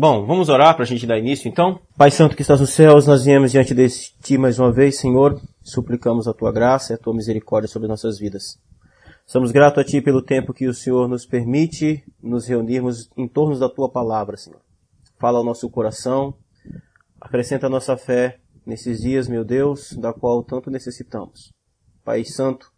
Bom, 0.00 0.24
vamos 0.24 0.48
orar 0.48 0.76
para 0.76 0.84
a 0.84 0.86
gente 0.86 1.04
dar 1.08 1.18
início 1.18 1.48
então? 1.48 1.80
Pai 1.96 2.12
Santo 2.12 2.36
que 2.36 2.42
estás 2.42 2.60
nos 2.60 2.70
céus, 2.70 3.04
nós 3.04 3.24
viemos 3.24 3.50
diante 3.50 3.74
de 3.74 3.88
Ti 4.22 4.38
mais 4.38 4.56
uma 4.56 4.70
vez, 4.70 4.96
Senhor, 4.96 5.40
suplicamos 5.60 6.28
a 6.28 6.32
Tua 6.32 6.52
graça 6.52 6.92
e 6.92 6.94
a 6.94 6.96
Tua 6.96 7.12
misericórdia 7.12 7.66
sobre 7.66 7.88
nossas 7.88 8.16
vidas. 8.16 8.60
Somos 9.26 9.50
gratos 9.50 9.80
a 9.80 9.84
Ti 9.84 10.00
pelo 10.00 10.22
tempo 10.22 10.54
que 10.54 10.68
o 10.68 10.72
Senhor 10.72 11.08
nos 11.08 11.26
permite 11.26 12.04
nos 12.22 12.46
reunirmos 12.46 13.10
em 13.16 13.26
torno 13.26 13.58
da 13.58 13.68
Tua 13.68 13.90
palavra, 13.90 14.36
Senhor. 14.36 14.60
Fala 15.18 15.38
ao 15.38 15.44
nosso 15.44 15.68
coração, 15.68 16.32
acrescenta 17.20 17.66
a 17.66 17.70
nossa 17.70 17.96
fé 17.96 18.38
nesses 18.64 19.00
dias, 19.00 19.26
meu 19.26 19.44
Deus, 19.44 19.94
da 19.94 20.12
qual 20.12 20.44
tanto 20.44 20.70
necessitamos. 20.70 21.52
Pai 22.04 22.24
Santo, 22.24 22.70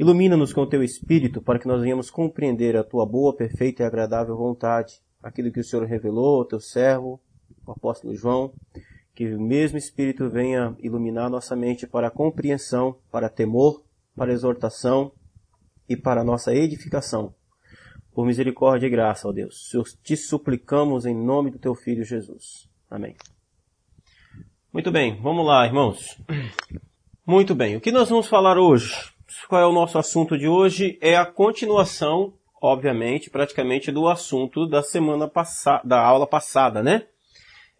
ilumina-nos 0.00 0.52
com 0.52 0.62
o 0.62 0.68
Teu 0.68 0.82
Espírito 0.82 1.40
para 1.40 1.60
que 1.60 1.68
nós 1.68 1.80
venhamos 1.80 2.10
compreender 2.10 2.76
a 2.76 2.82
Tua 2.82 3.06
boa, 3.06 3.36
perfeita 3.36 3.84
e 3.84 3.86
agradável 3.86 4.36
vontade 4.36 4.94
aquilo 5.22 5.50
que 5.52 5.60
o 5.60 5.64
Senhor 5.64 5.84
revelou 5.84 6.38
ao 6.38 6.44
teu 6.44 6.60
servo, 6.60 7.20
o 7.66 7.72
apóstolo 7.72 8.14
João, 8.14 8.52
que 9.14 9.34
o 9.34 9.40
mesmo 9.40 9.76
Espírito 9.76 10.28
venha 10.28 10.74
iluminar 10.78 11.28
nossa 11.28 11.54
mente 11.54 11.86
para 11.86 12.10
compreensão, 12.10 12.96
para 13.10 13.28
temor, 13.28 13.82
para 14.16 14.32
exortação 14.32 15.12
e 15.88 15.96
para 15.96 16.24
nossa 16.24 16.54
edificação. 16.54 17.34
Por 18.12 18.26
misericórdia 18.26 18.86
e 18.86 18.90
graça, 18.90 19.28
ó 19.28 19.32
Deus, 19.32 19.70
te 20.02 20.16
suplicamos 20.16 21.06
em 21.06 21.14
nome 21.14 21.50
do 21.50 21.58
teu 21.58 21.74
Filho 21.74 22.04
Jesus. 22.04 22.68
Amém. 22.90 23.14
Muito 24.72 24.90
bem, 24.90 25.20
vamos 25.20 25.46
lá, 25.46 25.66
irmãos. 25.66 26.20
Muito 27.26 27.54
bem, 27.54 27.76
o 27.76 27.80
que 27.80 27.92
nós 27.92 28.08
vamos 28.08 28.26
falar 28.26 28.58
hoje? 28.58 29.12
Qual 29.48 29.60
é 29.60 29.66
o 29.66 29.72
nosso 29.72 29.98
assunto 29.98 30.36
de 30.36 30.48
hoje? 30.48 30.98
É 31.00 31.16
a 31.16 31.26
continuação 31.26 32.34
obviamente, 32.60 33.30
praticamente 33.30 33.90
do 33.90 34.08
assunto 34.08 34.66
da 34.66 34.82
semana 34.82 35.26
passada, 35.26 35.82
da 35.84 36.00
aula 36.00 36.26
passada, 36.26 36.82
né? 36.82 37.06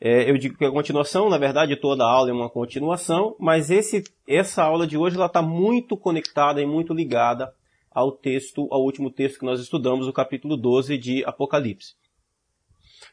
É, 0.00 0.30
eu 0.30 0.38
digo 0.38 0.56
que 0.56 0.64
é 0.64 0.68
a 0.68 0.72
continuação, 0.72 1.28
na 1.28 1.36
verdade, 1.36 1.76
toda 1.76 2.04
aula 2.04 2.30
é 2.30 2.32
uma 2.32 2.48
continuação, 2.48 3.36
mas 3.38 3.70
esse, 3.70 4.02
essa 4.26 4.64
aula 4.64 4.86
de 4.86 4.96
hoje 4.96 5.16
ela 5.16 5.26
está 5.26 5.42
muito 5.42 5.94
conectada 5.94 6.62
e 6.62 6.66
muito 6.66 6.94
ligada 6.94 7.52
ao 7.90 8.10
texto, 8.10 8.66
ao 8.70 8.82
último 8.82 9.10
texto 9.10 9.40
que 9.40 9.44
nós 9.44 9.60
estudamos, 9.60 10.08
o 10.08 10.12
capítulo 10.12 10.56
12 10.56 10.96
de 10.96 11.22
Apocalipse. 11.26 11.94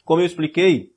Como 0.06 0.22
eu 0.22 0.26
expliquei, 0.26 0.94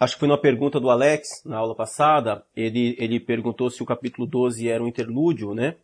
acho 0.00 0.14
que 0.14 0.20
foi 0.20 0.28
uma 0.28 0.40
pergunta 0.40 0.80
do 0.80 0.88
Alex 0.88 1.42
na 1.44 1.58
aula 1.58 1.74
passada, 1.74 2.42
ele, 2.56 2.96
ele 2.98 3.20
perguntou 3.20 3.68
se 3.68 3.82
o 3.82 3.86
capítulo 3.86 4.26
12 4.26 4.66
era 4.66 4.82
um 4.82 4.88
interlúdio, 4.88 5.52
né? 5.52 5.76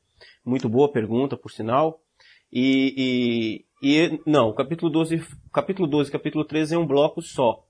Muito 0.43 0.71
boa 0.71 0.91
pergunta, 0.91 1.37
por 1.37 1.51
sinal. 1.51 2.01
E, 2.51 3.67
e 3.83 4.21
não, 4.27 4.49
o 4.49 4.55
capítulo 4.55 4.91
12, 4.91 5.25
capítulo 5.53 5.87
12 5.87 6.09
e 6.09 6.13
capítulo 6.13 6.45
13 6.45 6.75
é 6.75 6.79
um 6.79 6.87
bloco 6.87 7.23
só. 7.23 7.65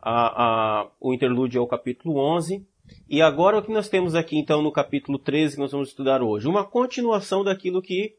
A, 0.00 0.44
a, 0.80 0.90
o 1.00 1.14
interlúdio 1.14 1.58
é 1.58 1.62
o 1.62 1.66
capítulo 1.66 2.18
11. 2.18 2.66
E 3.08 3.22
agora 3.22 3.58
o 3.58 3.62
que 3.62 3.72
nós 3.72 3.88
temos 3.88 4.14
aqui 4.14 4.36
então 4.36 4.60
no 4.60 4.72
capítulo 4.72 5.18
13 5.18 5.54
que 5.54 5.60
nós 5.60 5.72
vamos 5.72 5.88
estudar 5.88 6.22
hoje? 6.22 6.48
Uma 6.48 6.64
continuação 6.64 7.44
daquilo 7.44 7.80
que 7.80 8.16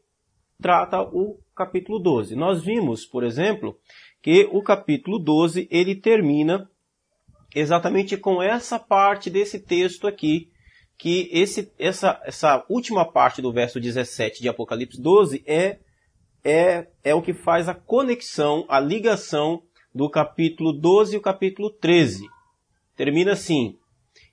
trata 0.60 1.02
o 1.02 1.38
capítulo 1.54 1.98
12. 1.98 2.34
Nós 2.34 2.64
vimos, 2.64 3.04
por 3.04 3.22
exemplo, 3.22 3.78
que 4.22 4.48
o 4.50 4.62
capítulo 4.62 5.18
12 5.18 5.68
ele 5.70 5.94
termina 5.94 6.68
exatamente 7.54 8.16
com 8.16 8.42
essa 8.42 8.78
parte 8.78 9.28
desse 9.28 9.60
texto 9.60 10.06
aqui, 10.06 10.50
que 10.96 11.28
esse, 11.30 11.72
essa, 11.78 12.20
essa 12.24 12.64
última 12.68 13.04
parte 13.04 13.42
do 13.42 13.52
verso 13.52 13.78
17 13.78 14.40
de 14.40 14.48
Apocalipse 14.48 15.00
12 15.00 15.44
é 15.46 15.78
é, 16.44 16.86
é 17.02 17.14
o 17.14 17.22
que 17.22 17.32
faz 17.32 17.68
a 17.68 17.74
conexão, 17.74 18.66
a 18.68 18.78
ligação 18.78 19.62
do 19.94 20.10
capítulo 20.10 20.72
12 20.72 21.14
e 21.14 21.18
o 21.18 21.22
capítulo 21.22 21.70
13. 21.70 22.28
Termina 22.94 23.32
assim: 23.32 23.78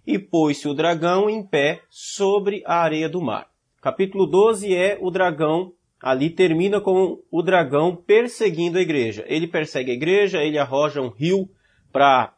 E 0.06 0.20
pôs-se 0.20 0.68
o 0.68 0.74
dragão 0.74 1.30
em 1.30 1.42
pé 1.42 1.82
sobre 1.90 2.62
a 2.66 2.82
areia 2.82 3.08
do 3.08 3.22
mar. 3.22 3.48
Capítulo 3.82 4.28
12 4.28 4.76
é 4.76 4.98
o 5.00 5.10
dragão, 5.10 5.74
ali 6.02 6.30
termina 6.30 6.82
com 6.82 7.20
o 7.32 7.42
dragão 7.42 7.96
perseguindo 7.96 8.78
a 8.78 8.82
igreja. 8.82 9.24
Ele 9.28 9.48
persegue 9.48 9.92
a 9.92 9.96
igreja, 9.96 10.44
ele 10.44 10.58
arroja 10.58 11.02
um 11.02 11.10
rio 11.10 11.50
para 11.92 12.34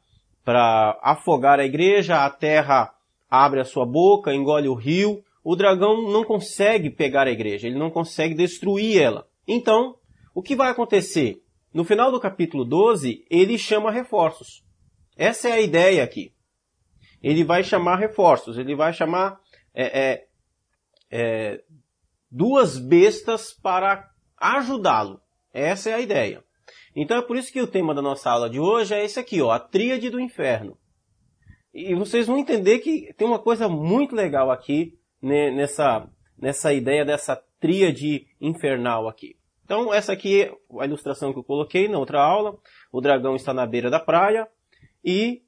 afogar 1.01 1.59
a 1.59 1.66
igreja, 1.66 2.23
a 2.23 2.29
terra 2.29 2.94
abre 3.29 3.59
a 3.59 3.66
sua 3.66 3.85
boca, 3.85 4.33
engole 4.33 4.69
o 4.69 4.75
rio. 4.75 5.23
O 5.44 5.56
dragão 5.56 6.09
não 6.09 6.23
consegue 6.23 6.89
pegar 6.89 7.28
a 7.28 7.31
igreja, 7.31 7.67
ele 7.67 7.78
não 7.78 7.89
consegue 7.89 8.33
destruir 8.33 9.01
ela. 9.01 9.28
Então, 9.48 9.96
o 10.34 10.42
que 10.42 10.56
vai 10.56 10.70
acontecer? 10.70 11.42
No 11.74 11.84
final 11.84 12.12
do 12.12 12.20
capítulo 12.20 12.64
12, 12.64 13.26
ele 13.30 13.58
chama 13.58 13.92
reforços. 13.92 14.64
Essa 15.18 15.50
é 15.50 15.52
a 15.54 15.62
ideia 15.62 16.04
aqui. 16.04 16.34
Ele 17.22 17.44
vai 17.44 17.64
chamar 17.64 17.98
reforços, 17.98 18.58
ele 18.58 18.76
vai 18.76 18.94
chamar 18.94 19.40
é, 19.74 20.02
é, 20.02 20.28
é, 21.09 21.64
duas 22.30 22.78
bestas 22.78 23.54
para 23.54 24.09
ajudá-lo. 24.38 25.22
Essa 25.54 25.92
é 25.92 25.94
a 25.94 26.02
ideia. 26.02 26.44
Então 26.96 27.18
é 27.18 27.22
por 27.22 27.38
isso 27.38 27.52
que 27.52 27.62
o 27.62 27.68
tema 27.68 27.94
da 27.94 28.02
nossa 28.02 28.30
aula 28.30 28.50
de 28.50 28.60
hoje 28.60 28.94
é 28.94 29.04
esse 29.04 29.20
aqui, 29.20 29.42
ó, 29.42 29.52
a 29.52 29.60
tríade 29.60 30.10
do 30.10 30.20
inferno. 30.20 30.78
E 31.74 31.96
vocês 31.96 32.28
vão 32.28 32.38
entender 32.38 32.80
que 32.80 33.12
tem 33.18 33.28
uma 33.28 33.40
coisa 33.40 33.68
muito 33.68 34.16
legal 34.16 34.52
aqui 34.52 34.98
né, 35.22 35.50
nessa, 35.50 36.08
nessa 36.38 36.72
ideia 36.72 37.04
dessa 37.04 37.42
tríade 37.63 38.28
infernal 38.41 39.07
aqui. 39.07 39.38
Então, 39.63 39.94
essa 39.94 40.12
aqui 40.12 40.41
é 40.41 40.53
a 40.81 40.85
ilustração 40.85 41.31
que 41.31 41.40
eu 41.40 41.44
coloquei 41.46 41.88
na 41.88 41.97
outra 41.97 42.22
aula. 42.22 42.57
O 42.91 43.00
dragão 43.00 43.38
está 43.38 43.53
na 43.53 43.66
beira 43.66 43.90
da 43.90 44.01
praia 44.01 44.46
e 45.01 45.41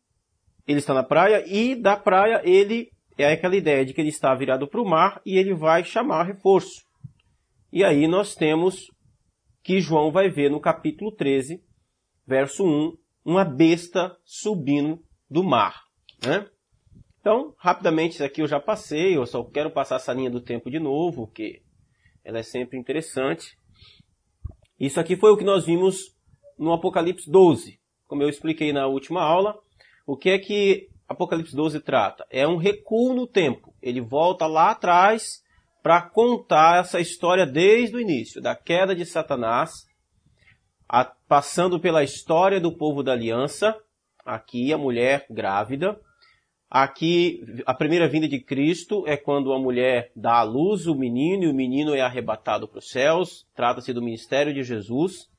ele 0.65 0.79
está 0.79 0.93
na 0.93 1.03
praia 1.03 1.43
e 1.45 1.75
da 1.75 1.97
praia 1.97 2.41
ele 2.45 2.89
é 3.17 3.33
aquela 3.33 3.57
ideia 3.57 3.85
de 3.85 3.93
que 3.93 3.99
ele 3.99 4.07
está 4.07 4.33
virado 4.33 4.65
para 4.65 4.81
o 4.81 4.89
mar 4.89 5.21
e 5.25 5.37
ele 5.37 5.53
vai 5.53 5.83
chamar 5.83 6.23
reforço. 6.23 6.85
E 7.69 7.83
aí 7.83 8.07
nós 8.07 8.33
temos 8.33 8.89
que 9.61 9.81
João 9.81 10.09
vai 10.09 10.29
ver 10.29 10.49
no 10.49 10.61
capítulo 10.61 11.11
13, 11.11 11.61
verso 12.25 12.63
1, 12.63 12.97
uma 13.25 13.43
besta 13.43 14.15
subindo 14.23 15.03
do 15.29 15.43
mar. 15.43 15.83
Né? 16.25 16.47
Então, 17.19 17.53
rapidamente, 17.57 18.13
isso 18.13 18.23
aqui 18.23 18.41
eu 18.41 18.47
já 18.47 18.59
passei, 18.59 19.17
eu 19.17 19.25
só 19.25 19.43
quero 19.43 19.69
passar 19.69 19.97
essa 19.97 20.13
linha 20.13 20.29
do 20.29 20.39
tempo 20.39 20.71
de 20.71 20.79
novo, 20.79 21.27
que 21.27 21.64
ela 22.25 22.39
é 22.39 22.43
sempre 22.43 22.77
interessante. 22.77 23.57
Isso 24.79 24.99
aqui 24.99 25.15
foi 25.15 25.31
o 25.31 25.37
que 25.37 25.43
nós 25.43 25.65
vimos 25.65 26.13
no 26.57 26.73
Apocalipse 26.73 27.29
12. 27.29 27.79
Como 28.07 28.23
eu 28.23 28.29
expliquei 28.29 28.73
na 28.73 28.87
última 28.87 29.21
aula, 29.21 29.57
o 30.05 30.17
que 30.17 30.31
é 30.31 30.39
que 30.39 30.89
Apocalipse 31.07 31.55
12 31.55 31.79
trata? 31.81 32.25
É 32.31 32.47
um 32.47 32.57
recuo 32.57 33.13
no 33.13 33.27
tempo. 33.27 33.73
Ele 33.81 34.01
volta 34.01 34.47
lá 34.47 34.71
atrás 34.71 35.43
para 35.83 36.01
contar 36.01 36.79
essa 36.79 36.99
história 36.99 37.45
desde 37.45 37.95
o 37.95 38.01
início, 38.01 38.41
da 38.41 38.55
queda 38.55 38.95
de 38.95 39.05
Satanás, 39.05 39.85
a, 40.89 41.05
passando 41.05 41.79
pela 41.79 42.03
história 42.03 42.59
do 42.59 42.75
povo 42.75 43.03
da 43.03 43.11
aliança, 43.11 43.79
aqui 44.25 44.73
a 44.73 44.79
mulher 44.79 45.27
grávida, 45.29 45.99
Aqui, 46.77 47.41
a 47.65 47.73
primeira 47.73 48.05
vinda 48.05 48.27
de 48.27 48.37
Cristo 48.37 49.05
é 49.07 49.15
quando 49.15 49.53
a 49.53 49.57
mulher 49.57 50.11
dá 50.13 50.39
à 50.39 50.43
luz 50.43 50.87
o 50.87 50.93
menino 50.93 51.45
e 51.45 51.47
o 51.47 51.53
menino 51.53 51.95
é 51.95 52.01
arrebatado 52.01 52.67
para 52.67 52.79
os 52.79 52.89
céus. 52.89 53.47
Trata-se 53.55 53.93
do 53.93 54.01
ministério 54.01 54.53
de 54.53 54.61
Jesus. 54.61 55.29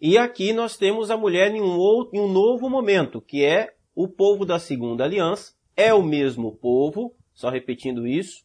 E 0.00 0.16
aqui 0.16 0.52
nós 0.52 0.76
temos 0.76 1.10
a 1.10 1.16
mulher 1.16 1.52
em 1.52 1.60
um, 1.60 1.76
outro, 1.76 2.16
em 2.16 2.20
um 2.20 2.28
novo 2.28 2.70
momento, 2.70 3.20
que 3.20 3.44
é 3.44 3.74
o 3.96 4.06
povo 4.06 4.46
da 4.46 4.60
segunda 4.60 5.02
aliança. 5.02 5.54
É 5.76 5.92
o 5.92 6.04
mesmo 6.04 6.56
povo, 6.56 7.16
só 7.34 7.50
repetindo 7.50 8.06
isso. 8.06 8.44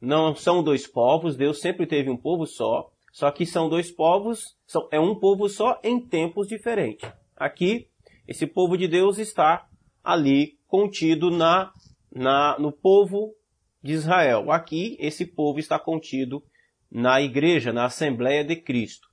Não 0.00 0.34
são 0.34 0.62
dois 0.64 0.86
povos, 0.86 1.36
Deus 1.36 1.60
sempre 1.60 1.86
teve 1.86 2.08
um 2.08 2.16
povo 2.16 2.46
só. 2.46 2.90
Só 3.12 3.30
que 3.30 3.44
são 3.44 3.68
dois 3.68 3.90
povos, 3.90 4.56
são, 4.66 4.88
é 4.90 4.98
um 4.98 5.14
povo 5.14 5.46
só 5.46 5.78
em 5.84 6.00
tempos 6.00 6.48
diferentes. 6.48 7.06
Aqui, 7.36 7.86
esse 8.26 8.46
povo 8.46 8.78
de 8.78 8.88
Deus 8.88 9.18
está 9.18 9.68
ali 10.02 10.56
contido 10.66 11.30
na, 11.30 11.70
na, 12.14 12.58
no 12.58 12.70
povo 12.70 13.34
de 13.82 13.92
Israel. 13.92 14.50
Aqui, 14.50 14.96
esse 15.00 15.26
povo 15.26 15.58
está 15.58 15.78
contido 15.78 16.42
na 16.90 17.20
igreja, 17.20 17.72
na 17.72 17.86
Assembleia 17.86 18.44
de 18.44 18.56
Cristo. 18.56 19.08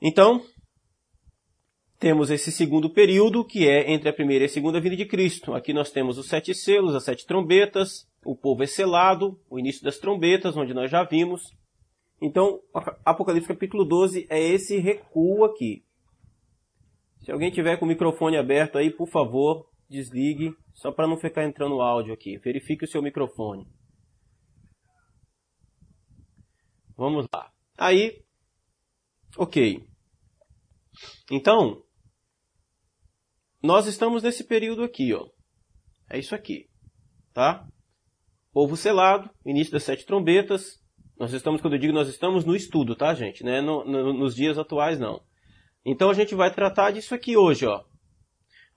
Então, 0.00 0.42
temos 1.98 2.30
esse 2.30 2.50
segundo 2.50 2.88
período, 2.88 3.44
que 3.44 3.68
é 3.68 3.92
entre 3.92 4.08
a 4.08 4.12
primeira 4.12 4.44
e 4.44 4.46
a 4.46 4.48
segunda 4.48 4.80
vinda 4.80 4.96
de 4.96 5.04
Cristo. 5.04 5.52
Aqui 5.52 5.74
nós 5.74 5.90
temos 5.90 6.16
os 6.16 6.28
sete 6.28 6.54
selos, 6.54 6.94
as 6.94 7.04
sete 7.04 7.26
trombetas, 7.26 8.08
o 8.24 8.34
povo 8.34 8.62
é 8.62 8.66
selado, 8.66 9.38
o 9.50 9.58
início 9.58 9.82
das 9.82 9.98
trombetas, 9.98 10.56
onde 10.56 10.72
nós 10.72 10.90
já 10.90 11.04
vimos. 11.04 11.54
Então, 12.22 12.60
Apocalipse 13.04 13.48
capítulo 13.48 13.84
12 13.84 14.26
é 14.30 14.40
esse 14.40 14.78
recuo 14.78 15.44
aqui. 15.44 15.84
Se 17.22 17.30
alguém 17.30 17.50
tiver 17.50 17.76
com 17.76 17.84
o 17.84 17.88
microfone 17.88 18.36
aberto 18.36 18.78
aí, 18.78 18.90
por 18.90 19.08
favor, 19.08 19.69
desligue, 19.90 20.54
só 20.72 20.92
para 20.92 21.08
não 21.08 21.18
ficar 21.18 21.44
entrando 21.44 21.80
áudio 21.80 22.14
aqui. 22.14 22.38
Verifique 22.38 22.84
o 22.84 22.88
seu 22.88 23.02
microfone. 23.02 23.66
Vamos 26.96 27.26
lá. 27.34 27.50
Aí, 27.76 28.22
ok. 29.36 29.84
Então, 31.30 31.82
nós 33.62 33.86
estamos 33.86 34.22
nesse 34.22 34.44
período 34.44 34.84
aqui, 34.84 35.12
ó. 35.12 35.26
É 36.08 36.18
isso 36.18 36.34
aqui, 36.34 36.68
tá? 37.32 37.66
Povo 38.52 38.76
selado, 38.76 39.30
início 39.44 39.72
das 39.72 39.82
sete 39.82 40.04
trombetas. 40.04 40.80
Nós 41.18 41.32
estamos, 41.32 41.60
quando 41.60 41.74
eu 41.74 41.78
digo 41.78 41.92
nós 41.92 42.08
estamos 42.08 42.44
no 42.44 42.56
estudo, 42.56 42.96
tá, 42.96 43.14
gente? 43.14 43.44
Né? 43.44 43.60
No, 43.60 43.84
no, 43.84 44.12
nos 44.12 44.34
dias 44.34 44.58
atuais, 44.58 44.98
não. 44.98 45.22
Então 45.84 46.10
a 46.10 46.14
gente 46.14 46.34
vai 46.34 46.52
tratar 46.52 46.90
disso 46.90 47.14
aqui 47.14 47.36
hoje, 47.36 47.66
ó. 47.66 47.84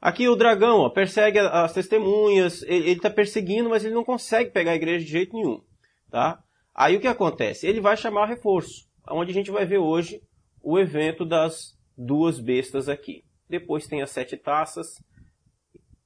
Aqui 0.04 0.28
o 0.28 0.36
dragão, 0.36 0.80
ó, 0.80 0.90
persegue 0.90 1.40
as 1.40 1.72
testemunhas, 1.72 2.62
ele 2.64 2.92
está 2.92 3.10
perseguindo, 3.10 3.70
mas 3.70 3.86
ele 3.86 3.94
não 3.94 4.04
consegue 4.04 4.52
pegar 4.52 4.72
a 4.72 4.76
igreja 4.76 5.06
de 5.06 5.10
jeito 5.10 5.34
nenhum, 5.34 5.64
tá? 6.12 6.44
Aí 6.76 6.98
o 6.98 7.00
que 7.00 7.08
acontece? 7.08 7.66
Ele 7.66 7.80
vai 7.80 7.96
chamar 7.96 8.26
reforço, 8.26 8.86
onde 9.10 9.32
a 9.32 9.34
gente 9.34 9.50
vai 9.50 9.66
ver 9.66 9.78
hoje 9.78 10.22
o 10.62 10.78
evento 10.78 11.24
das 11.24 11.80
duas 11.98 12.38
bestas 12.38 12.90
aqui. 12.90 13.24
Depois 13.48 13.88
tem 13.88 14.02
as 14.02 14.12
sete 14.12 14.36
taças. 14.36 15.02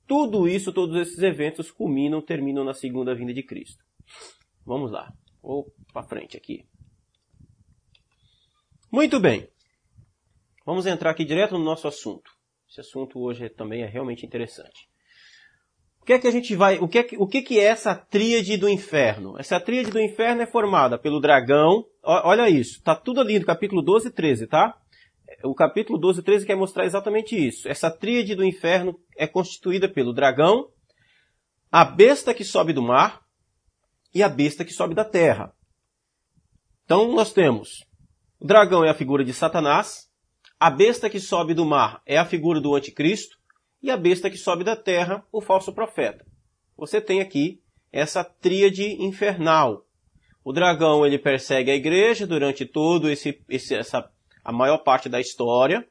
Tudo 0.06 0.48
isso, 0.48 0.72
todos 0.72 0.96
esses 0.96 1.24
eventos 1.24 1.72
culminam, 1.72 2.22
terminam 2.22 2.64
na 2.64 2.76
segunda 2.76 3.16
vinda 3.16 3.34
de 3.34 3.42
Cristo. 3.42 3.84
Vamos 4.64 4.92
lá. 4.92 5.12
Vou 5.42 5.74
para 5.92 6.08
frente 6.08 6.38
aqui. 6.38 6.68
Muito 8.92 9.20
bem. 9.20 9.50
Vamos 10.64 10.86
entrar 10.86 11.10
aqui 11.10 11.26
direto 11.26 11.58
no 11.58 11.64
nosso 11.64 11.88
assunto. 11.88 12.37
Esse 12.70 12.82
assunto 12.82 13.20
hoje 13.20 13.46
é, 13.46 13.50
também 13.50 13.84
é 13.84 13.86
realmente 13.86 14.26
interessante. 14.26 14.88
O 16.02 16.06
que 16.06 16.14
é 16.14 16.20
que 16.20 16.28
a 16.28 16.32
gente 16.32 16.56
vai, 16.56 16.80
o 16.80 16.88
que 16.88 17.00
é 17.00 17.04
que, 17.04 17.18
o 17.18 17.28
que, 17.28 17.42
que 17.42 17.60
é 17.60 17.64
essa 17.64 17.94
tríade 17.94 18.56
do 18.58 18.70
inferno? 18.70 19.38
Essa 19.38 19.60
tríade 19.60 19.92
do 19.92 20.00
inferno 20.00 20.42
é 20.42 20.48
formada 20.48 20.98
pelo 20.98 21.20
dragão, 21.20 21.84
olha 22.04 22.50
isso, 22.50 22.82
tá 22.82 22.96
tudo 22.96 23.20
ali 23.20 23.38
no 23.40 23.46
capítulo 23.46 23.82
12 23.82 24.08
e 24.08 24.12
13, 24.12 24.48
tá? 24.48 24.78
o 25.44 25.54
capítulo 25.54 26.00
12 26.00 26.22
e 26.22 26.24
13 26.24 26.46
quer 26.46 26.56
mostrar 26.56 26.86
exatamente 26.86 27.36
isso. 27.36 27.68
Essa 27.68 27.92
tríade 27.92 28.36
do 28.36 28.44
inferno 28.44 28.98
é 29.18 29.28
constituída 29.28 29.88
pelo 29.90 30.14
dragão, 30.14 30.70
a 31.72 31.84
besta 31.84 32.34
que 32.34 32.44
sobe 32.44 32.74
do 32.74 32.82
mar 32.82 33.22
e 34.14 34.24
a 34.24 34.30
besta 34.30 34.64
que 34.64 34.72
sobe 34.72 34.96
da 34.96 35.04
terra. 35.04 35.54
Então 36.86 37.12
nós 37.14 37.34
temos 37.34 37.86
o 38.40 38.46
dragão 38.46 38.86
é 38.86 38.90
a 38.90 38.94
figura 38.94 39.26
de 39.26 39.34
Satanás, 39.34 40.08
a 40.60 40.72
besta 40.72 41.10
que 41.10 41.20
sobe 41.20 41.54
do 41.54 41.66
mar 41.66 42.02
é 42.06 42.18
a 42.18 42.26
figura 42.26 42.60
do 42.60 42.74
anticristo 42.74 43.38
e 43.82 43.92
a 43.92 43.98
besta 43.98 44.30
que 44.30 44.38
sobe 44.38 44.64
da 44.64 44.76
terra, 44.76 45.24
o 45.32 45.40
falso 45.40 45.72
profeta. 45.72 46.26
Você 46.76 47.00
tem 47.00 47.22
aqui 47.22 47.62
essa 47.92 48.24
tríade 48.24 49.02
infernal. 49.04 49.86
O 50.44 50.52
dragão 50.52 51.06
ele 51.06 51.20
persegue 51.20 51.70
a 51.70 51.76
igreja 51.76 52.26
durante 52.26 52.66
todo 52.66 53.10
esse, 53.10 53.40
esse 53.48 53.76
essa 53.76 54.10
a 54.44 54.52
maior 54.52 54.80
parte 54.80 55.08
da 55.08 55.20
história. 55.20 55.88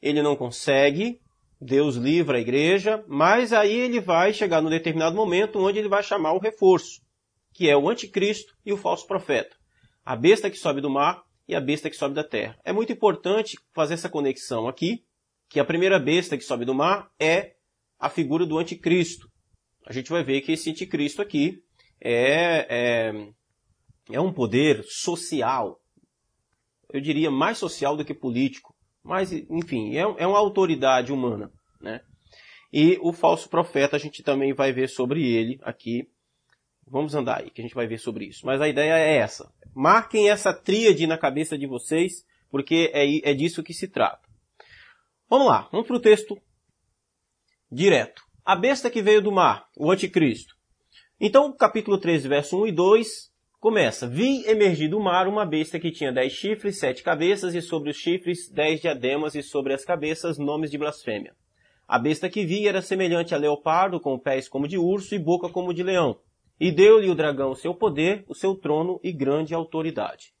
Ele 0.00 0.22
não 0.22 0.36
consegue, 0.36 1.20
Deus 1.60 1.96
livra 1.96 2.38
a 2.38 2.40
igreja, 2.40 3.04
mas 3.08 3.52
aí 3.52 3.74
ele 3.74 4.00
vai 4.00 4.32
chegar 4.32 4.60
num 4.60 4.70
determinado 4.70 5.16
momento 5.16 5.58
onde 5.58 5.80
ele 5.80 5.88
vai 5.88 6.02
chamar 6.02 6.32
o 6.32 6.38
reforço, 6.38 7.00
que 7.52 7.68
é 7.68 7.76
o 7.76 7.88
anticristo 7.88 8.54
e 8.64 8.72
o 8.72 8.76
falso 8.76 9.04
profeta. 9.06 9.56
A 10.04 10.14
besta 10.14 10.48
que 10.48 10.58
sobe 10.58 10.80
do 10.80 10.90
mar 10.90 11.25
e 11.48 11.54
a 11.54 11.60
besta 11.60 11.88
que 11.88 11.96
sobe 11.96 12.14
da 12.14 12.24
terra. 12.24 12.58
É 12.64 12.72
muito 12.72 12.92
importante 12.92 13.56
fazer 13.74 13.94
essa 13.94 14.08
conexão 14.08 14.66
aqui, 14.66 15.04
que 15.48 15.60
a 15.60 15.64
primeira 15.64 15.98
besta 15.98 16.36
que 16.36 16.44
sobe 16.44 16.64
do 16.64 16.74
mar 16.74 17.10
é 17.18 17.54
a 17.98 18.08
figura 18.10 18.44
do 18.44 18.58
anticristo. 18.58 19.30
A 19.86 19.92
gente 19.92 20.10
vai 20.10 20.24
ver 20.24 20.40
que 20.40 20.52
esse 20.52 20.70
anticristo 20.70 21.22
aqui 21.22 21.62
é, 22.00 22.66
é, 22.68 23.32
é 24.10 24.20
um 24.20 24.32
poder 24.32 24.84
social, 24.84 25.80
eu 26.92 27.00
diria, 27.00 27.30
mais 27.30 27.58
social 27.58 27.96
do 27.96 28.04
que 28.04 28.14
político. 28.14 28.74
Mas, 29.02 29.32
enfim, 29.32 29.96
é, 29.96 30.00
é 30.00 30.26
uma 30.26 30.38
autoridade 30.38 31.12
humana, 31.12 31.52
né? 31.80 32.00
E 32.72 32.98
o 33.00 33.12
falso 33.12 33.48
profeta, 33.48 33.96
a 33.96 33.98
gente 33.98 34.22
também 34.22 34.52
vai 34.52 34.72
ver 34.72 34.88
sobre 34.88 35.24
ele 35.24 35.58
aqui. 35.62 36.08
Vamos 36.86 37.14
andar 37.14 37.40
aí, 37.40 37.50
que 37.50 37.60
a 37.60 37.64
gente 37.64 37.74
vai 37.74 37.86
ver 37.86 37.98
sobre 37.98 38.26
isso. 38.26 38.46
Mas 38.46 38.60
a 38.60 38.68
ideia 38.68 38.96
é 38.96 39.16
essa. 39.16 39.52
Marquem 39.74 40.30
essa 40.30 40.54
tríade 40.54 41.06
na 41.06 41.18
cabeça 41.18 41.58
de 41.58 41.66
vocês, 41.66 42.24
porque 42.50 42.90
é, 42.94 43.30
é 43.30 43.34
disso 43.34 43.62
que 43.62 43.74
se 43.74 43.88
trata. 43.88 44.26
Vamos 45.28 45.48
lá, 45.48 45.68
vamos 45.72 45.86
para 45.86 45.96
o 45.96 46.00
texto 46.00 46.40
direto. 47.70 48.22
A 48.44 48.54
besta 48.54 48.88
que 48.88 49.02
veio 49.02 49.20
do 49.20 49.32
mar, 49.32 49.68
o 49.76 49.90
anticristo. 49.90 50.54
Então, 51.20 51.52
capítulo 51.52 51.98
13, 51.98 52.28
verso 52.28 52.62
1 52.62 52.68
e 52.68 52.72
2, 52.72 53.36
Começa. 53.58 54.06
Vi 54.06 54.46
emergir 54.46 54.88
do 54.88 55.00
mar 55.00 55.26
uma 55.26 55.44
besta 55.44 55.80
que 55.80 55.90
tinha 55.90 56.12
dez 56.12 56.32
chifres, 56.32 56.78
sete 56.78 57.02
cabeças, 57.02 57.52
e 57.52 57.60
sobre 57.60 57.90
os 57.90 57.96
chifres 57.96 58.48
dez 58.48 58.80
diademas, 58.80 59.34
e 59.34 59.42
sobre 59.42 59.72
as 59.72 59.84
cabeças 59.84 60.38
nomes 60.38 60.70
de 60.70 60.78
blasfêmia. 60.78 61.34
A 61.88 61.98
besta 61.98 62.28
que 62.28 62.46
vi 62.46 62.68
era 62.68 62.80
semelhante 62.80 63.34
a 63.34 63.38
leopardo, 63.38 63.98
com 63.98 64.18
pés 64.18 64.48
como 64.48 64.68
de 64.68 64.78
urso 64.78 65.16
e 65.16 65.18
boca 65.18 65.48
como 65.48 65.74
de 65.74 65.82
leão. 65.82 66.20
E 66.58 66.72
deu-lhe 66.72 67.10
o 67.10 67.14
dragão 67.14 67.50
o 67.50 67.56
seu 67.56 67.74
poder, 67.74 68.24
o 68.28 68.34
seu 68.34 68.54
trono 68.54 68.98
e 69.02 69.12
grande 69.12 69.54
autoridade. 69.54 70.34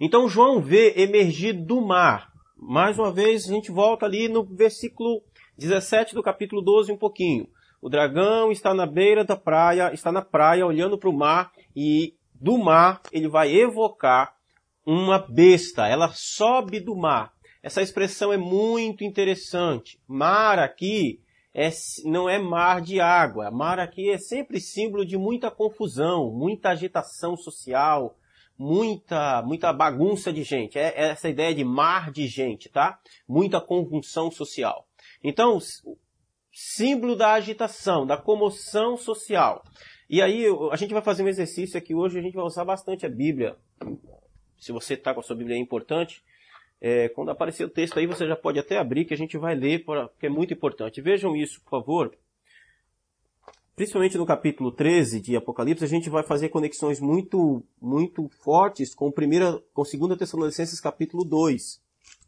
Então 0.00 0.28
João 0.28 0.60
vê 0.60 0.94
emergir 0.96 1.52
do 1.52 1.80
mar. 1.80 2.30
Mais 2.56 2.98
uma 2.98 3.12
vez, 3.12 3.48
a 3.48 3.52
gente 3.52 3.70
volta 3.70 4.06
ali 4.06 4.28
no 4.28 4.44
versículo 4.44 5.22
17 5.58 6.14
do 6.14 6.22
capítulo 6.22 6.62
12 6.62 6.92
um 6.92 6.96
pouquinho. 6.96 7.48
O 7.80 7.88
dragão 7.88 8.50
está 8.50 8.74
na 8.74 8.86
beira 8.86 9.24
da 9.24 9.36
praia, 9.36 9.92
está 9.92 10.10
na 10.10 10.22
praia 10.22 10.66
olhando 10.66 10.98
para 10.98 11.10
o 11.10 11.16
mar 11.16 11.52
e 11.74 12.14
do 12.34 12.58
mar 12.58 13.00
ele 13.12 13.28
vai 13.28 13.54
evocar 13.54 14.34
uma 14.84 15.18
besta. 15.18 15.86
Ela 15.86 16.10
sobe 16.14 16.80
do 16.80 16.94
mar. 16.94 17.32
Essa 17.62 17.82
expressão 17.82 18.32
é 18.32 18.36
muito 18.36 19.02
interessante. 19.02 19.98
Mar 20.06 20.58
aqui 20.58 21.20
é, 21.58 21.70
não 22.04 22.28
é 22.28 22.38
mar 22.38 22.82
de 22.82 23.00
água. 23.00 23.50
Mar 23.50 23.80
aqui 23.80 24.10
é 24.10 24.18
sempre 24.18 24.60
símbolo 24.60 25.06
de 25.06 25.16
muita 25.16 25.50
confusão, 25.50 26.30
muita 26.30 26.68
agitação 26.68 27.34
social, 27.34 28.14
muita, 28.58 29.40
muita 29.40 29.72
bagunça 29.72 30.30
de 30.30 30.42
gente. 30.42 30.78
É, 30.78 30.88
é 30.88 31.08
essa 31.08 31.30
ideia 31.30 31.54
de 31.54 31.64
mar 31.64 32.10
de 32.10 32.26
gente, 32.26 32.68
tá? 32.68 33.00
Muita 33.26 33.58
convulsão 33.58 34.30
social. 34.30 34.86
Então, 35.24 35.58
símbolo 36.52 37.16
da 37.16 37.32
agitação, 37.32 38.06
da 38.06 38.18
comoção 38.18 38.98
social. 38.98 39.64
E 40.10 40.20
aí 40.20 40.44
a 40.70 40.76
gente 40.76 40.92
vai 40.92 41.02
fazer 41.02 41.22
um 41.22 41.28
exercício 41.28 41.78
aqui 41.78 41.94
hoje, 41.94 42.18
a 42.18 42.22
gente 42.22 42.34
vai 42.34 42.44
usar 42.44 42.66
bastante 42.66 43.06
a 43.06 43.08
Bíblia. 43.08 43.56
Se 44.58 44.72
você 44.72 44.92
está 44.92 45.14
com 45.14 45.20
a 45.20 45.22
sua 45.22 45.36
Bíblia 45.36 45.56
é 45.56 45.60
importante. 45.60 46.22
É, 46.80 47.08
quando 47.08 47.30
aparecer 47.30 47.64
o 47.64 47.70
texto 47.70 47.98
aí, 47.98 48.06
você 48.06 48.26
já 48.26 48.36
pode 48.36 48.58
até 48.58 48.78
abrir, 48.78 49.04
que 49.04 49.14
a 49.14 49.16
gente 49.16 49.38
vai 49.38 49.54
ler, 49.54 49.84
porque 49.84 50.26
é 50.26 50.30
muito 50.30 50.52
importante. 50.52 51.00
Vejam 51.00 51.34
isso, 51.34 51.60
por 51.62 51.70
favor. 51.70 52.16
Principalmente 53.74 54.16
no 54.16 54.24
capítulo 54.24 54.72
13 54.72 55.20
de 55.20 55.36
Apocalipse, 55.36 55.84
a 55.84 55.88
gente 55.88 56.08
vai 56.08 56.22
fazer 56.22 56.48
conexões 56.48 56.98
muito, 56.98 57.62
muito 57.80 58.26
fortes 58.42 58.94
com, 58.94 59.12
primeira, 59.12 59.62
com 59.74 59.82
2 59.82 60.18
Tessalonicenses 60.18 60.80
capítulo 60.80 61.24
2. 61.24 61.82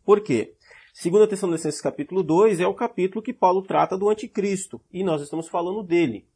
Por 0.04 0.20
quê? 0.20 0.54
2 1.02 1.28
Tessalonicenses 1.28 1.80
capítulo 1.80 2.22
2 2.22 2.60
é 2.60 2.66
o 2.66 2.74
capítulo 2.74 3.22
que 3.22 3.32
Paulo 3.32 3.62
trata 3.62 3.96
do 3.96 4.10
anticristo, 4.10 4.80
e 4.92 5.02
nós 5.02 5.22
estamos 5.22 5.48
falando 5.48 5.82
dele. 5.82 6.26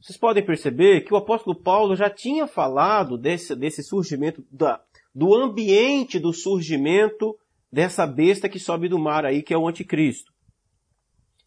Vocês 0.00 0.18
podem 0.18 0.44
perceber 0.44 1.02
que 1.02 1.14
o 1.14 1.16
apóstolo 1.16 1.54
Paulo 1.54 1.94
já 1.94 2.10
tinha 2.10 2.46
falado 2.46 3.16
desse, 3.16 3.54
desse 3.54 3.82
surgimento, 3.82 4.44
da, 4.50 4.82
do 5.14 5.34
ambiente 5.34 6.18
do 6.18 6.32
surgimento 6.32 7.36
dessa 7.70 8.06
besta 8.06 8.48
que 8.48 8.58
sobe 8.58 8.88
do 8.88 8.98
mar 8.98 9.24
aí, 9.24 9.42
que 9.42 9.54
é 9.54 9.58
o 9.58 9.68
anticristo. 9.68 10.32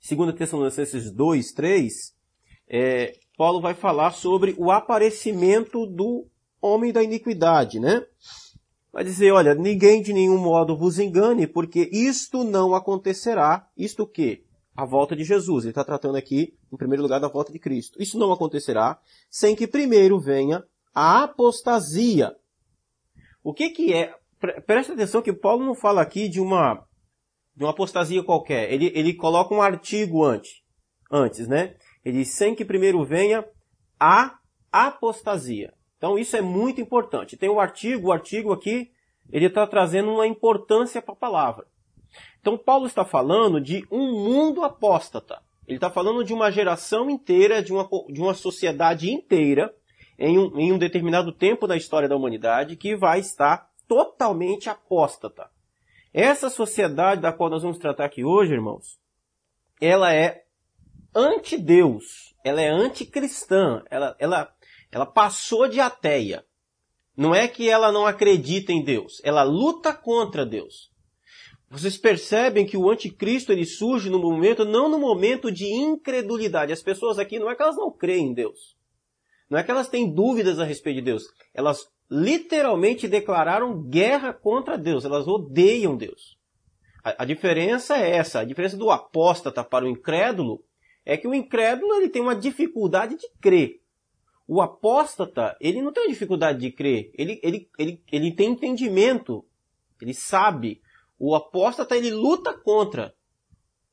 2 0.10 0.36
Tessalonicenses 0.36 1.12
2, 1.12 1.52
3, 1.52 2.16
é, 2.70 3.14
Paulo 3.38 3.60
vai 3.60 3.74
falar 3.74 4.12
sobre 4.12 4.56
o 4.58 4.72
aparecimento 4.72 5.86
do 5.86 6.28
homem 6.62 6.94
da 6.94 7.04
iniquidade, 7.04 7.80
né? 7.80 8.06
vai 8.98 9.04
dizer, 9.04 9.32
olha, 9.32 9.54
ninguém 9.54 10.02
de 10.02 10.12
nenhum 10.12 10.40
modo 10.40 10.76
vos 10.76 10.98
engane, 10.98 11.46
porque 11.46 11.88
isto 11.94 12.44
não 12.44 12.74
acontecerá. 12.74 13.70
Isto 13.78 14.02
o 14.02 14.08
quê? 14.08 14.44
A 14.76 14.86
volta 14.86 15.16
de 15.16 15.24
Jesus. 15.24 15.66
Ele 15.66 15.70
está 15.72 15.84
tratando 15.84 16.16
aqui, 16.16 16.58
em 16.74 16.76
primeiro 16.76 17.04
lugar, 17.04 17.20
da 17.20 17.28
volta 17.28 17.52
de 17.52 17.60
Cristo. 17.60 18.02
Isso 18.02 18.18
não 18.18 18.32
acontecerá 18.32 19.00
sem 19.30 19.56
que 19.56 19.68
primeiro 19.68 20.20
venha 20.20 20.64
a 20.96 21.26
apostasia. 21.26 22.36
O 23.44 23.54
que 23.54 23.70
que 23.70 23.94
é? 23.94 24.14
Presta 24.66 24.94
atenção 24.94 25.22
que 25.22 25.34
Paulo 25.34 25.66
não 25.66 25.74
fala 25.74 26.02
aqui 26.02 26.30
de 26.30 26.40
uma, 26.40 26.86
de 27.56 27.64
uma 27.64 27.72
apostasia 27.72 28.24
qualquer. 28.24 28.72
Ele, 28.72 28.92
ele 28.94 29.14
coloca 29.14 29.54
um 29.54 29.62
artigo 29.62 30.24
antes, 30.24 30.62
antes, 31.12 31.48
né? 31.48 31.76
Ele 32.06 32.20
diz, 32.20 32.30
sem 32.30 32.54
que 32.54 32.64
primeiro 32.64 33.04
venha 33.04 33.46
a 34.00 34.38
apostasia. 34.72 35.74
Então 35.98 36.18
isso 36.18 36.38
é 36.38 36.42
muito 36.42 36.80
importante. 36.80 37.36
Tem 37.36 37.50
o 37.50 37.60
artigo, 37.60 38.08
o 38.08 38.12
artigo 38.12 38.54
aqui, 38.54 38.92
ele 39.32 39.48
está 39.48 39.66
trazendo 39.66 40.12
uma 40.12 40.28
importância 40.28 41.02
para 41.02 41.14
a 41.14 41.18
palavra. 41.18 41.66
Então 42.40 42.58
Paulo 42.58 42.86
está 42.86 43.04
falando 43.04 43.60
de 43.60 43.86
um 43.92 44.24
mundo 44.24 44.64
apóstata. 44.64 45.42
Ele 45.68 45.78
está 45.78 45.90
falando 45.90 46.24
de 46.24 46.34
uma 46.34 46.50
geração 46.50 47.10
inteira, 47.10 47.62
de 47.62 47.74
uma, 47.74 47.90
de 48.10 48.22
uma 48.22 48.34
sociedade 48.34 49.12
inteira, 49.12 49.74
em 50.18 50.38
um, 50.38 50.60
em 50.60 50.74
um 50.74 50.78
determinado 50.78 51.32
tempo 51.32 51.68
da 51.68 51.78
história 51.78 52.10
da 52.10 52.16
humanidade, 52.16 52.76
que 52.76 52.96
vai 52.96 53.20
estar 53.20 53.70
totalmente 53.88 54.70
apóstata. 54.70 55.50
Essa 56.14 56.50
sociedade 56.50 57.22
da 57.22 57.32
qual 57.32 57.50
nós 57.50 57.62
vamos 57.62 57.78
tratar 57.78 58.06
aqui 58.06 58.24
hoje, 58.24 58.54
irmãos, 58.54 59.00
ela 59.80 60.14
é 60.14 60.44
anti-Deus, 61.14 62.36
ela 62.44 62.62
é 62.62 62.70
anticristã, 62.70 63.84
ela, 63.90 64.16
ela, 64.20 64.54
ela 64.92 65.06
passou 65.06 65.68
de 65.68 65.80
ateia. 65.80 66.46
Não 67.16 67.34
é 67.34 67.48
que 67.48 67.70
ela 67.70 67.92
não 67.92 68.06
acredita 68.06 68.72
em 68.72 68.84
Deus, 68.84 69.22
ela 69.24 69.44
luta 69.44 69.94
contra 69.94 70.46
Deus. 70.46 70.92
Vocês 71.70 71.98
percebem 71.98 72.66
que 72.66 72.78
o 72.78 72.90
anticristo 72.90 73.52
ele 73.52 73.66
surge 73.66 74.10
no 74.10 74.20
momento, 74.20 74.64
não 74.64 74.88
no 74.88 74.98
momento 74.98 75.52
de 75.52 75.66
incredulidade. 75.66 76.72
As 76.72 76.82
pessoas 76.82 77.20
aqui 77.20 77.40
não 77.40 77.50
é 77.50 77.56
que 77.56 77.62
elas 77.62 77.76
não 77.76 77.92
creem 77.92 78.28
em 78.28 78.34
Deus. 78.34 78.77
Não 79.50 79.58
é 79.58 79.64
que 79.64 79.72
elas 79.72 79.88
têm 79.88 80.14
dúvidas 80.14 80.60
a 80.60 80.66
respeito 80.66 80.98
de 80.98 81.04
Deus. 81.04 81.24
Elas 81.54 81.88
literalmente 82.10 83.08
declararam 83.08 83.82
guerra 83.84 84.34
contra 84.34 84.78
Deus. 84.78 85.06
Elas 85.06 85.28
odeiam 85.28 85.96
Deus. 85.96 86.38
A, 87.04 87.24
a 87.24 87.26
diferença 87.26 87.98
é 87.98 88.16
essa. 88.16 88.40
A 88.40 88.46
diferença 88.46 88.78
do 88.78 88.92
apóstata 88.92 89.64
para 89.64 89.86
o 89.86 89.90
incrédulo 89.90 90.64
é 91.06 91.16
que 91.16 91.28
o 91.28 91.34
incrédulo 91.34 91.94
ele 91.96 92.10
tem 92.10 92.22
uma 92.22 92.36
dificuldade 92.36 93.16
de 93.16 93.30
crer. 93.42 93.82
O 94.48 94.62
apóstata, 94.62 95.58
ele 95.60 95.82
não 95.82 95.92
tem 95.92 96.08
dificuldade 96.08 96.60
de 96.60 96.72
crer. 96.72 97.12
Ele, 97.18 97.40
ele, 97.44 97.70
ele, 97.78 98.04
ele 98.12 98.36
tem 98.36 98.52
entendimento. 98.52 99.46
Ele 100.02 100.14
sabe 100.14 100.82
o 101.20 101.36
apóstata 101.36 101.96
ele 101.96 102.12
luta 102.12 102.54
contra. 102.54 103.14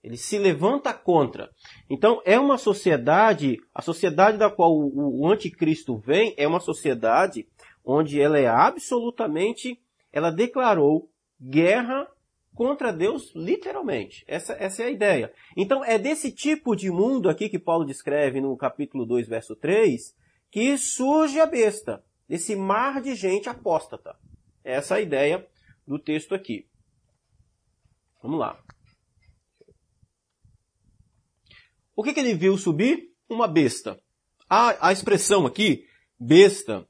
Ele 0.05 0.19
se 0.19 0.37
levanta 0.37 0.93
contra. 0.93 1.51
Então 1.89 2.21
é 2.27 2.39
uma 2.39 2.59
sociedade, 2.59 3.57
a 3.75 3.81
sociedade 3.81 4.37
da 4.37 4.51
qual 4.51 4.71
o, 4.71 5.23
o 5.23 5.27
anticristo 5.27 5.97
vem 5.97 6.35
é 6.37 6.47
uma 6.47 6.61
sociedade 6.61 7.49
onde 7.83 8.21
ela 8.21 8.39
é 8.39 8.47
absolutamente, 8.47 9.81
ela 10.13 10.31
declarou 10.31 11.09
guerra 11.41 12.07
contra 12.55 12.93
Deus 12.93 13.33
literalmente. 13.35 14.25
Essa, 14.29 14.53
essa 14.53 14.83
é 14.83 14.87
a 14.87 14.91
ideia. 14.91 15.33
Então 15.57 15.83
é 15.83 15.99
desse 15.99 16.31
tipo 16.31 16.77
de 16.77 16.91
mundo 16.91 17.31
aqui 17.31 17.49
que 17.49 17.59
Paulo 17.59 17.87
descreve 17.87 18.43
no 18.43 18.55
capítulo 18.59 19.07
2, 19.07 19.27
verso 19.27 19.57
3, 19.57 20.15
que 20.51 20.77
surge 20.77 21.41
a 21.41 21.47
besta, 21.47 22.05
esse 22.29 22.55
mar 22.55 23.01
de 23.01 23.15
gente 23.15 23.49
apóstata. 23.49 24.15
Essa 24.63 24.97
é 24.97 24.99
a 24.99 25.01
ideia 25.01 25.49
do 25.89 25.99
texto 25.99 26.35
aqui. 26.35 26.67
Vamos 28.23 28.39
lá. 28.39 28.63
O 31.97 32.03
que, 32.03 32.13
que 32.13 32.21
ele 32.21 32.35
viu 32.35 32.59
subir? 32.59 33.11
Uma 33.29 33.47
besta. 33.47 33.99
A, 34.49 34.89
a 34.89 34.93
expressão 34.93 35.47
aqui, 35.47 35.85
besta, 36.19 36.87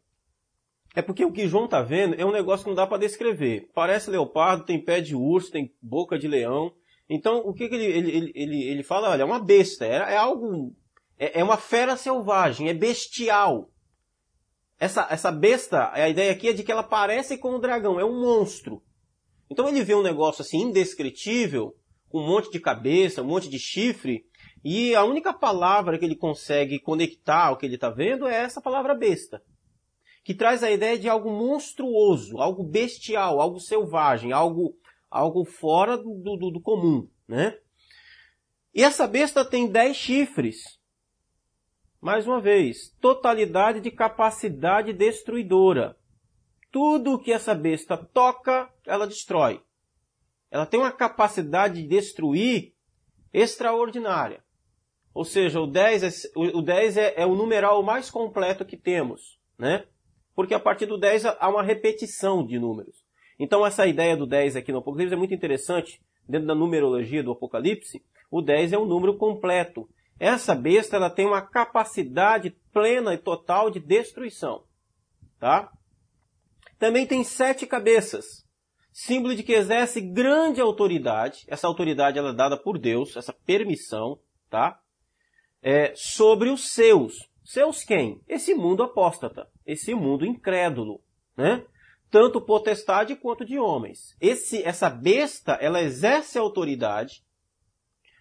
é 0.94 1.02
porque 1.02 1.24
o 1.24 1.32
que 1.32 1.48
João 1.48 1.64
está 1.64 1.82
vendo 1.82 2.14
é 2.14 2.24
um 2.24 2.30
negócio 2.32 2.64
que 2.64 2.70
não 2.70 2.76
dá 2.76 2.86
para 2.86 2.98
descrever. 2.98 3.68
Parece 3.74 4.10
leopardo, 4.10 4.64
tem 4.64 4.82
pé 4.82 5.00
de 5.00 5.14
urso, 5.14 5.50
tem 5.50 5.74
boca 5.82 6.18
de 6.18 6.28
leão. 6.28 6.72
Então, 7.08 7.38
o 7.38 7.52
que, 7.52 7.68
que 7.68 7.74
ele, 7.74 7.84
ele, 7.84 8.32
ele, 8.34 8.62
ele 8.62 8.82
fala? 8.82 9.10
Olha, 9.10 9.22
é 9.22 9.24
uma 9.24 9.40
besta, 9.40 9.84
é, 9.84 9.96
é 9.96 10.16
algo. 10.16 10.74
É, 11.18 11.40
é, 11.40 11.44
uma 11.44 11.56
fera 11.56 11.96
selvagem, 11.96 12.68
é 12.68 12.74
bestial. 12.74 13.70
Essa, 14.78 15.06
essa 15.10 15.30
besta, 15.32 15.90
a 15.92 16.08
ideia 16.08 16.32
aqui 16.32 16.48
é 16.48 16.52
de 16.52 16.62
que 16.62 16.72
ela 16.72 16.82
parece 16.82 17.38
com 17.38 17.56
um 17.56 17.60
dragão, 17.60 17.98
é 17.98 18.04
um 18.04 18.20
monstro. 18.20 18.82
Então 19.50 19.68
ele 19.68 19.82
vê 19.82 19.94
um 19.94 20.02
negócio 20.02 20.42
assim 20.42 20.62
indescritível, 20.62 21.74
com 22.08 22.20
um 22.20 22.26
monte 22.26 22.50
de 22.50 22.60
cabeça, 22.60 23.22
um 23.22 23.26
monte 23.26 23.48
de 23.48 23.58
chifre, 23.58 24.24
e 24.64 24.94
a 24.94 25.04
única 25.04 25.30
palavra 25.30 25.98
que 25.98 26.06
ele 26.06 26.16
consegue 26.16 26.78
conectar 26.78 27.48
ao 27.48 27.58
que 27.58 27.66
ele 27.66 27.74
está 27.74 27.90
vendo 27.90 28.26
é 28.26 28.36
essa 28.36 28.62
palavra 28.62 28.94
besta. 28.94 29.42
Que 30.24 30.32
traz 30.32 30.62
a 30.62 30.70
ideia 30.70 30.98
de 30.98 31.06
algo 31.06 31.30
monstruoso, 31.30 32.38
algo 32.38 32.64
bestial, 32.64 33.42
algo 33.42 33.60
selvagem, 33.60 34.32
algo, 34.32 34.74
algo 35.10 35.44
fora 35.44 35.98
do, 35.98 36.14
do, 36.14 36.50
do 36.50 36.60
comum, 36.62 37.06
né? 37.28 37.58
E 38.72 38.82
essa 38.82 39.06
besta 39.06 39.44
tem 39.44 39.66
dez 39.66 39.98
chifres. 39.98 40.80
Mais 42.00 42.26
uma 42.26 42.40
vez, 42.40 42.90
totalidade 43.00 43.80
de 43.80 43.90
capacidade 43.90 44.94
destruidora. 44.94 45.94
Tudo 46.72 47.18
que 47.18 47.32
essa 47.32 47.54
besta 47.54 47.98
toca, 47.98 48.72
ela 48.86 49.06
destrói. 49.06 49.62
Ela 50.50 50.64
tem 50.64 50.80
uma 50.80 50.90
capacidade 50.90 51.82
de 51.82 51.88
destruir 51.88 52.74
extraordinária. 53.32 54.43
Ou 55.14 55.24
seja, 55.24 55.60
o 55.60 55.66
10, 55.66 56.02
é, 56.02 56.08
o 56.34 56.60
10 56.60 56.96
é, 56.96 57.14
é 57.16 57.24
o 57.24 57.36
numeral 57.36 57.80
mais 57.84 58.10
completo 58.10 58.64
que 58.64 58.76
temos, 58.76 59.38
né? 59.56 59.84
Porque 60.34 60.52
a 60.52 60.58
partir 60.58 60.86
do 60.86 60.98
10 60.98 61.26
há 61.26 61.48
uma 61.48 61.62
repetição 61.62 62.44
de 62.44 62.58
números. 62.58 63.04
Então 63.38 63.64
essa 63.64 63.86
ideia 63.86 64.16
do 64.16 64.26
10 64.26 64.56
aqui 64.56 64.72
no 64.72 64.78
Apocalipse 64.78 65.14
é 65.14 65.16
muito 65.16 65.32
interessante. 65.32 66.02
Dentro 66.28 66.48
da 66.48 66.54
numerologia 66.54 67.22
do 67.22 67.30
Apocalipse, 67.30 68.02
o 68.30 68.42
10 68.42 68.72
é 68.72 68.78
um 68.78 68.86
número 68.86 69.16
completo. 69.16 69.88
Essa 70.18 70.54
besta 70.54 70.96
ela 70.96 71.10
tem 71.10 71.26
uma 71.26 71.42
capacidade 71.42 72.50
plena 72.72 73.14
e 73.14 73.18
total 73.18 73.70
de 73.70 73.78
destruição. 73.78 74.64
Tá? 75.38 75.70
Também 76.78 77.06
tem 77.06 77.22
sete 77.22 77.66
cabeças, 77.66 78.44
símbolo 78.92 79.36
de 79.36 79.42
que 79.42 79.52
exerce 79.52 80.00
grande 80.00 80.60
autoridade. 80.60 81.44
Essa 81.46 81.68
autoridade 81.68 82.18
ela 82.18 82.30
é 82.30 82.34
dada 82.34 82.56
por 82.56 82.78
Deus, 82.78 83.16
essa 83.16 83.32
permissão, 83.32 84.18
tá? 84.48 84.80
É, 85.64 85.94
sobre 85.96 86.50
os 86.50 86.68
seus. 86.68 87.28
Seus 87.42 87.82
quem? 87.82 88.20
Esse 88.28 88.54
mundo 88.54 88.82
apóstata, 88.82 89.48
esse 89.64 89.94
mundo 89.94 90.26
incrédulo, 90.26 91.00
né? 91.36 91.64
Tanto 92.10 92.40
potestade 92.40 93.16
quanto 93.16 93.44
de 93.44 93.58
homens. 93.58 94.14
Esse, 94.20 94.62
essa 94.62 94.90
besta, 94.90 95.52
ela 95.54 95.82
exerce 95.82 96.38
autoridade. 96.38 97.24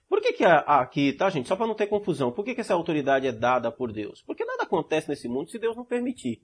Por 0.07 0.21
que 0.21 0.33
que 0.33 0.45
aqui, 0.45 1.11
tá 1.11 1.29
gente, 1.29 1.47
só 1.47 1.55
para 1.55 1.67
não 1.67 1.75
ter 1.75 1.87
confusão, 1.87 2.31
por 2.31 2.45
que 2.45 2.55
que 2.55 2.61
essa 2.61 2.73
autoridade 2.73 3.27
é 3.27 3.31
dada 3.31 3.71
por 3.71 3.91
Deus? 3.91 4.23
Porque 4.23 4.45
nada 4.45 4.63
acontece 4.63 5.09
nesse 5.09 5.27
mundo 5.27 5.49
se 5.49 5.59
Deus 5.59 5.75
não 5.75 5.85
permitir 5.85 6.41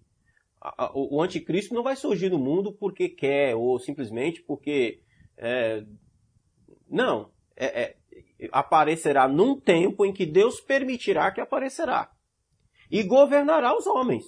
o 0.94 1.22
anticristo 1.22 1.74
não 1.74 1.84
vai 1.84 1.96
surgir 1.96 2.29
no 2.29 2.38
mundo 2.38 2.74
porque 2.74 3.08
quer 3.08 3.56
ou 3.56 3.79
simplesmente 3.79 4.41
porque 4.41 5.01
é, 5.38 5.86
não 6.89 7.32
é, 7.56 7.82
é, 7.82 7.98
aparecerá 8.51 9.27
num 9.27 9.59
tempo 9.59 10.05
em 10.05 10.13
que 10.13 10.25
Deus 10.25 10.59
permitirá 10.59 11.31
que 11.31 11.41
aparecerá. 11.41 12.11
E 12.89 13.03
governará 13.03 13.77
os 13.77 13.85
homens. 13.88 14.25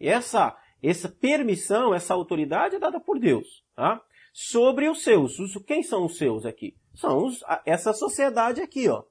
E 0.00 0.08
essa 0.08 0.56
essa 0.82 1.08
permissão 1.08 1.94
essa 1.94 2.14
autoridade 2.14 2.76
é 2.76 2.78
dada 2.78 2.98
por 2.98 3.18
Deus 3.18 3.64
tá? 3.76 4.00
sobre 4.32 4.88
os 4.88 5.02
seus. 5.02 5.32
Quem 5.66 5.82
são 5.82 6.06
os 6.06 6.16
seus 6.16 6.46
aqui? 6.46 6.74
São 6.94 7.26
os, 7.26 7.40
essa 7.66 7.92
sociedade 7.92 8.60
aqui 8.60 8.88
ó. 8.88 9.02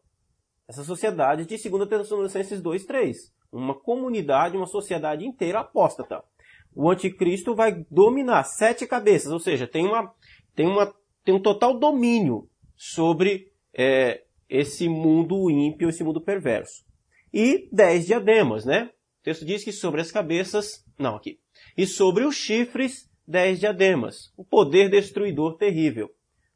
Essa 0.68 0.84
sociedade 0.84 1.46
de 1.46 1.70
2 1.70 1.90
Tessalonicenses 1.90 2.62
2, 2.62 2.86
3 2.86 3.40
uma 3.52 3.74
comunidade, 3.74 4.58
uma 4.58 4.68
sociedade 4.68 5.26
inteira 5.26 5.60
apóstata. 5.60 6.24
O 6.74 6.90
anticristo 6.90 7.56
vai 7.56 7.86
dominar 7.90 8.44
sete 8.44 8.86
cabeças, 8.86 9.32
ou 9.32 9.40
seja, 9.40 9.68
tem, 9.68 9.86
uma, 9.86 10.14
tem, 10.56 10.68
uma, 10.68 10.94
tem 11.24 11.34
um 11.34 11.42
total 11.42 11.78
domínio 11.78 12.48
sobre 12.76 13.52
é, 13.74 14.24
esse 14.50 14.88
mundo 14.88 15.50
ímpio, 15.50 15.90
esse 15.90 16.04
mundo 16.04 16.22
perverso. 16.22 16.84
E 17.34 17.70
dez 17.72 18.08
diademas, 18.08 18.66
né? 18.66 18.90
O 19.22 19.24
texto 19.24 19.46
diz 19.46 19.64
que 19.64 19.72
sobre 19.72 20.02
as 20.02 20.12
cabeças, 20.12 20.86
não, 20.98 21.16
aqui. 21.16 21.40
E 21.78 21.86
sobre 21.86 22.24
os 22.24 22.36
chifres, 22.36 23.10
dez 23.28 23.60
diademas. 23.60 24.34
O 24.36 24.44
poder 24.44 24.90
destruidor 24.90 25.58
terrível. 25.58 26.10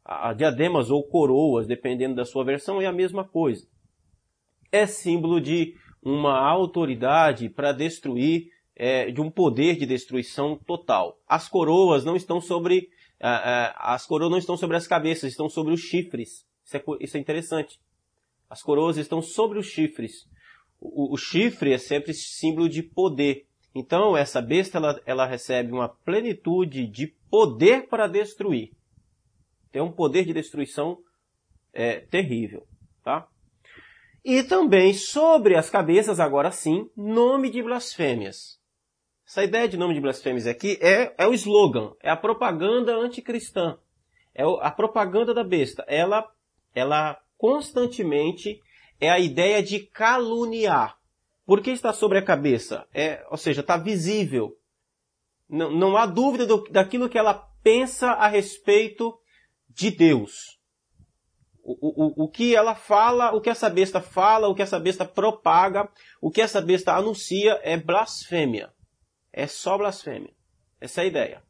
A 0.04 0.34
diademas 0.34 0.90
ou 0.90 1.04
coroas, 1.08 1.68
dependendo 1.68 2.16
da 2.16 2.26
sua 2.26 2.44
versão, 2.44 2.82
é 2.82 2.86
a 2.86 2.92
mesma 2.92 3.24
coisa. 3.24 3.66
É 4.72 4.88
símbolo 4.88 5.40
de 5.40 5.76
uma 6.02 6.38
autoridade 6.40 7.48
para 7.48 7.72
destruir, 7.72 8.48
é, 8.76 9.12
de 9.12 9.22
um 9.22 9.30
poder 9.30 9.78
de 9.78 9.86
destruição 9.86 10.58
total. 10.66 11.20
As 11.28 11.48
coroas 11.48 12.04
não 12.04 12.16
estão 12.16 12.42
sobre, 12.42 12.90
as 13.20 14.06
coroas 14.06 14.32
não 14.32 14.38
estão 14.38 14.58
sobre 14.58 14.76
as 14.76 14.88
cabeças, 14.88 15.32
estão 15.32 15.48
sobre 15.48 15.74
os 15.74 15.80
chifres. 15.80 16.46
Isso 16.64 16.78
é, 16.78 16.84
isso 17.00 17.18
é 17.18 17.20
interessante. 17.20 17.80
As 18.50 18.62
coroas 18.62 18.98
estão 18.98 19.22
sobre 19.22 19.60
os 19.60 19.68
chifres. 19.68 20.28
O, 20.80 21.14
o, 21.14 21.18
chifre 21.18 21.74
é 21.74 21.78
sempre 21.78 22.14
símbolo 22.14 22.70
de 22.70 22.84
poder. 22.84 23.46
Então, 23.74 24.16
essa 24.16 24.42
besta, 24.42 24.78
ela, 24.78 25.02
ela 25.06 25.26
recebe 25.26 25.72
uma 25.72 25.90
plenitude 25.90 26.88
de 26.88 27.08
poder 27.30 27.88
para 27.88 28.08
destruir. 28.08 28.72
Tem 29.72 29.82
um 29.82 29.92
poder 29.92 30.26
de 30.26 30.34
destruição 30.34 31.00
é, 31.74 32.02
terrível, 32.02 32.68
tá? 33.04 33.28
E 34.24 34.44
também 34.44 34.94
sobre 34.94 35.56
as 35.56 35.70
cabeças, 35.70 36.20
agora 36.20 36.52
sim, 36.52 36.90
nome 36.96 37.50
de 37.50 37.62
blasfêmias. 37.62 38.62
Essa 39.28 39.44
ideia 39.44 39.68
de 39.68 39.78
nome 39.78 39.96
de 39.96 40.00
blasfêmias 40.00 40.46
aqui 40.46 40.78
é, 40.80 41.14
é 41.18 41.28
o 41.28 41.34
slogan, 41.34 41.94
é 42.02 42.10
a 42.10 42.16
propaganda 42.16 42.96
anticristã. 42.96 43.78
É 44.36 44.44
a 44.44 44.72
propaganda 44.72 45.34
da 45.34 45.44
besta. 45.44 45.84
Ela, 45.88 46.28
ela 46.74 47.20
constantemente 47.38 48.60
é 49.00 49.10
a 49.10 49.20
ideia 49.20 49.62
de 49.62 49.80
caluniar. 49.80 50.98
Por 51.46 51.62
que 51.62 51.72
está 51.72 51.92
sobre 51.92 52.18
a 52.18 52.24
cabeça? 52.24 52.88
É, 52.94 53.26
ou 53.30 53.38
seja, 53.38 53.62
está 53.62 53.76
visível. 53.78 54.58
Não, 55.50 55.72
não 55.72 55.98
há 55.98 56.06
dúvida 56.06 56.46
do, 56.46 56.64
daquilo 56.70 57.10
que 57.10 57.18
ela 57.18 57.34
pensa 57.62 58.12
a 58.12 58.28
respeito 58.28 59.14
de 59.70 59.92
Deus. 59.92 60.60
O, 61.62 62.24
o, 62.24 62.26
o 62.26 62.30
que 62.30 62.56
ela 62.56 62.76
fala, 62.76 63.32
o 63.32 63.42
que 63.42 63.50
essa 63.50 63.70
besta 63.70 64.02
fala, 64.02 64.48
o 64.48 64.56
que 64.56 64.62
essa 64.62 64.80
besta 64.80 65.06
propaga, 65.06 65.90
o 66.22 66.30
que 66.30 66.42
essa 66.42 66.62
besta 66.62 66.96
anuncia 66.96 67.60
é 67.64 67.78
blasfêmia. 67.78 68.74
É 69.32 69.48
só 69.48 69.78
blasfêmia. 69.78 70.34
Essa 70.80 71.02
é 71.02 71.04
a 71.04 71.08
ideia. 71.08 71.44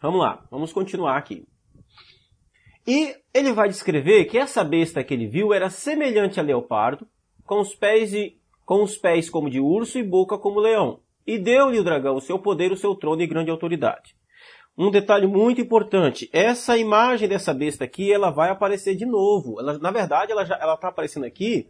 Vamos 0.00 0.20
lá, 0.20 0.46
vamos 0.50 0.72
continuar 0.72 1.16
aqui. 1.16 1.46
E 2.86 3.14
ele 3.32 3.52
vai 3.52 3.68
descrever 3.68 4.24
que 4.24 4.38
essa 4.38 4.64
besta 4.64 5.04
que 5.04 5.14
ele 5.14 5.26
viu 5.26 5.52
era 5.54 5.70
semelhante 5.70 6.40
a 6.40 6.42
leopardo, 6.42 7.06
com 7.44 7.60
os 7.60 7.74
pés, 7.74 8.12
com 8.64 8.82
os 8.82 8.96
pés 8.96 9.30
como 9.30 9.50
de 9.50 9.60
urso 9.60 9.98
e 9.98 10.02
boca 10.02 10.36
como 10.36 10.60
leão. 10.60 11.00
E 11.26 11.38
deu-lhe 11.38 11.78
o 11.78 11.84
dragão 11.84 12.16
o 12.16 12.20
seu 12.20 12.38
poder, 12.38 12.72
o 12.72 12.76
seu 12.76 12.94
trono 12.94 13.22
e 13.22 13.26
grande 13.26 13.50
autoridade. 13.50 14.16
Um 14.76 14.90
detalhe 14.90 15.26
muito 15.26 15.60
importante, 15.60 16.30
essa 16.32 16.78
imagem 16.78 17.28
dessa 17.28 17.52
besta 17.52 17.84
aqui, 17.84 18.10
ela 18.10 18.30
vai 18.30 18.48
aparecer 18.48 18.96
de 18.96 19.04
novo. 19.04 19.60
Ela, 19.60 19.78
na 19.78 19.90
verdade, 19.90 20.32
ela 20.32 20.42
está 20.42 20.88
aparecendo 20.88 21.26
aqui 21.26 21.68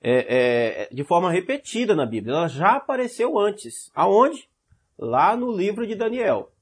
é, 0.00 0.86
é, 0.90 0.94
de 0.94 1.02
forma 1.04 1.30
repetida 1.30 1.94
na 1.94 2.06
Bíblia. 2.06 2.34
Ela 2.34 2.48
já 2.48 2.76
apareceu 2.76 3.38
antes. 3.38 3.90
Aonde? 3.94 4.48
Lá 4.96 5.36
no 5.36 5.50
livro 5.50 5.86
de 5.86 5.94
Daniel. 5.94 6.52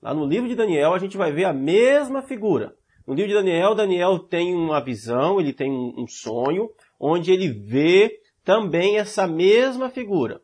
Lá 0.00 0.14
no 0.14 0.26
livro 0.26 0.48
de 0.48 0.54
Daniel 0.54 0.92
a 0.92 0.98
gente 0.98 1.16
vai 1.16 1.32
ver 1.32 1.44
a 1.44 1.52
mesma 1.52 2.22
figura. 2.22 2.76
No 3.08 3.14
livro 3.14 3.28
de 3.30 3.34
Daniel, 3.36 3.74
Daniel 3.74 4.18
tem 4.18 4.54
uma 4.54 4.84
visão, 4.84 5.40
ele 5.40 5.54
tem 5.54 5.72
um 5.72 6.06
sonho, 6.06 6.68
onde 7.00 7.32
ele 7.32 7.48
vê 7.48 8.20
também 8.44 8.98
essa 8.98 9.26
mesma 9.26 9.88
figura. 9.88 10.42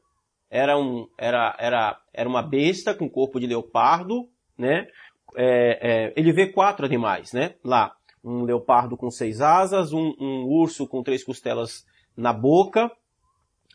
Era, 0.48 0.78
um, 0.78 1.06
era, 1.18 1.54
era, 1.58 2.00
era 2.10 2.26
uma 2.26 2.40
besta 2.40 2.94
com 2.94 3.06
corpo 3.06 3.38
de 3.38 3.46
leopardo, 3.46 4.30
né? 4.56 4.86
É, 5.36 6.06
é, 6.06 6.12
ele 6.16 6.32
vê 6.32 6.46
quatro 6.46 6.86
animais, 6.86 7.34
né? 7.34 7.54
Lá, 7.62 7.94
um 8.24 8.44
leopardo 8.44 8.96
com 8.96 9.10
seis 9.10 9.42
asas, 9.42 9.92
um, 9.92 10.14
um 10.18 10.46
urso 10.46 10.88
com 10.88 11.02
três 11.02 11.22
costelas 11.22 11.84
na 12.16 12.32
boca, 12.32 12.90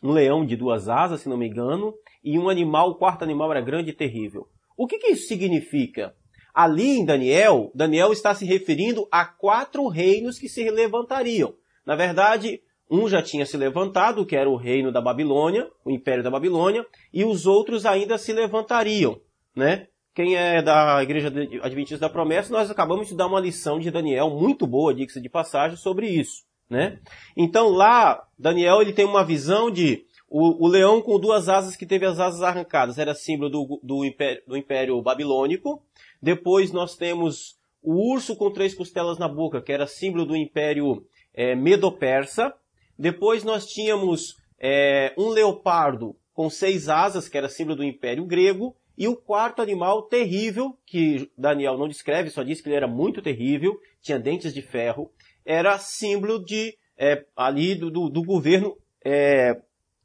um 0.02 0.10
leão 0.10 0.44
de 0.44 0.56
duas 0.56 0.88
asas, 0.88 1.20
se 1.20 1.28
não 1.28 1.36
me 1.36 1.46
engano, 1.46 1.94
e 2.24 2.36
um 2.36 2.48
animal, 2.48 2.90
o 2.90 2.96
quarto 2.96 3.22
animal 3.22 3.52
era 3.52 3.60
grande 3.60 3.90
e 3.90 3.94
terrível. 3.94 4.48
O 4.76 4.88
que, 4.88 4.98
que 4.98 5.12
isso 5.12 5.28
significa? 5.28 6.12
Ali 6.54 6.98
em 6.98 7.04
Daniel, 7.04 7.70
Daniel 7.74 8.12
está 8.12 8.34
se 8.34 8.44
referindo 8.44 9.06
a 9.10 9.24
quatro 9.24 9.86
reinos 9.88 10.38
que 10.38 10.48
se 10.48 10.68
levantariam. 10.70 11.54
Na 11.84 11.94
verdade, 11.94 12.60
um 12.90 13.08
já 13.08 13.22
tinha 13.22 13.46
se 13.46 13.56
levantado, 13.56 14.26
que 14.26 14.36
era 14.36 14.50
o 14.50 14.56
reino 14.56 14.90
da 14.90 15.00
Babilônia, 15.00 15.68
o 15.84 15.90
império 15.90 16.24
da 16.24 16.30
Babilônia, 16.30 16.84
e 17.12 17.24
os 17.24 17.46
outros 17.46 17.86
ainda 17.86 18.18
se 18.18 18.32
levantariam, 18.32 19.20
né? 19.54 19.86
Quem 20.12 20.36
é 20.36 20.60
da 20.60 21.00
Igreja 21.02 21.32
Adventista 21.62 22.00
da 22.00 22.12
Promessa, 22.12 22.52
nós 22.52 22.68
acabamos 22.68 23.08
de 23.08 23.16
dar 23.16 23.28
uma 23.28 23.38
lição 23.38 23.78
de 23.78 23.90
Daniel 23.90 24.28
muito 24.28 24.66
boa, 24.66 24.92
diga-se 24.92 25.20
de 25.20 25.28
passagem, 25.28 25.76
sobre 25.76 26.08
isso, 26.08 26.42
né? 26.68 26.98
Então 27.36 27.68
lá, 27.68 28.20
Daniel 28.36 28.82
ele 28.82 28.92
tem 28.92 29.04
uma 29.04 29.24
visão 29.24 29.70
de 29.70 30.04
o, 30.28 30.64
o, 30.64 30.68
leão 30.68 31.02
com 31.02 31.18
duas 31.18 31.48
asas 31.48 31.74
que 31.74 31.84
teve 31.84 32.06
as 32.06 32.20
asas 32.20 32.42
arrancadas 32.42 32.98
era 32.98 33.14
símbolo 33.14 33.50
do, 33.50 33.80
do, 33.82 34.04
império, 34.04 34.42
do 34.46 34.56
império 34.56 35.02
Babilônico. 35.02 35.82
Depois 36.22 36.72
nós 36.72 36.96
temos 36.96 37.58
o 37.82 38.12
urso 38.12 38.36
com 38.36 38.52
três 38.52 38.74
costelas 38.74 39.18
na 39.18 39.28
boca, 39.28 39.62
que 39.62 39.72
era 39.72 39.86
símbolo 39.86 40.26
do 40.26 40.36
Império 40.36 41.04
é, 41.32 41.54
Medo-Persa. 41.54 42.54
Depois 42.98 43.42
nós 43.42 43.66
tínhamos 43.66 44.36
é, 44.58 45.14
um 45.16 45.28
leopardo 45.28 46.14
com 46.34 46.50
seis 46.50 46.88
asas, 46.88 47.28
que 47.28 47.38
era 47.38 47.48
símbolo 47.48 47.76
do 47.76 47.84
Império 47.84 48.24
Grego. 48.26 48.76
E 48.96 49.08
o 49.08 49.16
quarto 49.16 49.62
animal 49.62 50.02
terrível, 50.02 50.76
que 50.84 51.30
Daniel 51.36 51.78
não 51.78 51.88
descreve, 51.88 52.28
só 52.28 52.42
diz 52.42 52.60
que 52.60 52.68
ele 52.68 52.76
era 52.76 52.86
muito 52.86 53.22
terrível, 53.22 53.78
tinha 54.02 54.18
dentes 54.18 54.52
de 54.52 54.60
ferro, 54.60 55.10
era 55.44 55.78
símbolo 55.78 56.44
de 56.44 56.76
é, 56.98 57.24
ali 57.34 57.74
do, 57.74 57.90
do, 57.90 58.10
do 58.10 58.22
governo 58.22 58.76
é, 59.02 59.58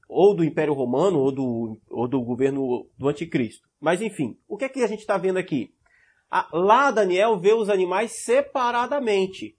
ou 0.07 0.33
do 0.33 0.45
Império 0.45 0.73
Romano 0.73 1.19
ou 1.19 1.31
do, 1.31 1.77
ou 1.89 2.07
do 2.07 2.21
governo 2.21 2.87
do 2.97 3.09
Anticristo. 3.09 3.67
Mas 3.81 4.01
enfim, 4.01 4.37
o 4.47 4.55
que 4.55 4.63
é 4.63 4.69
que 4.69 4.81
a 4.81 4.87
gente 4.87 4.99
está 4.99 5.17
vendo 5.17 5.37
aqui? 5.37 5.73
Lá 6.51 6.91
Daniel 6.91 7.39
vê 7.39 7.53
os 7.53 7.69
animais 7.69 8.23
separadamente. 8.23 9.57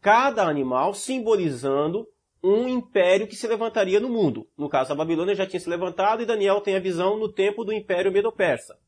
Cada 0.00 0.46
animal 0.46 0.94
simbolizando 0.94 2.06
um 2.42 2.68
império 2.68 3.26
que 3.26 3.34
se 3.34 3.46
levantaria 3.46 3.98
no 3.98 4.08
mundo. 4.08 4.48
No 4.56 4.68
caso, 4.68 4.92
a 4.92 4.96
Babilônia 4.96 5.34
já 5.34 5.46
tinha 5.46 5.58
se 5.58 5.68
levantado 5.68 6.22
e 6.22 6.26
Daniel 6.26 6.60
tem 6.60 6.76
a 6.76 6.80
visão 6.80 7.18
no 7.18 7.32
tempo 7.32 7.64
do 7.64 7.72
Império 7.72 8.12
Medo-Persa. 8.12 8.78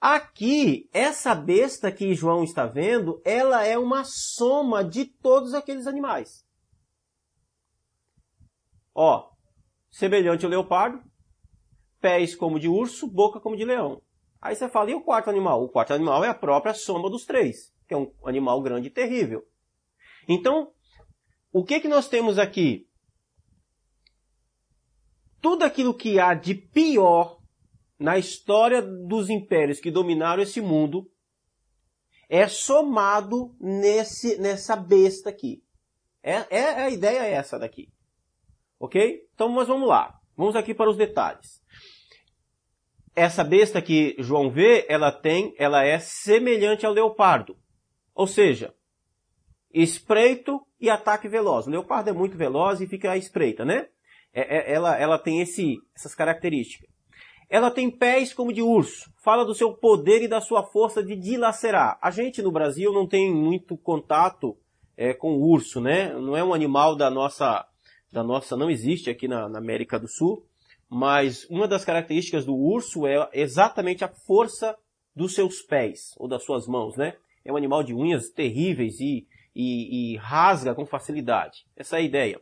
Aqui, 0.00 0.88
essa 0.92 1.34
besta 1.34 1.92
que 1.92 2.14
João 2.14 2.42
está 2.42 2.66
vendo, 2.66 3.20
ela 3.24 3.66
é 3.66 3.76
uma 3.76 4.02
soma 4.04 4.82
de 4.82 5.04
todos 5.04 5.52
aqueles 5.52 5.86
animais. 5.86 6.46
Ó, 8.94 9.30
semelhante 9.90 10.44
ao 10.44 10.50
leopardo, 10.50 11.02
pés 12.00 12.34
como 12.34 12.58
de 12.58 12.68
urso, 12.68 13.06
boca 13.06 13.40
como 13.40 13.56
de 13.56 13.64
leão. 13.64 14.00
Aí 14.40 14.56
você 14.56 14.68
fala, 14.68 14.90
e 14.90 14.94
o 14.94 15.02
quarto 15.02 15.28
animal? 15.28 15.62
O 15.62 15.68
quarto 15.68 15.92
animal 15.92 16.24
é 16.24 16.28
a 16.28 16.34
própria 16.34 16.72
soma 16.72 17.10
dos 17.10 17.26
três, 17.26 17.74
que 17.86 17.92
é 17.92 17.96
um 17.96 18.10
animal 18.24 18.62
grande 18.62 18.88
e 18.88 18.90
terrível. 18.90 19.46
Então, 20.26 20.72
o 21.52 21.64
que, 21.64 21.80
que 21.80 21.88
nós 21.88 22.08
temos 22.08 22.38
aqui? 22.38 22.88
Tudo 25.40 25.64
aquilo 25.64 25.94
que 25.94 26.18
há 26.18 26.32
de 26.34 26.54
pior 26.54 27.40
na 27.98 28.16
história 28.16 28.80
dos 28.80 29.28
impérios 29.28 29.80
que 29.80 29.90
dominaram 29.90 30.42
esse 30.42 30.60
mundo 30.60 31.10
é 32.28 32.46
somado 32.48 33.54
nesse, 33.60 34.38
nessa 34.38 34.76
besta 34.76 35.28
aqui. 35.28 35.62
É, 36.22 36.46
é, 36.48 36.82
a 36.82 36.90
ideia 36.90 37.20
é 37.24 37.32
essa 37.32 37.58
daqui. 37.58 37.92
Ok? 38.78 39.28
Então, 39.34 39.48
mas 39.48 39.68
vamos 39.68 39.88
lá. 39.88 40.18
Vamos 40.36 40.56
aqui 40.56 40.72
para 40.72 40.88
os 40.88 40.96
detalhes. 40.96 41.59
Essa 43.14 43.42
besta 43.42 43.82
que 43.82 44.14
João 44.18 44.50
vê, 44.50 44.86
ela 44.88 45.10
tem, 45.10 45.54
ela 45.58 45.84
é 45.84 45.98
semelhante 45.98 46.86
ao 46.86 46.92
leopardo. 46.92 47.56
Ou 48.14 48.26
seja, 48.26 48.74
espreito 49.72 50.60
e 50.80 50.88
ataque 50.88 51.28
veloz. 51.28 51.66
O 51.66 51.70
leopardo 51.70 52.10
é 52.10 52.12
muito 52.12 52.36
veloz 52.36 52.80
e 52.80 52.86
fica 52.86 53.12
à 53.12 53.16
espreita, 53.16 53.64
né? 53.64 53.88
É, 54.32 54.56
é, 54.56 54.74
ela, 54.74 54.96
ela 54.96 55.18
tem 55.18 55.40
esse, 55.40 55.76
essas 55.94 56.14
características. 56.14 56.88
Ela 57.48 57.70
tem 57.70 57.90
pés 57.90 58.32
como 58.32 58.52
de 58.52 58.62
urso. 58.62 59.10
Fala 59.24 59.44
do 59.44 59.54
seu 59.54 59.74
poder 59.74 60.22
e 60.22 60.28
da 60.28 60.40
sua 60.40 60.62
força 60.62 61.02
de 61.02 61.16
dilacerar. 61.16 61.98
A 62.00 62.10
gente 62.10 62.40
no 62.40 62.52
Brasil 62.52 62.92
não 62.92 63.08
tem 63.08 63.34
muito 63.34 63.76
contato 63.76 64.56
é, 64.96 65.12
com 65.12 65.32
o 65.32 65.50
urso, 65.50 65.80
né? 65.80 66.12
Não 66.12 66.36
é 66.36 66.44
um 66.44 66.54
animal 66.54 66.94
da 66.94 67.10
nossa 67.10 67.66
da 68.12 68.24
nossa 68.24 68.56
não 68.56 68.68
existe 68.68 69.08
aqui 69.08 69.28
na, 69.28 69.48
na 69.48 69.58
América 69.58 69.98
do 69.98 70.08
Sul, 70.08 70.44
mas 70.90 71.46
uma 71.48 71.68
das 71.68 71.84
características 71.84 72.44
do 72.44 72.54
urso 72.54 73.06
é 73.06 73.28
exatamente 73.32 74.04
a 74.04 74.08
força 74.08 74.76
dos 75.14 75.34
seus 75.34 75.62
pés, 75.62 76.14
ou 76.16 76.26
das 76.26 76.44
suas 76.44 76.66
mãos, 76.66 76.96
né? 76.96 77.16
É 77.44 77.52
um 77.52 77.56
animal 77.56 77.82
de 77.82 77.94
unhas 77.94 78.30
terríveis 78.30 78.98
e, 79.00 79.26
e, 79.54 80.14
e 80.14 80.16
rasga 80.16 80.74
com 80.74 80.84
facilidade. 80.84 81.64
Essa 81.76 81.96
é 81.96 82.00
a 82.00 82.02
ideia. 82.02 82.40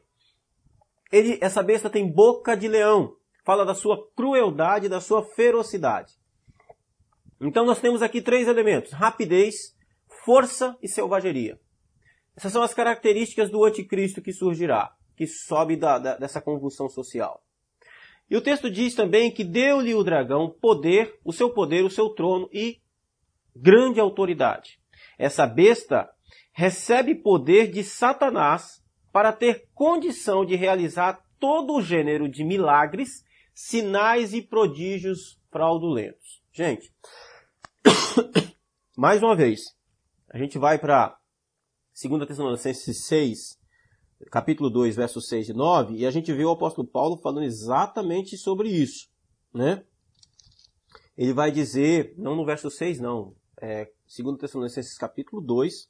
Ele, 1.12 1.38
essa 1.40 1.62
besta 1.62 1.90
tem 1.90 2.10
boca 2.10 2.56
de 2.56 2.66
leão. 2.66 3.14
Fala 3.44 3.64
da 3.64 3.74
sua 3.74 4.08
crueldade, 4.16 4.88
da 4.88 5.00
sua 5.00 5.22
ferocidade. 5.22 6.14
Então 7.40 7.64
nós 7.64 7.80
temos 7.80 8.02
aqui 8.02 8.20
três 8.20 8.48
elementos: 8.48 8.92
rapidez, 8.92 9.76
força 10.24 10.76
e 10.82 10.88
selvageria. 10.88 11.58
Essas 12.36 12.52
são 12.52 12.62
as 12.62 12.74
características 12.74 13.50
do 13.50 13.64
anticristo 13.64 14.22
que 14.22 14.32
surgirá 14.32 14.94
que 15.18 15.26
sobe 15.26 15.76
da, 15.76 15.98
da, 15.98 16.16
dessa 16.16 16.40
convulsão 16.40 16.88
social. 16.88 17.42
E 18.30 18.36
o 18.36 18.40
texto 18.40 18.70
diz 18.70 18.94
também 18.94 19.30
que 19.30 19.42
deu-lhe 19.42 19.94
o 19.94 20.04
dragão 20.04 20.50
poder, 20.50 21.18
o 21.24 21.32
seu 21.32 21.50
poder, 21.50 21.84
o 21.84 21.90
seu 21.90 22.10
trono 22.10 22.48
e 22.52 22.78
grande 23.56 23.98
autoridade. 23.98 24.78
Essa 25.18 25.46
besta 25.46 26.08
recebe 26.52 27.14
poder 27.14 27.70
de 27.70 27.82
Satanás 27.82 28.82
para 29.12 29.32
ter 29.32 29.68
condição 29.74 30.44
de 30.44 30.54
realizar 30.54 31.22
todo 31.38 31.74
o 31.74 31.82
gênero 31.82 32.28
de 32.28 32.44
milagres, 32.44 33.24
sinais 33.54 34.34
e 34.34 34.42
prodígios 34.42 35.40
fraudulentos. 35.50 36.42
Gente, 36.52 36.92
mais 38.96 39.22
uma 39.22 39.34
vez, 39.34 39.60
a 40.30 40.36
gente 40.36 40.58
vai 40.58 40.78
para 40.78 41.16
2 42.02 42.26
Tessalonicenses 42.26 43.06
6, 43.06 43.58
capítulo 44.30 44.68
2, 44.68 44.96
versos 44.96 45.28
6 45.28 45.50
e 45.50 45.52
9, 45.52 45.94
e 45.96 46.06
a 46.06 46.10
gente 46.10 46.32
vê 46.32 46.44
o 46.44 46.50
apóstolo 46.50 46.86
Paulo 46.86 47.16
falando 47.16 47.44
exatamente 47.44 48.36
sobre 48.36 48.68
isso, 48.68 49.08
né? 49.54 49.84
Ele 51.16 51.32
vai 51.32 51.50
dizer, 51.50 52.14
não 52.16 52.36
no 52.36 52.44
verso 52.44 52.70
6 52.70 53.00
não, 53.00 53.34
é, 53.60 53.90
segundo 54.06 54.38
Tessalonicenses 54.38 54.96
capítulo 54.96 55.40
2, 55.42 55.88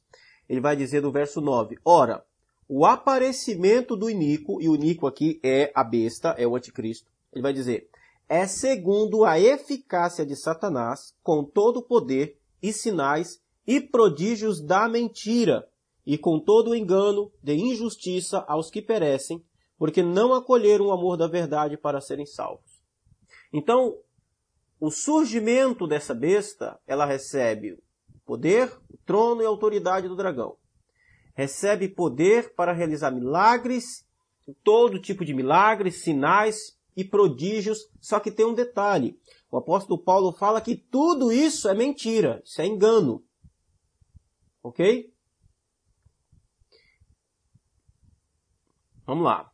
ele 0.48 0.60
vai 0.60 0.76
dizer 0.76 1.00
do 1.00 1.12
verso 1.12 1.40
9, 1.40 1.78
ora, 1.84 2.24
o 2.68 2.84
aparecimento 2.84 3.96
do 3.96 4.10
Inico, 4.10 4.60
e 4.60 4.68
o 4.68 4.74
Inico 4.74 5.06
aqui 5.06 5.40
é 5.42 5.72
a 5.74 5.82
besta, 5.82 6.34
é 6.38 6.46
o 6.46 6.54
anticristo, 6.54 7.10
ele 7.32 7.42
vai 7.42 7.52
dizer, 7.52 7.88
é 8.28 8.46
segundo 8.46 9.24
a 9.24 9.40
eficácia 9.40 10.24
de 10.24 10.36
Satanás, 10.36 11.14
com 11.22 11.42
todo 11.42 11.78
o 11.78 11.82
poder 11.82 12.38
e 12.62 12.72
sinais 12.72 13.40
e 13.66 13.80
prodígios 13.80 14.60
da 14.60 14.88
mentira, 14.88 15.66
e 16.08 16.16
com 16.16 16.40
todo 16.40 16.70
o 16.70 16.74
engano 16.74 17.30
de 17.42 17.54
injustiça 17.54 18.42
aos 18.48 18.70
que 18.70 18.80
perecem, 18.80 19.44
porque 19.76 20.02
não 20.02 20.32
acolheram 20.32 20.86
o 20.86 20.90
amor 20.90 21.18
da 21.18 21.26
verdade 21.26 21.76
para 21.76 22.00
serem 22.00 22.24
salvos. 22.24 22.82
Então, 23.52 23.94
o 24.80 24.90
surgimento 24.90 25.86
dessa 25.86 26.14
besta, 26.14 26.80
ela 26.86 27.04
recebe 27.04 27.72
o 27.72 27.82
poder, 28.24 28.74
o 28.88 28.96
trono 29.04 29.42
e 29.42 29.44
a 29.44 29.48
autoridade 29.48 30.08
do 30.08 30.16
dragão. 30.16 30.56
Recebe 31.34 31.90
poder 31.90 32.54
para 32.54 32.72
realizar 32.72 33.10
milagres, 33.10 34.06
todo 34.64 34.98
tipo 34.98 35.26
de 35.26 35.34
milagres, 35.34 35.96
sinais 35.96 36.78
e 36.96 37.04
prodígios, 37.04 37.80
só 38.00 38.18
que 38.18 38.30
tem 38.30 38.46
um 38.46 38.54
detalhe. 38.54 39.20
O 39.50 39.58
apóstolo 39.58 40.02
Paulo 40.02 40.32
fala 40.32 40.62
que 40.62 40.74
tudo 40.74 41.30
isso 41.30 41.68
é 41.68 41.74
mentira, 41.74 42.40
isso 42.46 42.62
é 42.62 42.66
engano. 42.66 43.22
Ok? 44.62 45.12
Vamos 49.08 49.24
lá. 49.24 49.50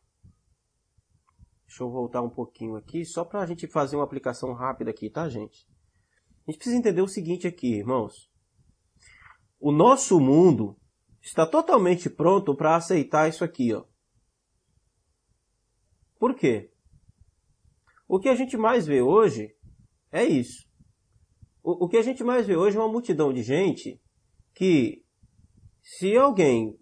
Deixa 1.65 1.81
eu 1.81 1.89
voltar 1.89 2.21
um 2.21 2.29
pouquinho 2.29 2.75
aqui, 2.75 3.05
só 3.05 3.23
para 3.23 3.39
a 3.39 3.45
gente 3.45 3.67
fazer 3.67 3.95
uma 3.95 4.03
aplicação 4.03 4.51
rápida 4.51 4.91
aqui, 4.91 5.09
tá, 5.09 5.29
gente? 5.29 5.65
A 6.45 6.51
gente 6.51 6.57
precisa 6.57 6.75
entender 6.75 7.01
o 7.01 7.07
seguinte 7.07 7.47
aqui, 7.47 7.75
irmãos. 7.75 8.29
O 9.57 9.71
nosso 9.71 10.19
mundo 10.19 10.77
está 11.21 11.47
totalmente 11.47 12.09
pronto 12.09 12.53
para 12.53 12.75
aceitar 12.75 13.29
isso 13.29 13.45
aqui, 13.45 13.73
ó. 13.73 13.85
Por 16.19 16.35
quê? 16.35 16.69
O 18.09 18.19
que 18.19 18.27
a 18.27 18.35
gente 18.35 18.57
mais 18.57 18.85
vê 18.85 19.01
hoje 19.01 19.55
é 20.11 20.25
isso. 20.25 20.67
O, 21.63 21.85
o 21.85 21.87
que 21.87 21.95
a 21.95 22.01
gente 22.01 22.25
mais 22.25 22.45
vê 22.45 22.57
hoje 22.57 22.75
é 22.75 22.79
uma 22.81 22.91
multidão 22.91 23.31
de 23.31 23.41
gente 23.41 24.01
que, 24.53 25.05
se 25.81 26.13
alguém 26.17 26.77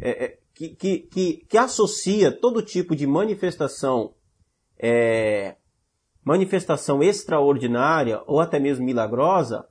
é, 0.00 0.26
é, 0.26 0.37
que, 0.58 0.70
que, 0.70 0.98
que, 0.98 1.36
que 1.48 1.56
associa 1.56 2.32
todo 2.32 2.60
tipo 2.60 2.96
de 2.96 3.06
manifestação, 3.06 4.12
é, 4.76 5.56
manifestação 6.24 7.00
extraordinária 7.00 8.20
ou 8.26 8.40
até 8.40 8.58
mesmo 8.58 8.84
milagrosa, 8.84 9.68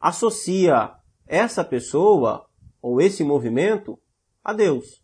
associa 0.00 0.94
essa 1.28 1.64
pessoa 1.64 2.48
ou 2.82 3.00
esse 3.00 3.22
movimento 3.22 3.96
a 4.42 4.52
Deus. 4.52 5.00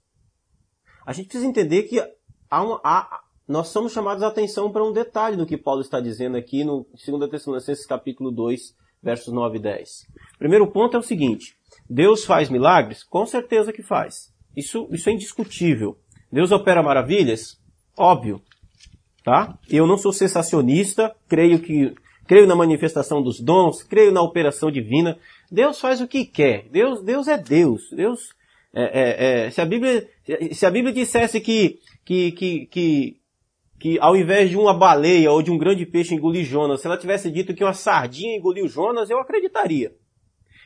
A 1.07 1.13
gente 1.13 1.27
precisa 1.27 1.47
entender 1.47 1.85
que 1.85 2.01
há 2.51 2.63
uma, 2.63 2.81
há, 2.83 3.21
nós 3.47 3.69
somos 3.69 3.93
chamados 3.93 4.25
a 4.25 4.29
atenção 4.29 4.73
para 4.73 4.83
um 4.83 4.93
detalhe 4.93 5.37
do 5.37 5.47
que 5.47 5.57
Paulo 5.57 5.83
está 5.83 6.01
dizendo 6.01 6.37
aqui 6.37 6.65
no 6.65 6.85
2 7.07 7.31
Tessalonicenses 7.31 7.87
capítulo 7.87 8.33
2, 8.33 8.75
versos 9.01 9.33
9 9.33 9.59
e 9.59 9.63
10. 9.63 9.89
Primeiro 10.37 10.69
ponto 10.73 10.97
é 10.97 10.99
o 10.99 11.03
seguinte, 11.03 11.57
Deus 11.89 12.25
faz 12.25 12.51
milagres? 12.51 13.05
Com 13.05 13.25
certeza 13.25 13.73
que 13.73 13.83
faz. 13.83 14.34
Isso, 14.57 14.89
isso 14.91 15.09
é 15.09 15.13
indiscutível. 15.13 15.97
Deus 16.31 16.51
opera 16.53 16.83
maravilhas? 16.83 17.61
Óbvio. 17.97 18.41
Tá? 19.23 19.59
Eu 19.69 19.87
não 19.87 19.97
sou 19.97 20.13
sensacionista, 20.13 21.15
creio 21.29 21.61
que 21.61 21.95
creio 22.27 22.47
na 22.47 22.57
manifestação 22.57 23.23
dos 23.23 23.41
dons, 23.41 23.83
creio 23.83 24.13
na 24.13 24.23
operação 24.23 24.71
divina. 24.71 25.19
Deus 25.51 25.81
faz 25.81 26.01
o 26.01 26.09
que 26.09 26.25
quer. 26.25 26.69
Deus, 26.71 27.03
Deus 27.03 27.29
é 27.29 27.37
Deus. 27.37 27.83
Deus 27.91 28.35
é, 28.75 28.83
é, 28.83 29.47
é, 29.47 29.51
se 29.51 29.61
a 29.61 29.65
Bíblia 29.65 30.09
se 30.53 30.67
a 30.67 30.71
Bíblia 30.71 30.93
dissesse 30.93 31.41
que 31.41 31.79
que, 32.05 32.33
que, 32.33 32.67
que 32.67 33.17
que 33.79 33.99
ao 34.01 34.17
invés 34.17 34.51
de 34.51 34.57
uma 34.57 34.77
baleia 34.77 35.31
ou 35.31 35.43
de 35.43 35.51
um 35.51 35.59
grande 35.59 35.87
peixe 35.87 36.15
engolir 36.15 36.45
Jonas, 36.45 36.81
se 36.81 36.87
ela 36.87 36.99
tivesse 36.99 37.31
dito 37.31 37.55
que 37.55 37.63
uma 37.63 37.73
sardinha 37.73 38.37
engoliu 38.37 38.67
Jonas, 38.67 39.11
eu 39.11 39.19
acreditaria. 39.19 39.95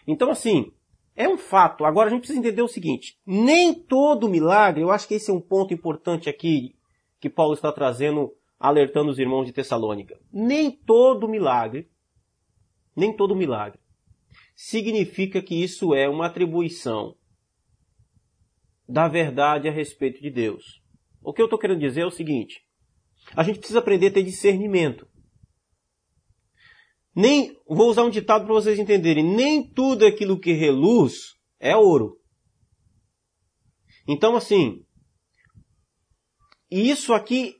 Então 0.07 0.31
assim, 0.31 0.73
é 1.19 1.29
um 1.29 1.37
fato. 1.37 1.85
Agora 1.85 2.07
a 2.07 2.11
gente 2.11 2.21
precisa 2.21 2.39
entender 2.39 2.63
o 2.63 2.69
seguinte: 2.69 3.19
nem 3.27 3.75
todo 3.75 4.29
milagre, 4.29 4.83
eu 4.83 4.91
acho 4.91 5.09
que 5.09 5.15
esse 5.15 5.33
é 5.33 5.35
um 5.35 5.41
ponto 5.41 5.75
importante 5.75 6.31
aqui 6.31 6.77
que 7.21 7.29
Paulo 7.29 7.55
está 7.55 7.73
trazendo, 7.73 8.33
alertando 8.59 9.11
os 9.11 9.19
irmãos 9.19 9.45
de 9.45 9.53
Tessalônica. 9.53 10.17
Nem 10.33 10.71
todo 10.71 11.29
milagre, 11.29 11.91
nem 12.95 13.13
todo 13.15 13.35
milagre, 13.35 13.81
significa 14.55 15.43
que 15.43 15.61
isso 15.61 15.93
é 15.93 16.09
uma 16.09 16.27
atribuição 16.27 17.17
da 18.89 19.09
verdade 19.09 19.69
a 19.69 19.73
respeito 19.73 20.23
de 20.23 20.31
Deus. 20.31 20.81
O 21.21 21.33
que 21.33 21.43
eu 21.43 21.47
estou 21.47 21.59
querendo 21.59 21.81
dizer 21.81 22.03
é 22.03 22.07
o 22.07 22.13
seguinte: 22.13 22.63
a 23.35 23.43
gente 23.43 23.59
precisa 23.59 23.81
aprender 23.81 24.07
a 24.07 24.13
ter 24.13 24.23
discernimento. 24.23 25.09
Nem, 27.19 27.59
vou 27.67 27.91
usar 27.91 28.05
um 28.05 28.11
ditado 28.11 28.45
para 28.45 28.55
vocês 28.55 28.79
entenderem, 28.79 29.25
nem 29.25 29.69
tudo 29.69 30.07
aquilo 30.07 30.39
que 30.39 30.53
reluz 30.53 31.35
é 31.59 31.77
ouro. 31.77 32.17
Então 34.07 34.37
assim, 34.37 34.85
isso 36.71 37.13
aqui, 37.13 37.57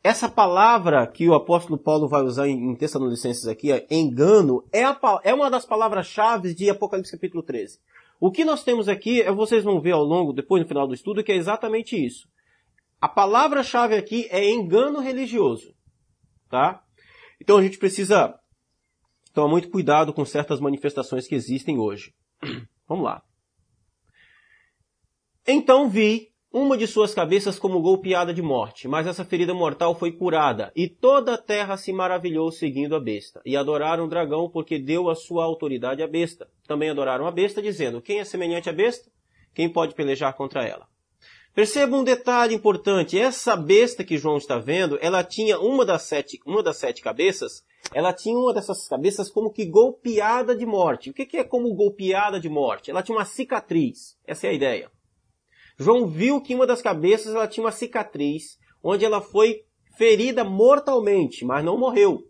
essa 0.00 0.28
palavra 0.28 1.04
que 1.08 1.28
o 1.28 1.34
apóstolo 1.34 1.76
Paulo 1.76 2.06
vai 2.08 2.22
usar 2.22 2.46
em 2.46 2.76
Tessalonicenses 2.76 3.48
aqui, 3.48 3.70
engano, 3.90 4.64
é, 4.72 4.84
a, 4.84 4.96
é 5.24 5.34
uma 5.34 5.50
das 5.50 5.66
palavras-chave 5.66 6.54
de 6.54 6.70
Apocalipse 6.70 7.10
capítulo 7.10 7.42
13. 7.42 7.80
O 8.20 8.30
que 8.30 8.44
nós 8.44 8.62
temos 8.62 8.88
aqui, 8.88 9.22
é, 9.22 9.32
vocês 9.32 9.64
vão 9.64 9.80
ver 9.80 9.90
ao 9.90 10.04
longo, 10.04 10.32
depois 10.32 10.62
no 10.62 10.68
final 10.68 10.86
do 10.86 10.94
estudo, 10.94 11.24
que 11.24 11.32
é 11.32 11.36
exatamente 11.36 11.96
isso. 11.96 12.28
A 13.00 13.08
palavra-chave 13.08 13.96
aqui 13.96 14.28
é 14.30 14.48
engano 14.48 15.00
religioso. 15.00 15.74
Tá? 16.48 16.80
Então 17.40 17.56
a 17.56 17.62
gente 17.62 17.76
precisa 17.76 18.38
Toma 19.34 19.48
muito 19.48 19.68
cuidado 19.68 20.12
com 20.12 20.24
certas 20.24 20.60
manifestações 20.60 21.26
que 21.26 21.34
existem 21.34 21.78
hoje. 21.78 22.14
Vamos 22.88 23.04
lá. 23.04 23.22
Então 25.46 25.90
vi 25.90 26.32
uma 26.52 26.78
de 26.78 26.86
suas 26.86 27.12
cabeças 27.12 27.58
como 27.58 27.82
golpeada 27.82 28.32
de 28.32 28.40
morte, 28.40 28.86
mas 28.86 29.08
essa 29.08 29.24
ferida 29.24 29.52
mortal 29.52 29.92
foi 29.96 30.12
curada, 30.12 30.70
e 30.76 30.88
toda 30.88 31.34
a 31.34 31.38
terra 31.38 31.76
se 31.76 31.92
maravilhou 31.92 32.52
seguindo 32.52 32.94
a 32.94 33.00
besta, 33.00 33.42
e 33.44 33.56
adoraram 33.56 34.04
o 34.04 34.08
dragão 34.08 34.48
porque 34.48 34.78
deu 34.78 35.10
a 35.10 35.16
sua 35.16 35.44
autoridade 35.44 36.00
à 36.00 36.06
besta. 36.06 36.48
Também 36.64 36.88
adoraram 36.88 37.26
a 37.26 37.32
besta, 37.32 37.60
dizendo, 37.60 38.00
quem 38.00 38.20
é 38.20 38.24
semelhante 38.24 38.70
à 38.70 38.72
besta? 38.72 39.10
Quem 39.52 39.68
pode 39.68 39.96
pelejar 39.96 40.32
contra 40.34 40.64
ela? 40.64 40.86
Perceba 41.52 41.96
um 41.96 42.04
detalhe 42.04 42.54
importante, 42.54 43.18
essa 43.18 43.56
besta 43.56 44.04
que 44.04 44.16
João 44.16 44.36
está 44.36 44.56
vendo, 44.56 44.96
ela 45.02 45.24
tinha 45.24 45.58
uma 45.58 45.84
das 45.84 46.02
sete, 46.02 46.38
uma 46.46 46.62
das 46.62 46.76
sete 46.76 47.02
cabeças, 47.02 47.64
ela 47.92 48.12
tinha 48.12 48.38
uma 48.38 48.54
dessas 48.54 48.88
cabeças 48.88 49.30
como 49.30 49.52
que 49.52 49.66
golpeada 49.66 50.56
de 50.56 50.64
morte. 50.64 51.10
O 51.10 51.12
que 51.12 51.36
é 51.36 51.44
como 51.44 51.74
golpeada 51.74 52.40
de 52.40 52.48
morte? 52.48 52.90
Ela 52.90 53.02
tinha 53.02 53.16
uma 53.16 53.24
cicatriz. 53.24 54.16
Essa 54.26 54.46
é 54.46 54.50
a 54.50 54.54
ideia. 54.54 54.90
João 55.78 56.06
viu 56.06 56.40
que 56.40 56.54
uma 56.54 56.66
das 56.66 56.80
cabeças 56.80 57.34
ela 57.34 57.48
tinha 57.48 57.64
uma 57.64 57.72
cicatriz, 57.72 58.58
onde 58.82 59.04
ela 59.04 59.20
foi 59.20 59.64
ferida 59.96 60.44
mortalmente, 60.44 61.44
mas 61.44 61.64
não 61.64 61.78
morreu. 61.78 62.28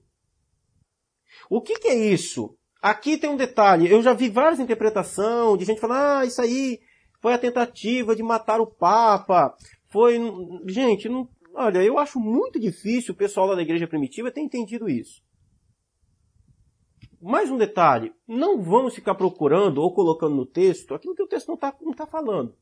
O 1.50 1.60
que, 1.60 1.78
que 1.78 1.88
é 1.88 1.94
isso? 1.94 2.56
Aqui 2.80 3.16
tem 3.16 3.30
um 3.30 3.36
detalhe. 3.36 3.90
Eu 3.90 4.02
já 4.02 4.12
vi 4.12 4.28
várias 4.28 4.60
interpretações 4.60 5.58
de 5.58 5.64
gente 5.64 5.80
falando, 5.80 6.20
ah, 6.20 6.26
isso 6.26 6.40
aí 6.40 6.80
foi 7.20 7.32
a 7.32 7.38
tentativa 7.38 8.14
de 8.14 8.22
matar 8.22 8.60
o 8.60 8.66
Papa. 8.66 9.54
Foi. 9.88 10.18
Gente, 10.66 11.08
não... 11.08 11.28
olha, 11.54 11.82
eu 11.82 11.98
acho 11.98 12.18
muito 12.18 12.60
difícil 12.60 13.14
o 13.14 13.16
pessoal 13.16 13.46
lá 13.46 13.54
da 13.54 13.62
igreja 13.62 13.86
primitiva 13.86 14.30
ter 14.30 14.40
entendido 14.40 14.88
isso 14.88 15.22
mais 17.24 17.50
um 17.50 17.56
detalhe, 17.56 18.12
não 18.28 18.60
vamos 18.60 18.94
ficar 18.94 19.14
procurando 19.14 19.80
ou 19.80 19.94
colocando 19.94 20.36
no 20.36 20.44
texto 20.44 20.94
aquilo 20.94 21.14
que 21.14 21.22
o 21.22 21.26
texto 21.26 21.48
não 21.48 21.54
está 21.54 21.74
tá 21.96 22.06
falando. 22.06 22.54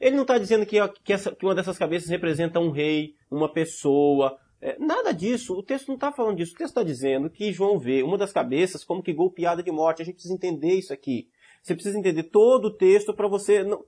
Ele 0.00 0.14
não 0.14 0.22
está 0.22 0.38
dizendo 0.38 0.64
que, 0.64 0.76
que, 1.02 1.12
essa, 1.12 1.34
que, 1.34 1.44
uma 1.44 1.56
dessas 1.56 1.76
cabeças 1.76 2.08
representa 2.08 2.60
um 2.60 2.70
rei, 2.70 3.16
uma 3.28 3.52
pessoa, 3.52 4.38
é, 4.60 4.78
nada 4.78 5.12
disso. 5.12 5.54
O 5.54 5.62
texto 5.62 5.88
não 5.88 5.96
está 5.96 6.12
falando 6.12 6.36
disso. 6.36 6.54
O 6.54 6.56
texto 6.56 6.70
está 6.70 6.84
dizendo 6.84 7.28
que 7.28 7.52
João 7.52 7.80
vê 7.80 8.02
uma 8.02 8.16
das 8.16 8.32
cabeças 8.32 8.84
como 8.84 9.02
que 9.02 9.12
golpeada 9.12 9.60
de 9.60 9.72
morte. 9.72 10.02
A 10.02 10.04
gente 10.04 10.14
precisa 10.14 10.34
entender 10.34 10.74
isso 10.74 10.92
aqui. 10.92 11.28
Você 11.60 11.74
precisa 11.74 11.98
entender 11.98 12.22
todo 12.24 12.66
o 12.66 12.76
texto 12.76 13.12
para 13.12 13.26
você. 13.26 13.64
Não, 13.64 13.84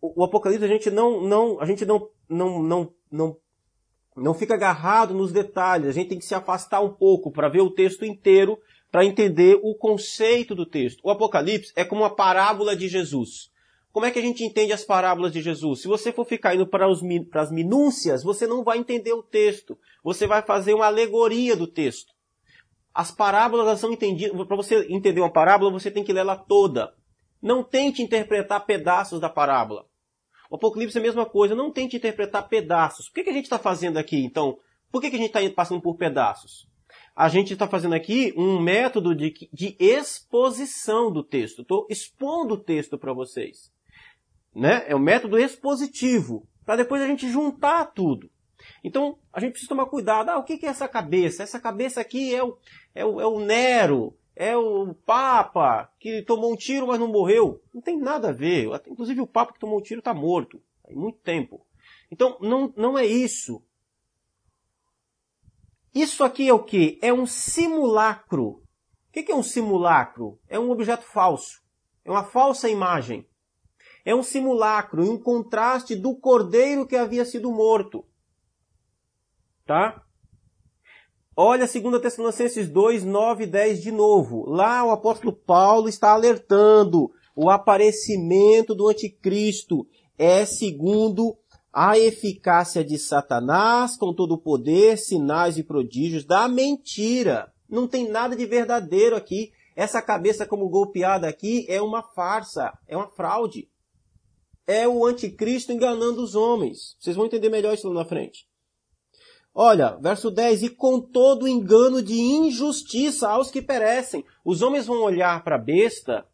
o, 0.00 0.22
o 0.22 0.24
Apocalipse 0.24 0.64
a 0.64 0.68
gente 0.68 0.90
não, 0.90 1.20
não, 1.20 1.60
a 1.60 1.66
gente 1.66 1.84
não, 1.84 2.08
não, 2.28 2.62
não, 2.62 2.92
não, 3.10 3.36
não 4.16 4.32
fica 4.32 4.54
agarrado 4.54 5.12
nos 5.12 5.32
detalhes. 5.32 5.88
A 5.88 5.92
gente 5.92 6.10
tem 6.10 6.18
que 6.18 6.24
se 6.24 6.36
afastar 6.36 6.80
um 6.80 6.94
pouco 6.94 7.32
para 7.32 7.48
ver 7.48 7.62
o 7.62 7.70
texto 7.70 8.04
inteiro 8.04 8.56
para 8.94 9.04
entender 9.04 9.58
o 9.60 9.74
conceito 9.74 10.54
do 10.54 10.64
texto. 10.64 11.00
O 11.02 11.10
Apocalipse 11.10 11.72
é 11.74 11.84
como 11.84 12.02
uma 12.02 12.14
parábola 12.14 12.76
de 12.76 12.86
Jesus. 12.86 13.50
Como 13.90 14.06
é 14.06 14.10
que 14.12 14.20
a 14.20 14.22
gente 14.22 14.44
entende 14.44 14.72
as 14.72 14.84
parábolas 14.84 15.32
de 15.32 15.42
Jesus? 15.42 15.80
Se 15.82 15.88
você 15.88 16.12
for 16.12 16.24
ficar 16.24 16.54
indo 16.54 16.64
para, 16.64 16.88
os, 16.88 17.00
para 17.28 17.42
as 17.42 17.50
minúcias, 17.50 18.22
você 18.22 18.46
não 18.46 18.62
vai 18.62 18.78
entender 18.78 19.12
o 19.12 19.20
texto. 19.20 19.76
Você 20.04 20.28
vai 20.28 20.42
fazer 20.42 20.74
uma 20.74 20.86
alegoria 20.86 21.56
do 21.56 21.66
texto. 21.66 22.12
As 22.94 23.10
parábolas 23.10 23.80
são 23.80 23.92
entendidas. 23.92 24.46
Para 24.46 24.56
você 24.56 24.86
entender 24.88 25.18
uma 25.18 25.32
parábola, 25.32 25.72
você 25.72 25.90
tem 25.90 26.04
que 26.04 26.12
lê-la 26.12 26.36
toda. 26.36 26.94
Não 27.42 27.64
tente 27.64 28.00
interpretar 28.00 28.64
pedaços 28.64 29.18
da 29.18 29.28
parábola. 29.28 29.86
O 30.48 30.54
Apocalipse 30.54 30.96
é 30.96 31.00
a 31.00 31.02
mesma 31.02 31.26
coisa. 31.26 31.52
Não 31.56 31.72
tente 31.72 31.96
interpretar 31.96 32.48
pedaços. 32.48 33.08
O 33.08 33.12
que, 33.12 33.24
que 33.24 33.30
a 33.30 33.34
gente 33.34 33.46
está 33.46 33.58
fazendo 33.58 33.96
aqui, 33.96 34.24
então? 34.24 34.56
Por 34.92 35.00
que, 35.00 35.10
que 35.10 35.16
a 35.16 35.18
gente 35.18 35.36
está 35.36 35.40
passando 35.52 35.82
por 35.82 35.96
pedaços? 35.96 36.72
A 37.14 37.28
gente 37.28 37.52
está 37.52 37.68
fazendo 37.68 37.94
aqui 37.94 38.34
um 38.36 38.60
método 38.60 39.14
de, 39.14 39.48
de 39.52 39.76
exposição 39.78 41.12
do 41.12 41.22
texto. 41.22 41.62
Estou 41.62 41.86
expondo 41.88 42.54
o 42.54 42.60
texto 42.60 42.98
para 42.98 43.12
vocês. 43.12 43.72
Né? 44.54 44.84
É 44.88 44.96
um 44.96 45.00
método 45.00 45.38
expositivo, 45.38 46.46
para 46.64 46.76
depois 46.76 47.02
a 47.02 47.06
gente 47.06 47.30
juntar 47.30 47.86
tudo. 47.86 48.30
Então, 48.82 49.18
a 49.32 49.40
gente 49.40 49.52
precisa 49.52 49.68
tomar 49.68 49.86
cuidado. 49.86 50.30
Ah, 50.30 50.38
o 50.38 50.44
que 50.44 50.64
é 50.64 50.68
essa 50.68 50.88
cabeça? 50.88 51.42
Essa 51.42 51.60
cabeça 51.60 52.00
aqui 52.00 52.34
é 52.34 52.42
o, 52.42 52.56
é 52.94 53.04
o, 53.04 53.20
é 53.20 53.26
o 53.26 53.40
Nero, 53.40 54.16
é 54.34 54.56
o 54.56 54.94
Papa, 55.06 55.90
que 56.00 56.22
tomou 56.22 56.52
um 56.52 56.56
tiro, 56.56 56.86
mas 56.86 56.98
não 56.98 57.06
morreu. 57.06 57.62
Não 57.72 57.80
tem 57.80 57.98
nada 57.98 58.30
a 58.30 58.32
ver. 58.32 58.68
Inclusive, 58.88 59.20
o 59.20 59.26
Papa 59.26 59.52
que 59.52 59.60
tomou 59.60 59.78
um 59.78 59.82
tiro 59.82 60.00
está 60.00 60.14
morto. 60.14 60.60
Há 60.84 60.92
muito 60.92 61.18
tempo. 61.18 61.64
Então, 62.10 62.36
não, 62.40 62.72
não 62.76 62.98
é 62.98 63.06
isso. 63.06 63.62
Isso 65.94 66.24
aqui 66.24 66.48
é 66.48 66.52
o 66.52 66.62
que? 66.62 66.98
É 67.00 67.12
um 67.12 67.26
simulacro. 67.26 68.46
O 68.48 68.62
que 69.12 69.30
é 69.30 69.34
um 69.34 69.42
simulacro? 69.42 70.40
É 70.48 70.58
um 70.58 70.70
objeto 70.70 71.04
falso. 71.04 71.62
É 72.04 72.10
uma 72.10 72.24
falsa 72.24 72.68
imagem. 72.68 73.26
É 74.04 74.14
um 74.14 74.22
simulacro 74.22 75.08
um 75.08 75.18
contraste 75.18 75.94
do 75.94 76.16
cordeiro 76.16 76.86
que 76.86 76.96
havia 76.96 77.24
sido 77.24 77.50
morto. 77.52 78.04
Tá? 79.64 80.02
Olha 81.36 81.66
2 81.66 82.00
Tessalonicenses 82.02 82.68
2, 82.68 83.04
9 83.04 83.44
e 83.44 83.46
10 83.46 83.82
de 83.82 83.90
novo. 83.90 84.48
Lá 84.48 84.84
o 84.84 84.90
apóstolo 84.90 85.32
Paulo 85.32 85.88
está 85.88 86.10
alertando 86.10 87.10
o 87.34 87.48
aparecimento 87.50 88.74
do 88.74 88.88
anticristo 88.88 89.86
é 90.16 90.44
segundo 90.44 91.36
a 91.74 91.98
eficácia 91.98 92.84
de 92.84 92.96
Satanás 92.96 93.96
com 93.96 94.14
todo 94.14 94.34
o 94.34 94.38
poder, 94.38 94.96
sinais 94.96 95.58
e 95.58 95.64
prodígios 95.64 96.24
da 96.24 96.46
mentira. 96.46 97.52
Não 97.68 97.88
tem 97.88 98.08
nada 98.08 98.36
de 98.36 98.46
verdadeiro 98.46 99.16
aqui. 99.16 99.50
Essa 99.74 100.00
cabeça 100.00 100.46
como 100.46 100.68
golpeada 100.68 101.26
aqui 101.26 101.66
é 101.68 101.82
uma 101.82 102.00
farsa, 102.00 102.78
é 102.86 102.96
uma 102.96 103.08
fraude. 103.08 103.68
É 104.68 104.86
o 104.86 105.04
anticristo 105.04 105.72
enganando 105.72 106.22
os 106.22 106.36
homens. 106.36 106.96
Vocês 107.00 107.16
vão 107.16 107.26
entender 107.26 107.48
melhor 107.48 107.74
isso 107.74 107.88
lá 107.88 107.94
na 107.94 108.04
frente. 108.04 108.46
Olha, 109.52 109.96
verso 110.00 110.30
10, 110.30 110.62
e 110.62 110.70
com 110.70 111.00
todo 111.00 111.48
engano 111.48 112.00
de 112.00 112.14
injustiça 112.14 113.28
aos 113.28 113.50
que 113.50 113.60
perecem. 113.60 114.24
Os 114.44 114.62
homens 114.62 114.86
vão 114.86 115.02
olhar 115.02 115.42
para 115.42 115.56
a 115.56 115.60
besta 115.60 116.24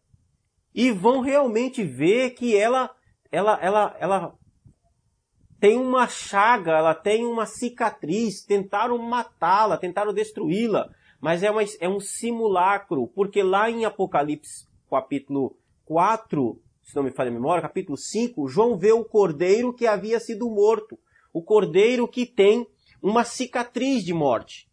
e 0.75 0.91
vão 0.91 1.21
realmente 1.21 1.83
ver 1.83 2.31
que 2.31 2.55
ela, 2.55 2.91
ela, 3.33 3.59
ela, 3.63 3.97
ela 3.99 4.40
tem 5.61 5.79
uma 5.79 6.09
chaga, 6.09 6.73
ela 6.73 6.95
tem 6.95 7.27
uma 7.27 7.45
cicatriz, 7.45 8.43
tentaram 8.43 8.97
matá-la, 8.97 9.77
tentaram 9.77 10.13
destruí-la, 10.13 10.89
mas 11.21 11.43
é, 11.43 11.51
uma, 11.51 11.63
é 11.81 11.89
um 11.89 12.01
simulacro, 12.01 13.07
porque 13.09 13.43
lá 13.43 13.71
em 13.71 13.85
Apocalipse 13.85 14.67
capítulo 14.91 15.57
4, 15.85 16.61
se 16.83 16.97
não 16.97 17.03
me 17.03 17.11
falha 17.11 17.31
a 17.31 17.33
memória, 17.33 17.63
capítulo 17.63 17.97
5, 17.97 18.49
João 18.49 18.77
vê 18.77 18.91
o 18.91 19.05
cordeiro 19.05 19.73
que 19.73 19.87
havia 19.87 20.19
sido 20.19 20.49
morto, 20.51 20.99
o 21.33 21.43
cordeiro 21.43 22.09
que 22.09 22.27
tem 22.27 22.67
uma 23.03 23.23
cicatriz 23.23 24.03
de 24.03 24.15
morte. 24.15 24.69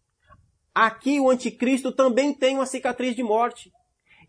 Aqui 0.73 1.19
o 1.19 1.29
anticristo 1.29 1.91
também 1.91 2.33
tem 2.33 2.55
uma 2.55 2.65
cicatriz 2.65 3.15
de 3.15 3.23
morte. 3.23 3.71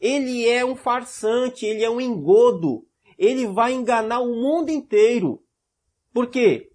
Ele 0.01 0.49
é 0.49 0.65
um 0.65 0.75
farsante, 0.75 1.67
ele 1.67 1.85
é 1.85 1.91
um 1.91 2.01
engodo. 2.01 2.87
Ele 3.19 3.47
vai 3.47 3.73
enganar 3.73 4.21
o 4.21 4.35
mundo 4.35 4.71
inteiro. 4.71 5.43
Por 6.13 6.29
quê? 6.29 6.71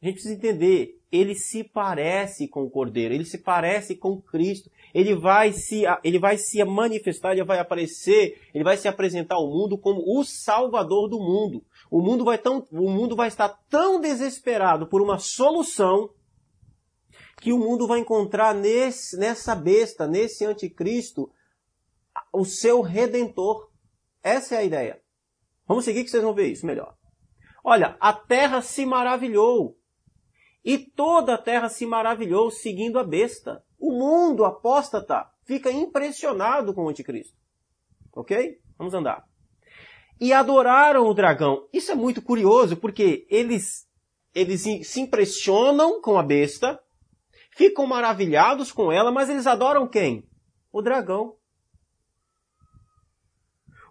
A 0.00 0.06
gente 0.06 0.14
precisa 0.14 0.34
entender, 0.34 0.98
ele 1.12 1.34
se 1.34 1.64
parece 1.64 2.48
com 2.48 2.62
o 2.62 2.70
Cordeiro, 2.70 3.12
ele 3.12 3.24
se 3.24 3.38
parece 3.38 3.96
com 3.96 4.20
Cristo, 4.20 4.70
ele 4.94 5.14
vai 5.14 5.52
se, 5.52 5.82
ele 6.02 6.18
vai 6.18 6.38
se 6.38 6.62
manifestar, 6.64 7.32
ele 7.32 7.44
vai 7.44 7.58
aparecer, 7.58 8.40
ele 8.54 8.64
vai 8.64 8.76
se 8.76 8.88
apresentar 8.88 9.34
ao 9.34 9.48
mundo 9.48 9.76
como 9.76 10.02
o 10.06 10.24
Salvador 10.24 11.08
do 11.08 11.18
mundo. 11.18 11.64
O 11.90 12.00
mundo 12.00 12.24
vai, 12.24 12.38
tão, 12.38 12.66
o 12.70 12.90
mundo 12.90 13.16
vai 13.16 13.28
estar 13.28 13.48
tão 13.68 14.00
desesperado 14.00 14.86
por 14.86 15.02
uma 15.02 15.18
solução 15.18 16.10
que 17.40 17.52
o 17.52 17.58
mundo 17.58 17.86
vai 17.86 17.98
encontrar 17.98 18.54
nesse, 18.54 19.16
nessa 19.16 19.54
besta, 19.54 20.06
nesse 20.06 20.44
anticristo, 20.44 21.30
o 22.32 22.44
seu 22.44 22.80
redentor. 22.80 23.70
Essa 24.22 24.56
é 24.56 24.58
a 24.58 24.64
ideia. 24.64 25.02
Vamos 25.66 25.84
seguir 25.84 26.04
que 26.04 26.10
vocês 26.10 26.22
vão 26.22 26.34
ver 26.34 26.48
isso 26.48 26.66
melhor. 26.66 26.94
Olha, 27.64 27.96
a 28.00 28.12
terra 28.12 28.62
se 28.62 28.86
maravilhou. 28.86 29.76
E 30.64 30.78
toda 30.78 31.34
a 31.34 31.38
terra 31.38 31.68
se 31.68 31.86
maravilhou 31.86 32.50
seguindo 32.50 32.98
a 32.98 33.04
besta. 33.04 33.64
O 33.78 33.92
mundo 33.92 34.44
apóstata 34.44 35.26
fica 35.44 35.70
impressionado 35.70 36.74
com 36.74 36.84
o 36.84 36.88
anticristo. 36.88 37.36
Ok? 38.12 38.60
Vamos 38.76 38.94
andar. 38.94 39.24
E 40.20 40.32
adoraram 40.32 41.06
o 41.06 41.14
dragão. 41.14 41.66
Isso 41.72 41.90
é 41.90 41.94
muito 41.94 42.20
curioso 42.20 42.76
porque 42.76 43.26
eles, 43.30 43.88
eles 44.34 44.62
se 44.86 45.00
impressionam 45.00 46.00
com 46.02 46.18
a 46.18 46.22
besta, 46.22 46.78
ficam 47.52 47.86
maravilhados 47.86 48.70
com 48.70 48.92
ela, 48.92 49.10
mas 49.10 49.30
eles 49.30 49.46
adoram 49.46 49.88
quem? 49.88 50.28
O 50.70 50.82
dragão. 50.82 51.36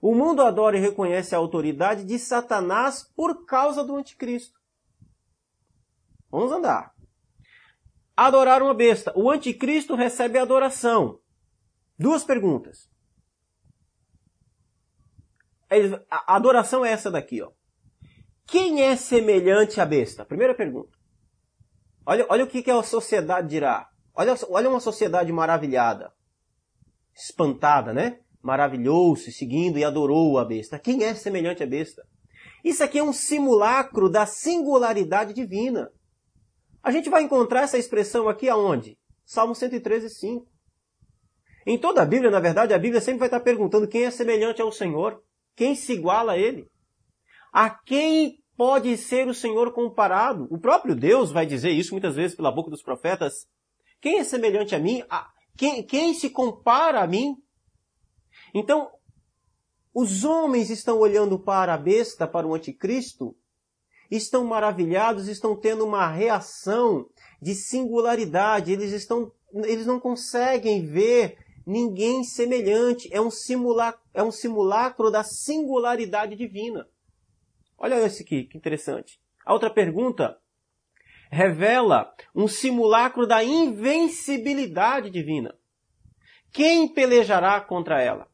O 0.01 0.15
mundo 0.15 0.41
adora 0.41 0.77
e 0.77 0.81
reconhece 0.81 1.35
a 1.35 1.37
autoridade 1.37 2.03
de 2.03 2.17
Satanás 2.17 3.03
por 3.15 3.45
causa 3.45 3.83
do 3.83 3.95
anticristo. 3.95 4.59
Vamos 6.31 6.51
andar. 6.51 6.93
Adoraram 8.15 8.69
a 8.69 8.73
besta. 8.73 9.11
O 9.15 9.29
anticristo 9.29 9.95
recebe 9.95 10.37
adoração. 10.37 11.19
Duas 11.97 12.23
perguntas. 12.23 12.89
A 16.09 16.35
adoração 16.35 16.85
é 16.85 16.91
essa 16.91 17.11
daqui, 17.11 17.41
ó. 17.41 17.51
Quem 18.45 18.81
é 18.81 18.95
semelhante 18.95 19.79
à 19.79 19.85
besta? 19.85 20.25
Primeira 20.25 20.55
pergunta. 20.55 20.97
Olha, 22.05 22.25
olha 22.29 22.43
o 22.43 22.47
que, 22.47 22.63
que 22.63 22.71
a 22.71 22.81
sociedade 22.81 23.47
dirá. 23.47 23.87
Olha, 24.15 24.33
olha 24.49 24.69
uma 24.69 24.79
sociedade 24.79 25.31
maravilhada. 25.31 26.11
Espantada, 27.13 27.93
né? 27.93 28.19
Maravilhou-se, 28.41 29.31
seguindo 29.31 29.77
e 29.77 29.83
adorou 29.83 30.37
a 30.37 30.45
besta. 30.45 30.79
Quem 30.79 31.03
é 31.03 31.13
semelhante 31.13 31.63
à 31.63 31.67
besta? 31.67 32.03
Isso 32.63 32.83
aqui 32.83 32.99
é 32.99 33.03
um 33.03 33.13
simulacro 33.13 34.09
da 34.09 34.25
singularidade 34.25 35.33
divina. 35.33 35.89
A 36.83 36.91
gente 36.91 37.09
vai 37.09 37.23
encontrar 37.23 37.61
essa 37.61 37.77
expressão 37.77 38.27
aqui 38.27 38.49
aonde? 38.49 38.97
Salmo 39.25 39.53
113, 39.53 40.09
5. 40.09 40.47
Em 41.65 41.77
toda 41.77 42.01
a 42.01 42.05
Bíblia, 42.05 42.31
na 42.31 42.39
verdade, 42.39 42.73
a 42.73 42.79
Bíblia 42.79 43.01
sempre 43.01 43.19
vai 43.19 43.27
estar 43.27 43.41
perguntando 43.41 43.87
quem 43.87 44.05
é 44.05 44.11
semelhante 44.11 44.61
ao 44.61 44.71
Senhor, 44.71 45.21
quem 45.55 45.75
se 45.75 45.93
iguala 45.93 46.33
a 46.33 46.37
Ele. 46.37 46.65
A 47.53 47.69
quem 47.69 48.39
pode 48.57 48.95
ser 48.97 49.27
o 49.27 49.33
Senhor 49.33 49.71
comparado? 49.73 50.47
O 50.49 50.59
próprio 50.59 50.95
Deus 50.95 51.31
vai 51.31 51.45
dizer 51.45 51.71
isso 51.71 51.93
muitas 51.93 52.15
vezes 52.15 52.35
pela 52.35 52.51
boca 52.51 52.69
dos 52.69 52.81
profetas. 52.81 53.45
Quem 54.01 54.19
é 54.19 54.23
semelhante 54.23 54.73
a 54.73 54.79
mim? 54.79 55.03
quem, 55.57 55.83
quem 55.83 56.13
se 56.13 56.29
compara 56.29 57.01
a 57.01 57.07
mim? 57.07 57.35
Então, 58.53 58.91
os 59.93 60.23
homens 60.23 60.69
estão 60.69 60.99
olhando 60.99 61.37
para 61.39 61.73
a 61.73 61.77
besta, 61.77 62.27
para 62.27 62.47
o 62.47 62.53
anticristo, 62.53 63.35
estão 64.09 64.43
maravilhados, 64.45 65.27
estão 65.27 65.55
tendo 65.55 65.85
uma 65.85 66.07
reação 66.07 67.07
de 67.41 67.53
singularidade, 67.53 68.71
eles 68.71 68.91
estão, 68.91 69.31
eles 69.53 69.85
não 69.85 69.99
conseguem 69.99 70.85
ver 70.85 71.37
ninguém 71.65 72.23
semelhante, 72.23 73.09
é 73.11 73.21
um 73.21 73.29
simulacro, 73.29 74.01
é 74.13 74.23
um 74.23 74.31
simulacro 74.31 75.11
da 75.11 75.23
singularidade 75.23 76.35
divina. 76.35 76.87
Olha 77.77 77.95
esse 78.05 78.23
aqui, 78.23 78.43
que 78.43 78.57
interessante. 78.57 79.19
A 79.45 79.53
outra 79.53 79.69
pergunta 79.69 80.37
revela 81.31 82.13
um 82.35 82.47
simulacro 82.47 83.27
da 83.27 83.43
invencibilidade 83.43 85.09
divina. 85.09 85.55
Quem 86.51 86.87
pelejará 86.87 87.61
contra 87.61 88.01
ela? 88.01 88.27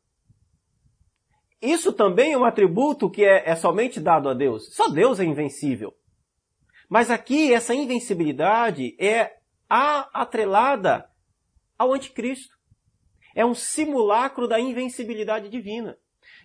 Isso 1.65 1.91
também 1.91 2.33
é 2.33 2.37
um 2.37 2.45
atributo 2.45 3.09
que 3.09 3.23
é, 3.23 3.49
é 3.49 3.55
somente 3.55 3.99
dado 3.99 4.29
a 4.29 4.33
Deus. 4.33 4.73
Só 4.73 4.87
Deus 4.87 5.19
é 5.19 5.25
invencível. 5.25 5.93
Mas 6.89 7.09
aqui 7.09 7.53
essa 7.53 7.73
invencibilidade 7.73 8.95
é 8.99 9.37
atrelada 9.67 11.09
ao 11.77 11.93
anticristo. 11.93 12.55
É 13.35 13.45
um 13.45 13.55
simulacro 13.55 14.47
da 14.47 14.59
invencibilidade 14.59 15.49
divina. 15.49 15.97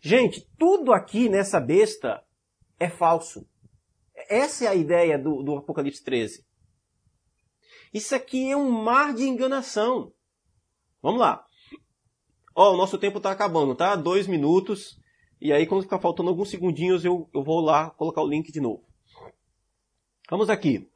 Gente, 0.03 0.49
tudo 0.59 0.93
aqui 0.93 1.29
nessa 1.29 1.61
besta 1.61 2.23
é 2.79 2.89
falso. 2.89 3.47
Essa 4.29 4.65
é 4.65 4.69
a 4.69 4.75
ideia 4.75 5.19
do, 5.19 5.43
do 5.43 5.57
Apocalipse 5.57 6.03
13. 6.03 6.45
Isso 7.93 8.15
aqui 8.15 8.51
é 8.51 8.57
um 8.57 8.71
mar 8.71 9.15
de 9.15 9.25
enganação. 9.25 10.13
Vamos 11.03 11.21
lá. 11.21 11.45
Ó, 12.55 12.71
oh, 12.71 12.75
o 12.75 12.77
nosso 12.77 12.99
tempo 12.99 13.19
está 13.19 13.31
acabando, 13.31 13.75
tá? 13.75 13.95
Dois 13.97 14.27
minutos. 14.27 15.00
E 15.41 15.53
aí, 15.53 15.67
quando 15.67 15.83
ficar 15.83 15.99
faltando 15.99 16.29
alguns 16.29 16.51
segundinhos, 16.51 17.05
eu, 17.05 17.29
eu 17.33 17.43
vou 17.43 17.61
lá 17.61 17.91
colocar 17.91 18.23
o 18.23 18.29
link 18.29 18.53
de 18.53 18.61
novo. 18.61 18.85
Vamos 20.29 20.51
aqui. 20.51 20.89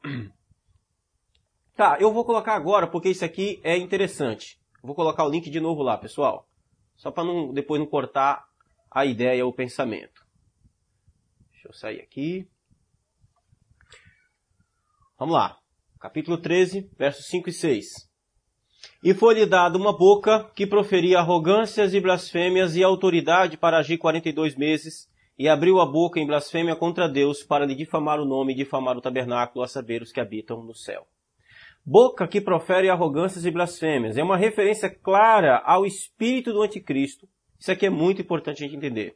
Tá, 1.75 1.97
eu 1.99 2.13
vou 2.13 2.23
colocar 2.23 2.55
agora 2.55 2.87
porque 2.87 3.09
isso 3.09 3.25
aqui 3.25 3.59
é 3.61 3.77
interessante. 3.77 4.57
Vou 4.81 4.95
colocar 4.95 5.25
o 5.25 5.29
link 5.29 5.49
de 5.49 5.59
novo 5.59 5.83
lá, 5.83 5.97
pessoal. 5.97 6.47
Só 6.95 7.11
para 7.11 7.25
não, 7.25 7.51
depois 7.51 7.81
não 7.81 7.85
cortar 7.85 8.47
a 8.89 9.05
ideia 9.05 9.43
ou 9.43 9.51
o 9.51 9.53
pensamento. 9.53 10.25
Deixa 11.51 11.67
eu 11.67 11.73
sair 11.73 11.99
aqui. 11.99 12.49
Vamos 15.19 15.35
lá. 15.35 15.59
Capítulo 15.99 16.37
13, 16.37 16.89
versos 16.97 17.25
5 17.25 17.49
e 17.49 17.53
6. 17.53 18.09
E 19.05 19.13
foi-lhe 19.13 19.45
dada 19.45 19.77
uma 19.77 19.95
boca 19.95 20.51
que 20.55 20.65
proferia 20.65 21.19
arrogâncias 21.19 21.93
e 21.93 22.01
blasfêmias 22.01 22.75
e 22.75 22.83
autoridade 22.83 23.55
para 23.55 23.77
agir 23.77 23.99
quarenta 23.99 24.29
e 24.29 24.33
dois 24.33 24.55
meses, 24.55 25.07
e 25.37 25.47
abriu 25.47 25.79
a 25.79 25.85
boca 25.85 26.19
em 26.19 26.25
blasfêmia 26.25 26.75
contra 26.75 27.07
Deus 27.07 27.43
para 27.43 27.67
lhe 27.67 27.75
difamar 27.75 28.19
o 28.19 28.25
nome 28.25 28.53
e 28.53 28.55
difamar 28.55 28.97
o 28.97 29.01
tabernáculo, 29.01 29.63
a 29.63 29.67
saber 29.67 30.01
os 30.01 30.11
que 30.11 30.19
habitam 30.19 30.63
no 30.63 30.73
céu. 30.73 31.05
Boca 31.85 32.27
que 32.27 32.41
profere 32.41 32.89
arrogâncias 32.89 33.45
e 33.45 33.51
blasfêmias. 33.51 34.17
É 34.17 34.23
uma 34.23 34.37
referência 34.37 34.89
clara 34.89 35.61
ao 35.63 35.85
espírito 35.85 36.51
do 36.51 36.63
anticristo. 36.63 37.29
Isso 37.59 37.71
aqui 37.71 37.85
é 37.85 37.91
muito 37.91 38.23
importante 38.23 38.63
a 38.63 38.65
gente 38.65 38.75
entender. 38.75 39.15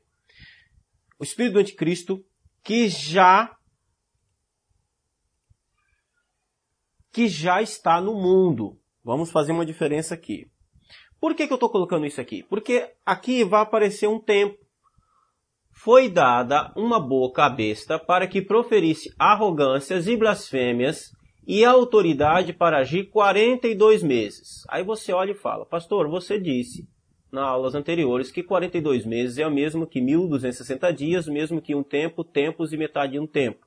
O 1.18 1.24
espírito 1.24 1.54
do 1.54 1.60
anticristo 1.62 2.24
que 2.64 2.88
já 2.90 3.58
que 7.12 7.28
já 7.28 7.60
está 7.60 8.00
no 8.00 8.14
mundo. 8.14 8.80
Vamos 9.10 9.32
fazer 9.32 9.52
uma 9.52 9.66
diferença 9.66 10.14
aqui. 10.14 10.46
Por 11.20 11.34
que, 11.34 11.48
que 11.48 11.52
eu 11.52 11.56
estou 11.56 11.72
colocando 11.72 12.06
isso 12.06 12.22
aqui? 12.22 12.44
Porque 12.44 12.92
aqui 13.04 13.44
vai 13.44 13.64
aparecer 13.64 14.08
um 14.08 14.20
tempo. 14.20 14.56
Foi 15.72 16.08
dada 16.08 16.72
uma 16.76 17.00
boca 17.00 17.44
à 17.44 17.50
besta 17.50 17.98
para 17.98 18.28
que 18.28 18.40
proferisse 18.40 19.12
arrogâncias 19.18 20.08
e 20.08 20.16
blasfêmias 20.16 21.12
e 21.48 21.66
autoridade 21.66 22.54
para 22.54 22.78
agir 22.78 23.10
42 23.10 24.04
meses. 24.04 24.64
Aí 24.70 24.84
você 24.84 25.12
olha 25.12 25.32
e 25.32 25.36
fala, 25.36 25.66
pastor, 25.66 26.08
você 26.08 26.40
disse 26.40 26.88
nas 27.32 27.48
aulas 27.48 27.74
anteriores 27.74 28.30
que 28.30 28.44
42 28.44 29.08
meses 29.08 29.40
é 29.40 29.48
o 29.48 29.52
mesmo 29.52 29.88
que 29.88 30.00
1260 30.00 30.94
dias, 30.94 31.28
mesmo 31.28 31.60
que 31.60 31.74
um 31.74 31.82
tempo, 31.82 32.24
tempos 32.24 32.74
e 32.74 32.78
metade 32.78 33.14
de 33.14 33.20
um 33.20 33.26
tempo. 33.26 33.66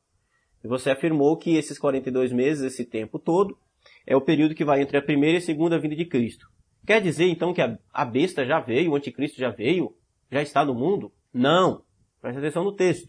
E 0.63 0.69
você 0.69 0.91
afirmou 0.93 1.37
que 1.37 1.57
esses 1.57 1.81
42 1.81 2.31
meses, 2.31 2.63
esse 2.63 2.85
tempo 2.85 3.19
todo, 3.19 3.59
é 4.07 4.17
o 4.17 4.21
período 4.21 4.55
que 4.55 4.65
vai 4.65 4.81
entre 4.81 4.97
a 4.97 5.03
primeira 5.03 5.39
e 5.39 5.39
a 5.39 5.45
segunda 5.45 5.79
vinda 5.79 5.97
de 5.97 6.05
Cristo. 6.05 6.47
Quer 6.87 7.01
dizer 7.01 7.29
então 7.29 7.55
que 7.55 7.61
a 7.61 8.05
besta 8.05 8.45
já 8.45 8.59
veio, 8.59 8.93
o 8.93 8.97
anticristo 8.97 9.39
já 9.39 9.51
veio, 9.51 9.95
já 10.31 10.43
está 10.43 10.65
no 10.65 10.75
mundo? 10.75 11.13
Não. 11.33 11.83
Presta 12.21 12.41
atenção 12.41 12.65
no 12.65 12.75
texto. 12.75 13.09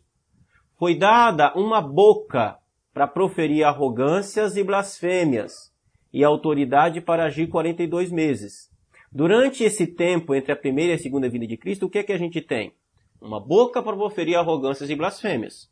Foi 0.77 0.95
dada 0.97 1.53
uma 1.55 1.81
boca 1.81 2.57
para 2.93 3.07
proferir 3.07 3.63
arrogâncias 3.63 4.55
e 4.55 4.63
blasfêmias, 4.63 5.73
e 6.11 6.23
autoridade 6.23 7.01
para 7.01 7.25
agir 7.25 7.47
42 7.47 8.11
meses. 8.11 8.71
Durante 9.11 9.63
esse 9.63 9.87
tempo 9.87 10.35
entre 10.35 10.51
a 10.51 10.55
primeira 10.55 10.93
e 10.93 10.95
a 10.95 10.99
segunda 10.99 11.29
vinda 11.29 11.47
de 11.47 11.57
Cristo, 11.57 11.85
o 11.85 11.89
que 11.89 11.99
é 11.99 12.03
que 12.03 12.13
a 12.13 12.17
gente 12.17 12.41
tem? 12.41 12.73
Uma 13.21 13.39
boca 13.39 13.81
para 13.81 13.95
proferir 13.95 14.35
arrogâncias 14.35 14.89
e 14.89 14.95
blasfêmias. 14.95 15.71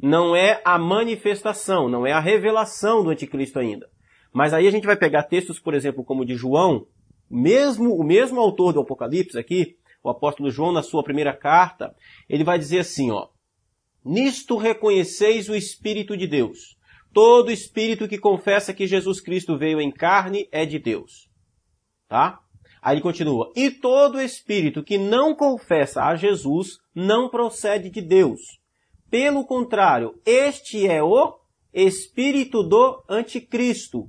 Não 0.00 0.36
é 0.36 0.60
a 0.64 0.78
manifestação, 0.78 1.88
não 1.88 2.06
é 2.06 2.12
a 2.12 2.20
revelação 2.20 3.02
do 3.02 3.10
anticristo 3.10 3.58
ainda. 3.58 3.88
Mas 4.34 4.52
aí 4.52 4.66
a 4.66 4.70
gente 4.70 4.84
vai 4.84 4.96
pegar 4.96 5.22
textos, 5.22 5.60
por 5.60 5.74
exemplo, 5.74 6.04
como 6.04 6.24
de 6.24 6.34
João, 6.34 6.88
mesmo 7.30 7.94
o 7.94 8.02
mesmo 8.02 8.40
autor 8.40 8.72
do 8.72 8.80
Apocalipse 8.80 9.38
aqui, 9.38 9.76
o 10.02 10.10
apóstolo 10.10 10.50
João 10.50 10.72
na 10.72 10.82
sua 10.82 11.04
primeira 11.04 11.32
carta, 11.32 11.94
ele 12.28 12.42
vai 12.42 12.58
dizer 12.58 12.80
assim, 12.80 13.12
ó: 13.12 13.28
Nisto 14.04 14.56
reconheceis 14.56 15.48
o 15.48 15.54
Espírito 15.54 16.16
de 16.16 16.26
Deus. 16.26 16.76
Todo 17.12 17.52
espírito 17.52 18.08
que 18.08 18.18
confessa 18.18 18.74
que 18.74 18.88
Jesus 18.88 19.20
Cristo 19.20 19.56
veio 19.56 19.80
em 19.80 19.92
carne 19.92 20.48
é 20.50 20.66
de 20.66 20.80
Deus. 20.80 21.28
Tá? 22.08 22.40
Aí 22.82 22.94
ele 22.94 23.02
continua. 23.02 23.52
E 23.54 23.70
todo 23.70 24.20
espírito 24.20 24.82
que 24.82 24.98
não 24.98 25.32
confessa 25.32 26.02
a 26.02 26.16
Jesus 26.16 26.78
não 26.92 27.30
procede 27.30 27.88
de 27.88 28.02
Deus. 28.02 28.40
Pelo 29.08 29.46
contrário, 29.46 30.20
este 30.26 30.88
é 30.88 31.00
o 31.04 31.38
espírito 31.72 32.64
do 32.64 33.04
anticristo, 33.08 34.08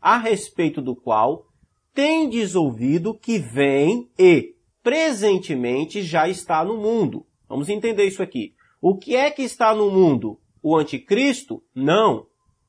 a 0.00 0.18
respeito 0.18 0.80
do 0.80 0.96
qual 0.96 1.46
tendes 1.94 2.54
ouvido 2.54 3.14
que 3.14 3.38
vem 3.38 4.08
e 4.18 4.54
presentemente 4.82 6.02
já 6.02 6.28
está 6.28 6.64
no 6.64 6.76
mundo. 6.76 7.26
Vamos 7.48 7.68
entender 7.68 8.04
isso 8.04 8.22
aqui. 8.22 8.54
O 8.80 8.96
que 8.96 9.14
é 9.14 9.30
que 9.30 9.42
está 9.42 9.74
no 9.74 9.90
mundo? 9.90 10.40
O 10.62 10.76
anticristo? 10.76 11.62
Não. 11.74 12.26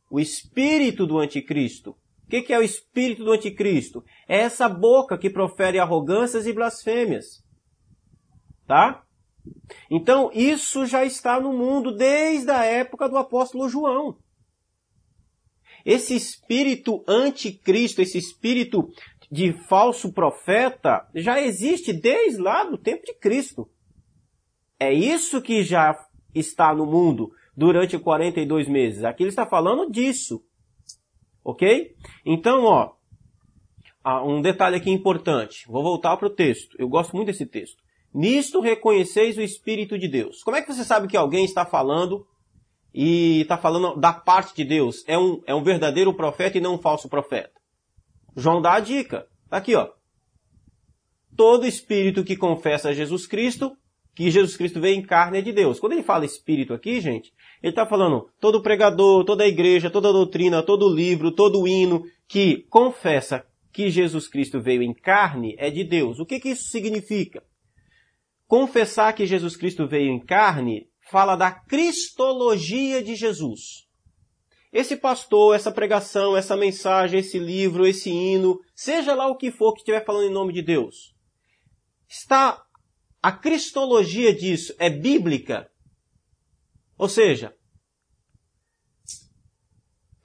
O 0.10 0.20
espírito 0.20 1.06
do 1.06 1.20
anticristo. 1.20 1.92
O 1.92 2.30
que 2.30 2.52
é 2.52 2.60
o 2.60 2.64
espírito 2.64 3.24
do 3.24 3.32
anticristo? 3.32 4.04
É 4.28 4.40
essa 4.40 4.68
boca 4.68 5.18
que 5.18 5.30
profere 5.30 5.80
arrogâncias 5.80 6.46
e 6.46 6.54
blasfêmias. 6.54 7.44
Tá? 8.66 9.04
Então, 9.90 10.32
isso 10.34 10.86
já 10.86 11.06
está 11.06 11.40
no 11.40 11.54
mundo 11.54 11.96
desde 11.96 12.52
a 12.52 12.64
época 12.64 13.08
do 13.10 13.18
apóstolo 13.18 13.70
João. 13.70 14.18
Esse 15.86 16.16
espírito 16.16 17.04
anticristo, 17.08 18.02
esse 18.02 18.18
espírito 18.18 18.90
de 19.32 19.54
falso 19.54 20.12
profeta, 20.12 21.08
já 21.16 21.42
existe 21.42 21.94
desde 21.94 22.42
lá 22.42 22.64
do 22.64 22.78
tempo 22.78 23.04
de 23.06 23.14
Cristo. 23.14 23.70
É 24.80 24.94
isso 24.94 25.42
que 25.42 25.64
já 25.64 25.96
está 26.34 26.74
no 26.74 26.86
mundo 26.86 27.32
durante 27.56 27.98
42 27.98 28.68
meses. 28.68 29.04
Aqui 29.04 29.24
ele 29.24 29.30
está 29.30 29.46
falando 29.46 29.90
disso. 29.90 30.44
Ok? 31.44 31.96
Então, 32.26 32.64
ó, 32.64 32.94
um 34.26 34.42
detalhe 34.42 34.76
aqui 34.76 34.90
importante. 34.90 35.66
Vou 35.68 35.84
voltar 35.84 36.18
para 36.18 36.28
o 36.28 36.34
texto. 36.34 36.76
Eu 36.80 36.90
gosto 36.90 37.16
muito 37.16 37.28
desse 37.28 37.46
texto. 37.46 37.82
Nisto 38.14 38.60
reconheceis 38.60 39.38
o 39.38 39.42
Espírito 39.42 39.98
de 39.98 40.08
Deus. 40.08 40.44
Como 40.44 40.58
é 40.58 40.62
que 40.62 40.74
você 40.74 40.84
sabe 40.84 41.08
que 41.08 41.16
alguém 41.16 41.46
está 41.46 41.66
falando 41.66 42.28
e 42.94 43.42
está 43.42 43.58
falando 43.58 44.00
da 44.00 44.14
parte 44.14 44.56
de 44.56 44.64
Deus? 44.64 45.04
É 45.08 45.18
um, 45.18 45.42
é 45.46 45.56
um 45.56 45.64
verdadeiro 45.64 46.14
profeta 46.14 46.58
e 46.58 46.62
não 46.62 46.76
um 46.76 46.80
falso 46.80 47.10
profeta. 47.10 47.52
João 48.36 48.62
dá 48.62 48.74
a 48.74 48.80
dica. 48.80 49.28
Tá 49.50 49.58
aqui, 49.58 49.76
ó. 49.76 49.90
Todo 51.36 51.66
espírito 51.66 52.24
que 52.24 52.36
confessa 52.36 52.94
Jesus 52.94 53.26
Cristo 53.26 53.76
que 54.14 54.30
Jesus 54.30 54.58
Cristo 54.58 54.80
veio 54.80 54.98
em 54.98 55.02
carne 55.02 55.40
é 55.40 55.42
de 55.42 55.52
Deus. 55.52 55.80
Quando 55.80 55.94
ele 55.94 56.04
fala 56.04 56.26
espírito 56.26 56.74
aqui, 56.74 57.00
gente, 57.00 57.34
ele 57.62 57.72
está 57.72 57.86
falando 57.86 58.30
todo 58.40 58.62
pregador, 58.62 59.24
toda 59.24 59.48
igreja, 59.48 59.90
toda 59.90 60.12
doutrina, 60.12 60.62
todo 60.62 60.94
livro, 60.94 61.32
todo 61.32 61.68
hino 61.68 62.04
que 62.28 62.66
confessa 62.70 63.46
que 63.72 63.90
Jesus 63.90 64.28
Cristo 64.28 64.60
veio 64.60 64.84
em 64.84 64.94
carne 64.94 65.56
é 65.58 65.70
de 65.70 65.84
Deus. 65.84 66.20
O 66.20 66.26
que, 66.26 66.40
que 66.40 66.50
isso 66.50 66.70
significa? 66.70 67.44
Confessar 68.48 69.14
que 69.14 69.26
Jesus 69.26 69.56
Cristo 69.56 69.88
veio 69.88 70.12
em 70.12 70.20
carne 70.20 70.88
fala 71.12 71.36
da 71.36 71.52
cristologia 71.52 73.04
de 73.04 73.16
Jesus. 73.16 73.86
Esse 74.72 74.96
pastor, 74.96 75.54
essa 75.54 75.70
pregação, 75.70 76.38
essa 76.38 76.56
mensagem, 76.56 77.20
esse 77.20 77.38
livro, 77.38 77.86
esse 77.86 78.10
hino, 78.10 78.58
seja 78.74 79.14
lá 79.14 79.28
o 79.28 79.36
que 79.36 79.52
for 79.52 79.74
que 79.74 79.80
estiver 79.80 80.06
falando 80.06 80.30
em 80.30 80.34
nome 80.34 80.54
de 80.54 80.62
Deus, 80.62 81.14
está 82.08 82.64
a 83.22 83.32
cristologia 83.32 84.34
disso 84.34 84.74
é 84.80 84.90
bíblica? 84.90 85.70
Ou 86.98 87.10
seja, 87.10 87.54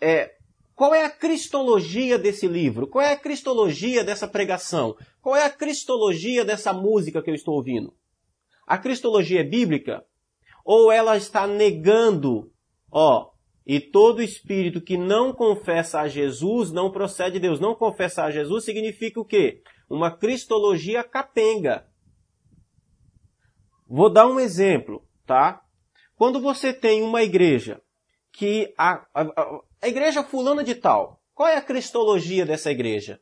é, 0.01 0.37
qual 0.77 0.95
é 0.95 1.05
a 1.05 1.11
cristologia 1.11 2.17
desse 2.17 2.47
livro? 2.47 2.87
Qual 2.87 3.05
é 3.05 3.13
a 3.13 3.19
cristologia 3.19 4.05
dessa 4.05 4.29
pregação? 4.29 4.97
Qual 5.21 5.35
é 5.35 5.45
a 5.45 5.51
cristologia 5.51 6.45
dessa 6.45 6.73
música 6.73 7.21
que 7.21 7.31
eu 7.31 7.35
estou 7.35 7.57
ouvindo? 7.57 7.93
A 8.65 8.79
cristologia 8.79 9.41
é 9.41 9.45
bíblica? 9.45 10.07
Ou 10.67 10.91
ela 10.91 11.17
está 11.17 11.47
negando, 11.47 12.51
ó, 12.91 13.31
e 13.65 13.79
todo 13.81 14.21
espírito 14.21 14.81
que 14.81 14.97
não 14.97 15.33
confessa 15.33 16.01
a 16.01 16.09
Jesus 16.09 16.73
não 16.73 16.91
procede 16.91 17.35
de 17.35 17.41
Deus. 17.41 17.61
Não 17.61 17.73
confessar 17.73 18.27
a 18.27 18.31
Jesus 18.33 18.65
significa 18.65 19.21
o 19.21 19.25
quê? 19.25 19.63
Uma 19.89 20.11
cristologia 20.11 21.05
capenga. 21.05 21.87
Vou 23.89 24.13
dar 24.13 24.27
um 24.27 24.41
exemplo, 24.41 25.07
tá? 25.25 25.63
Quando 26.17 26.41
você 26.41 26.73
tem 26.73 27.01
uma 27.01 27.23
igreja 27.23 27.81
que 28.33 28.75
a, 28.77 29.07
a, 29.15 29.61
a 29.83 29.87
igreja 29.87 30.25
fulana 30.25 30.65
de 30.65 30.75
tal, 30.75 31.23
qual 31.33 31.49
é 31.49 31.57
a 31.57 31.63
cristologia 31.63 32.45
dessa 32.45 32.73
igreja? 32.73 33.21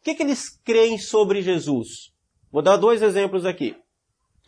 O 0.00 0.02
que, 0.02 0.14
que 0.14 0.22
eles 0.22 0.58
creem 0.64 0.96
sobre 0.96 1.42
Jesus? 1.42 2.14
Vou 2.50 2.62
dar 2.62 2.78
dois 2.78 3.02
exemplos 3.02 3.44
aqui. 3.44 3.76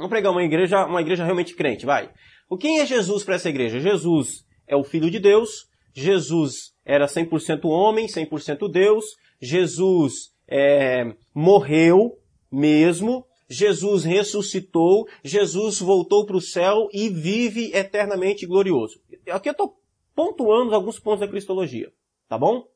Vamos 0.02 0.16
pegar 0.16 0.32
uma 0.32 0.42
igreja, 0.42 0.84
uma 0.84 1.00
igreja 1.00 1.22
realmente 1.22 1.54
crente, 1.54 1.86
vai. 1.86 2.10
O 2.50 2.58
quem 2.58 2.80
é 2.80 2.86
Jesus 2.86 3.22
para 3.22 3.36
essa 3.36 3.48
igreja? 3.48 3.78
Jesus 3.78 4.44
é 4.66 4.74
o 4.74 4.82
Filho 4.82 5.08
de 5.08 5.20
Deus. 5.20 5.68
Jesus 5.94 6.74
era 6.84 7.06
100% 7.06 7.66
homem, 7.66 8.08
100% 8.08 8.68
Deus. 8.68 9.04
Jesus 9.40 10.32
é, 10.48 11.14
morreu 11.32 12.18
mesmo. 12.50 13.24
Jesus 13.48 14.02
ressuscitou, 14.02 15.06
Jesus 15.22 15.78
voltou 15.78 16.26
para 16.26 16.36
o 16.36 16.40
céu 16.40 16.88
e 16.92 17.08
vive 17.08 17.70
eternamente 17.72 18.44
glorioso. 18.44 19.00
Aqui 19.30 19.50
eu 19.50 19.52
estou 19.52 19.76
pontuando 20.16 20.74
alguns 20.74 20.98
pontos 20.98 21.20
da 21.20 21.28
cristologia, 21.28 21.92
tá 22.28 22.36
bom? 22.36 22.66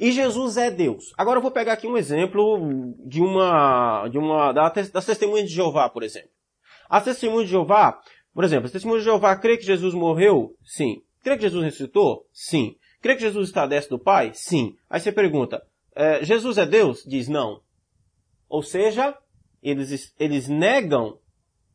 E 0.00 0.12
Jesus 0.12 0.56
é 0.56 0.70
Deus. 0.70 1.12
Agora 1.16 1.38
eu 1.38 1.42
vou 1.42 1.50
pegar 1.50 1.74
aqui 1.74 1.86
um 1.86 1.96
exemplo 1.96 2.94
de 3.06 3.20
uma, 3.20 4.08
de 4.08 4.18
uma, 4.18 4.52
das 4.52 5.06
testemunhas 5.06 5.48
de 5.48 5.54
Jeová, 5.54 5.88
por 5.88 6.02
exemplo. 6.02 6.30
As 6.88 7.04
testemunhas 7.04 7.44
de 7.44 7.52
Jeová, 7.52 8.00
por 8.34 8.44
exemplo, 8.44 8.66
as 8.66 8.72
testemunhas 8.72 9.02
de 9.02 9.10
Jeová 9.10 9.34
crê 9.36 9.56
que 9.56 9.64
Jesus 9.64 9.94
morreu? 9.94 10.56
Sim. 10.64 11.02
Crê 11.22 11.36
que 11.36 11.42
Jesus 11.42 11.64
ressuscitou? 11.64 12.26
Sim. 12.32 12.76
Crê 13.00 13.14
que 13.14 13.22
Jesus 13.22 13.48
está 13.48 13.66
dentro 13.66 13.90
do 13.90 13.98
Pai? 13.98 14.32
Sim. 14.34 14.76
Aí 14.88 15.00
você 15.00 15.12
pergunta, 15.12 15.62
é, 15.94 16.24
Jesus 16.24 16.58
é 16.58 16.66
Deus? 16.66 17.04
Diz 17.04 17.28
não. 17.28 17.62
Ou 18.48 18.62
seja, 18.62 19.16
eles, 19.62 20.14
eles 20.18 20.48
negam, 20.48 21.18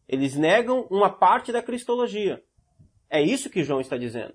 eles 0.07 0.35
negam 0.35 0.87
uma 0.91 1.09
parte 1.09 1.51
da 1.51 1.61
cristologia. 1.61 2.43
É 3.09 3.21
isso 3.21 3.49
que 3.49 3.63
João 3.63 3.81
está 3.81 3.97
dizendo. 3.97 4.33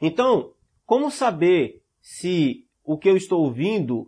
Então, 0.00 0.54
como 0.84 1.10
saber 1.10 1.82
se 2.00 2.65
o 2.86 2.96
que 2.96 3.08
eu 3.08 3.16
estou 3.16 3.42
ouvindo, 3.42 4.06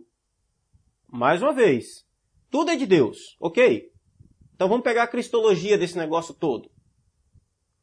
mais 1.05 1.41
uma 1.41 1.53
vez, 1.53 2.05
tudo 2.49 2.71
é 2.71 2.77
de 2.77 2.87
Deus, 2.87 3.35
ok? 3.39 3.91
Então 4.55 4.69
vamos 4.69 4.83
pegar 4.83 5.03
a 5.03 5.07
cristologia 5.07 5.77
desse 5.77 5.97
negócio 5.97 6.33
todo. 6.33 6.71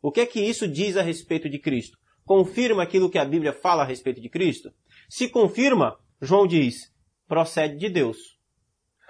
O 0.00 0.10
que 0.10 0.20
é 0.22 0.26
que 0.26 0.40
isso 0.40 0.66
diz 0.66 0.96
a 0.96 1.02
respeito 1.02 1.50
de 1.50 1.58
Cristo? 1.58 1.98
Confirma 2.24 2.82
aquilo 2.82 3.10
que 3.10 3.18
a 3.18 3.24
Bíblia 3.24 3.52
fala 3.52 3.82
a 3.82 3.86
respeito 3.86 4.20
de 4.20 4.30
Cristo? 4.30 4.72
Se 5.08 5.28
confirma, 5.28 5.98
João 6.20 6.46
diz, 6.46 6.92
procede 7.28 7.76
de 7.76 7.90
Deus. 7.90 8.16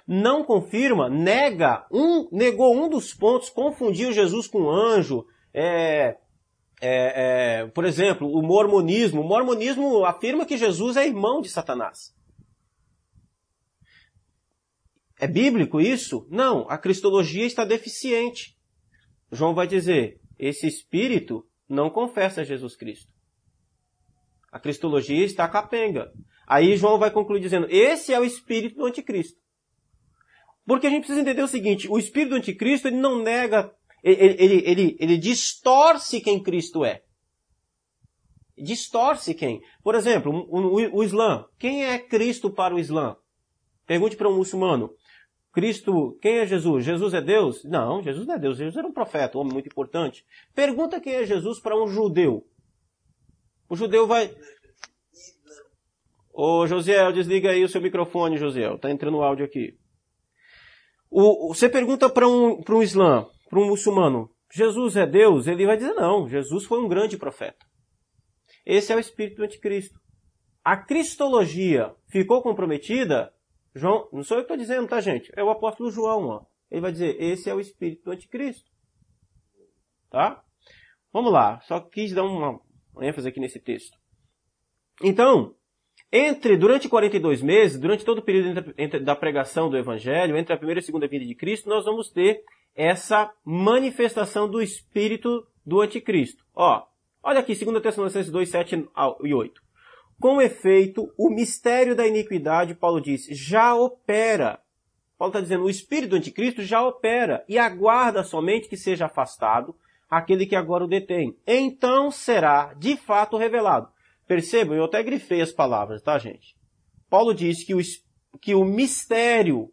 Não 0.05 0.43
confirma, 0.43 1.09
nega 1.09 1.87
um, 1.91 2.27
negou 2.31 2.75
um 2.75 2.89
dos 2.89 3.13
pontos, 3.13 3.49
confundiu 3.49 4.11
Jesus 4.11 4.47
com 4.47 4.69
anjo, 4.69 5.25
é, 5.53 6.17
é, 6.81 7.61
é, 7.61 7.67
por 7.67 7.85
exemplo, 7.85 8.29
o 8.31 8.41
mormonismo. 8.41 9.21
O 9.21 9.27
mormonismo 9.27 10.05
afirma 10.05 10.45
que 10.45 10.57
Jesus 10.57 10.97
é 10.97 11.07
irmão 11.07 11.41
de 11.41 11.49
Satanás. 11.49 12.15
É 15.19 15.27
bíblico 15.27 15.81
isso? 15.81 16.27
Não, 16.29 16.69
a 16.69 16.77
cristologia 16.77 17.45
está 17.45 17.65
deficiente. 17.65 18.55
João 19.31 19.55
vai 19.55 19.67
dizer, 19.67 20.21
esse 20.37 20.67
espírito 20.67 21.43
não 21.67 21.89
confessa 21.89 22.45
Jesus 22.45 22.75
Cristo. 22.75 23.11
A 24.51 24.59
cristologia 24.59 25.25
está 25.25 25.47
capenga. 25.47 26.11
Aí 26.47 26.77
João 26.77 26.99
vai 26.99 27.11
concluir 27.11 27.41
dizendo, 27.41 27.67
esse 27.69 28.13
é 28.13 28.19
o 28.19 28.23
espírito 28.23 28.77
do 28.77 28.85
anticristo. 28.85 29.39
Porque 30.65 30.85
a 30.85 30.89
gente 30.89 30.99
precisa 30.99 31.21
entender 31.21 31.41
o 31.41 31.47
seguinte, 31.47 31.87
o 31.89 31.97
espírito 31.97 32.29
do 32.29 32.35
anticristo 32.35 32.87
ele 32.87 32.97
não 32.97 33.21
nega 33.21 33.73
ele, 34.11 34.35
ele, 34.39 34.63
ele, 34.65 34.97
ele 34.99 35.17
distorce 35.17 36.21
quem 36.21 36.41
Cristo 36.41 36.85
é. 36.85 37.01
Distorce 38.57 39.33
quem? 39.33 39.61
Por 39.83 39.93
exemplo, 39.95 40.31
o, 40.49 40.97
o, 40.97 41.03
Islã. 41.03 41.45
Quem 41.59 41.85
é 41.85 41.99
Cristo 41.99 42.49
para 42.49 42.73
o 42.73 42.79
Islã? 42.79 43.15
Pergunte 43.85 44.15
para 44.15 44.29
um 44.29 44.35
muçulmano. 44.35 44.91
Cristo, 45.51 46.17
quem 46.21 46.37
é 46.37 46.45
Jesus? 46.45 46.85
Jesus 46.85 47.13
é 47.13 47.21
Deus? 47.21 47.63
Não, 47.63 48.01
Jesus 48.01 48.25
não 48.25 48.35
é 48.35 48.39
Deus. 48.39 48.57
Jesus 48.57 48.77
era 48.77 48.87
um 48.87 48.93
profeta, 48.93 49.37
um 49.37 49.41
homem 49.41 49.53
muito 49.53 49.67
importante. 49.67 50.25
Pergunta 50.55 50.99
quem 50.99 51.13
é 51.13 51.25
Jesus 51.25 51.59
para 51.59 51.75
um 51.75 51.87
judeu. 51.87 52.47
O 53.69 53.75
judeu 53.75 54.07
vai. 54.07 54.33
Ô, 56.33 56.65
Josiel, 56.65 57.11
desliga 57.11 57.51
aí 57.51 57.63
o 57.63 57.69
seu 57.69 57.81
microfone, 57.81 58.37
Josiel. 58.37 58.77
Tá 58.77 58.89
entrando 58.89 59.17
o 59.17 59.23
áudio 59.23 59.45
aqui. 59.45 59.77
O, 61.09 61.53
você 61.53 61.69
pergunta 61.69 62.09
para 62.09 62.27
um, 62.27 62.61
para 62.61 62.75
um 62.75 62.83
islã 62.83 63.27
para 63.49 63.59
um 63.59 63.67
muçulmano, 63.67 64.29
Jesus 64.51 64.95
é 64.95 65.05
Deus? 65.05 65.47
Ele 65.47 65.65
vai 65.65 65.77
dizer 65.77 65.93
não, 65.93 66.27
Jesus 66.27 66.65
foi 66.65 66.79
um 66.79 66.87
grande 66.87 67.17
profeta. 67.17 67.65
Esse 68.65 68.91
é 68.91 68.95
o 68.95 68.99
espírito 68.99 69.37
do 69.37 69.43
anticristo. 69.43 69.99
A 70.63 70.75
cristologia 70.75 71.95
ficou 72.09 72.41
comprometida? 72.41 73.33
João, 73.73 74.09
não 74.11 74.23
sou 74.23 74.37
eu 74.37 74.41
que 74.43 74.51
estou 74.51 74.57
dizendo, 74.57 74.87
tá 74.87 74.99
gente? 74.99 75.31
É 75.35 75.43
o 75.43 75.49
apóstolo 75.49 75.91
João, 75.91 76.27
ó. 76.27 76.45
Ele 76.69 76.81
vai 76.81 76.91
dizer, 76.91 77.15
esse 77.21 77.49
é 77.49 77.53
o 77.53 77.59
espírito 77.59 78.03
do 78.03 78.11
anticristo. 78.11 78.69
Tá? 80.09 80.43
Vamos 81.13 81.31
lá, 81.31 81.59
só 81.61 81.79
quis 81.79 82.13
dar 82.13 82.23
uma 82.23 82.59
ênfase 83.01 83.29
aqui 83.29 83.39
nesse 83.39 83.59
texto. 83.59 83.97
Então, 85.01 85.55
entre, 86.11 86.55
durante 86.55 86.87
42 86.87 87.41
meses, 87.41 87.79
durante 87.79 88.05
todo 88.05 88.19
o 88.19 88.21
período 88.21 88.49
entre, 88.49 88.73
entre, 88.77 88.99
da 88.99 89.15
pregação 89.15 89.69
do 89.69 89.77
Evangelho, 89.77 90.37
entre 90.37 90.53
a 90.53 90.57
primeira 90.57 90.79
e 90.79 90.83
a 90.83 90.85
segunda 90.85 91.07
vinda 91.07 91.25
de 91.25 91.35
Cristo, 91.35 91.69
nós 91.69 91.85
vamos 91.85 92.09
ter 92.09 92.43
essa 92.75 93.31
manifestação 93.43 94.49
do 94.49 94.61
espírito 94.61 95.45
do 95.65 95.81
anticristo. 95.81 96.45
Ó, 96.55 96.83
olha 97.21 97.39
aqui, 97.39 97.53
2 97.53 97.81
Tessalonicenses 97.81 98.31
2, 98.31 98.49
7 98.49 98.87
e 99.23 99.33
8. 99.33 99.61
Com 100.19 100.41
efeito, 100.41 101.11
o 101.17 101.29
mistério 101.29 101.95
da 101.95 102.07
iniquidade, 102.07 102.73
Paulo 102.73 103.01
diz, 103.01 103.25
já 103.29 103.75
opera. 103.75 104.59
Paulo 105.17 105.31
está 105.31 105.41
dizendo, 105.41 105.65
o 105.65 105.69
espírito 105.69 106.11
do 106.11 106.15
anticristo 106.15 106.61
já 106.63 106.81
opera 106.81 107.43
e 107.49 107.57
aguarda 107.57 108.23
somente 108.23 108.69
que 108.69 108.77
seja 108.77 109.05
afastado 109.05 109.75
aquele 110.09 110.45
que 110.45 110.55
agora 110.55 110.85
o 110.85 110.87
detém. 110.87 111.37
Então 111.45 112.09
será 112.09 112.73
de 112.75 112.95
fato 112.95 113.37
revelado. 113.37 113.89
Percebam, 114.27 114.75
eu 114.75 114.83
até 114.83 115.01
grifei 115.01 115.41
as 115.41 115.51
palavras, 115.51 116.01
tá, 116.01 116.17
gente? 116.17 116.55
Paulo 117.09 117.33
diz 117.33 117.63
que 117.63 117.73
o, 117.73 117.79
que 118.41 118.53
o 118.53 118.65
mistério 118.65 119.71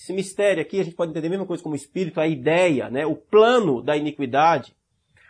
esse 0.00 0.14
mistério 0.14 0.62
aqui 0.62 0.80
a 0.80 0.82
gente 0.82 0.96
pode 0.96 1.10
entender 1.10 1.26
a 1.26 1.30
mesma 1.30 1.46
coisa 1.46 1.62
como 1.62 1.76
espírito, 1.76 2.20
a 2.20 2.26
ideia, 2.26 2.88
né? 2.88 3.04
o 3.04 3.14
plano 3.14 3.82
da 3.82 3.94
iniquidade, 3.98 4.74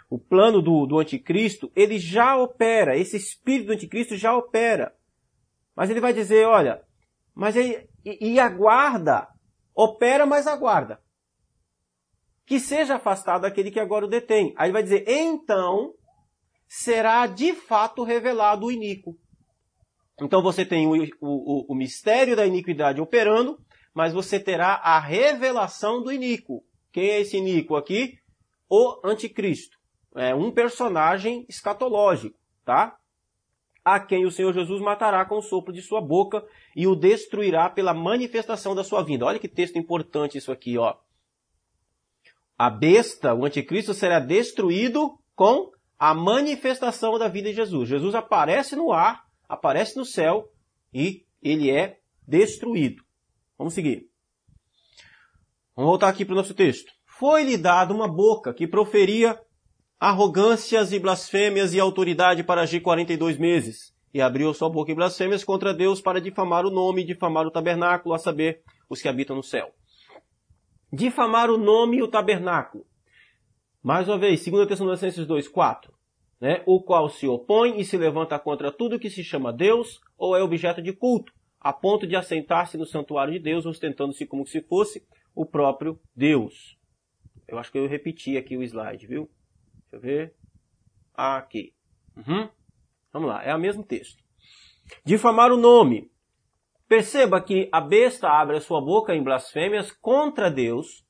o 0.08 0.16
plano 0.16 0.62
do, 0.62 0.86
do 0.86 1.00
anticristo, 1.00 1.72
ele 1.74 1.98
já 1.98 2.36
opera, 2.36 2.96
esse 2.96 3.16
espírito 3.16 3.66
do 3.66 3.72
anticristo 3.72 4.16
já 4.16 4.36
opera. 4.36 4.94
Mas 5.74 5.90
ele 5.90 6.00
vai 6.00 6.12
dizer, 6.12 6.46
olha, 6.46 6.80
mas 7.34 7.56
ele, 7.56 7.88
e, 8.04 8.34
e 8.34 8.40
aguarda, 8.40 9.28
opera, 9.74 10.24
mas 10.24 10.46
aguarda. 10.46 11.00
Que 12.46 12.60
seja 12.60 12.94
afastado 12.94 13.44
aquele 13.44 13.72
que 13.72 13.80
agora 13.80 14.04
o 14.04 14.08
detém. 14.08 14.54
Aí 14.56 14.66
ele 14.66 14.72
vai 14.72 14.82
dizer, 14.84 15.04
então 15.08 15.94
será 16.70 17.26
de 17.26 17.52
fato 17.52 18.04
revelado 18.04 18.66
o 18.66 18.70
iníquo. 18.70 19.18
Então 20.22 20.40
você 20.40 20.64
tem 20.64 20.86
o, 20.86 21.04
o, 21.20 21.72
o 21.72 21.74
mistério 21.74 22.36
da 22.36 22.46
iniquidade 22.46 23.00
operando, 23.00 23.58
mas 23.92 24.12
você 24.12 24.38
terá 24.38 24.74
a 24.74 25.00
revelação 25.00 26.00
do 26.00 26.12
iníquo. 26.12 26.62
Quem 26.92 27.10
é 27.10 27.20
esse 27.20 27.36
iníquo 27.36 27.74
aqui? 27.74 28.18
O 28.68 29.00
anticristo. 29.04 29.76
É 30.14 30.32
um 30.32 30.52
personagem 30.52 31.44
escatológico, 31.48 32.38
tá? 32.64 32.96
A 33.84 33.98
quem 33.98 34.24
o 34.24 34.30
Senhor 34.30 34.52
Jesus 34.52 34.80
matará 34.80 35.24
com 35.24 35.38
o 35.38 35.42
sopro 35.42 35.72
de 35.72 35.82
sua 35.82 36.00
boca 36.00 36.44
e 36.76 36.86
o 36.86 36.94
destruirá 36.94 37.68
pela 37.68 37.92
manifestação 37.92 38.76
da 38.76 38.84
sua 38.84 39.02
vinda. 39.02 39.26
Olha 39.26 39.40
que 39.40 39.48
texto 39.48 39.76
importante 39.76 40.38
isso 40.38 40.52
aqui, 40.52 40.78
ó. 40.78 40.94
A 42.56 42.70
besta, 42.70 43.34
o 43.34 43.44
anticristo, 43.44 43.92
será 43.92 44.20
destruído 44.20 45.18
com 45.34 45.72
a 46.00 46.14
manifestação 46.14 47.18
da 47.18 47.28
vida 47.28 47.50
de 47.50 47.56
Jesus. 47.56 47.86
Jesus 47.86 48.14
aparece 48.14 48.74
no 48.74 48.90
ar, 48.90 49.26
aparece 49.46 49.98
no 49.98 50.04
céu 50.06 50.50
e 50.94 51.26
ele 51.42 51.70
é 51.70 51.98
destruído. 52.26 53.04
Vamos 53.58 53.74
seguir. 53.74 54.08
Vamos 55.76 55.90
voltar 55.90 56.08
aqui 56.08 56.24
para 56.24 56.32
o 56.32 56.36
nosso 56.36 56.54
texto. 56.54 56.90
Foi-lhe 57.04 57.58
dada 57.58 57.92
uma 57.92 58.08
boca 58.08 58.54
que 58.54 58.66
proferia 58.66 59.38
arrogâncias 59.98 60.90
e 60.90 60.98
blasfêmias 60.98 61.74
e 61.74 61.80
autoridade 61.80 62.42
para 62.42 62.62
agir 62.62 62.80
42 62.80 63.36
meses. 63.36 63.94
E 64.14 64.22
abriu 64.22 64.54
sua 64.54 64.70
boca 64.70 64.90
em 64.90 64.94
blasfêmias 64.94 65.44
contra 65.44 65.74
Deus 65.74 66.00
para 66.00 66.18
difamar 66.18 66.64
o 66.64 66.70
nome 66.70 67.02
e 67.02 67.06
difamar 67.06 67.46
o 67.46 67.50
tabernáculo, 67.50 68.14
a 68.14 68.18
saber, 68.18 68.62
os 68.88 69.02
que 69.02 69.08
habitam 69.08 69.36
no 69.36 69.42
céu. 69.42 69.70
Difamar 70.90 71.50
o 71.50 71.58
nome 71.58 71.98
e 71.98 72.02
o 72.02 72.08
tabernáculo. 72.08 72.86
Mais 73.82 74.06
uma 74.08 74.18
vez, 74.18 74.44
2 74.44 74.68
Tessalonicenses 74.68 75.26
2, 75.26 75.48
4. 75.48 75.92
Né, 76.40 76.62
o 76.64 76.82
qual 76.82 77.10
se 77.10 77.26
opõe 77.26 77.78
e 77.78 77.84
se 77.84 77.98
levanta 77.98 78.38
contra 78.38 78.72
tudo 78.72 78.98
que 78.98 79.10
se 79.10 79.22
chama 79.22 79.52
Deus 79.52 80.00
ou 80.16 80.34
é 80.34 80.42
objeto 80.42 80.80
de 80.80 80.90
culto, 80.90 81.34
a 81.60 81.70
ponto 81.70 82.06
de 82.06 82.16
assentar-se 82.16 82.78
no 82.78 82.86
santuário 82.86 83.34
de 83.34 83.38
Deus, 83.38 83.66
ostentando-se 83.66 84.24
como 84.24 84.46
se 84.46 84.62
fosse 84.62 85.06
o 85.34 85.44
próprio 85.44 86.00
Deus. 86.16 86.78
Eu 87.46 87.58
acho 87.58 87.70
que 87.70 87.78
eu 87.78 87.86
repeti 87.86 88.38
aqui 88.38 88.56
o 88.56 88.62
slide, 88.62 89.06
viu? 89.06 89.30
Deixa 89.74 89.96
eu 89.96 90.00
ver. 90.00 90.34
Aqui. 91.12 91.74
Uhum. 92.16 92.48
Vamos 93.12 93.28
lá, 93.28 93.44
é 93.44 93.54
o 93.54 93.60
mesmo 93.60 93.84
texto. 93.84 94.22
Difamar 95.04 95.52
o 95.52 95.58
nome. 95.58 96.10
Perceba 96.88 97.40
que 97.40 97.68
a 97.70 97.80
besta 97.82 98.30
abre 98.30 98.56
a 98.56 98.60
sua 98.60 98.80
boca 98.80 99.14
em 99.14 99.22
blasfêmias 99.22 99.92
contra 99.92 100.50
Deus 100.50 101.04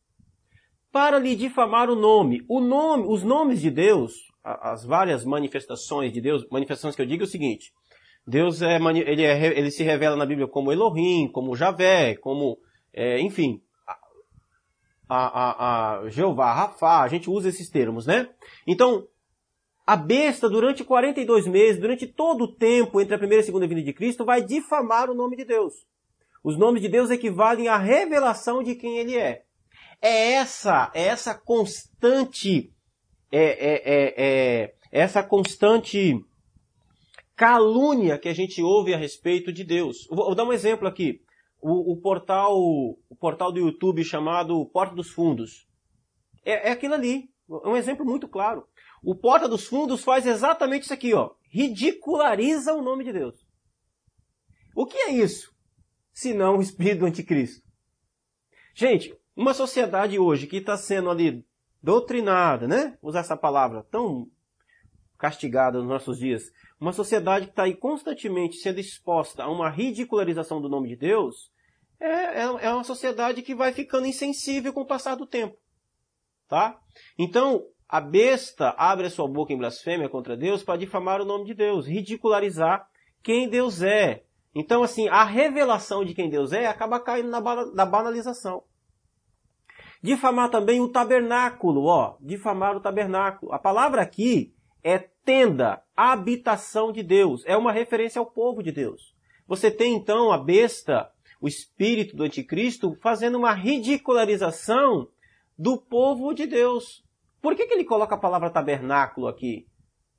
para 0.92 1.18
lhe 1.18 1.34
difamar 1.34 1.88
o 1.90 1.94
nome. 1.94 2.44
O 2.48 2.60
nome, 2.60 3.04
os 3.06 3.22
nomes 3.22 3.60
de 3.60 3.70
Deus, 3.70 4.14
as 4.42 4.84
várias 4.84 5.24
manifestações 5.24 6.12
de 6.12 6.20
Deus, 6.20 6.46
manifestações 6.50 6.96
que 6.96 7.02
eu 7.02 7.06
digo 7.06 7.22
é 7.22 7.26
o 7.26 7.30
seguinte: 7.30 7.72
Deus 8.26 8.62
é, 8.62 8.76
ele, 8.76 9.24
é, 9.24 9.58
ele 9.58 9.70
se 9.70 9.82
revela 9.82 10.16
na 10.16 10.26
Bíblia 10.26 10.48
como 10.48 10.72
Elohim, 10.72 11.30
como 11.32 11.56
Javé, 11.56 12.16
como, 12.16 12.58
é, 12.92 13.20
enfim, 13.20 13.60
a, 15.08 15.26
a, 15.26 16.00
a 16.02 16.08
Jeová, 16.08 16.52
Rafá, 16.52 17.02
a 17.02 17.08
gente 17.08 17.28
usa 17.28 17.48
esses 17.48 17.68
termos, 17.68 18.06
né? 18.06 18.28
Então, 18.66 19.06
a 19.84 19.96
besta, 19.96 20.48
durante 20.48 20.84
42 20.84 21.48
meses, 21.48 21.80
durante 21.80 22.06
todo 22.06 22.44
o 22.44 22.54
tempo 22.54 23.00
entre 23.00 23.14
a 23.14 23.18
primeira 23.18 23.42
e 23.42 23.44
a 23.44 23.46
segunda 23.46 23.66
vinda 23.66 23.82
de 23.82 23.92
Cristo, 23.92 24.24
vai 24.24 24.40
difamar 24.40 25.10
o 25.10 25.14
nome 25.14 25.36
de 25.36 25.44
Deus. 25.44 25.74
Os 26.44 26.56
nomes 26.56 26.80
de 26.80 26.88
Deus 26.88 27.10
equivalem 27.10 27.66
à 27.66 27.76
revelação 27.76 28.62
de 28.62 28.76
quem 28.76 28.98
ele 28.98 29.18
é. 29.18 29.42
É 30.02 30.32
essa, 30.32 30.90
é 30.94 31.04
essa 31.04 31.34
constante, 31.34 32.72
é, 33.30 33.42
é, 33.42 33.82
é, 33.84 34.62
é 34.64 34.74
essa 34.90 35.22
constante 35.22 36.14
calúnia 37.36 38.18
que 38.18 38.28
a 38.28 38.34
gente 38.34 38.62
ouve 38.62 38.92
a 38.92 38.98
respeito 38.98 39.52
de 39.52 39.64
Deus. 39.64 40.06
Vou, 40.08 40.26
vou 40.26 40.34
dar 40.34 40.44
um 40.44 40.52
exemplo 40.52 40.86
aqui. 40.86 41.22
O, 41.60 41.92
o, 41.92 41.96
portal, 42.00 42.58
o 42.58 43.16
portal 43.18 43.52
do 43.52 43.60
YouTube 43.60 44.04
chamado 44.04 44.66
Porta 44.66 44.94
dos 44.94 45.10
Fundos. 45.10 45.66
É, 46.44 46.68
é 46.68 46.72
aquilo 46.72 46.94
ali. 46.94 47.30
É 47.48 47.68
um 47.68 47.76
exemplo 47.76 48.04
muito 48.04 48.28
claro. 48.28 48.66
O 49.02 49.14
Porta 49.14 49.48
dos 49.48 49.66
Fundos 49.66 50.04
faz 50.04 50.26
exatamente 50.26 50.84
isso 50.84 50.92
aqui, 50.94 51.14
ó. 51.14 51.30
Ridiculariza 51.50 52.74
o 52.74 52.82
nome 52.82 53.04
de 53.04 53.12
Deus. 53.12 53.46
O 54.74 54.86
que 54.86 54.98
é 54.98 55.10
isso? 55.10 55.50
Se 56.12 56.34
não 56.34 56.58
o 56.58 56.62
espírito 56.62 57.00
do 57.00 57.06
anticristo. 57.06 57.62
Gente, 58.74 59.14
uma 59.40 59.54
sociedade 59.54 60.18
hoje 60.18 60.46
que 60.46 60.58
está 60.58 60.76
sendo 60.76 61.08
ali 61.08 61.42
doutrinada, 61.82 62.68
né? 62.68 62.98
Usar 63.00 63.20
essa 63.20 63.38
palavra 63.38 63.82
tão 63.90 64.30
castigada 65.16 65.78
nos 65.78 65.88
nossos 65.88 66.18
dias. 66.18 66.42
Uma 66.78 66.92
sociedade 66.92 67.46
que 67.46 67.52
está 67.52 67.62
aí 67.62 67.74
constantemente 67.74 68.58
sendo 68.58 68.80
exposta 68.80 69.44
a 69.44 69.50
uma 69.50 69.70
ridicularização 69.70 70.60
do 70.60 70.68
nome 70.68 70.90
de 70.90 70.96
Deus, 70.96 71.50
é, 71.98 72.42
é, 72.42 72.42
é 72.42 72.70
uma 72.70 72.84
sociedade 72.84 73.40
que 73.40 73.54
vai 73.54 73.72
ficando 73.72 74.06
insensível 74.06 74.74
com 74.74 74.82
o 74.82 74.86
passar 74.86 75.14
do 75.14 75.26
tempo. 75.26 75.56
Tá? 76.46 76.78
Então, 77.18 77.64
a 77.88 77.98
besta 77.98 78.74
abre 78.76 79.06
a 79.06 79.10
sua 79.10 79.26
boca 79.26 79.54
em 79.54 79.58
blasfêmia 79.58 80.10
contra 80.10 80.36
Deus 80.36 80.62
para 80.62 80.78
difamar 80.78 81.18
o 81.18 81.24
nome 81.24 81.46
de 81.46 81.54
Deus, 81.54 81.86
ridicularizar 81.86 82.86
quem 83.22 83.48
Deus 83.48 83.80
é. 83.80 84.22
Então, 84.54 84.82
assim, 84.82 85.08
a 85.08 85.24
revelação 85.24 86.04
de 86.04 86.12
quem 86.12 86.28
Deus 86.28 86.52
é 86.52 86.66
acaba 86.66 87.00
caindo 87.00 87.30
na, 87.30 87.40
na 87.72 87.86
banalização. 87.86 88.64
Difamar 90.02 90.50
também 90.50 90.80
o 90.80 90.88
tabernáculo, 90.88 91.84
ó, 91.84 92.16
difamar 92.20 92.76
o 92.76 92.80
tabernáculo. 92.80 93.52
A 93.52 93.58
palavra 93.58 94.00
aqui 94.00 94.54
é 94.82 94.98
tenda, 94.98 95.82
habitação 95.94 96.90
de 96.90 97.02
Deus. 97.02 97.42
É 97.46 97.56
uma 97.56 97.70
referência 97.70 98.18
ao 98.18 98.26
povo 98.26 98.62
de 98.62 98.72
Deus. 98.72 99.14
Você 99.46 99.70
tem 99.70 99.94
então 99.94 100.32
a 100.32 100.38
besta, 100.38 101.10
o 101.40 101.46
espírito 101.46 102.16
do 102.16 102.22
anticristo, 102.22 102.96
fazendo 103.02 103.36
uma 103.36 103.52
ridicularização 103.52 105.08
do 105.58 105.76
povo 105.76 106.32
de 106.32 106.46
Deus. 106.46 107.04
Por 107.42 107.54
que, 107.54 107.66
que 107.66 107.74
ele 107.74 107.84
coloca 107.84 108.14
a 108.14 108.18
palavra 108.18 108.48
tabernáculo 108.48 109.28
aqui? 109.28 109.66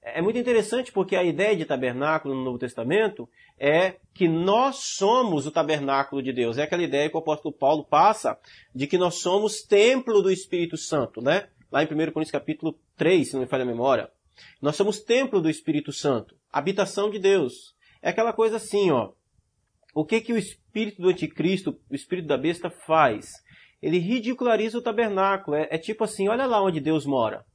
É 0.03 0.19
muito 0.19 0.39
interessante 0.39 0.91
porque 0.91 1.15
a 1.15 1.23
ideia 1.23 1.55
de 1.55 1.63
tabernáculo 1.63 2.33
no 2.33 2.43
Novo 2.43 2.57
Testamento 2.57 3.29
é 3.59 3.97
que 4.15 4.27
nós 4.27 4.77
somos 4.77 5.45
o 5.45 5.51
tabernáculo 5.51 6.23
de 6.23 6.33
Deus. 6.33 6.57
É 6.57 6.63
aquela 6.63 6.81
ideia 6.81 7.07
que 7.07 7.15
o 7.15 7.19
apóstolo 7.19 7.53
Paulo 7.53 7.85
passa 7.85 8.39
de 8.73 8.87
que 8.87 8.97
nós 8.97 9.15
somos 9.15 9.61
templo 9.61 10.23
do 10.23 10.31
Espírito 10.31 10.75
Santo, 10.75 11.21
né? 11.21 11.49
Lá 11.71 11.83
em 11.83 11.85
1 11.85 11.89
Coríntios 12.11 12.31
capítulo 12.31 12.79
3, 12.97 13.27
se 13.27 13.33
não 13.33 13.41
me 13.41 13.47
falha 13.47 13.63
a 13.63 13.67
memória. 13.67 14.09
Nós 14.59 14.75
somos 14.75 14.99
templo 14.99 15.39
do 15.39 15.49
Espírito 15.49 15.93
Santo, 15.93 16.35
habitação 16.51 17.11
de 17.11 17.19
Deus. 17.19 17.75
É 18.01 18.09
aquela 18.09 18.33
coisa 18.33 18.57
assim, 18.57 18.89
ó. 18.89 19.11
O 19.93 20.03
que 20.03 20.19
que 20.19 20.33
o 20.33 20.37
espírito 20.37 21.01
do 21.01 21.09
anticristo, 21.09 21.79
o 21.89 21.93
espírito 21.95 22.27
da 22.27 22.37
besta 22.37 22.71
faz? 22.71 23.29
Ele 23.79 23.99
ridiculariza 23.99 24.77
o 24.77 24.81
tabernáculo. 24.81 25.57
É, 25.57 25.67
é 25.69 25.77
tipo 25.77 26.03
assim, 26.03 26.27
olha 26.27 26.47
lá 26.47 26.63
onde 26.63 26.79
Deus 26.79 27.05
mora. 27.05 27.45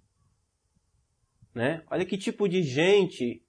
Né? 1.56 1.82
Olha 1.90 2.04
que 2.04 2.18
tipo 2.18 2.46
de 2.46 2.62
gente, 2.62 3.42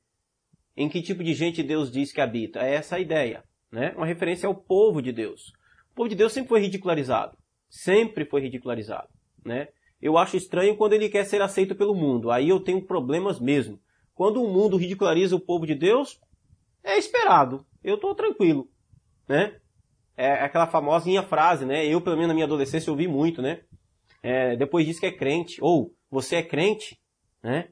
em 0.77 0.87
que 0.87 1.01
tipo 1.01 1.21
de 1.21 1.33
gente 1.33 1.61
Deus 1.61 1.91
diz 1.91 2.13
que 2.13 2.21
habita. 2.21 2.61
É 2.61 2.75
essa 2.75 2.95
a 2.95 2.99
ideia. 3.01 3.43
Né? 3.69 3.93
Uma 3.97 4.05
referência 4.05 4.47
ao 4.47 4.55
povo 4.55 5.01
de 5.01 5.11
Deus. 5.11 5.49
O 5.91 5.95
povo 5.95 6.07
de 6.07 6.15
Deus 6.15 6.31
sempre 6.31 6.47
foi 6.47 6.61
ridicularizado. 6.61 7.37
Sempre 7.69 8.23
foi 8.23 8.39
ridicularizado. 8.43 9.09
Né? 9.43 9.67
eu 10.01 10.17
acho 10.17 10.37
estranho 10.37 10.77
quando 10.77 10.93
ele 10.93 11.09
quer 11.09 11.25
ser 11.25 11.41
aceito 11.41 11.75
pelo 11.75 11.93
mundo. 11.93 12.31
Aí 12.31 12.47
eu 12.47 12.61
tenho 12.61 12.81
problemas 12.81 13.41
mesmo. 13.41 13.77
Quando 14.15 14.41
o 14.41 14.47
mundo 14.47 14.77
ridiculariza 14.77 15.35
o 15.35 15.41
povo 15.41 15.67
de 15.67 15.75
Deus, 15.75 16.17
é 16.81 16.97
esperado. 16.97 17.65
Eu 17.83 17.95
estou 17.95 18.15
tranquilo, 18.15 18.69
né? 19.27 19.57
É 20.15 20.31
aquela 20.31 20.65
famosinha 20.65 21.23
frase, 21.23 21.65
né? 21.65 21.85
Eu, 21.85 21.99
pelo 21.99 22.15
menos 22.15 22.29
na 22.29 22.33
minha 22.33 22.45
adolescência, 22.45 22.89
ouvi 22.89 23.05
muito, 23.05 23.41
né? 23.41 23.63
É, 24.23 24.55
depois 24.55 24.85
diz 24.85 24.97
que 24.97 25.07
é 25.07 25.11
crente. 25.11 25.57
Ou, 25.61 25.93
você 26.09 26.37
é 26.37 26.43
crente, 26.43 26.97
né? 27.43 27.69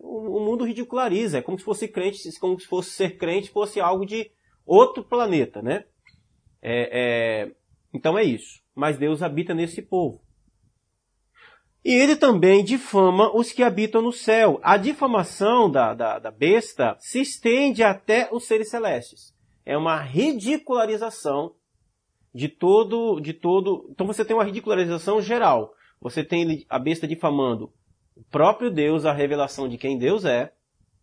O, 0.00 0.38
o, 0.38 0.44
mundo 0.44 0.64
ridiculariza. 0.64 1.38
É 1.38 1.42
como 1.42 1.58
se 1.58 1.64
fosse 1.64 1.88
crente, 1.88 2.18
como 2.38 2.58
se 2.58 2.66
fosse 2.66 2.90
ser 2.90 3.16
crente 3.16 3.50
fosse 3.50 3.80
algo 3.80 4.04
de 4.04 4.30
outro 4.66 5.04
planeta, 5.04 5.62
né? 5.62 5.84
É, 6.60 7.46
é 7.46 7.52
então 7.94 8.18
é 8.18 8.24
isso. 8.24 8.60
Mas 8.74 8.98
Deus 8.98 9.22
habita 9.22 9.54
nesse 9.54 9.82
povo. 9.82 10.20
E 11.84 11.92
ele 11.92 12.14
também 12.14 12.64
difama 12.64 13.34
os 13.34 13.52
que 13.52 13.62
habitam 13.62 14.00
no 14.00 14.12
céu. 14.12 14.60
A 14.62 14.76
difamação 14.76 15.70
da, 15.70 15.92
da, 15.94 16.18
da 16.18 16.30
besta 16.30 16.96
se 17.00 17.20
estende 17.20 17.82
até 17.82 18.28
os 18.32 18.46
seres 18.46 18.70
celestes. 18.70 19.34
É 19.66 19.76
uma 19.76 20.00
ridicularização 20.00 21.54
de 22.32 22.48
todo, 22.48 23.20
de 23.20 23.32
todo. 23.32 23.88
Então 23.90 24.06
você 24.06 24.24
tem 24.24 24.34
uma 24.34 24.44
ridicularização 24.44 25.20
geral. 25.20 25.74
Você 26.00 26.22
tem 26.24 26.64
a 26.68 26.78
besta 26.78 27.06
difamando 27.06 27.72
o 28.16 28.22
próprio 28.24 28.70
Deus, 28.70 29.04
a 29.04 29.12
revelação 29.12 29.68
de 29.68 29.78
quem 29.78 29.98
Deus 29.98 30.24
é. 30.24 30.52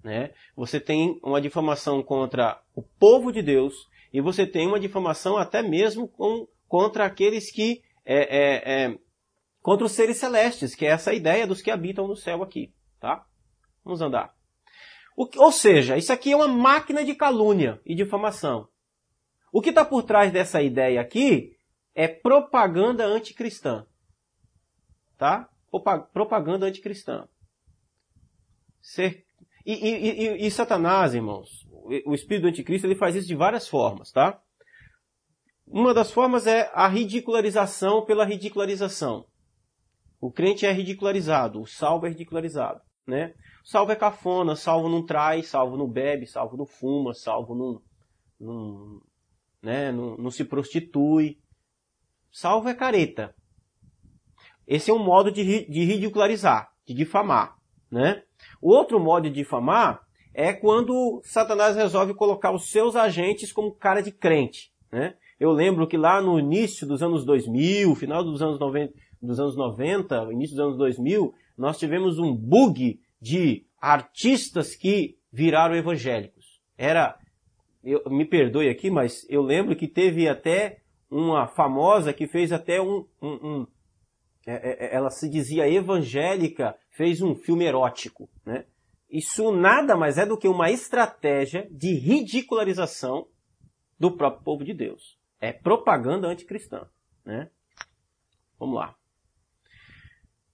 Né? 0.04 0.32
Você 0.56 0.80
tem 0.80 1.20
uma 1.24 1.42
difamação 1.42 2.02
contra 2.02 2.62
o 2.76 2.82
povo 2.82 3.32
de 3.32 3.42
Deus. 3.42 3.74
E 4.12 4.22
você 4.22 4.46
tem 4.46 4.68
uma 4.68 4.80
difamação 4.80 5.38
até 5.38 5.62
mesmo 5.62 6.08
com, 6.08 6.48
contra 6.68 7.06
aqueles 7.06 7.52
que 7.52 7.84
é, 8.06 8.16
é, 8.16 8.86
é, 8.86 8.98
contra 9.62 9.86
os 9.86 9.92
seres 9.92 10.18
celestes, 10.18 10.74
que 10.74 10.86
é 10.86 10.90
essa 10.90 11.14
ideia 11.14 11.46
dos 11.46 11.62
que 11.62 11.70
habitam 11.70 12.08
no 12.08 12.16
céu 12.16 12.42
aqui, 12.42 12.74
tá? 13.00 13.24
Vamos 13.84 14.02
andar. 14.02 14.34
O, 15.16 15.28
ou 15.38 15.52
seja, 15.52 15.98
isso 15.98 16.12
aqui 16.12 16.32
é 16.32 16.36
uma 16.36 16.48
máquina 16.48 17.04
de 17.04 17.14
calúnia 17.14 17.80
e 17.86 17.94
difamação. 17.94 18.68
O 19.52 19.62
que 19.62 19.70
está 19.70 19.84
por 19.86 20.04
trás 20.04 20.32
dessa 20.32 20.62
ideia 20.62 21.02
aqui 21.02 21.56
é 21.94 22.08
propaganda 22.08 23.06
anticristã. 23.06 23.86
Tá? 25.18 25.50
Propaganda 26.14 26.66
anticristã. 26.66 27.28
Ser... 28.82 29.26
E, 29.66 29.74
e, 29.74 30.10
e, 30.10 30.48
e, 30.48 30.52
Satanás, 30.52 31.14
irmãos, 31.14 31.68
o 32.06 32.14
espírito 32.16 32.44
do 32.44 32.48
anticristo, 32.48 32.88
ele 32.88 32.96
faz 32.96 33.16
isso 33.16 33.28
de 33.28 33.36
várias 33.36 33.68
formas, 33.68 34.12
tá? 34.12 34.42
Uma 35.68 35.94
das 35.94 36.12
formas 36.12 36.48
é 36.48 36.72
a 36.74 36.88
ridicularização 36.88 38.04
pela 38.04 38.26
ridicularização. 38.26 39.26
O 40.20 40.32
crente 40.32 40.66
é 40.66 40.72
ridicularizado, 40.72 41.62
o 41.62 41.68
salvo 41.68 42.08
é 42.08 42.10
ridicularizado, 42.10 42.82
né? 43.06 43.34
Salvo 43.64 43.92
é 43.92 43.96
cafona, 43.96 44.56
salvo 44.56 44.90
não 44.90 45.06
trai, 45.06 45.44
salvo 45.44 45.78
não 45.78 45.88
bebe, 45.88 46.26
salvo 46.26 46.58
não 46.58 46.66
fuma, 46.66 47.14
salvo 47.14 47.54
não, 47.54 47.82
não, 48.40 49.02
né? 49.62 49.92
não, 49.92 50.18
não 50.18 50.32
se 50.32 50.44
prostitui. 50.44 51.38
Salvo 52.32 52.70
é 52.70 52.74
careta. 52.74 53.36
Esse 54.70 54.92
é 54.92 54.94
um 54.94 55.04
modo 55.04 55.32
de, 55.32 55.66
de 55.66 55.84
ridicularizar, 55.84 56.72
de 56.86 56.94
difamar, 56.94 57.58
né? 57.92 58.22
O 58.62 58.70
outro 58.70 59.00
modo 59.00 59.24
de 59.24 59.34
difamar 59.34 60.00
é 60.32 60.54
quando 60.54 61.20
Satanás 61.24 61.76
resolve 61.76 62.14
colocar 62.14 62.52
os 62.52 62.70
seus 62.70 62.96
agentes 62.96 63.52
como 63.52 63.74
cara 63.74 64.00
de 64.00 64.12
crente, 64.12 64.72
né? 64.92 65.16
Eu 65.40 65.52
lembro 65.52 65.88
que 65.88 65.98
lá 65.98 66.22
no 66.22 66.38
início 66.38 66.86
dos 66.86 67.02
anos 67.02 67.26
2000, 67.26 67.96
final 67.96 68.24
dos 68.24 68.44
anos 68.44 68.60
90, 68.60 68.94
dos 69.20 69.40
anos 69.40 69.58
90, 69.58 70.32
início 70.34 70.56
dos 70.56 70.66
anos 70.66 70.78
2000, 70.78 71.34
nós 71.58 71.80
tivemos 71.80 72.20
um 72.20 72.32
bug 72.36 73.00
de 73.20 73.66
artistas 73.82 74.76
que 74.76 75.18
viraram 75.34 75.76
evangélicos. 75.76 76.62
Era, 76.78 77.18
eu, 77.84 78.04
me 78.08 78.24
perdoe 78.24 78.70
aqui, 78.70 78.92
mas 78.92 79.26
eu 79.30 79.42
lembro 79.42 79.76
que 79.76 79.88
teve 79.88 80.28
até 80.28 80.82
uma 81.10 81.48
famosa 81.48 82.14
que 82.14 82.28
fez 82.28 82.52
até 82.52 82.80
um, 82.80 83.06
um, 83.20 83.30
um 83.30 83.68
ela 84.92 85.10
se 85.10 85.30
dizia 85.30 85.70
evangélica, 85.70 86.76
fez 86.90 87.22
um 87.22 87.36
filme 87.36 87.66
erótico, 87.66 88.30
né? 88.46 88.66
Isso 89.10 89.52
nada 89.52 89.96
mais 89.96 90.18
é 90.18 90.26
do 90.26 90.38
que 90.38 90.48
uma 90.48 90.70
estratégia 90.70 91.68
de 91.72 91.94
ridicularização 91.94 93.28
do 94.00 94.16
próprio 94.16 94.44
povo 94.44 94.64
de 94.64 94.74
Deus. 94.74 95.18
É 95.42 95.52
propaganda 95.52 96.28
anticristã, 96.28 96.88
né? 97.26 97.50
Vamos 98.60 98.76
lá. 98.76 98.96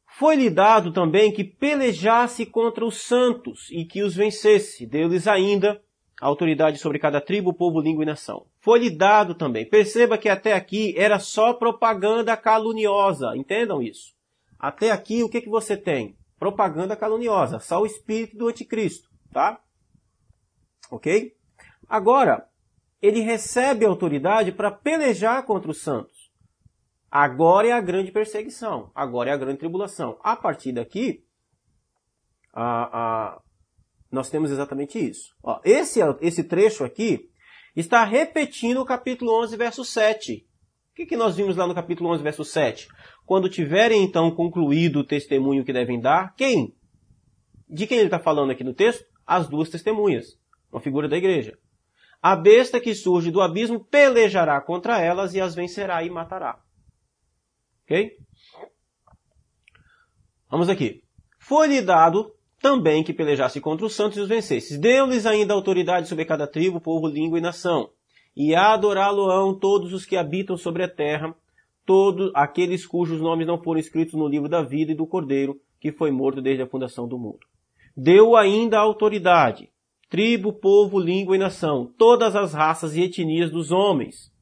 Foi-lhe 0.08 0.50
dado 0.50 0.94
também 0.94 1.34
que 1.34 1.44
pelejasse 1.44 2.46
contra 2.46 2.86
os 2.86 3.02
santos 3.02 3.70
e 3.72 3.84
que 3.84 4.02
os 4.02 4.16
vencesse. 4.16 4.86
Deu-lhes 4.86 5.28
ainda 5.28 5.84
autoridade 6.22 6.78
sobre 6.78 7.00
cada 7.00 7.20
tribo, 7.20 7.54
povo, 7.54 7.82
língua 7.82 8.04
e 8.04 8.08
nação. 8.08 8.46
Foi-lhe 8.60 8.90
dado 8.90 9.36
também. 9.36 9.68
Perceba 9.68 10.18
que 10.18 10.30
até 10.30 10.54
aqui 10.54 10.94
era 10.98 11.20
só 11.20 11.54
propaganda 11.54 12.36
caluniosa. 12.38 13.36
Entendam 13.36 13.82
isso. 13.82 14.14
Até 14.60 14.92
aqui 14.92 15.24
o 15.24 15.30
que, 15.30 15.42
que 15.42 15.50
você 15.50 15.76
tem? 15.76 16.18
propaganda 16.38 16.96
caluniosa, 16.96 17.60
só 17.60 17.82
o 17.82 17.86
espírito 17.86 18.38
do 18.38 18.48
anticristo, 18.48 19.10
tá? 19.32 19.60
Ok? 20.92 21.36
Agora, 21.88 22.48
ele 23.02 23.22
recebe 23.22 23.86
autoridade 23.86 24.52
para 24.52 24.72
pelejar 24.72 25.44
contra 25.44 25.72
os 25.72 25.82
santos. 25.82 26.32
Agora 27.10 27.68
é 27.68 27.72
a 27.72 27.82
grande 27.82 28.12
perseguição, 28.12 28.92
agora 28.94 29.30
é 29.30 29.34
a 29.34 29.38
grande 29.38 29.60
tribulação. 29.60 30.20
A 30.22 30.36
partir 30.36 30.74
daqui, 30.74 31.26
a, 32.54 33.00
a, 33.00 33.42
nós 34.12 34.30
temos 34.30 34.52
exatamente 34.52 34.98
isso. 35.00 35.36
Ó, 35.44 35.60
esse, 35.64 36.00
esse 36.22 36.44
trecho 36.44 36.84
aqui 36.84 37.30
está 37.76 38.04
repetindo 38.04 38.82
o 38.82 38.86
capítulo 38.86 39.42
11, 39.44 39.58
verso 39.58 39.84
7. 39.84 40.48
O 40.92 40.96
que, 40.96 41.06
que 41.06 41.18
nós 41.18 41.36
vimos 41.36 41.58
lá 41.58 41.68
no 41.68 41.76
capítulo 41.76 42.10
11, 42.12 42.24
verso 42.24 42.46
7? 42.46 42.88
Quando 43.26 43.50
tiverem 43.50 44.04
então 44.04 44.32
concluído 44.32 45.00
o 45.00 45.04
testemunho 45.04 45.66
que 45.66 45.74
devem 45.74 46.00
dar, 46.00 46.34
quem? 46.36 46.74
De 47.68 47.86
quem 47.86 47.98
ele 47.98 48.08
está 48.08 48.20
falando 48.20 48.52
aqui 48.52 48.64
no 48.64 48.74
texto? 48.74 49.04
As 49.26 49.50
duas 49.50 49.70
testemunhas, 49.70 50.40
uma 50.72 50.80
figura 50.80 51.10
da 51.10 51.18
igreja. 51.18 51.58
A 52.22 52.36
besta 52.36 52.80
que 52.80 52.96
surge 52.96 53.30
do 53.30 53.42
abismo 53.42 53.84
pelejará 53.84 54.62
contra 54.62 55.00
elas 55.00 55.34
e 55.34 55.42
as 55.42 55.54
vencerá 55.54 56.04
e 56.04 56.10
matará. 56.10 56.60
Ok? 57.84 58.12
Vamos 60.50 60.70
aqui. 60.70 61.04
Foi-lhe 61.40 61.82
dado 61.82 62.35
também 62.66 63.04
que 63.04 63.14
pelejasse 63.14 63.62
contra 63.62 63.86
os 63.86 63.94
santos 63.94 64.18
e 64.18 64.22
os 64.22 64.28
vencesse. 64.28 64.80
Deu-lhes 64.80 65.28
ainda 65.28 65.54
autoridade 65.54 66.08
sobre 66.10 66.26
cada 66.26 66.48
tribo, 66.48 66.82
povo, 66.82 67.08
língua 67.08 67.38
e 67.38 67.42
nação 67.42 67.92
e 68.36 68.56
adorá-lo-ão 68.56 69.54
todos 69.54 69.94
os 69.94 70.04
que 70.04 70.18
habitam 70.18 70.58
sobre 70.58 70.82
a 70.82 70.90
terra, 70.90 71.36
todos 71.86 72.32
aqueles 72.34 72.84
cujos 72.84 73.22
nomes 73.22 73.46
não 73.46 73.62
foram 73.62 73.80
escritos 73.80 74.16
no 74.16 74.28
livro 74.28 74.50
da 74.50 74.64
vida 74.64 74.92
e 74.92 74.96
do 74.96 75.06
Cordeiro, 75.06 75.62
que 75.80 75.92
foi 75.92 76.10
morto 76.10 76.42
desde 76.42 76.64
a 76.64 76.68
fundação 76.68 77.08
do 77.08 77.20
mundo. 77.20 77.42
Deu 77.96 78.36
ainda 78.36 78.80
autoridade, 78.80 79.70
tribo, 80.10 80.52
povo, 80.52 80.98
língua 80.98 81.36
e 81.36 81.40
nação, 81.40 81.94
todas 82.00 82.36
as 82.36 82.56
raças 82.56 82.96
e 82.96 83.04
etnias 83.04 83.52
dos 83.52 83.72
homens. 83.72 84.34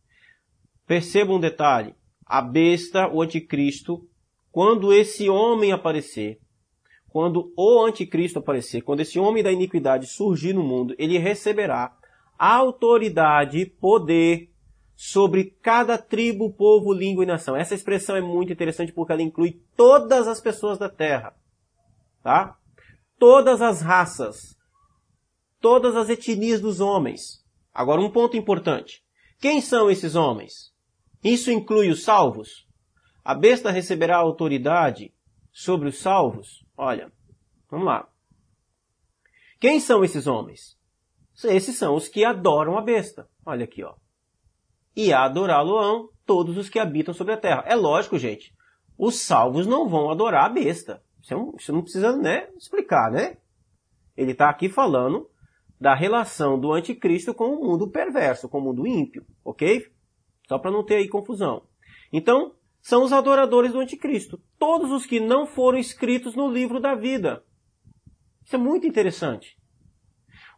Perceba 0.88 1.34
um 1.34 1.42
detalhe, 1.42 1.94
a 2.26 2.42
besta, 2.42 3.06
o 3.14 3.22
anticristo, 3.22 4.08
quando 4.50 4.94
esse 4.94 5.30
homem 5.30 5.74
aparecer, 5.74 6.40
quando 7.14 7.54
o 7.56 7.86
anticristo 7.86 8.40
aparecer, 8.40 8.82
quando 8.82 9.02
esse 9.02 9.20
homem 9.20 9.44
da 9.44 9.52
iniquidade 9.52 10.08
surgir 10.08 10.52
no 10.52 10.64
mundo, 10.64 10.96
ele 10.98 11.20
receberá 11.20 11.96
autoridade, 12.40 13.68
poder 13.68 14.50
sobre 14.96 15.56
cada 15.62 15.96
tribo, 15.96 16.52
povo, 16.52 16.92
língua 16.92 17.24
e 17.24 17.28
nação. 17.28 17.56
Essa 17.56 17.76
expressão 17.76 18.16
é 18.16 18.22
muito 18.22 18.52
interessante 18.52 18.92
porque 18.92 19.12
ela 19.12 19.22
inclui 19.22 19.62
todas 19.78 20.28
as 20.28 20.42
pessoas 20.42 20.80
da 20.80 20.90
terra, 20.90 21.36
tá? 22.24 22.58
Todas 23.20 23.62
as 23.62 23.80
raças, 23.80 24.58
todas 25.62 25.96
as 25.96 26.10
etnias 26.10 26.60
dos 26.60 26.80
homens. 26.80 27.46
Agora 27.72 28.02
um 28.02 28.10
ponto 28.10 28.36
importante. 28.36 29.04
Quem 29.40 29.62
são 29.62 29.88
esses 29.88 30.16
homens? 30.16 30.74
Isso 31.24 31.52
inclui 31.52 31.92
os 31.92 32.04
salvos? 32.04 32.68
A 33.24 33.36
besta 33.36 33.70
receberá 33.70 34.18
autoridade 34.18 35.14
sobre 35.52 35.90
os 35.90 36.00
salvos? 36.00 36.63
Olha, 36.78 37.12
vamos 37.70 37.86
lá. 37.86 38.08
Quem 39.60 39.80
são 39.80 40.04
esses 40.04 40.28
homens? 40.28 40.78
Esses 41.44 41.76
são 41.76 41.96
os 41.96 42.08
que 42.08 42.26
adoram 42.26 42.78
a 42.78 42.82
besta. 42.82 43.30
Olha 43.46 43.64
aqui, 43.64 43.84
ó. 43.84 43.96
E 44.96 45.12
adorá-lo-ão 45.12 46.10
todos 46.26 46.58
os 46.58 46.70
que 46.70 46.80
habitam 46.80 47.14
sobre 47.14 47.34
a 47.34 47.38
terra. 47.38 47.64
É 47.66 47.76
lógico, 47.76 48.18
gente. 48.18 48.54
Os 48.98 49.20
salvos 49.20 49.66
não 49.66 49.88
vão 49.88 50.12
adorar 50.12 50.46
a 50.46 50.50
besta. 50.50 51.04
Isso, 51.22 51.34
é 51.34 51.72
não 51.74 51.82
precisa 51.82 52.16
né, 52.16 52.50
explicar, 52.58 53.12
né? 53.12 53.38
Ele 54.16 54.34
está 54.34 54.50
aqui 54.50 54.70
falando 54.70 55.30
da 55.80 55.96
relação 55.96 56.60
do 56.60 56.72
anticristo 56.72 57.34
com 57.34 57.56
o 57.56 57.66
mundo 57.66 57.90
perverso, 57.90 58.48
com 58.48 58.60
o 58.60 58.62
mundo 58.62 58.86
ímpio, 58.86 59.26
ok? 59.44 59.88
Só 60.48 60.60
para 60.60 60.72
não 60.72 60.84
ter 60.84 60.96
aí 60.96 61.08
confusão. 61.08 61.64
Então, 62.12 62.54
são 62.84 63.04
os 63.04 63.14
adoradores 63.14 63.72
do 63.72 63.80
anticristo. 63.80 64.40
Todos 64.60 64.92
os 64.92 65.06
que 65.06 65.20
não 65.20 65.48
foram 65.48 65.80
escritos 65.80 66.36
no 66.36 66.52
livro 66.52 66.82
da 66.82 66.94
vida. 66.94 67.44
Isso 68.46 68.56
é 68.56 68.60
muito 68.60 68.86
interessante. 68.86 69.58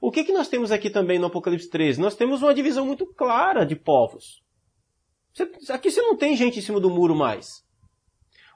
O 0.01 0.11
que, 0.11 0.23
que 0.23 0.33
nós 0.33 0.49
temos 0.49 0.71
aqui 0.71 0.89
também 0.89 1.19
no 1.19 1.27
Apocalipse 1.27 1.69
13? 1.69 2.01
Nós 2.01 2.15
temos 2.15 2.41
uma 2.41 2.53
divisão 2.53 2.85
muito 2.85 3.05
clara 3.05 3.63
de 3.63 3.75
povos. 3.75 4.43
Aqui 5.69 5.91
você 5.91 6.01
não 6.01 6.17
tem 6.17 6.35
gente 6.35 6.57
em 6.57 6.61
cima 6.61 6.79
do 6.79 6.89
muro 6.89 7.15
mais. 7.15 7.63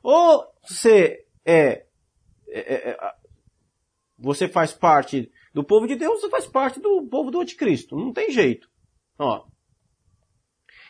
Ou 0.01 0.43
você 0.67 1.25
é, 1.45 1.85
é, 2.47 2.73
é, 2.73 2.89
é 2.89 2.97
você 4.17 4.47
faz 4.47 4.73
parte 4.73 5.31
do 5.53 5.63
povo 5.63 5.87
de 5.87 5.95
Deus, 5.95 6.21
você 6.21 6.29
faz 6.29 6.47
parte 6.47 6.79
do 6.79 7.07
povo 7.07 7.29
do 7.29 7.39
anticristo. 7.39 7.95
Não 7.95 8.11
tem 8.11 8.31
jeito. 8.31 8.67
Ó. 9.19 9.45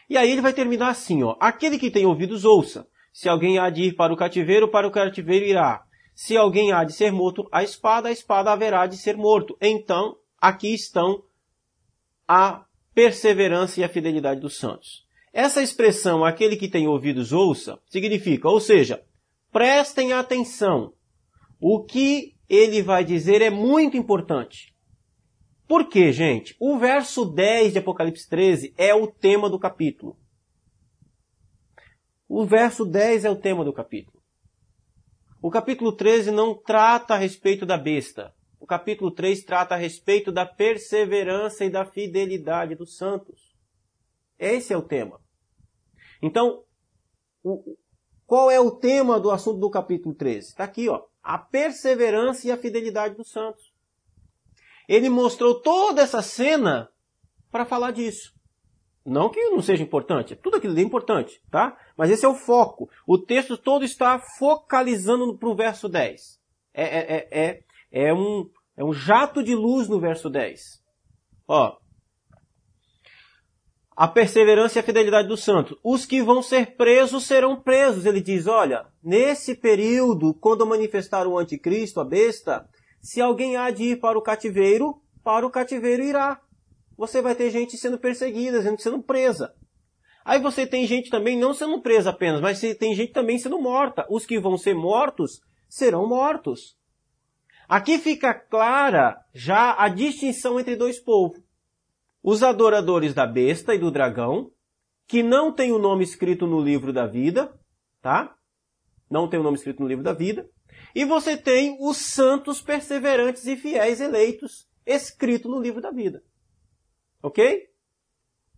E 0.10 0.18
aí 0.18 0.32
ele 0.32 0.42
vai 0.42 0.54
terminar 0.54 0.90
assim, 0.90 1.24
ó. 1.24 1.36
Aquele 1.40 1.78
que 1.78 1.92
tem 1.92 2.06
ouvidos, 2.06 2.44
ouça. 2.44 2.88
Se 3.14 3.30
alguém 3.30 3.60
há 3.60 3.70
de 3.70 3.84
ir 3.84 3.96
para 3.96 4.14
o 4.14 4.18
cativeiro, 4.18 4.68
para 4.68 4.88
o 4.88 4.92
cativeiro 4.92 5.46
irá. 5.46 5.84
Se 6.16 6.36
alguém 6.36 6.72
há 6.72 6.84
de 6.84 6.94
ser 6.94 7.12
morto, 7.12 7.48
a 7.52 7.64
espada, 7.64 8.10
a 8.10 8.12
espada 8.12 8.52
haverá 8.52 8.86
de 8.88 8.98
ser 8.98 9.16
morto. 9.16 9.58
Então 9.62 10.18
aqui 10.42 10.74
estão 10.74 11.24
a 12.28 12.66
perseverança 12.94 13.80
e 13.80 13.84
a 13.84 13.90
fidelidade 13.90 14.42
dos 14.42 14.58
santos. 14.58 15.06
Essa 15.32 15.62
expressão, 15.62 16.26
aquele 16.26 16.56
que 16.56 16.68
tem 16.68 16.88
ouvidos 16.88 17.32
ouça, 17.32 17.80
significa, 17.88 18.50
ou 18.50 18.60
seja, 18.60 19.04
prestem 19.52 20.12
atenção. 20.12 20.94
O 21.60 21.84
que 21.84 22.36
ele 22.50 22.82
vai 22.82 23.04
dizer 23.04 23.42
é 23.42 23.50
muito 23.50 23.96
importante. 23.96 24.74
Por 25.70 25.88
quê, 25.88 26.12
gente? 26.12 26.54
O 26.60 26.78
verso 26.78 27.24
10 27.24 27.72
de 27.72 27.80
Apocalipse 27.80 28.28
13 28.28 28.74
é 28.78 28.94
o 28.94 29.08
tema 29.08 29.50
do 29.50 29.58
capítulo. 29.58 30.20
O 32.28 32.46
verso 32.46 32.84
10 32.86 33.24
é 33.24 33.30
o 33.30 33.40
tema 33.40 33.64
do 33.64 33.72
capítulo. 33.72 34.22
O 35.42 35.50
capítulo 35.50 35.96
13 35.96 36.32
não 36.32 36.54
trata 36.54 37.14
a 37.14 37.18
respeito 37.18 37.66
da 37.66 37.78
besta 37.78 38.34
o 38.60 38.68
capítulo 38.68 39.10
3 39.10 39.44
trata 39.46 39.76
a 39.76 39.78
respeito 39.78 40.32
da 40.32 40.46
perseverança 40.46 41.64
e 41.64 41.70
da 41.70 41.86
fidelidade 41.86 42.76
dos 42.76 42.98
santos. 42.98 43.56
Esse 44.38 44.74
é 44.74 44.78
o 44.78 44.82
tema. 44.82 45.22
Então, 46.22 46.64
o, 47.42 47.78
qual 48.26 48.52
é 48.52 48.60
o 48.60 48.72
tema 48.72 49.20
do 49.20 49.32
assunto 49.32 49.60
do 49.60 49.70
capítulo 49.70 50.14
13? 50.14 50.50
Está 50.50 50.66
aqui, 50.66 50.90
ó. 50.90 51.06
A 51.24 51.38
perseverança 51.38 52.48
e 52.48 52.52
a 52.52 52.58
fidelidade 52.58 53.16
dos 53.16 53.32
santos. 53.32 53.69
Ele 54.90 55.08
mostrou 55.08 55.62
toda 55.62 56.02
essa 56.02 56.22
cena 56.22 56.90
para 57.50 57.66
falar 57.66 57.92
disso. 57.92 58.34
Não 59.06 59.30
que 59.30 59.40
não 59.50 59.62
seja 59.62 59.82
importante, 59.84 60.36
tudo 60.36 60.58
aquilo 60.58 60.78
é 60.78 60.82
importante, 60.82 61.42
tá? 61.50 61.78
Mas 61.96 62.10
esse 62.10 62.26
é 62.26 62.28
o 62.28 62.36
foco. 62.36 62.90
O 63.08 63.18
texto 63.18 63.58
todo 63.58 63.86
está 63.86 64.20
focalizando 64.38 65.38
para 65.38 65.50
o 65.50 65.56
verso 65.56 65.88
10. 65.88 66.40
É, 66.74 66.84
é, 66.84 67.16
é, 67.16 67.28
é 67.32 67.64
é 67.92 68.14
um, 68.14 68.50
é 68.78 68.84
um 68.84 68.94
jato 68.94 69.44
de 69.44 69.56
luz 69.56 69.88
no 69.88 70.00
verso 70.00 70.30
10. 70.30 70.62
Ó. 71.48 71.78
A 73.96 74.08
perseverança 74.08 74.80
e 74.80 74.82
a 74.82 74.84
fidelidade 74.84 75.28
dos 75.28 75.44
santos. 75.44 75.78
Os 75.84 76.06
que 76.06 76.22
vão 76.22 76.42
ser 76.42 76.78
presos 76.78 77.26
serão 77.26 77.60
presos. 77.60 78.06
Ele 78.06 78.22
diz, 78.22 78.48
olha, 78.48 78.86
nesse 79.04 79.56
período, 79.56 80.34
quando 80.34 80.66
manifestar 80.66 81.28
o 81.28 81.38
anticristo, 81.38 82.00
a 82.00 82.06
besta, 82.06 82.70
se 83.02 83.22
alguém 83.22 83.56
há 83.56 83.72
de 83.72 83.84
ir 83.84 84.00
para 84.00 84.18
o 84.18 84.22
cativeiro, 84.22 85.02
para 85.24 85.46
o 85.46 85.50
cativeiro 85.50 86.04
irá. 86.04 86.42
Você 86.98 87.22
vai 87.22 87.36
ter 87.36 87.50
gente 87.50 87.78
sendo 87.78 87.98
perseguida, 87.98 88.62
gente 88.62 88.82
sendo 88.82 89.02
presa. 89.02 89.54
Aí 90.26 90.40
você 90.40 90.68
tem 90.68 90.86
gente 90.86 91.10
também 91.10 91.38
não 91.38 91.54
sendo 91.54 91.82
presa 91.82 92.10
apenas, 92.10 92.42
mas 92.42 92.60
tem 92.60 92.94
gente 92.94 93.14
também 93.14 93.40
sendo 93.40 93.60
morta. 93.60 94.06
Os 94.10 94.26
que 94.26 94.40
vão 94.40 94.58
ser 94.58 94.76
mortos 94.76 95.42
serão 95.68 96.08
mortos. 96.08 96.78
Aqui 97.68 97.98
fica 98.00 98.34
clara 98.34 99.18
já 99.34 99.76
a 99.78 99.88
distinção 99.88 100.60
entre 100.60 100.76
dois 100.76 101.00
povos. 101.00 101.40
Os 102.22 102.44
adoradores 102.44 103.14
da 103.14 103.26
besta 103.26 103.74
e 103.74 103.80
do 103.80 103.92
dragão, 103.92 104.52
que 105.08 105.24
não 105.24 105.54
tem 105.54 105.72
o 105.72 105.80
nome 105.80 106.04
escrito 106.04 106.46
no 106.46 106.60
livro 106.60 106.92
da 106.92 107.08
vida, 107.08 107.54
tá? 108.02 108.36
Não 109.10 109.28
tem 109.28 109.40
o 109.40 109.44
nome 109.44 109.58
escrito 109.58 109.82
no 109.82 109.88
livro 109.88 110.04
da 110.04 110.14
vida. 110.14 110.50
E 110.94 111.06
você 111.06 111.38
tem 111.38 111.78
os 111.80 111.98
santos 111.98 112.62
perseverantes 112.62 113.46
e 113.46 113.56
fiéis 113.56 114.02
eleitos, 114.02 114.68
escrito 114.86 115.48
no 115.48 115.62
livro 115.62 115.82
da 115.82 115.92
vida. 115.92 116.24
Ok? 117.22 117.70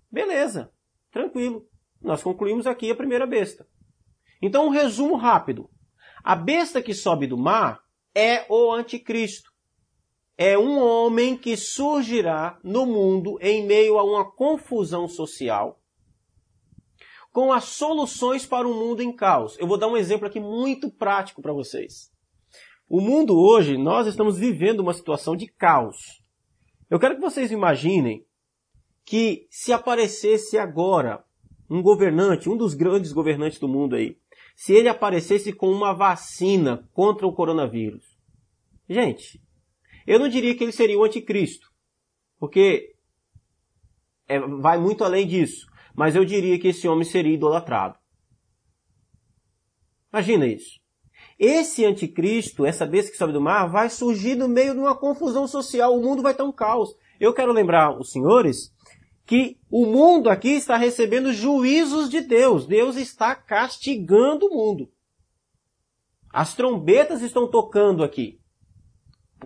Beleza. 0.10 0.72
Tranquilo. 1.12 1.68
Nós 2.02 2.24
concluímos 2.24 2.66
aqui 2.66 2.90
a 2.90 2.96
primeira 2.96 3.28
besta. 3.28 3.68
Então, 4.42 4.66
um 4.66 4.70
resumo 4.70 5.16
rápido. 5.16 5.70
A 6.24 6.36
besta 6.36 6.82
que 6.82 6.94
sobe 6.94 7.28
do 7.28 7.38
mar 7.38 7.84
é 8.14 8.46
o 8.50 8.72
anticristo. 8.72 9.52
É 10.38 10.58
um 10.58 10.80
homem 10.80 11.38
que 11.38 11.56
surgirá 11.56 12.60
no 12.64 12.86
mundo 12.86 13.38
em 13.42 13.66
meio 13.66 14.00
a 14.00 14.04
uma 14.04 14.32
confusão 14.32 15.08
social, 15.08 15.80
com 17.32 17.54
as 17.54 17.66
soluções 17.66 18.46
para 18.46 18.68
um 18.68 18.74
mundo 18.74 19.02
em 19.02 19.16
caos. 19.16 19.58
Eu 19.60 19.68
vou 19.68 19.78
dar 19.78 19.88
um 19.88 19.98
exemplo 19.98 20.28
aqui 20.28 20.40
muito 20.40 20.90
prático 20.90 21.42
para 21.42 21.54
vocês. 21.54 22.11
O 22.94 23.00
mundo 23.00 23.40
hoje, 23.40 23.78
nós 23.78 24.06
estamos 24.06 24.38
vivendo 24.38 24.82
uma 24.82 24.94
situação 24.94 25.34
de 25.34 25.48
caos. 25.48 25.96
Eu 26.90 27.00
quero 27.00 27.16
que 27.16 27.22
vocês 27.22 27.50
imaginem 27.50 28.26
que 29.06 29.48
se 29.50 29.72
aparecesse 29.72 30.58
agora 30.58 31.24
um 31.70 31.82
governante, 31.82 32.50
um 32.50 32.58
dos 32.58 32.74
grandes 32.74 33.14
governantes 33.14 33.60
do 33.60 33.68
mundo 33.70 33.96
aí, 33.96 34.18
se 34.58 34.74
ele 34.74 34.90
aparecesse 34.90 35.54
com 35.54 35.72
uma 35.72 35.94
vacina 35.94 36.86
contra 36.92 37.26
o 37.26 37.34
coronavírus. 37.34 38.04
Gente, 38.90 39.42
eu 40.06 40.20
não 40.20 40.28
diria 40.28 40.54
que 40.54 40.62
ele 40.62 40.74
seria 40.74 41.00
o 41.00 41.06
anticristo, 41.06 41.72
porque 42.38 42.94
é, 44.28 44.38
vai 44.38 44.78
muito 44.78 45.06
além 45.06 45.26
disso, 45.26 45.66
mas 45.96 46.14
eu 46.14 46.26
diria 46.26 46.60
que 46.60 46.68
esse 46.68 46.90
homem 46.90 47.06
seria 47.06 47.36
idolatrado. 47.36 47.98
Imagina 50.12 50.46
isso. 50.46 50.81
Esse 51.44 51.84
anticristo, 51.84 52.68
essa 52.68 52.86
besta 52.86 53.12
que 53.12 53.18
sobe 53.18 53.34
do 53.34 53.42
mar, 53.42 53.66
vai 53.66 53.90
surgir 53.90 54.36
no 54.36 54.48
meio 54.48 54.76
de 54.76 54.80
uma 54.80 54.96
confusão 54.96 55.48
social. 55.48 55.98
O 55.98 56.00
mundo 56.00 56.22
vai 56.22 56.34
estar 56.34 56.44
um 56.44 56.52
caos. 56.52 56.96
Eu 57.20 57.34
quero 57.34 57.52
lembrar 57.52 58.00
os 58.00 58.12
senhores 58.12 58.72
que 59.26 59.58
o 59.68 59.88
mundo 59.88 60.30
aqui 60.30 60.50
está 60.50 60.78
recebendo 60.78 61.34
juízos 61.34 62.12
de 62.12 62.22
Deus. 62.22 62.68
Deus 62.68 62.96
está 62.96 63.34
castigando 63.34 64.46
o 64.46 64.56
mundo. 64.56 64.92
As 66.32 66.54
trombetas 66.54 67.24
estão 67.24 67.50
tocando 67.50 68.04
aqui. 68.04 68.40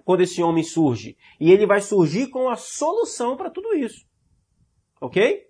Quando 0.03 0.19
esse 0.19 0.43
homem 0.43 0.65
surge. 0.65 1.15
E 1.39 1.49
ele 1.49 1.65
vai 1.65 1.79
surgir 1.79 2.27
com 2.27 2.49
a 2.49 2.57
solução 2.57 3.37
para 3.37 3.49
tudo 3.49 3.73
isso. 3.73 4.05
Ok? 4.99 5.45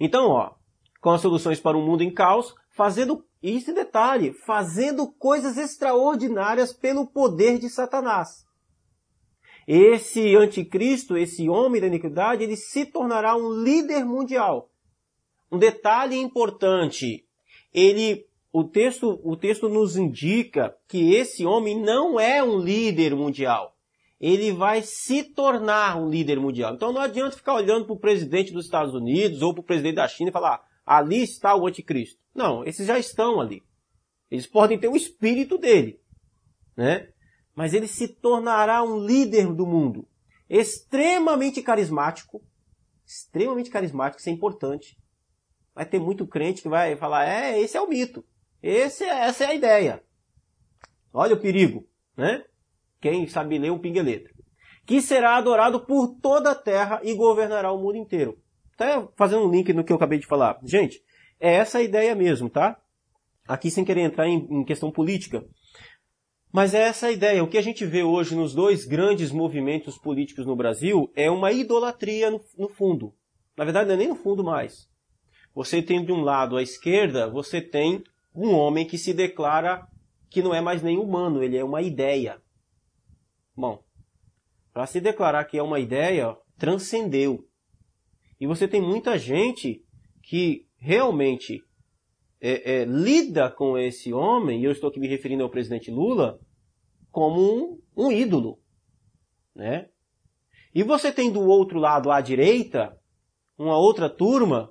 Então, 0.00 0.30
ó, 0.30 0.54
com 1.00 1.10
as 1.10 1.20
soluções 1.20 1.60
para 1.60 1.78
um 1.78 1.86
mundo 1.86 2.02
em 2.02 2.12
caos, 2.12 2.52
fazendo, 2.74 3.24
e 3.44 3.58
esse 3.58 3.74
detalhe, 3.74 4.32
fazendo 4.32 5.06
coisas 5.06 5.58
extraordinárias 5.58 6.72
pelo 6.72 7.06
poder 7.06 7.58
de 7.58 7.68
Satanás. 7.68 8.46
Esse 9.68 10.34
anticristo, 10.34 11.14
esse 11.14 11.46
homem 11.46 11.78
da 11.78 11.86
iniquidade, 11.86 12.42
ele 12.42 12.56
se 12.56 12.86
tornará 12.86 13.36
um 13.36 13.52
líder 13.62 14.02
mundial. 14.02 14.70
Um 15.52 15.58
detalhe 15.58 16.16
importante, 16.16 17.26
ele, 17.70 18.24
o 18.50 18.64
texto, 18.64 19.20
o 19.22 19.36
texto 19.36 19.68
nos 19.68 19.94
indica 19.94 20.74
que 20.88 21.14
esse 21.14 21.44
homem 21.44 21.78
não 21.78 22.18
é 22.18 22.42
um 22.42 22.58
líder 22.58 23.14
mundial. 23.14 23.76
Ele 24.18 24.52
vai 24.52 24.80
se 24.80 25.22
tornar 25.22 26.00
um 26.00 26.08
líder 26.08 26.40
mundial. 26.40 26.72
Então 26.72 26.94
não 26.94 27.02
adianta 27.02 27.36
ficar 27.36 27.56
olhando 27.56 27.84
para 27.84 27.94
o 27.94 28.00
presidente 28.00 28.54
dos 28.54 28.64
Estados 28.64 28.94
Unidos 28.94 29.42
ou 29.42 29.52
para 29.52 29.60
o 29.60 29.64
presidente 29.64 29.96
da 29.96 30.08
China 30.08 30.30
e 30.30 30.32
falar, 30.32 30.64
ali 30.84 31.22
está 31.22 31.54
o 31.56 31.66
anticristo. 31.66 32.20
Não, 32.34 32.64
esses 32.64 32.86
já 32.86 32.98
estão 32.98 33.40
ali. 33.40 33.62
Eles 34.30 34.46
podem 34.46 34.78
ter 34.78 34.88
o 34.88 34.96
espírito 34.96 35.56
dele, 35.56 36.00
né? 36.76 37.08
Mas 37.54 37.72
ele 37.72 37.86
se 37.86 38.08
tornará 38.08 38.82
um 38.82 38.98
líder 38.98 39.52
do 39.52 39.66
mundo, 39.66 40.08
extremamente 40.48 41.62
carismático, 41.62 42.42
extremamente 43.06 43.70
carismático, 43.70 44.20
isso 44.20 44.28
é 44.28 44.32
importante. 44.32 44.96
Vai 45.74 45.86
ter 45.86 46.00
muito 46.00 46.26
crente 46.26 46.62
que 46.62 46.68
vai 46.68 46.96
falar, 46.96 47.26
é, 47.26 47.60
esse 47.60 47.76
é 47.76 47.80
o 47.80 47.88
mito. 47.88 48.24
Esse, 48.62 49.04
é, 49.04 49.26
essa 49.26 49.44
é 49.44 49.46
a 49.48 49.54
ideia. 49.54 50.02
Olha 51.12 51.34
o 51.34 51.40
perigo, 51.40 51.86
né? 52.16 52.44
Quem 53.00 53.28
sabe 53.28 53.58
ler 53.58 53.70
o 53.70 53.78
pingue 53.78 54.02
letra. 54.02 54.32
Que 54.86 55.00
será 55.00 55.36
adorado 55.36 55.84
por 55.84 56.16
toda 56.20 56.50
a 56.50 56.54
terra 56.54 57.00
e 57.02 57.14
governará 57.14 57.70
o 57.70 57.78
mundo 57.78 57.96
inteiro. 57.96 58.42
Tá 58.76 59.08
fazendo 59.16 59.46
um 59.46 59.50
link 59.50 59.72
no 59.72 59.84
que 59.84 59.92
eu 59.92 59.96
acabei 59.96 60.18
de 60.18 60.26
falar. 60.26 60.58
Gente, 60.64 61.00
é 61.40 61.54
essa 61.54 61.78
a 61.78 61.82
ideia 61.82 62.14
mesmo, 62.14 62.50
tá? 62.50 62.76
Aqui 63.46 63.70
sem 63.70 63.84
querer 63.84 64.02
entrar 64.02 64.26
em, 64.26 64.46
em 64.50 64.64
questão 64.64 64.90
política. 64.90 65.44
Mas 66.52 66.72
é 66.72 66.82
essa 66.82 67.08
a 67.08 67.12
ideia. 67.12 67.42
O 67.42 67.48
que 67.48 67.58
a 67.58 67.62
gente 67.62 67.84
vê 67.84 68.02
hoje 68.02 68.36
nos 68.36 68.54
dois 68.54 68.84
grandes 68.84 69.32
movimentos 69.32 69.98
políticos 69.98 70.46
no 70.46 70.54
Brasil 70.54 71.10
é 71.16 71.30
uma 71.30 71.52
idolatria 71.52 72.30
no, 72.30 72.40
no 72.56 72.68
fundo. 72.68 73.12
Na 73.56 73.64
verdade, 73.64 73.88
não 73.88 73.94
é 73.94 73.98
nem 73.98 74.08
no 74.08 74.16
fundo 74.16 74.44
mais. 74.44 74.88
Você 75.54 75.82
tem 75.82 76.04
de 76.04 76.12
um 76.12 76.22
lado 76.22 76.56
à 76.56 76.62
esquerda, 76.62 77.30
você 77.30 77.60
tem 77.60 78.02
um 78.34 78.52
homem 78.52 78.86
que 78.86 78.98
se 78.98 79.12
declara 79.12 79.86
que 80.28 80.42
não 80.42 80.54
é 80.54 80.60
mais 80.60 80.82
nem 80.82 80.98
humano, 80.98 81.42
ele 81.42 81.56
é 81.56 81.64
uma 81.64 81.80
ideia. 81.80 82.40
Bom, 83.56 83.82
para 84.72 84.86
se 84.86 85.00
declarar 85.00 85.44
que 85.44 85.56
é 85.56 85.62
uma 85.62 85.78
ideia, 85.78 86.36
transcendeu. 86.58 87.44
E 88.44 88.46
você 88.46 88.68
tem 88.68 88.78
muita 88.78 89.18
gente 89.18 89.82
que 90.22 90.66
realmente 90.76 91.64
é, 92.38 92.82
é, 92.82 92.84
lida 92.84 93.50
com 93.50 93.78
esse 93.78 94.12
homem, 94.12 94.60
e 94.60 94.64
eu 94.66 94.70
estou 94.70 94.90
aqui 94.90 95.00
me 95.00 95.08
referindo 95.08 95.42
ao 95.42 95.48
presidente 95.48 95.90
Lula, 95.90 96.38
como 97.10 97.40
um, 97.40 97.80
um 97.96 98.12
ídolo. 98.12 98.60
Né? 99.54 99.88
E 100.74 100.82
você 100.82 101.10
tem 101.10 101.32
do 101.32 101.40
outro 101.40 101.78
lado, 101.78 102.10
à 102.10 102.20
direita, 102.20 102.94
uma 103.56 103.78
outra 103.78 104.10
turma 104.10 104.70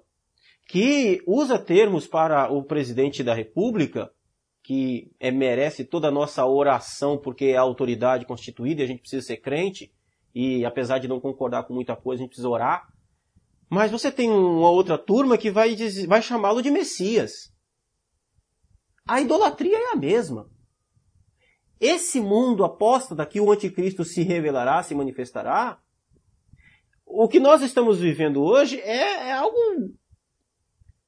que 0.69 1.24
usa 1.26 1.57
termos 1.57 2.05
para 2.05 2.53
o 2.53 2.63
presidente 2.63 3.24
da 3.24 3.34
República, 3.34 4.13
que 4.61 5.11
é, 5.19 5.32
merece 5.32 5.84
toda 5.84 6.09
a 6.09 6.11
nossa 6.11 6.45
oração 6.45 7.17
porque 7.17 7.45
é 7.45 7.57
a 7.57 7.61
autoridade 7.61 8.28
constituída 8.28 8.82
e 8.82 8.84
a 8.84 8.88
gente 8.88 9.01
precisa 9.01 9.26
ser 9.26 9.38
crente, 9.38 9.91
e 10.32 10.63
apesar 10.63 10.99
de 10.99 11.07
não 11.07 11.19
concordar 11.19 11.63
com 11.63 11.74
muita 11.74 11.95
coisa, 11.95 12.21
a 12.21 12.24
gente 12.24 12.30
precisa 12.30 12.49
orar. 12.49 12.92
Mas 13.70 13.91
você 13.91 14.11
tem 14.11 14.30
uma 14.30 14.70
outra 14.70 14.97
turma 14.97 15.38
que 15.38 15.49
vai, 15.49 15.76
vai 16.07 16.22
chamá-lo 16.22 16.61
de 16.61 16.72
Messias. 16.72 17.51
A 19.07 19.20
idolatria 19.20 19.78
é 19.78 19.91
a 19.91 19.95
mesma. 19.95 20.49
Esse 21.80 22.22
mundo 22.22 22.64
apóstata 22.64 23.26
que 23.26 23.41
o 23.41 23.51
anticristo 23.51 24.05
se 24.05 24.22
revelará, 24.22 24.82
se 24.84 24.95
manifestará, 24.95 25.80
o 27.05 27.28
que 27.28 27.39
nós 27.39 27.61
estamos 27.61 27.99
vivendo 27.99 28.41
hoje 28.41 28.80
é, 28.80 29.30
é 29.30 29.34
algo 29.34 29.57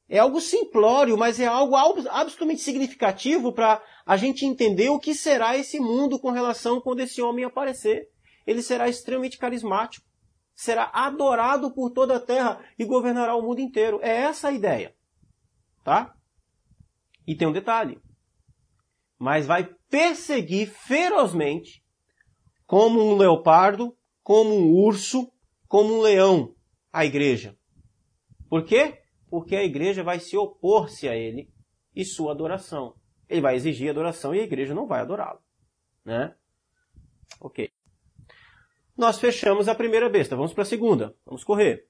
é 0.08 0.20
algo 0.20 0.40
simplório, 0.40 1.18
mas 1.18 1.40
é 1.40 1.48
algo 1.48 1.76
absolutamente 1.76 2.62
significativo 2.62 3.52
para 3.52 3.82
a 4.06 4.16
gente 4.16 4.46
entender 4.46 4.90
o 4.90 5.00
que 5.00 5.16
será 5.16 5.58
esse 5.58 5.80
mundo 5.80 6.20
com 6.20 6.30
relação 6.30 6.80
quando 6.80 7.00
esse 7.00 7.22
homem 7.22 7.44
aparecer. 7.44 8.08
Ele 8.46 8.62
será 8.62 8.88
extremamente 8.88 9.40
carismático 9.40 10.06
será 10.56 10.90
adorado 10.94 11.72
por 11.72 11.92
toda 11.92 12.16
a 12.16 12.20
terra 12.20 12.64
e 12.80 12.86
governará 12.86 13.36
o 13.36 13.42
mundo 13.42 13.60
inteiro. 13.60 14.00
É 14.02 14.22
essa 14.22 14.48
a 14.48 14.52
ideia. 14.54 14.96
Tá? 15.84 16.16
E 17.28 17.36
tem 17.36 17.48
um 17.48 17.52
detalhe. 17.52 18.02
Mas 19.20 19.46
vai 19.46 19.66
perseguir 19.90 20.68
ferozmente, 20.70 21.84
como 22.66 23.00
um 23.00 23.16
leopardo, 23.16 23.96
como 24.24 24.56
um 24.56 24.74
urso, 24.74 25.32
como 25.68 25.96
um 25.96 26.02
leão, 26.02 26.56
a 26.92 27.06
igreja. 27.06 27.58
Por 28.50 28.64
quê? 28.64 29.02
Porque 29.30 29.56
a 29.56 29.64
igreja 29.64 30.04
vai 30.04 30.20
se 30.20 30.38
opor-se 30.38 31.08
a 31.08 31.16
ele 31.16 31.52
e 31.96 32.06
sua 32.06 32.32
adoração. 32.32 32.96
Ele 33.28 33.42
vai 33.42 33.56
exigir 33.56 33.90
adoração 33.90 34.34
e 34.34 34.40
a 34.40 34.44
igreja 34.44 34.74
não 34.74 34.88
vai 34.88 35.02
adorá-lo. 35.02 35.40
Né? 36.04 36.36
Ok. 37.40 37.75
Nós 38.98 39.20
fechamos 39.20 39.68
a 39.68 39.76
primeira 39.76 40.10
besta. 40.10 40.36
Vamos 40.36 40.54
para 40.54 40.64
a 40.64 40.66
segunda. 40.66 41.16
Vamos 41.26 41.44
correr. 41.44 41.88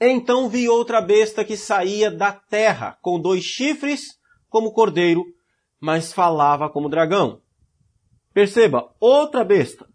Então 0.00 0.48
vi 0.48 0.68
outra 0.68 1.00
besta 1.00 1.44
que 1.44 1.56
saía 1.56 2.10
da 2.10 2.32
terra, 2.32 2.98
com 3.00 3.18
dois 3.18 3.42
chifres 3.42 4.18
como 4.48 4.72
cordeiro, 4.72 5.24
mas 5.80 6.12
falava 6.12 6.68
como 6.68 6.88
dragão. 6.88 7.40
Perceba, 8.32 8.94
outra 9.00 9.42
besta. 9.42 9.88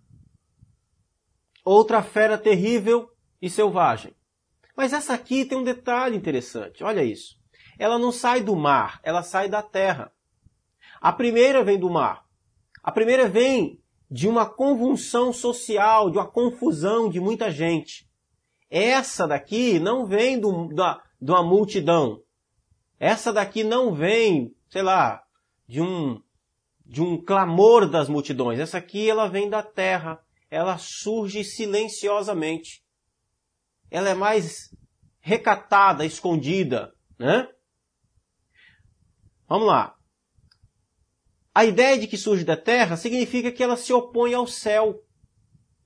Outra 1.64 2.02
fera 2.02 2.38
terrível 2.38 3.12
e 3.40 3.50
selvagem. 3.50 4.16
Mas 4.76 4.94
essa 4.94 5.14
aqui 5.14 5.46
tem 5.46 5.58
um 5.58 5.64
detalhe 5.64 6.18
interessante. 6.18 6.84
Olha 6.84 7.04
isso. 7.04 7.40
Ela 7.78 8.00
não 8.00 8.12
sai 8.12 8.42
do 8.42 8.56
mar, 8.56 9.00
ela 9.04 9.22
sai 9.22 9.48
da 9.48 9.62
terra. 9.62 10.12
A 11.00 11.12
primeira 11.12 11.64
vem 11.64 11.80
do 11.80 11.90
mar. 11.90 12.26
A 12.84 12.92
primeira 12.92 13.28
vem 13.28 13.81
de 14.12 14.28
uma 14.28 14.46
convulsão 14.46 15.32
social, 15.32 16.12
de 16.12 16.18
uma 16.18 16.30
confusão 16.30 17.10
de 17.10 17.18
muita 17.18 17.50
gente. 17.50 18.06
Essa 18.70 19.26
daqui 19.26 19.80
não 19.80 20.06
vem 20.06 20.38
do, 20.38 20.68
da, 20.68 21.02
de 21.20 21.32
uma 21.32 21.42
multidão. 21.42 22.22
Essa 23.00 23.32
daqui 23.32 23.64
não 23.64 23.94
vem, 23.94 24.54
sei 24.70 24.82
lá, 24.82 25.24
de 25.66 25.82
um, 25.82 26.22
de 26.86 27.02
um 27.02 27.24
clamor 27.24 27.90
das 27.90 28.10
multidões. 28.10 28.60
Essa 28.60 28.80
aqui 28.80 29.10
ela 29.10 29.30
vem 29.30 29.50
da 29.50 29.64
terra. 29.64 30.20
Ela 30.50 30.78
surge 30.78 31.46
silenciosamente. 31.46 32.84
Ela 33.90 34.10
é 34.10 34.14
mais 34.14 34.76
recatada, 35.22 36.06
escondida, 36.06 36.94
né? 37.18 37.48
Vamos 39.48 39.68
lá. 39.68 39.96
A 41.54 41.66
ideia 41.66 41.98
de 41.98 42.08
que 42.08 42.18
surge 42.18 42.46
da 42.46 42.56
terra 42.56 42.96
significa 42.96 43.52
que 43.52 43.62
ela 43.62 43.76
se 43.76 43.92
opõe 43.92 44.34
ao 44.34 44.48
céu 44.48 45.04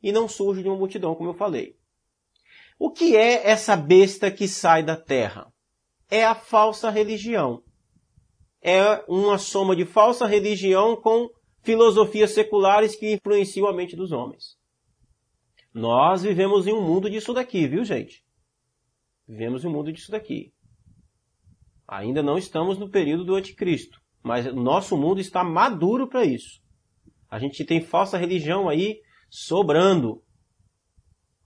e 0.01 0.11
não 0.11 0.27
surge 0.27 0.61
de 0.61 0.69
uma 0.69 0.77
multidão, 0.77 1.15
como 1.15 1.31
eu 1.31 1.33
falei. 1.33 1.75
O 2.77 2.91
que 2.91 3.15
é 3.15 3.49
essa 3.49 3.75
besta 3.75 4.29
que 4.29 4.47
sai 4.47 4.83
da 4.83 4.95
terra? 4.95 5.51
É 6.09 6.23
a 6.23 6.35
falsa 6.35 6.89
religião. 6.89 7.63
É 8.61 9.03
uma 9.07 9.37
soma 9.37 9.75
de 9.75 9.85
falsa 9.85 10.27
religião 10.27 10.95
com 10.95 11.29
filosofias 11.63 12.31
seculares 12.31 12.95
que 12.95 13.13
influenciam 13.13 13.67
a 13.67 13.73
mente 13.73 13.95
dos 13.95 14.11
homens. 14.11 14.57
Nós 15.73 16.21
vivemos 16.21 16.67
em 16.67 16.73
um 16.73 16.81
mundo 16.81 17.09
disso 17.09 17.33
daqui, 17.33 17.67
viu, 17.67 17.83
gente? 17.83 18.23
Vivemos 19.27 19.63
em 19.63 19.67
um 19.67 19.71
mundo 19.71 19.91
disso 19.91 20.11
daqui. 20.11 20.53
Ainda 21.87 22.21
não 22.21 22.37
estamos 22.37 22.77
no 22.77 22.89
período 22.89 23.25
do 23.25 23.35
anticristo, 23.35 23.99
mas 24.25 24.47
o 24.47 24.55
nosso 24.55 24.97
mundo 24.97 25.21
está 25.21 25.43
maduro 25.43 26.07
para 26.07 26.25
isso. 26.25 26.59
A 27.29 27.37
gente 27.37 27.63
tem 27.63 27.79
falsa 27.79 28.17
religião 28.17 28.67
aí 28.67 28.99
sobrando. 29.29 30.23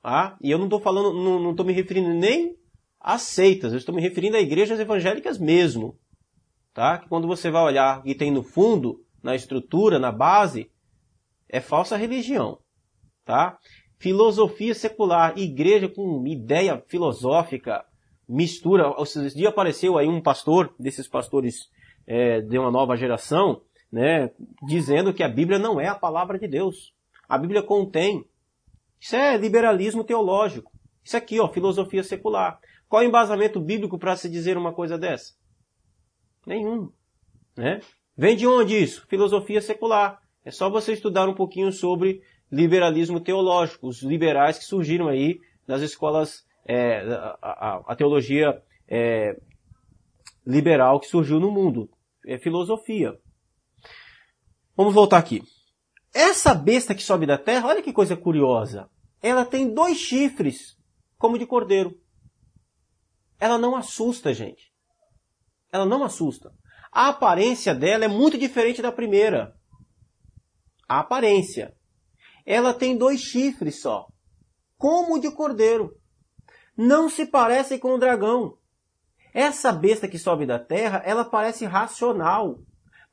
Ah, 0.02 0.38
e 0.42 0.50
eu 0.50 0.58
não 0.58 0.66
estou 0.66 0.80
falando, 0.80 1.14
não 1.14 1.52
estou 1.52 1.66
me 1.66 1.74
referindo 1.74 2.14
nem 2.14 2.56
a 2.98 3.18
seitas, 3.18 3.74
eu 3.74 3.78
estou 3.78 3.94
me 3.94 4.02
referindo 4.02 4.38
a 4.38 4.40
igrejas 4.40 4.80
evangélicas 4.80 5.38
mesmo. 5.38 6.00
Tá? 6.74 6.98
Que 6.98 7.10
quando 7.10 7.28
você 7.28 7.52
vai 7.52 7.64
olhar 7.64 8.02
e 8.06 8.16
tem 8.16 8.32
no 8.32 8.44
fundo, 8.44 9.04
na 9.22 9.36
estrutura, 9.36 10.00
na 10.00 10.12
base, 10.12 10.72
é 11.50 11.60
falsa 11.60 11.98
religião. 11.98 12.60
Tá? 13.26 13.60
filosofia 14.00 14.74
secular, 14.74 15.38
igreja 15.38 15.90
com 15.90 16.26
ideia 16.26 16.82
filosófica, 16.88 17.84
mistura. 18.26 18.96
Esse 19.02 19.36
dia 19.36 19.50
apareceu 19.50 19.98
aí 19.98 20.08
um 20.08 20.22
pastor, 20.22 20.74
desses 20.80 21.10
pastores 21.10 21.70
é, 22.10 22.42
de 22.42 22.58
uma 22.58 22.72
nova 22.72 22.98
geração, 22.98 23.62
né, 23.92 24.32
dizendo 24.68 25.14
que 25.14 25.22
a 25.22 25.30
Bíblia 25.30 25.60
não 25.60 25.80
é 25.80 25.88
a 25.88 25.94
palavra 25.94 26.40
de 26.40 26.48
Deus. 26.48 26.92
A 27.28 27.38
Bíblia 27.38 27.62
contém. 27.62 28.26
Isso 29.00 29.16
é 29.16 29.38
liberalismo 29.38 30.04
teológico. 30.04 30.72
Isso 31.04 31.16
aqui, 31.16 31.40
ó, 31.40 31.48
filosofia 31.48 32.04
secular. 32.04 32.60
Qual 32.88 33.04
é 33.04 33.06
o 33.06 33.08
embasamento 33.08 33.62
bíblico 33.62 34.00
para 34.00 34.16
se 34.16 34.28
dizer 34.28 34.58
uma 34.58 34.74
coisa 34.74 34.98
dessa? 34.98 35.34
Nenhum. 36.48 36.92
Né? 37.56 37.80
Vem 38.18 38.36
de 38.36 38.48
onde 38.48 38.76
isso? 38.76 39.06
Filosofia 39.08 39.62
secular. 39.62 40.20
É 40.44 40.50
só 40.50 40.68
você 40.68 40.94
estudar 40.94 41.30
um 41.30 41.36
pouquinho 41.36 41.72
sobre 41.72 42.24
liberalismo 42.52 43.20
teológico, 43.20 43.88
os 43.88 44.02
liberais 44.02 44.58
que 44.58 44.66
surgiram 44.66 45.08
aí 45.08 45.40
nas 45.68 45.84
escolas, 45.84 46.44
é, 46.66 47.02
a, 47.02 47.38
a, 47.42 47.84
a, 47.88 47.96
teologia 47.96 48.60
é, 48.88 49.40
liberal 50.46 51.00
que 51.00 51.08
surgiu 51.08 51.40
no 51.40 51.52
mundo, 51.52 51.88
é 52.26 52.38
filosofia. 52.38 53.20
Vamos 54.76 54.94
voltar 54.94 55.18
aqui. 55.18 55.42
Essa 56.14 56.54
besta 56.54 56.96
que 56.96 57.04
sobe 57.04 57.26
da 57.26 57.38
terra, 57.38 57.68
olha 57.68 57.84
que 57.84 57.94
coisa 57.94 58.16
curiosa. 58.16 58.90
Ela 59.22 59.46
tem 59.46 59.74
dois 59.74 59.98
chifres, 59.98 60.78
como 61.18 61.38
de 61.38 61.46
cordeiro. 61.46 62.00
Ela 63.40 63.58
não 63.58 63.76
assusta, 63.76 64.34
gente. 64.34 64.74
Ela 65.72 65.86
não 65.86 66.04
assusta. 66.04 66.52
A 66.92 67.10
aparência 67.10 67.76
dela 67.76 68.06
é 68.06 68.08
muito 68.08 68.38
diferente 68.38 68.82
da 68.82 68.92
primeira. 68.92 69.56
A 70.88 71.00
aparência 71.00 71.76
ela 72.46 72.74
tem 72.74 72.98
dois 72.98 73.20
chifres 73.22 73.80
só, 73.80 74.08
como 74.76 75.20
de 75.20 75.30
cordeiro. 75.30 75.96
Não 76.76 77.08
se 77.08 77.28
parece 77.28 77.78
com 77.78 77.94
o 77.94 78.00
dragão. 78.00 78.58
Essa 79.40 79.72
besta 79.72 80.06
que 80.06 80.20
sobe 80.20 80.46
da 80.46 80.60
terra, 80.60 81.02
ela 81.06 81.24
parece 81.24 81.64
racional, 81.66 82.60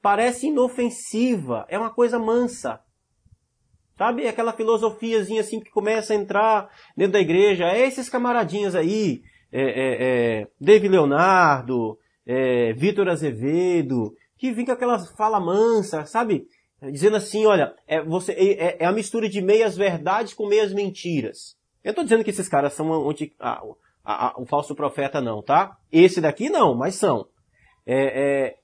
parece 0.02 0.48
inofensiva, 0.48 1.64
é 1.68 1.78
uma 1.78 1.94
coisa 1.94 2.18
mansa. 2.18 2.80
Sabe 3.96 4.26
aquela 4.26 4.52
filosofiazinha 4.52 5.40
assim 5.40 5.60
que 5.60 5.70
começa 5.70 6.12
a 6.12 6.16
entrar 6.16 6.68
dentro 6.96 7.12
da 7.12 7.20
igreja? 7.20 7.66
É 7.66 7.86
esses 7.86 8.08
camaradinhas 8.08 8.74
aí, 8.74 9.22
é, 9.52 9.62
é, 9.62 10.40
é, 10.40 10.48
David 10.60 10.88
Leonardo, 10.88 11.96
é, 12.26 12.72
Vitor 12.72 13.08
Azevedo, 13.08 14.12
que 14.36 14.50
vem 14.50 14.66
com 14.66 14.72
aquela 14.72 14.98
fala 14.98 15.38
mansa, 15.38 16.06
sabe? 16.06 16.48
Dizendo 16.90 17.18
assim, 17.18 17.46
olha, 17.46 17.72
é, 17.86 18.02
você, 18.02 18.32
é, 18.32 18.82
é 18.82 18.84
a 18.84 18.90
mistura 18.90 19.28
de 19.28 19.40
meias 19.40 19.76
verdades 19.76 20.34
com 20.34 20.48
meias 20.48 20.72
mentiras. 20.72 21.56
Eu 21.84 21.90
estou 21.90 22.02
dizendo 22.02 22.24
que 22.24 22.30
esses 22.30 22.48
caras 22.48 22.72
são 22.72 22.90
onde, 22.90 23.32
ah, 23.38 23.62
ah, 24.06 24.34
o 24.36 24.46
falso 24.46 24.74
profeta 24.74 25.20
não, 25.20 25.42
tá? 25.42 25.76
Esse 25.90 26.20
daqui 26.20 26.48
não, 26.48 26.76
mas 26.76 26.94
são. 26.94 27.28
É, 27.84 28.46
é 28.46 28.56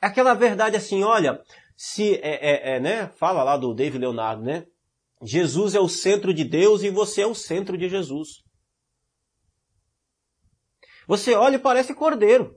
aquela 0.00 0.34
verdade 0.34 0.76
assim, 0.76 1.04
olha, 1.04 1.40
se 1.76 2.16
é, 2.16 2.74
é, 2.74 2.76
é, 2.76 2.80
né? 2.80 3.08
Fala 3.16 3.44
lá 3.44 3.56
do 3.56 3.72
David 3.72 3.98
Leonardo, 3.98 4.42
né? 4.42 4.66
Jesus 5.22 5.74
é 5.74 5.80
o 5.80 5.88
centro 5.88 6.34
de 6.34 6.44
Deus 6.44 6.82
e 6.82 6.90
você 6.90 7.22
é 7.22 7.26
o 7.26 7.34
centro 7.34 7.78
de 7.78 7.88
Jesus. 7.88 8.42
Você 11.06 11.34
olha 11.34 11.56
e 11.56 11.60
parece 11.60 11.94
cordeiro. 11.94 12.54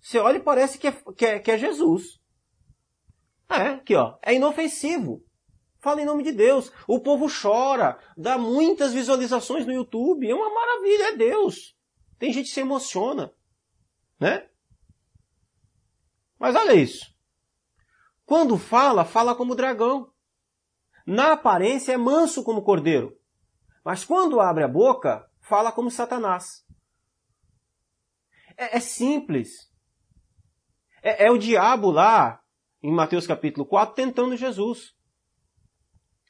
Você 0.00 0.18
olha 0.18 0.36
e 0.36 0.42
parece 0.42 0.78
que 0.78 0.88
é, 0.88 0.92
que 0.92 1.26
é, 1.26 1.38
que 1.38 1.50
é 1.50 1.58
Jesus. 1.58 2.20
É, 3.48 3.68
aqui 3.68 3.94
ó, 3.94 4.18
é 4.22 4.34
inofensivo. 4.34 5.22
Fala 5.82 6.00
em 6.00 6.06
nome 6.06 6.22
de 6.22 6.30
Deus. 6.30 6.72
O 6.86 7.00
povo 7.00 7.26
chora, 7.28 7.98
dá 8.16 8.38
muitas 8.38 8.94
visualizações 8.94 9.66
no 9.66 9.72
YouTube. 9.72 10.30
É 10.30 10.34
uma 10.34 10.48
maravilha, 10.48 11.08
é 11.08 11.16
Deus. 11.16 11.76
Tem 12.20 12.32
gente 12.32 12.46
que 12.46 12.54
se 12.54 12.60
emociona, 12.60 13.34
né? 14.18 14.48
Mas 16.38 16.54
olha 16.54 16.72
isso. 16.72 17.12
Quando 18.24 18.56
fala, 18.56 19.04
fala 19.04 19.34
como 19.34 19.56
dragão. 19.56 20.12
Na 21.04 21.32
aparência 21.32 21.92
é 21.92 21.96
manso 21.96 22.44
como 22.44 22.62
cordeiro. 22.62 23.18
Mas 23.84 24.04
quando 24.04 24.40
abre 24.40 24.62
a 24.62 24.68
boca, 24.68 25.28
fala 25.40 25.72
como 25.72 25.90
Satanás. 25.90 26.64
É, 28.56 28.76
é 28.76 28.80
simples. 28.80 29.68
É, 31.02 31.26
é 31.26 31.30
o 31.32 31.38
diabo 31.38 31.90
lá 31.90 32.40
em 32.80 32.92
Mateus 32.92 33.26
capítulo 33.26 33.66
4, 33.66 33.96
tentando 33.96 34.36
Jesus. 34.36 34.94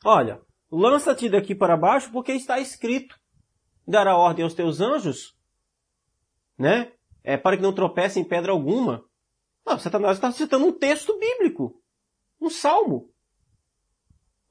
Olha, 0.05 0.41
lança-te 0.71 1.29
daqui 1.29 1.55
para 1.55 1.77
baixo 1.77 2.11
porque 2.11 2.33
está 2.33 2.59
escrito. 2.59 3.19
Dará 3.87 4.17
ordem 4.17 4.45
aos 4.45 4.55
teus 4.55 4.81
anjos, 4.81 5.37
né? 6.59 6.93
É, 7.25 7.37
para 7.37 7.57
que 7.57 7.63
não 7.63 7.75
tropece 7.75 8.19
em 8.19 8.25
pedra 8.25 8.53
alguma. 8.53 9.05
Não, 9.67 9.79
Satanás 9.79 10.17
está 10.17 10.31
citando 10.33 10.67
um 10.67 10.73
texto 10.73 11.19
bíblico. 11.19 11.81
Um 12.41 12.51
salmo. 12.51 13.13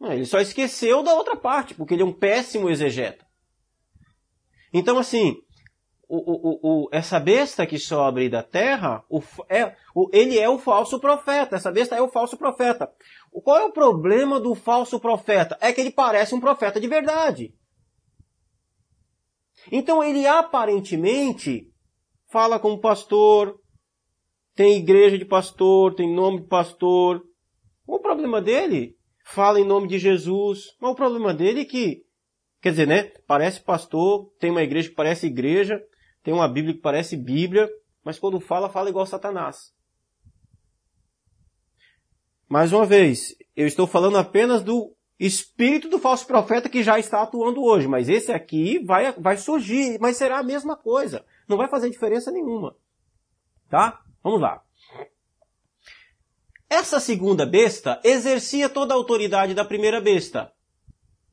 Ele 0.01 0.25
só 0.25 0.39
esqueceu 0.39 1.03
da 1.03 1.13
outra 1.13 1.35
parte, 1.35 1.75
porque 1.75 1.93
ele 1.93 2.01
é 2.01 2.05
um 2.05 2.13
péssimo 2.13 2.69
exegeta. 2.69 3.25
Então, 4.73 4.97
assim, 4.97 5.35
o, 6.07 6.17
o, 6.17 6.59
o, 6.61 6.89
essa 6.91 7.19
besta 7.19 7.65
que 7.65 7.77
sobe 7.77 8.27
da 8.29 8.41
terra, 8.41 9.03
é, 9.47 9.75
ele 10.11 10.39
é 10.39 10.49
o 10.49 10.57
falso 10.57 10.99
profeta. 10.99 11.55
Essa 11.55 11.71
besta 11.71 11.95
é 11.95 12.01
o 12.01 12.09
falso 12.09 12.37
profeta. 12.37 12.91
Qual 13.31 13.57
é 13.57 13.65
o 13.65 13.71
problema 13.71 14.39
do 14.39 14.53
falso 14.53 14.99
profeta? 14.99 15.57
É 15.61 15.71
que 15.71 15.79
ele 15.79 15.91
parece 15.91 16.35
um 16.35 16.39
profeta 16.39 16.79
de 16.79 16.87
verdade. 16.87 17.53
Então 19.71 20.03
ele 20.03 20.27
aparentemente 20.27 21.71
fala 22.27 22.59
como 22.59 22.79
pastor, 22.79 23.59
tem 24.55 24.77
igreja 24.77 25.17
de 25.17 25.25
pastor, 25.25 25.95
tem 25.95 26.13
nome 26.13 26.41
de 26.41 26.47
pastor. 26.47 27.23
O 27.87 27.99
problema 27.99 28.41
dele 28.41 28.97
fala 29.23 29.59
em 29.59 29.65
nome 29.65 29.87
de 29.87 29.97
Jesus. 29.97 30.75
Mas 30.79 30.91
o 30.91 30.95
problema 30.95 31.33
dele 31.33 31.61
é 31.61 31.65
que, 31.65 32.03
quer 32.61 32.71
dizer, 32.71 32.87
né? 32.87 33.03
Parece 33.27 33.61
pastor, 33.61 34.31
tem 34.39 34.51
uma 34.51 34.63
igreja 34.63 34.89
que 34.89 34.95
parece 34.95 35.27
igreja, 35.27 35.81
tem 36.23 36.33
uma 36.33 36.47
Bíblia 36.47 36.73
que 36.73 36.81
parece 36.81 37.15
Bíblia, 37.15 37.69
mas 38.03 38.19
quando 38.19 38.39
fala, 38.39 38.69
fala 38.69 38.89
igual 38.89 39.05
Satanás. 39.05 39.73
Mais 42.51 42.73
uma 42.73 42.85
vez, 42.85 43.33
eu 43.55 43.65
estou 43.65 43.87
falando 43.87 44.17
apenas 44.17 44.61
do 44.61 44.93
espírito 45.17 45.87
do 45.87 45.97
falso 45.97 46.27
profeta 46.27 46.67
que 46.67 46.83
já 46.83 46.99
está 46.99 47.21
atuando 47.21 47.63
hoje, 47.63 47.87
mas 47.87 48.09
esse 48.09 48.29
aqui 48.29 48.77
vai, 48.83 49.09
vai 49.13 49.37
surgir, 49.37 49.97
mas 50.01 50.17
será 50.17 50.39
a 50.39 50.43
mesma 50.43 50.75
coisa. 50.75 51.23
Não 51.47 51.55
vai 51.55 51.69
fazer 51.69 51.89
diferença 51.89 52.29
nenhuma. 52.29 52.75
Tá? 53.69 54.01
Vamos 54.21 54.41
lá. 54.41 54.61
Essa 56.69 56.99
segunda 56.99 57.45
besta 57.45 58.01
exercia 58.03 58.67
toda 58.67 58.93
a 58.93 58.97
autoridade 58.97 59.53
da 59.53 59.63
primeira 59.63 60.01
besta. 60.01 60.51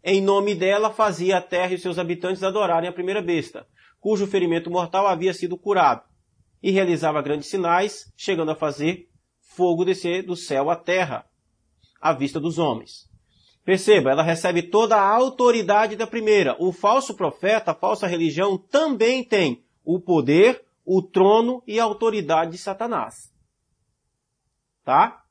Em 0.05 0.23
nome 0.23 0.55
dela 0.55 0.89
fazia 0.89 1.39
a 1.39 1.43
terra 1.43 1.75
e 1.75 1.79
seus 1.79 1.99
habitantes 1.99 2.45
adorarem 2.45 2.89
a 2.89 2.93
primeira 2.93 3.21
besta 3.21 3.67
cujo 4.01 4.29
ferimento 4.29 4.71
mortal 4.71 5.09
havia 5.09 5.35
sido 5.35 5.59
curado, 5.59 6.03
e 6.63 6.71
realizava 6.71 7.23
grandes 7.23 7.49
sinais, 7.49 8.13
chegando 8.17 8.51
a 8.51 8.55
fazer 8.55 9.08
fogo 9.59 9.85
descer 9.85 10.23
do 10.23 10.37
céu 10.37 10.71
à 10.71 10.77
terra, 10.77 11.27
à 12.01 12.13
vista 12.13 12.39
dos 12.39 12.59
homens. 12.59 13.11
Perceba, 13.65 14.13
ela 14.13 14.23
recebe 14.23 14.63
toda 14.63 14.97
a 14.97 15.17
autoridade 15.17 15.97
da 15.97 16.07
primeira. 16.07 16.57
O 16.61 16.73
falso 16.73 17.13
profeta, 17.17 17.73
a 17.73 17.75
falsa 17.75 18.07
religião, 18.07 18.57
também 18.57 19.25
tem 19.25 19.65
o 19.85 20.01
poder, 20.01 20.65
o 20.85 21.03
trono 21.03 21.61
e 21.67 21.81
a 21.81 21.85
autoridade 21.85 22.53
de 22.53 22.59
Satanás. 22.59 23.35
Tá? 24.85 25.25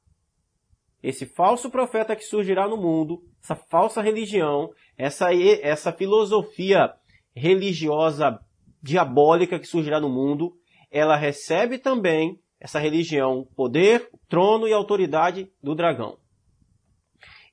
Esse 1.02 1.26
falso 1.26 1.72
profeta 1.72 2.14
que 2.14 2.26
surgirá 2.26 2.68
no 2.68 2.76
mundo, 2.76 3.24
essa 3.42 3.56
falsa 3.56 4.02
religião, 4.02 4.70
essa, 4.98 5.34
essa 5.34 5.94
filosofia 5.94 6.94
religiosa 7.34 8.38
diabólica 8.84 9.58
que 9.58 9.66
surgirá 9.66 10.02
no 10.02 10.10
mundo, 10.10 10.54
ela 10.92 11.16
recebe 11.16 11.78
também 11.78 12.38
essa 12.60 12.80
religião, 12.80 13.48
poder, 13.56 14.10
trono 14.28 14.68
e 14.68 14.74
autoridade 14.74 15.52
do 15.62 15.76
dragão. 15.76 16.18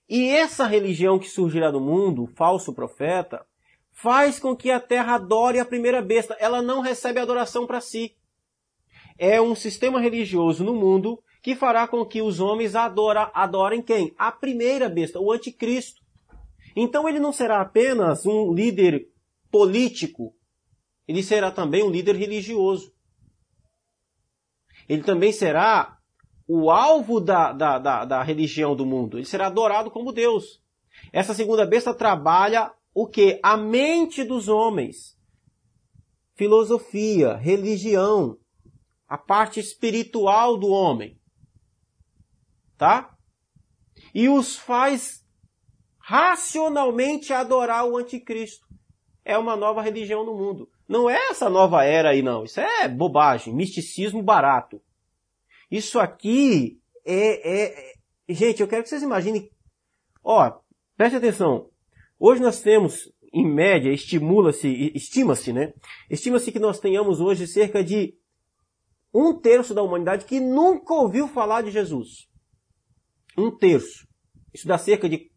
E 0.08 0.28
essa 0.28 0.66
religião 0.66 1.18
que 1.18 1.28
surgirá 1.28 1.72
no 1.72 1.80
mundo, 1.80 2.26
falso 2.26 2.72
profeta, 2.72 3.44
faz 3.90 4.38
com 4.38 4.54
que 4.54 4.70
a 4.70 4.80
terra 4.80 5.14
adore 5.14 5.58
a 5.58 5.64
primeira 5.64 6.02
besta. 6.02 6.36
Ela 6.38 6.60
não 6.60 6.80
recebe 6.80 7.20
adoração 7.20 7.66
para 7.66 7.80
si. 7.80 8.16
É 9.18 9.40
um 9.40 9.54
sistema 9.54 10.00
religioso 10.00 10.64
no 10.64 10.74
mundo 10.74 11.22
que 11.44 11.54
fará 11.54 11.86
com 11.86 12.06
que 12.06 12.22
os 12.22 12.40
homens 12.40 12.74
adora, 12.74 13.30
adorem 13.34 13.82
quem? 13.82 14.14
A 14.16 14.32
primeira 14.32 14.88
besta, 14.88 15.20
o 15.20 15.30
anticristo. 15.30 16.02
Então 16.74 17.06
ele 17.06 17.20
não 17.20 17.32
será 17.32 17.60
apenas 17.60 18.24
um 18.24 18.52
líder 18.52 19.08
político, 19.50 20.34
ele 21.06 21.22
será 21.22 21.50
também 21.50 21.82
um 21.82 21.90
líder 21.90 22.16
religioso. 22.16 22.93
Ele 24.88 25.02
também 25.02 25.32
será 25.32 25.98
o 26.46 26.70
alvo 26.70 27.20
da, 27.20 27.52
da, 27.52 27.78
da, 27.78 28.04
da 28.04 28.22
religião 28.22 28.76
do 28.76 28.84
mundo. 28.84 29.18
Ele 29.18 29.24
será 29.24 29.46
adorado 29.46 29.90
como 29.90 30.12
Deus. 30.12 30.62
Essa 31.12 31.34
segunda 31.34 31.66
besta 31.66 31.94
trabalha 31.94 32.72
o 32.94 33.06
que? 33.06 33.40
A 33.42 33.56
mente 33.56 34.22
dos 34.22 34.48
homens. 34.48 35.18
Filosofia, 36.36 37.36
religião, 37.36 38.38
a 39.08 39.16
parte 39.16 39.58
espiritual 39.58 40.56
do 40.56 40.68
homem. 40.68 41.18
Tá? 42.76 43.16
E 44.14 44.28
os 44.28 44.56
faz 44.56 45.24
racionalmente 45.98 47.32
adorar 47.32 47.86
o 47.86 47.96
anticristo. 47.96 48.66
É 49.24 49.38
uma 49.38 49.56
nova 49.56 49.80
religião 49.80 50.24
no 50.24 50.36
mundo. 50.36 50.68
Não 50.88 51.08
é 51.08 51.16
essa 51.30 51.48
nova 51.48 51.84
era 51.84 52.10
aí 52.10 52.22
não. 52.22 52.44
Isso 52.44 52.60
é 52.60 52.88
bobagem, 52.88 53.54
misticismo 53.54 54.22
barato. 54.22 54.80
Isso 55.70 55.98
aqui 55.98 56.78
é, 57.04 57.62
é, 57.64 57.92
é 58.28 58.34
gente, 58.34 58.60
eu 58.60 58.68
quero 58.68 58.82
que 58.82 58.88
vocês 58.88 59.02
imaginem. 59.02 59.50
Ó, 60.22 60.58
preste 60.96 61.16
atenção. 61.16 61.70
Hoje 62.18 62.40
nós 62.40 62.60
temos, 62.60 63.12
em 63.32 63.46
média, 63.46 63.90
estimula-se, 63.90 64.68
estima-se, 64.94 65.52
né? 65.52 65.72
Estima-se 66.10 66.52
que 66.52 66.58
nós 66.58 66.78
tenhamos 66.78 67.20
hoje 67.20 67.46
cerca 67.46 67.82
de 67.82 68.16
um 69.12 69.38
terço 69.38 69.74
da 69.74 69.82
humanidade 69.82 70.24
que 70.24 70.40
nunca 70.40 70.92
ouviu 70.94 71.28
falar 71.28 71.62
de 71.62 71.70
Jesus. 71.70 72.28
Um 73.36 73.50
terço. 73.50 74.06
Isso 74.52 74.66
dá 74.66 74.78
cerca 74.78 75.08
de 75.08 75.30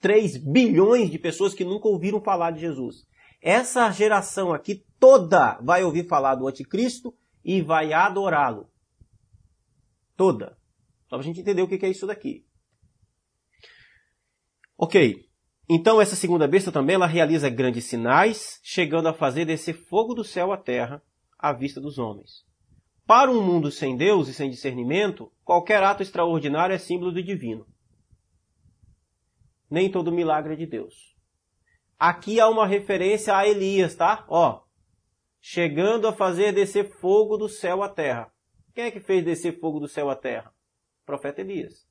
3 0.00 0.36
bilhões 0.36 1.10
de 1.10 1.18
pessoas 1.18 1.54
que 1.54 1.64
nunca 1.64 1.88
ouviram 1.88 2.20
falar 2.20 2.50
de 2.50 2.60
Jesus. 2.60 3.06
Essa 3.42 3.90
geração 3.90 4.54
aqui 4.54 4.86
toda 5.00 5.58
vai 5.60 5.82
ouvir 5.82 6.06
falar 6.06 6.36
do 6.36 6.46
anticristo 6.46 7.12
e 7.44 7.60
vai 7.60 7.92
adorá-lo. 7.92 8.70
Toda. 10.16 10.56
Só 11.08 11.16
para 11.16 11.18
a 11.18 11.22
gente 11.22 11.40
entender 11.40 11.60
o 11.60 11.66
que 11.66 11.84
é 11.84 11.90
isso 11.90 12.06
daqui. 12.06 12.46
Ok. 14.78 15.28
Então 15.68 16.00
essa 16.00 16.14
segunda 16.14 16.46
besta 16.46 16.70
também 16.70 16.94
ela 16.94 17.06
realiza 17.06 17.50
grandes 17.50 17.86
sinais, 17.86 18.60
chegando 18.62 19.08
a 19.08 19.14
fazer 19.14 19.44
descer 19.44 19.74
fogo 19.74 20.14
do 20.14 20.22
céu 20.22 20.52
à 20.52 20.56
terra 20.56 21.02
à 21.36 21.52
vista 21.52 21.80
dos 21.80 21.98
homens. 21.98 22.44
Para 23.04 23.30
um 23.30 23.44
mundo 23.44 23.72
sem 23.72 23.96
Deus 23.96 24.28
e 24.28 24.34
sem 24.34 24.50
discernimento, 24.50 25.32
qualquer 25.44 25.82
ato 25.82 26.02
extraordinário 26.02 26.74
é 26.74 26.78
símbolo 26.78 27.10
do 27.10 27.22
divino. 27.22 27.66
Nem 29.68 29.90
todo 29.90 30.12
milagre 30.12 30.52
é 30.52 30.56
de 30.56 30.66
Deus. 30.66 31.11
Aqui 32.04 32.40
há 32.40 32.48
uma 32.48 32.66
referência 32.66 33.36
a 33.36 33.46
Elias, 33.46 33.94
tá? 33.94 34.24
Ó, 34.28 34.62
chegando 35.40 36.08
a 36.08 36.12
fazer 36.12 36.52
descer 36.52 36.90
fogo 36.98 37.36
do 37.36 37.48
céu 37.48 37.80
à 37.80 37.88
terra. 37.88 38.28
Quem 38.74 38.86
é 38.86 38.90
que 38.90 38.98
fez 38.98 39.24
descer 39.24 39.60
fogo 39.60 39.78
do 39.78 39.86
céu 39.86 40.10
à 40.10 40.16
terra? 40.16 40.52
O 41.04 41.06
profeta 41.06 41.42
Elias. 41.42 41.86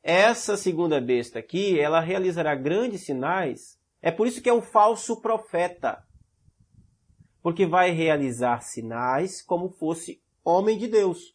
Essa 0.00 0.56
segunda 0.56 1.00
besta 1.00 1.40
aqui, 1.40 1.76
ela 1.76 1.98
realizará 1.98 2.54
grandes 2.54 3.04
sinais. 3.04 3.76
É 4.00 4.12
por 4.12 4.28
isso 4.28 4.40
que 4.40 4.48
é 4.48 4.52
o 4.52 4.62
falso 4.62 5.20
profeta. 5.20 6.04
Porque 7.42 7.66
vai 7.66 7.90
realizar 7.90 8.60
sinais 8.60 9.42
como 9.42 9.70
fosse 9.70 10.22
homem 10.44 10.78
de 10.78 10.86
Deus. 10.86 11.34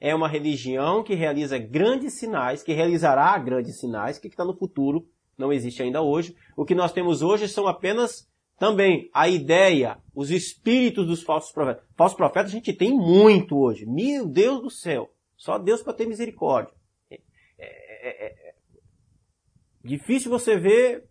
É 0.00 0.12
uma 0.12 0.26
religião 0.26 1.04
que 1.04 1.14
realiza 1.14 1.58
grandes 1.58 2.18
sinais, 2.18 2.64
que 2.64 2.72
realizará 2.72 3.38
grandes 3.38 3.78
sinais, 3.78 4.18
que 4.18 4.26
está 4.26 4.44
no 4.44 4.58
futuro, 4.58 5.08
não 5.36 5.52
existe 5.52 5.82
ainda 5.82 6.02
hoje. 6.02 6.36
O 6.56 6.64
que 6.64 6.74
nós 6.74 6.92
temos 6.92 7.22
hoje 7.22 7.48
são 7.48 7.66
apenas 7.66 8.28
também 8.58 9.10
a 9.12 9.28
ideia, 9.28 9.98
os 10.14 10.30
espíritos 10.30 11.06
dos 11.06 11.22
falsos 11.22 11.52
profetas. 11.52 11.84
Falsos 11.96 12.16
profetas 12.16 12.50
a 12.50 12.54
gente 12.54 12.72
tem 12.72 12.92
muito 12.92 13.58
hoje. 13.58 13.84
Meu 13.86 14.26
Deus 14.26 14.62
do 14.62 14.70
céu. 14.70 15.12
Só 15.36 15.58
Deus 15.58 15.82
para 15.82 15.92
ter 15.92 16.06
misericórdia. 16.06 16.74
É, 17.10 17.18
é, 17.18 18.26
é, 18.26 18.54
difícil 19.84 20.30
você 20.30 20.56
ver 20.56 21.04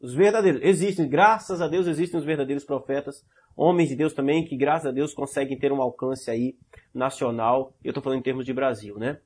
os 0.00 0.14
verdadeiros. 0.14 0.62
Existem, 0.62 1.08
graças 1.08 1.60
a 1.60 1.68
Deus, 1.68 1.86
existem 1.86 2.18
os 2.18 2.24
verdadeiros 2.24 2.64
profetas, 2.64 3.24
homens 3.54 3.90
de 3.90 3.96
Deus 3.96 4.14
também, 4.14 4.44
que 4.44 4.56
graças 4.56 4.86
a 4.86 4.92
Deus 4.92 5.12
conseguem 5.12 5.58
ter 5.58 5.70
um 5.70 5.82
alcance 5.82 6.30
aí 6.30 6.56
nacional. 6.94 7.74
Eu 7.84 7.90
estou 7.90 8.02
falando 8.02 8.20
em 8.20 8.22
termos 8.22 8.46
de 8.46 8.54
Brasil, 8.54 8.98
né? 8.98 9.20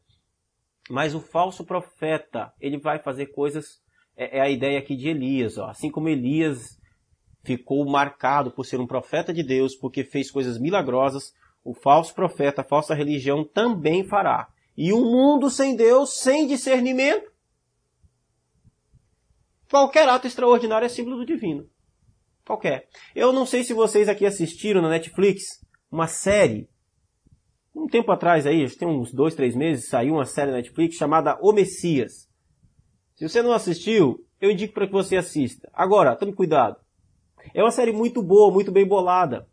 Mas 0.91 1.15
o 1.15 1.21
falso 1.21 1.65
profeta, 1.65 2.53
ele 2.61 2.79
vai 2.79 2.99
fazer 2.99 3.27
coisas. 3.27 3.83
É, 4.17 4.39
é 4.39 4.41
a 4.41 4.49
ideia 4.49 4.79
aqui 4.79 4.97
de 4.97 5.09
Elias, 5.09 5.59
ó. 5.59 5.67
assim 5.67 5.91
como 5.91 6.09
Elias 6.09 6.79
ficou 7.45 7.85
marcado 7.87 8.51
por 8.51 8.65
ser 8.65 8.81
um 8.81 8.87
profeta 8.87 9.33
de 9.33 9.43
Deus, 9.43 9.77
porque 9.77 10.03
fez 10.03 10.31
coisas 10.31 10.59
milagrosas, 10.59 11.33
o 11.63 11.75
falso 11.75 12.15
profeta, 12.15 12.63
a 12.63 12.65
falsa 12.65 12.95
religião 12.95 13.45
também 13.45 14.05
fará. 14.05 14.49
E 14.77 14.93
um 14.93 15.03
mundo 15.03 15.51
sem 15.51 15.77
Deus, 15.77 16.19
sem 16.21 16.47
discernimento, 16.47 17.31
qualquer 19.71 20.09
ato 20.09 20.27
extraordinário 20.27 20.87
é 20.87 20.89
símbolo 20.89 21.19
do 21.19 21.27
divino. 21.27 21.69
Qualquer. 22.45 22.89
Eu 23.15 23.33
não 23.33 23.47
sei 23.47 23.65
se 23.65 23.73
vocês 23.73 24.09
aqui 24.09 24.27
assistiram 24.27 24.83
na 24.83 24.91
Netflix 24.91 25.45
uma 25.91 26.07
série. 26.07 26.69
Um 27.75 27.87
tempo 27.87 28.13
atrás 28.13 28.47
aí, 28.47 28.65
acho 28.65 28.75
que 28.75 28.81
tem 28.81 28.89
uns 28.89 29.13
dois, 29.13 29.35
três 29.35 29.55
meses, 29.57 29.89
saiu 29.89 30.15
uma 30.15 30.25
série 30.25 30.51
na 30.51 30.59
Netflix 30.59 30.97
chamada 30.97 31.39
O 31.41 31.53
Messias. 31.53 32.29
Se 33.29 33.29
você 33.31 33.43
não 33.43 33.53
assistiu, 33.53 34.23
eu 34.39 34.51
indico 34.51 34.75
para 34.75 34.87
que 34.87 34.93
você 34.93 35.17
assista. 35.17 35.71
Agora, 35.73 36.15
tome 36.15 36.35
cuidado. 36.35 36.77
É 37.55 37.63
uma 37.63 37.71
série 37.71 37.91
muito 37.91 38.23
boa, 38.23 38.53
muito 38.53 38.71
bem 38.71 38.87
bolada. 38.87 39.49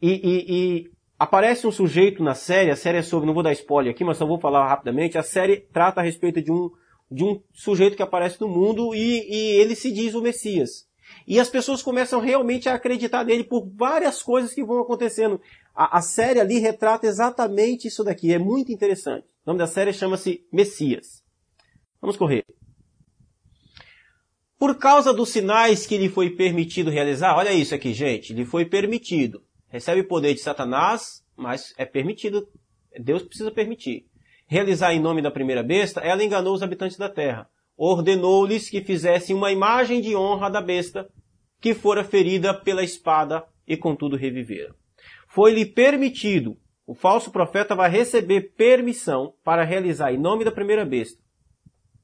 E, 0.00 0.10
e, 0.10 0.46
e 0.48 0.90
Aparece 1.18 1.66
um 1.66 1.70
sujeito 1.70 2.20
na 2.20 2.34
série, 2.34 2.70
a 2.70 2.74
série 2.74 2.98
é 2.98 3.02
sobre, 3.02 3.26
não 3.26 3.34
vou 3.34 3.44
dar 3.44 3.52
spoiler 3.52 3.92
aqui, 3.92 4.02
mas 4.02 4.16
só 4.16 4.26
vou 4.26 4.40
falar 4.40 4.66
rapidamente, 4.66 5.16
a 5.16 5.22
série 5.22 5.58
trata 5.58 6.00
a 6.00 6.02
respeito 6.02 6.42
de 6.42 6.50
um, 6.50 6.70
de 7.08 7.22
um 7.22 7.40
sujeito 7.52 7.96
que 7.96 8.02
aparece 8.02 8.40
no 8.40 8.48
mundo 8.48 8.92
e, 8.92 9.30
e 9.30 9.60
ele 9.60 9.76
se 9.76 9.92
diz 9.92 10.14
o 10.14 10.20
Messias. 10.20 10.88
E 11.28 11.38
as 11.38 11.48
pessoas 11.48 11.80
começam 11.80 12.18
realmente 12.18 12.68
a 12.68 12.74
acreditar 12.74 13.24
nele 13.24 13.44
por 13.44 13.68
várias 13.76 14.20
coisas 14.20 14.52
que 14.52 14.64
vão 14.64 14.80
acontecendo. 14.80 15.40
A, 15.72 15.98
a 15.98 16.00
série 16.02 16.40
ali 16.40 16.58
retrata 16.58 17.06
exatamente 17.06 17.86
isso 17.86 18.02
daqui, 18.02 18.32
é 18.32 18.38
muito 18.38 18.72
interessante. 18.72 19.26
O 19.44 19.50
nome 19.50 19.58
da 19.58 19.68
série 19.68 19.92
chama-se 19.92 20.44
Messias. 20.50 21.21
Vamos 22.02 22.18
correr. 22.18 22.44
Por 24.58 24.76
causa 24.76 25.14
dos 25.14 25.30
sinais 25.30 25.86
que 25.86 25.96
lhe 25.96 26.10
foi 26.10 26.28
permitido 26.28 26.90
realizar, 26.90 27.34
olha 27.34 27.52
isso 27.52 27.74
aqui, 27.74 27.94
gente, 27.94 28.34
lhe 28.34 28.44
foi 28.44 28.66
permitido 28.66 29.42
recebe 29.72 30.02
poder 30.02 30.34
de 30.34 30.40
Satanás, 30.40 31.24
mas 31.34 31.72
é 31.78 31.86
permitido, 31.86 32.46
Deus 33.00 33.22
precisa 33.22 33.50
permitir. 33.50 34.04
Realizar 34.46 34.92
em 34.92 35.00
nome 35.00 35.22
da 35.22 35.30
primeira 35.30 35.62
besta, 35.62 36.00
ela 36.00 36.22
enganou 36.22 36.54
os 36.54 36.62
habitantes 36.62 36.98
da 36.98 37.08
terra. 37.08 37.48
Ordenou-lhes 37.74 38.68
que 38.68 38.82
fizessem 38.82 39.34
uma 39.34 39.50
imagem 39.50 40.02
de 40.02 40.14
honra 40.14 40.50
da 40.50 40.60
besta, 40.60 41.08
que 41.58 41.72
fora 41.72 42.04
ferida 42.04 42.52
pela 42.52 42.84
espada 42.84 43.46
e 43.66 43.74
contudo 43.74 44.14
revivera. 44.14 44.74
Foi-lhe 45.26 45.64
permitido, 45.64 46.58
o 46.86 46.94
falso 46.94 47.30
profeta 47.30 47.74
vai 47.74 47.88
receber 47.88 48.52
permissão 48.54 49.32
para 49.42 49.64
realizar 49.64 50.12
em 50.12 50.18
nome 50.18 50.44
da 50.44 50.52
primeira 50.52 50.84
besta, 50.84 51.18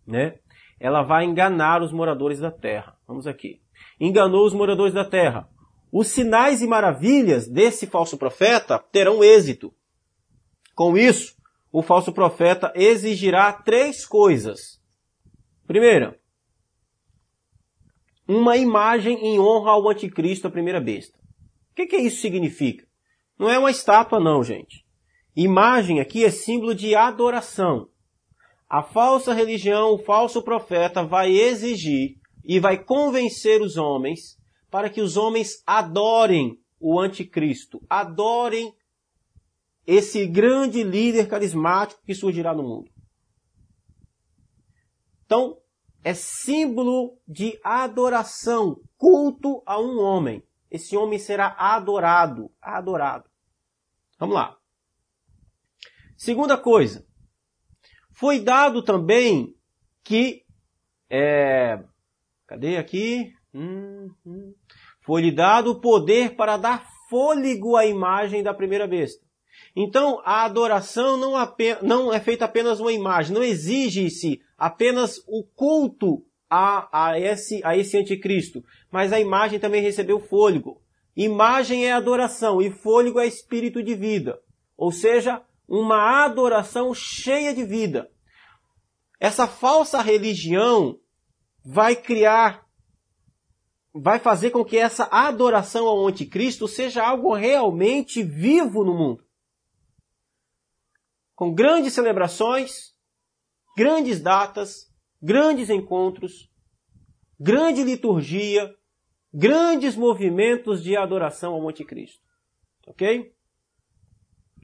né? 0.09 0.39
Ela 0.81 1.03
vai 1.03 1.25
enganar 1.25 1.83
os 1.83 1.93
moradores 1.93 2.41
da 2.41 2.51
terra. 2.51 2.97
Vamos 3.07 3.27
aqui. 3.27 3.61
Enganou 4.01 4.47
os 4.47 4.55
moradores 4.55 4.95
da 4.95 5.05
terra, 5.05 5.49
os 5.93 6.09
sinais 6.09 6.63
e 6.63 6.67
maravilhas 6.67 7.49
desse 7.49 7.87
falso 7.87 8.17
profeta 8.17 8.79
terão 8.79 9.23
êxito. 9.23 9.73
Com 10.75 10.97
isso, 10.97 11.37
o 11.73 11.83
falso 11.83 12.13
profeta 12.13 12.73
exigirá 12.75 13.53
três 13.53 14.07
coisas. 14.07 14.81
Primeira, 15.67 16.19
uma 18.27 18.57
imagem 18.57 19.19
em 19.25 19.39
honra 19.39 19.73
ao 19.73 19.89
anticristo, 19.89 20.47
a 20.47 20.51
primeira 20.51 20.81
besta. 20.81 21.19
O 21.71 21.75
que, 21.75 21.87
que 21.87 21.97
isso 21.97 22.21
significa? 22.21 22.87
Não 23.39 23.49
é 23.49 23.59
uma 23.59 23.71
estátua 23.71 24.21
não, 24.21 24.43
gente. 24.43 24.85
Imagem 25.35 26.01
aqui 26.01 26.25
é 26.25 26.31
símbolo 26.31 26.75
de 26.75 26.95
adoração. 26.95 27.89
A 28.69 28.83
falsa 28.83 29.33
religião, 29.33 29.95
o 29.95 29.99
falso 29.99 30.43
profeta 30.43 31.03
vai 31.03 31.33
exigir 31.33 32.17
e 32.45 32.61
vai 32.61 32.83
convencer 32.83 33.63
os 33.63 33.77
homens 33.77 34.39
para 34.71 34.91
que 34.91 35.01
os 35.01 35.17
homens 35.17 35.63
adorem 35.67 36.61
o 36.79 37.01
anticristo, 37.01 37.81
adorem 37.89 38.75
esse 39.87 40.27
grande 40.27 40.83
líder 40.83 41.29
carismático 41.29 42.03
que 42.05 42.15
surgirá 42.15 42.55
no 42.55 42.63
mundo. 42.63 42.91
Então, 45.25 45.59
é 46.05 46.13
símbolo 46.13 47.19
de 47.27 47.59
adoração, 47.65 48.81
culto 48.99 49.63
a 49.65 49.81
um 49.81 49.99
homem. 49.99 50.43
Esse 50.71 50.95
homem 50.95 51.19
será 51.19 51.57
adorado, 51.59 52.51
adorado. 52.61 53.31
Vamos 54.19 54.35
lá. 54.35 54.59
Segunda 56.17 56.59
coisa, 56.59 57.08
foi 58.19 58.41
dado 58.41 58.83
também 58.83 59.55
que 60.03 60.43
é, 61.09 61.79
cadê 62.49 62.77
aqui? 62.77 63.33
Hum, 63.55 64.11
hum. 64.27 64.53
Foi-lhe 65.03 65.31
dado 65.31 65.71
o 65.71 65.81
poder 65.81 66.35
para 66.35 66.57
dar 66.57 66.85
fôlego 67.09 67.77
à 67.77 67.87
imagem 67.87 68.43
da 68.43 68.53
primeira 68.53 68.89
besta. 68.89 69.25
Então, 69.75 70.21
a 70.25 70.45
adoração 70.45 71.17
não, 71.17 71.35
não 71.83 72.13
é 72.13 72.19
feita 72.19 72.45
apenas 72.45 72.81
uma 72.81 72.93
imagem, 72.93 73.35
não 73.35 73.43
exige-se 73.43 74.41
apenas 74.57 75.23
o 75.29 75.45
culto 75.55 76.25
a, 76.51 77.11
a, 77.11 77.21
esse, 77.21 77.61
a 77.65 77.77
esse 77.77 77.97
anticristo, 77.97 78.65
mas 78.91 79.13
a 79.13 79.21
imagem 79.21 79.61
também 79.61 79.81
recebeu 79.81 80.19
fôlego. 80.19 80.83
Imagem 81.17 81.87
é 81.87 81.93
adoração 81.93 82.61
e 82.61 82.71
fôlego 82.71 83.21
é 83.21 83.27
espírito 83.27 83.81
de 83.81 83.95
vida. 83.95 84.41
Ou 84.77 84.91
seja, 84.91 85.43
uma 85.69 86.25
adoração 86.25 86.95
cheia 86.95 87.55
de 87.55 87.65
vida. 87.65 88.11
Essa 89.21 89.47
falsa 89.47 90.01
religião 90.01 90.99
vai 91.65 91.95
criar, 91.95 92.67
vai 93.93 94.19
fazer 94.19 94.51
com 94.51 94.65
que 94.65 94.79
essa 94.79 95.05
adoração 95.11 95.87
ao 95.87 96.07
anticristo 96.07 96.67
seja 96.67 97.05
algo 97.05 97.35
realmente 97.35 98.23
vivo 98.23 98.85
no 98.85 98.95
mundo 98.95 99.29
com 101.39 101.55
grandes 101.55 101.93
celebrações, 101.95 102.97
grandes 103.77 104.21
datas, 104.21 104.93
grandes 105.23 105.71
encontros, 105.71 106.51
grande 107.39 107.85
liturgia, 107.85 108.75
grandes 109.33 109.95
movimentos 109.95 110.83
de 110.83 110.97
adoração 110.97 111.55
ao 111.55 111.63
Monte 111.63 111.85
Cristo. 111.85 112.27
Ok? 112.89 113.33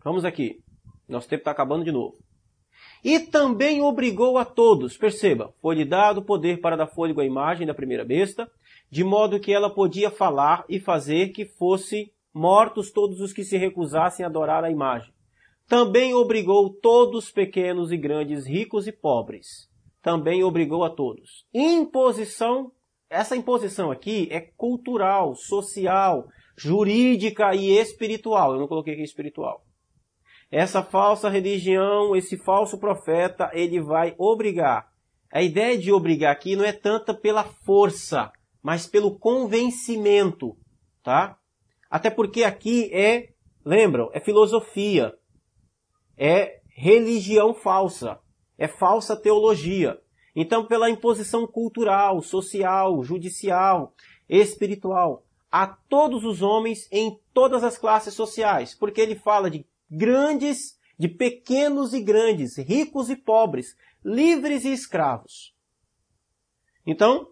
Vamos 0.03 0.25
aqui. 0.25 0.64
Nosso 1.09 1.29
tempo 1.29 1.41
está 1.41 1.51
acabando 1.51 1.85
de 1.85 1.93
novo. 1.93 2.17
E 3.05 3.21
também 3.21 3.83
obrigou 3.83 4.39
a 4.39 4.45
todos, 4.45 4.97
perceba, 4.97 5.53
foi-lhe 5.61 5.85
dado 5.85 6.23
poder 6.23 6.61
para 6.61 6.77
dar 6.77 6.87
fôlego 6.87 7.21
à 7.21 7.25
imagem 7.25 7.67
da 7.67 7.75
primeira 7.75 8.05
besta, 8.05 8.51
de 8.91 9.05
modo 9.05 9.39
que 9.39 9.53
ela 9.53 9.69
podia 9.69 10.11
falar 10.11 10.65
e 10.69 10.81
fazer 10.81 11.29
que 11.29 11.45
fosse 11.45 12.13
mortos 12.33 12.91
todos 12.91 13.21
os 13.21 13.33
que 13.33 13.45
se 13.45 13.57
recusassem 13.57 14.25
a 14.25 14.29
adorar 14.29 14.65
a 14.65 14.71
imagem. 14.71 15.13
Também 15.69 16.15
obrigou 16.15 16.71
todos, 16.71 17.31
pequenos 17.31 17.91
e 17.91 17.97
grandes, 17.97 18.47
ricos 18.47 18.87
e 18.87 18.93
pobres. 18.93 19.69
Também 20.03 20.45
obrigou 20.45 20.85
a 20.85 20.91
todos. 20.91 21.47
Imposição, 21.53 22.71
essa 23.09 23.37
imposição 23.37 23.91
aqui 23.91 24.29
é 24.31 24.41
cultural, 24.41 25.35
social, 25.35 26.29
jurídica 26.57 27.55
e 27.55 27.71
espiritual. 27.71 28.53
Eu 28.53 28.61
não 28.61 28.69
coloquei 28.69 28.95
aqui 28.95 29.03
espiritual. 29.03 29.64
Essa 30.51 30.83
falsa 30.83 31.29
religião, 31.29 32.15
esse 32.15 32.37
falso 32.37 32.79
profeta, 32.79 33.51
ele 33.53 33.81
vai 33.81 34.15
obrigar. 34.19 34.89
A 35.33 35.43
ideia 35.43 35.77
de 35.77 35.93
obrigar 35.93 36.33
aqui 36.33 36.55
não 36.55 36.65
é 36.65 36.73
tanta 36.73 37.13
pela 37.13 37.45
força, 37.45 38.31
mas 38.63 38.87
pelo 38.87 39.19
convencimento, 39.19 40.57
tá? 41.03 41.37
Até 41.91 42.09
porque 42.09 42.45
aqui 42.45 42.89
é, 42.95 43.31
lembram, 43.65 44.11
é 44.13 44.21
filosofia 44.21 45.13
é 46.17 46.61
religião 46.69 47.55
falsa, 47.55 48.19
é 48.57 48.69
falsa 48.69 49.17
teologia. 49.17 49.99
Então, 50.35 50.67
pela 50.67 50.91
imposição 50.91 51.47
cultural, 51.47 52.21
social, 52.21 53.03
judicial, 53.05 53.95
espiritual, 54.29 55.25
a 55.51 55.67
todos 55.67 56.25
os 56.25 56.43
homens 56.43 56.89
em 56.91 57.21
todas 57.33 57.63
as 57.63 57.79
classes 57.79 58.15
sociais, 58.15 58.75
porque 58.75 59.01
ele 59.01 59.15
fala 59.15 59.49
de 59.49 59.65
grandes, 59.97 60.79
de 60.99 61.09
pequenos 61.09 61.93
e 61.95 62.01
grandes, 62.01 62.57
ricos 62.59 63.11
e 63.11 63.17
pobres, 63.17 63.77
livres 64.05 64.65
e 64.65 64.73
escravos. 64.73 65.55
Então, 66.87 67.29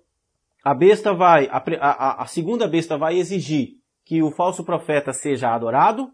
a 0.64 0.74
besta 0.74 1.12
vai, 1.12 1.48
a, 1.48 1.62
a, 1.80 2.22
a 2.22 2.26
segunda 2.26 2.66
besta 2.66 2.96
vai 2.96 3.18
exigir 3.18 3.76
que 4.04 4.22
o 4.22 4.30
falso 4.30 4.64
profeta 4.64 5.12
seja 5.12 5.54
adorado, 5.54 6.12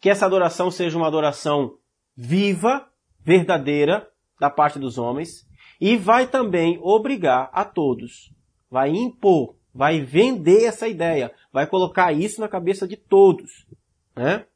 que 0.00 0.10
essa 0.10 0.26
adoração 0.26 0.70
seja 0.70 0.96
uma 0.96 1.06
adoração 1.06 1.78
viva, 2.16 2.88
verdadeira 3.20 4.08
da 4.38 4.50
parte 4.50 4.78
dos 4.78 4.98
homens 4.98 5.46
e 5.80 5.96
vai 5.96 6.26
também 6.26 6.78
obrigar 6.82 7.50
a 7.52 7.64
todos, 7.64 8.32
vai 8.70 8.90
impor, 8.90 9.56
vai 9.74 10.00
vender 10.00 10.64
essa 10.64 10.88
ideia, 10.88 11.32
vai 11.52 11.66
colocar 11.66 12.12
isso 12.12 12.40
na 12.40 12.48
cabeça 12.48 12.86
de 12.88 12.96
todos, 12.96 13.66
né? 14.14 14.46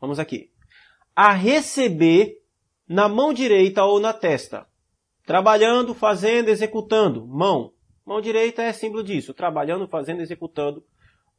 Vamos 0.00 0.18
aqui. 0.18 0.50
A 1.14 1.32
receber 1.32 2.36
na 2.88 3.08
mão 3.08 3.32
direita 3.32 3.84
ou 3.84 3.98
na 3.98 4.12
testa. 4.12 4.66
Trabalhando, 5.24 5.94
fazendo, 5.94 6.48
executando. 6.48 7.26
Mão. 7.26 7.72
Mão 8.04 8.20
direita 8.20 8.62
é 8.62 8.72
símbolo 8.72 9.02
disso. 9.02 9.34
Trabalhando, 9.34 9.88
fazendo, 9.88 10.20
executando. 10.20 10.84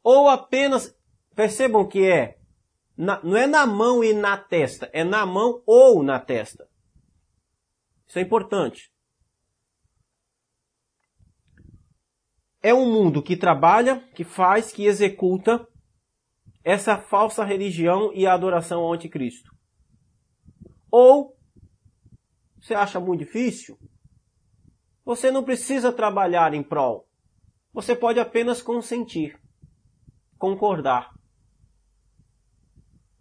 Ou 0.02 0.28
apenas, 0.28 0.94
percebam 1.34 1.86
que 1.86 2.04
é 2.04 2.38
na, 2.98 3.22
não 3.22 3.36
é 3.36 3.46
na 3.46 3.64
mão 3.64 4.02
e 4.02 4.12
na 4.12 4.36
testa, 4.36 4.90
é 4.92 5.04
na 5.04 5.24
mão 5.24 5.62
ou 5.64 6.02
na 6.02 6.18
testa. 6.18 6.68
Isso 8.08 8.18
é 8.18 8.22
importante. 8.22 8.92
É 12.60 12.74
um 12.74 12.92
mundo 12.92 13.22
que 13.22 13.36
trabalha, 13.36 14.00
que 14.16 14.24
faz, 14.24 14.72
que 14.72 14.84
executa 14.84 15.64
essa 16.68 16.98
falsa 16.98 17.46
religião 17.46 18.12
e 18.12 18.26
a 18.26 18.34
adoração 18.34 18.82
ao 18.82 18.92
anticristo. 18.92 19.56
Ou 20.90 21.34
você 22.60 22.74
acha 22.74 23.00
muito 23.00 23.20
difícil? 23.20 23.78
Você 25.02 25.30
não 25.30 25.42
precisa 25.42 25.90
trabalhar 25.90 26.52
em 26.52 26.62
prol. 26.62 27.08
Você 27.72 27.96
pode 27.96 28.20
apenas 28.20 28.60
consentir, 28.60 29.40
concordar. 30.36 31.10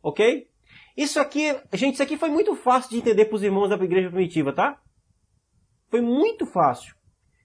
Ok? 0.03 0.49
Isso 0.97 1.17
aqui, 1.17 1.57
gente, 1.71 1.93
isso 1.93 2.03
aqui 2.03 2.17
foi 2.17 2.29
muito 2.29 2.53
fácil 2.53 2.89
de 2.89 2.97
entender 2.97 3.27
para 3.27 3.35
os 3.35 3.43
irmãos 3.43 3.69
da 3.69 3.77
igreja 3.77 4.09
primitiva, 4.09 4.51
tá? 4.51 4.81
Foi 5.89 6.01
muito 6.01 6.45
fácil. 6.45 6.93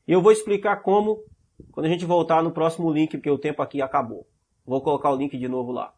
E 0.09 0.11
eu 0.11 0.21
vou 0.21 0.33
explicar 0.33 0.83
como 0.83 1.23
quando 1.71 1.87
a 1.87 1.89
gente 1.89 2.05
voltar 2.05 2.43
no 2.43 2.51
próximo 2.51 2.93
link, 2.93 3.13
porque 3.13 3.31
o 3.31 3.39
tempo 3.39 3.63
aqui 3.63 3.81
acabou. 3.81 4.27
Vou 4.65 4.83
colocar 4.83 5.11
o 5.11 5.17
link 5.17 5.37
de 5.37 5.49
novo 5.49 5.73
lá. 5.73 5.95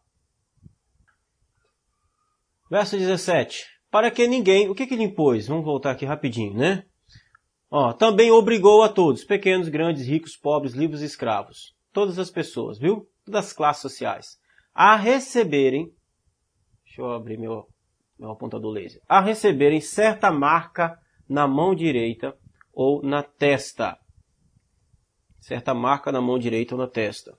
Verso 2.69 2.97
17. 2.97 3.65
Para 3.91 4.11
que 4.11 4.27
ninguém, 4.27 4.69
o 4.69 4.75
que, 4.75 4.87
que 4.87 4.93
ele 4.93 5.03
impôs? 5.03 5.47
Vamos 5.47 5.63
voltar 5.63 5.91
aqui 5.91 6.05
rapidinho, 6.05 6.53
né? 6.55 6.85
Ó, 7.69 7.93
também 7.93 8.31
obrigou 8.31 8.83
a 8.83 8.89
todos, 8.89 9.23
pequenos, 9.23 9.69
grandes, 9.69 10.07
ricos, 10.07 10.35
pobres, 10.35 10.73
livres 10.73 11.01
e 11.01 11.05
escravos, 11.05 11.75
todas 11.91 12.17
as 12.19 12.29
pessoas, 12.29 12.77
viu? 12.79 13.07
Todas 13.25 13.47
as 13.47 13.53
classes 13.53 13.81
sociais, 13.81 14.37
a 14.73 14.95
receberem 14.95 15.91
Deixa 16.95 17.01
eu 17.01 17.11
abrir 17.11 17.37
meu, 17.37 17.67
meu 18.17 18.31
apontador 18.31 18.71
laser. 18.71 19.01
A 19.05 19.19
receberem 19.19 19.81
certa 19.81 20.31
marca 20.31 20.97
na 21.27 21.45
mão 21.45 21.75
direita 21.75 22.33
ou 22.71 23.03
na 23.03 23.21
testa. 23.21 23.97
Certa 25.41 25.73
marca 25.73 26.09
na 26.09 26.21
mão 26.21 26.39
direita 26.39 26.73
ou 26.73 26.79
na 26.79 26.87
testa. 26.87 27.37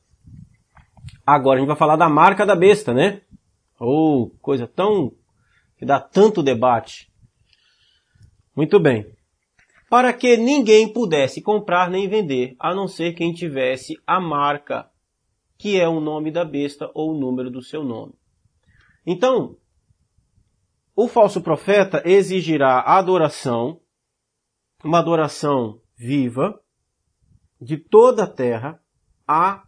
Agora 1.26 1.56
a 1.56 1.60
gente 1.60 1.68
vai 1.68 1.76
falar 1.76 1.96
da 1.96 2.08
marca 2.08 2.46
da 2.46 2.54
besta, 2.54 2.94
né? 2.94 3.22
Ou 3.80 4.22
oh, 4.22 4.30
coisa 4.40 4.66
tão 4.66 5.12
que 5.76 5.84
dá 5.84 5.98
tanto 5.98 6.42
debate. 6.42 7.12
Muito 8.54 8.78
bem. 8.78 9.12
Para 9.90 10.12
que 10.12 10.36
ninguém 10.36 10.92
pudesse 10.92 11.42
comprar 11.42 11.90
nem 11.90 12.08
vender, 12.08 12.54
a 12.58 12.74
não 12.74 12.86
ser 12.86 13.12
quem 13.12 13.32
tivesse 13.32 14.00
a 14.06 14.20
marca, 14.20 14.88
que 15.58 15.78
é 15.78 15.88
o 15.88 16.00
nome 16.00 16.30
da 16.30 16.44
besta 16.44 16.90
ou 16.94 17.12
o 17.12 17.18
número 17.18 17.50
do 17.50 17.62
seu 17.62 17.84
nome. 17.84 18.14
Então, 19.04 19.56
o 20.94 21.08
falso 21.08 21.40
profeta 21.40 22.02
exigirá 22.04 22.80
adoração, 22.80 23.80
uma 24.82 25.00
adoração 25.00 25.80
viva, 25.96 26.58
de 27.60 27.76
toda 27.76 28.24
a 28.24 28.26
terra 28.26 28.80
a 29.26 29.65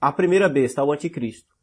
a 0.00 0.12
primeira 0.12 0.48
besta, 0.48 0.80
ao 0.80 0.92
anticristo. 0.92 1.54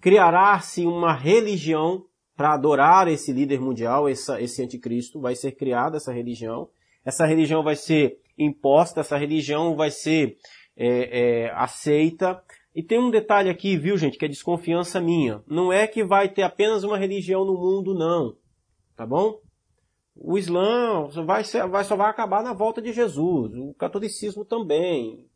Criará-se 0.00 0.86
uma 0.86 1.12
religião 1.12 2.04
para 2.36 2.54
adorar 2.54 3.08
esse 3.08 3.32
líder 3.32 3.60
mundial, 3.60 4.08
essa, 4.08 4.40
esse 4.40 4.62
anticristo, 4.62 5.20
vai 5.20 5.34
ser 5.34 5.52
criada 5.52 5.96
essa 5.96 6.12
religião. 6.12 6.68
Essa 7.04 7.26
religião 7.26 7.62
vai 7.62 7.74
ser 7.74 8.20
imposta, 8.38 9.00
essa 9.00 9.16
religião 9.16 9.74
vai 9.74 9.90
ser 9.90 10.36
é, 10.76 11.46
é, 11.46 11.50
aceita, 11.54 12.40
e 12.78 12.82
tem 12.82 12.96
um 12.96 13.10
detalhe 13.10 13.50
aqui, 13.50 13.76
viu, 13.76 13.98
gente, 13.98 14.16
que 14.16 14.24
é 14.24 14.28
desconfiança 14.28 15.00
minha. 15.00 15.42
Não 15.48 15.72
é 15.72 15.84
que 15.88 16.04
vai 16.04 16.28
ter 16.28 16.42
apenas 16.42 16.84
uma 16.84 16.96
religião 16.96 17.44
no 17.44 17.54
mundo, 17.54 17.92
não. 17.92 18.36
Tá 18.94 19.04
bom? 19.04 19.40
O 20.14 20.38
Islã 20.38 21.08
vai 21.24 21.42
vai, 21.68 21.82
só 21.82 21.96
vai 21.96 22.08
acabar 22.08 22.40
na 22.40 22.52
volta 22.52 22.80
de 22.80 22.92
Jesus. 22.92 23.52
O 23.56 23.74
catolicismo 23.74 24.44
também. 24.44 25.26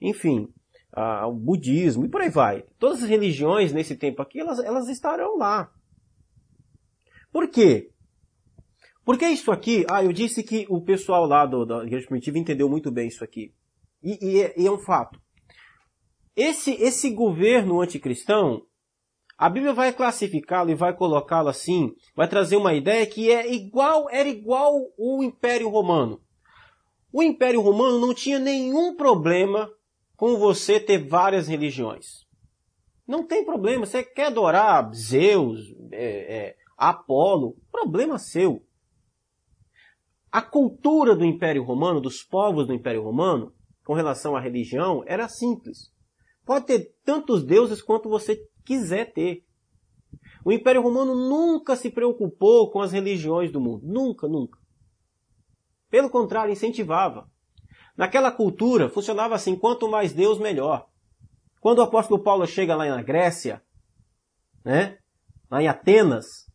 Enfim, 0.00 0.48
a, 0.92 1.26
o 1.26 1.34
budismo 1.34 2.04
e 2.04 2.08
por 2.08 2.20
aí 2.20 2.30
vai. 2.30 2.64
Todas 2.78 3.02
as 3.02 3.08
religiões 3.08 3.72
nesse 3.72 3.96
tempo 3.96 4.22
aqui, 4.22 4.40
elas, 4.40 4.58
elas 4.58 4.88
estarão 4.88 5.36
lá. 5.36 5.72
Por 7.32 7.48
quê? 7.48 7.90
Porque 9.04 9.26
isso 9.26 9.50
aqui, 9.50 9.86
ah, 9.90 10.04
eu 10.04 10.12
disse 10.12 10.42
que 10.42 10.66
o 10.68 10.82
pessoal 10.82 11.26
lá 11.26 11.46
do, 11.46 11.64
da 11.64 11.84
Igreja 11.84 12.06
Primitiva 12.06 12.38
entendeu 12.38 12.68
muito 12.68 12.90
bem 12.90 13.08
isso 13.08 13.24
aqui. 13.24 13.54
E, 14.02 14.18
e, 14.22 14.42
é, 14.42 14.54
e 14.56 14.66
é 14.66 14.70
um 14.70 14.78
fato. 14.78 15.18
Esse, 16.36 16.72
esse 16.72 17.10
governo 17.10 17.80
anticristão, 17.80 18.62
a 19.36 19.48
Bíblia 19.48 19.72
vai 19.72 19.92
classificá-lo 19.92 20.70
e 20.70 20.74
vai 20.74 20.94
colocá-lo 20.94 21.48
assim, 21.48 21.92
vai 22.14 22.28
trazer 22.28 22.56
uma 22.56 22.74
ideia 22.74 23.06
que 23.06 23.30
é 23.30 23.52
igual, 23.52 24.08
era 24.10 24.28
igual 24.28 24.74
o 24.96 25.22
Império 25.22 25.68
Romano. 25.68 26.20
O 27.12 27.22
Império 27.22 27.60
Romano 27.60 27.98
não 27.98 28.12
tinha 28.12 28.38
nenhum 28.38 28.94
problema 28.94 29.70
com 30.18 30.36
você 30.36 30.80
ter 30.80 30.98
várias 30.98 31.46
religiões. 31.46 32.26
Não 33.06 33.24
tem 33.24 33.44
problema. 33.44 33.86
Você 33.86 34.02
quer 34.02 34.26
adorar 34.26 34.92
Zeus, 34.92 35.72
é, 35.92 36.36
é, 36.36 36.56
Apolo, 36.76 37.56
problema 37.70 38.18
seu. 38.18 38.60
A 40.30 40.42
cultura 40.42 41.14
do 41.14 41.24
Império 41.24 41.62
Romano, 41.62 42.00
dos 42.00 42.24
povos 42.24 42.66
do 42.66 42.74
Império 42.74 43.00
Romano, 43.00 43.54
com 43.84 43.94
relação 43.94 44.34
à 44.34 44.40
religião, 44.40 45.04
era 45.06 45.28
simples. 45.28 45.92
Pode 46.44 46.66
ter 46.66 46.92
tantos 47.04 47.44
deuses 47.44 47.80
quanto 47.80 48.08
você 48.08 48.44
quiser 48.66 49.12
ter. 49.12 49.44
O 50.44 50.50
Império 50.50 50.82
Romano 50.82 51.14
nunca 51.14 51.76
se 51.76 51.90
preocupou 51.90 52.72
com 52.72 52.80
as 52.80 52.90
religiões 52.90 53.52
do 53.52 53.60
mundo. 53.60 53.86
Nunca, 53.86 54.26
nunca. 54.26 54.58
Pelo 55.88 56.10
contrário, 56.10 56.52
incentivava. 56.52 57.30
Naquela 57.98 58.30
cultura, 58.30 58.88
funcionava 58.88 59.34
assim: 59.34 59.56
quanto 59.56 59.90
mais 59.90 60.12
Deus, 60.12 60.38
melhor. 60.38 60.86
Quando 61.60 61.80
o 61.80 61.82
apóstolo 61.82 62.22
Paulo 62.22 62.46
chega 62.46 62.76
lá 62.76 62.86
na 62.86 63.02
Grécia, 63.02 63.60
né, 64.64 64.98
lá 65.50 65.60
em 65.60 65.66
Atenas, 65.66 66.46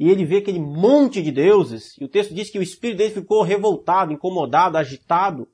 e 0.00 0.08
ele 0.08 0.24
vê 0.24 0.38
aquele 0.38 0.58
monte 0.58 1.22
de 1.22 1.30
deuses, 1.30 1.94
e 2.00 2.04
o 2.04 2.08
texto 2.08 2.32
diz 2.32 2.48
que 2.48 2.58
o 2.58 2.62
espírito 2.62 2.96
dele 2.96 3.12
ficou 3.12 3.42
revoltado, 3.42 4.14
incomodado, 4.14 4.78
agitado, 4.78 5.46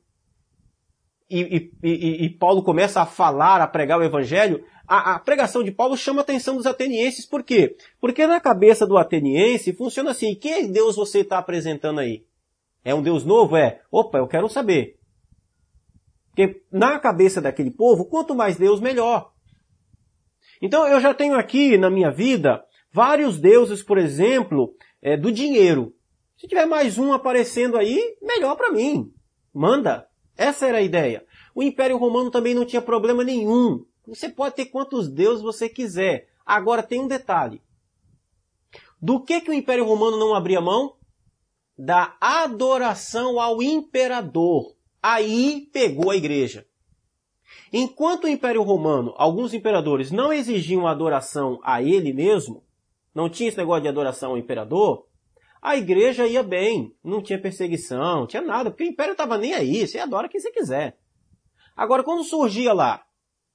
e, 1.29 1.41
e, 1.41 1.73
e, 1.83 2.25
e 2.27 2.31
Paulo 2.31 2.63
começa 2.63 3.03
a 3.03 3.07
falar, 3.07 3.61
a 3.61 3.67
pregar 3.67 3.99
o 3.99 4.05
evangelho, 4.05 4.65
a, 4.87 5.15
a, 5.15 5.19
pregação 5.19 5.65
de 5.65 5.73
Paulo 5.73 5.97
chama 5.97 6.21
a 6.21 6.23
atenção 6.23 6.55
dos 6.55 6.67
atenienses, 6.67 7.27
por 7.27 7.43
quê? 7.43 7.77
Porque 8.01 8.25
na 8.25 8.39
cabeça 8.39 8.87
do 8.87 8.97
ateniense 8.97 9.73
funciona 9.73 10.13
assim, 10.13 10.37
que 10.37 10.69
Deus 10.69 10.95
você 10.95 11.21
está 11.21 11.39
apresentando 11.39 11.99
aí? 11.99 12.25
É 12.85 12.95
um 12.95 13.03
Deus 13.03 13.25
novo? 13.25 13.57
É. 13.57 13.81
Opa, 13.91 14.19
eu 14.19 14.29
quero 14.29 14.49
saber. 14.49 14.97
Porque 16.35 16.65
na 16.71 16.99
cabeça 16.99 17.41
daquele 17.41 17.71
povo, 17.71 18.07
quanto 18.07 18.35
mais 18.35 18.57
Deus, 18.57 18.81
melhor. 18.81 19.33
Então 20.61 20.85
eu 20.87 21.01
já 21.01 21.15
tenho 21.15 21.37
aqui 21.37 21.79
na 21.79 21.89
minha 21.89 22.11
vida 22.11 22.65
vários 22.93 23.39
deuses, 23.39 23.85
por 23.85 23.99
exemplo, 23.99 24.75
é, 25.01 25.17
do 25.17 25.31
dinheiro. 25.31 25.95
Se 26.37 26.49
tiver 26.49 26.67
mais 26.67 26.99
um 26.99 27.13
aparecendo 27.13 27.77
aí, 27.77 28.17
melhor 28.21 28.57
para 28.57 28.73
mim. 28.73 29.13
Manda. 29.55 30.09
Essa 30.37 30.67
era 30.67 30.79
a 30.79 30.83
ideia. 30.83 31.25
O 31.55 31.63
Império 31.63 31.97
Romano 31.97 32.33
também 32.33 32.53
não 32.53 32.67
tinha 32.67 32.83
problema 32.83 33.23
nenhum. 33.23 33.85
Você 34.09 34.29
pode 34.29 34.57
ter 34.57 34.67
quantos 34.67 35.09
deuses 35.09 35.41
você 35.41 35.69
quiser. 35.69 36.27
Agora 36.45 36.83
tem 36.83 37.01
um 37.01 37.07
detalhe. 37.07 37.63
Do 39.01 39.23
que, 39.23 39.41
que 39.41 39.51
o 39.51 39.55
Império 39.55 39.85
Romano 39.85 40.19
não 40.19 40.35
abria 40.35 40.61
mão? 40.61 40.97
Da 41.79 42.17
adoração 42.21 43.39
ao 43.39 43.63
imperador 43.63 44.74
aí 45.07 45.69
pegou 45.71 46.11
a 46.11 46.17
igreja. 46.17 46.67
Enquanto 47.71 48.25
o 48.25 48.29
Império 48.29 48.63
Romano, 48.63 49.13
alguns 49.19 49.53
imperadores 49.53 50.11
não 50.11 50.33
exigiam 50.33 50.87
adoração 50.87 51.61
a 51.63 51.83
ele 51.83 52.11
mesmo, 52.11 52.65
não 53.15 53.29
tinha 53.29 53.51
esse 53.51 53.59
negócio 53.59 53.83
de 53.83 53.89
adoração 53.89 54.31
ao 54.31 54.39
imperador, 54.39 55.07
a 55.61 55.77
igreja 55.77 56.27
ia 56.27 56.43
bem, 56.43 56.97
não 57.05 57.21
tinha 57.21 57.39
perseguição, 57.39 58.21
não 58.21 58.27
tinha 58.27 58.41
nada, 58.41 58.71
porque 58.71 58.85
o 58.85 58.87
império 58.87 59.13
estava 59.13 59.37
nem 59.37 59.53
aí, 59.53 59.87
você 59.87 59.99
adora 59.99 60.27
quem 60.27 60.41
você 60.41 60.51
quiser. 60.51 60.97
Agora, 61.77 62.03
quando 62.03 62.25
surgia 62.25 62.73
lá 62.73 63.05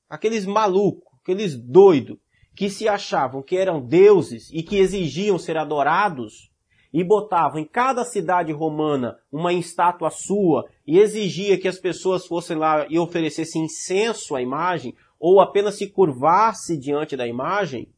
aqueles 0.08 0.46
malucos, 0.46 1.12
aqueles 1.24 1.58
doidos, 1.58 2.20
que 2.56 2.70
se 2.70 2.88
achavam 2.88 3.42
que 3.42 3.58
eram 3.58 3.84
deuses 3.84 4.52
e 4.54 4.62
que 4.62 4.78
exigiam 4.78 5.40
ser 5.40 5.58
adorados, 5.58 6.52
e 6.92 7.04
botavam 7.04 7.60
em 7.60 7.66
cada 7.66 8.04
cidade 8.04 8.52
romana 8.52 9.18
uma 9.32 9.54
estátua 9.54 10.10
sua 10.10 10.68
e 10.86 10.98
exigia 10.98 11.60
que 11.60 11.68
as 11.68 11.78
pessoas 11.78 12.26
fossem 12.26 12.58
lá 12.58 12.88
e 12.90 12.98
oferecessem 12.98 13.64
incenso 13.64 14.36
à 14.36 14.42
imagem 14.42 14.96
ou 15.20 15.40
apenas 15.40 15.78
se 15.78 15.88
curvasse 15.88 16.78
diante 16.78 17.16
da 17.16 17.28
imagem, 17.28 17.92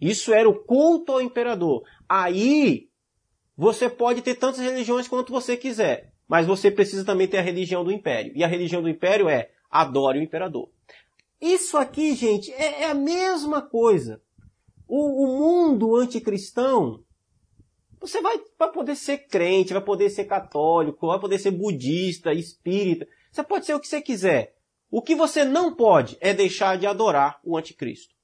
isso 0.00 0.32
era 0.32 0.48
o 0.48 0.64
culto 0.64 1.12
ao 1.12 1.20
imperador. 1.20 1.82
Aí 2.08 2.88
você 3.56 3.90
pode 3.90 4.22
ter 4.22 4.36
tantas 4.36 4.60
religiões 4.60 5.06
quanto 5.06 5.32
você 5.32 5.56
quiser, 5.56 6.12
mas 6.26 6.46
você 6.46 6.70
precisa 6.70 7.04
também 7.04 7.28
ter 7.28 7.38
a 7.38 7.42
religião 7.42 7.84
do 7.84 7.92
império. 7.92 8.32
E 8.34 8.42
a 8.42 8.46
religião 8.46 8.80
do 8.80 8.88
império 8.88 9.28
é 9.28 9.50
adore 9.70 10.18
o 10.18 10.22
imperador. 10.22 10.70
Isso 11.40 11.76
aqui, 11.76 12.14
gente, 12.14 12.50
é, 12.52 12.82
é 12.82 12.90
a 12.90 12.94
mesma 12.94 13.60
coisa. 13.60 14.20
O 14.88 15.26
mundo 15.26 15.94
anticristão 15.94 17.04
você 18.00 18.22
vai, 18.22 18.40
vai 18.58 18.72
poder 18.72 18.96
ser 18.96 19.18
crente, 19.28 19.74
vai 19.74 19.82
poder 19.82 20.08
ser 20.08 20.24
católico, 20.24 21.06
vai 21.06 21.20
poder 21.20 21.38
ser 21.38 21.50
budista, 21.50 22.32
espírita. 22.32 23.06
Você 23.30 23.42
pode 23.44 23.66
ser 23.66 23.74
o 23.74 23.80
que 23.80 23.86
você 23.86 24.00
quiser. 24.00 24.56
O 24.90 25.02
que 25.02 25.14
você 25.14 25.44
não 25.44 25.74
pode 25.74 26.16
é 26.20 26.32
deixar 26.32 26.78
de 26.78 26.86
adorar 26.86 27.38
o 27.44 27.56
anticristo. 27.56 28.14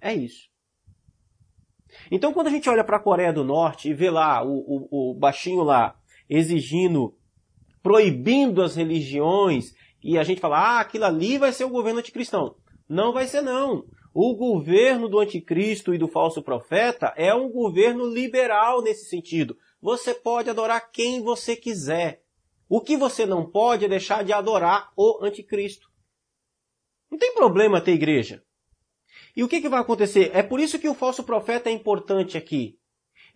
É 0.00 0.12
isso. 0.12 0.48
Então, 2.10 2.32
quando 2.32 2.48
a 2.48 2.50
gente 2.50 2.68
olha 2.68 2.84
para 2.84 2.96
a 2.96 3.02
Coreia 3.02 3.32
do 3.32 3.44
Norte 3.44 3.88
e 3.88 3.94
vê 3.94 4.10
lá 4.10 4.44
o, 4.44 4.88
o, 4.90 5.10
o 5.10 5.14
baixinho 5.14 5.62
lá 5.62 5.96
exigindo, 6.28 7.16
proibindo 7.82 8.62
as 8.62 8.76
religiões, 8.76 9.74
e 10.02 10.18
a 10.18 10.24
gente 10.24 10.40
fala, 10.40 10.58
ah, 10.58 10.80
aquilo 10.80 11.04
ali 11.04 11.38
vai 11.38 11.52
ser 11.52 11.64
o 11.64 11.70
governo 11.70 12.00
anticristão. 12.00 12.56
Não 12.88 13.12
vai 13.12 13.26
ser 13.26 13.40
não. 13.40 13.84
O 14.20 14.34
governo 14.34 15.08
do 15.08 15.20
anticristo 15.20 15.94
e 15.94 15.98
do 15.98 16.08
falso 16.08 16.42
profeta 16.42 17.14
é 17.16 17.32
um 17.32 17.48
governo 17.48 18.04
liberal 18.04 18.82
nesse 18.82 19.08
sentido. 19.08 19.56
Você 19.80 20.12
pode 20.12 20.50
adorar 20.50 20.90
quem 20.90 21.22
você 21.22 21.54
quiser. 21.54 22.24
O 22.68 22.80
que 22.80 22.96
você 22.96 23.24
não 23.24 23.48
pode 23.48 23.84
é 23.84 23.88
deixar 23.88 24.24
de 24.24 24.32
adorar 24.32 24.90
o 24.96 25.24
anticristo. 25.24 25.88
Não 27.08 27.16
tem 27.16 27.32
problema 27.32 27.80
ter 27.80 27.92
igreja. 27.92 28.42
E 29.36 29.44
o 29.44 29.48
que, 29.48 29.60
que 29.60 29.68
vai 29.68 29.78
acontecer? 29.78 30.32
É 30.34 30.42
por 30.42 30.58
isso 30.58 30.80
que 30.80 30.88
o 30.88 30.94
falso 30.94 31.22
profeta 31.22 31.70
é 31.70 31.72
importante 31.72 32.36
aqui. 32.36 32.76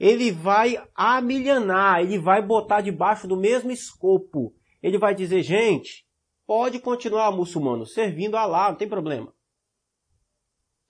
Ele 0.00 0.32
vai 0.32 0.82
amilhanar, 0.96 2.00
ele 2.00 2.18
vai 2.18 2.42
botar 2.42 2.80
debaixo 2.80 3.28
do 3.28 3.36
mesmo 3.36 3.70
escopo. 3.70 4.52
Ele 4.82 4.98
vai 4.98 5.14
dizer, 5.14 5.44
gente, 5.44 6.04
pode 6.44 6.80
continuar 6.80 7.30
muçulmano, 7.30 7.86
servindo 7.86 8.36
a 8.36 8.40
Allah, 8.40 8.70
não 8.70 8.76
tem 8.76 8.88
problema. 8.88 9.32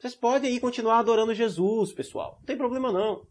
Vocês 0.03 0.17
podem 0.17 0.51
aí 0.51 0.59
continuar 0.59 0.99
adorando 0.99 1.33
Jesus, 1.33 1.93
pessoal. 1.93 2.39
Não 2.41 2.45
tem 2.45 2.57
problema 2.57 2.91
não. 2.91 3.25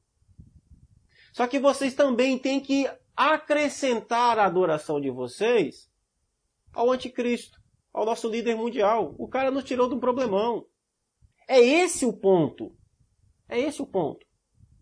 Só 1.33 1.45
que 1.45 1.59
vocês 1.59 1.93
também 1.93 2.39
têm 2.39 2.61
que 2.61 2.89
acrescentar 3.13 4.39
a 4.39 4.45
adoração 4.45 5.01
de 5.01 5.11
vocês 5.11 5.89
ao 6.71 6.89
anticristo, 6.89 7.59
ao 7.91 8.05
nosso 8.05 8.29
líder 8.29 8.55
mundial. 8.55 9.13
O 9.19 9.27
cara 9.27 9.51
nos 9.51 9.65
tirou 9.65 9.89
de 9.89 9.95
um 9.95 9.99
problemão. 9.99 10.65
É 11.45 11.59
esse 11.59 12.05
o 12.05 12.17
ponto. 12.17 12.73
É 13.49 13.59
esse 13.59 13.81
o 13.81 13.85
ponto. 13.85 14.25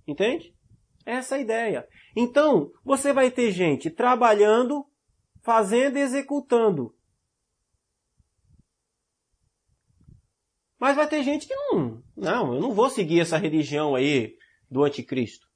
Entende? 0.08 0.56
Essa 1.08 1.38
é 1.38 1.40
a 1.40 1.42
ideia. 1.42 1.88
Então, 2.16 2.70
você 2.86 3.12
vai 3.12 3.32
ter 3.32 3.52
gente 3.52 3.90
trabalhando, 3.90 4.86
fazendo 5.42 5.98
e 5.98 6.02
executando. 6.02 6.96
Mas 10.80 10.96
vai 10.96 11.08
ter 11.08 11.22
gente 11.24 11.46
que 11.46 11.56
não, 11.56 12.02
não, 12.16 12.54
eu 12.54 12.62
não 12.62 12.74
vou 12.74 12.90
seguir 12.90 13.20
essa 13.20 13.38
religião 13.38 13.96
aí 13.96 14.36
do 14.72 14.84
anticristo. 14.84 15.48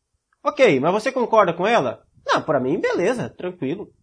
Ok, 0.43 0.79
mas 0.79 0.91
você 0.91 1.11
concorda 1.11 1.53
com 1.53 1.65
ela? 1.65 2.05
Não, 2.25 2.41
para 2.41 2.59
mim, 2.59 2.79
beleza, 2.79 3.29
tranquilo. 3.29 3.93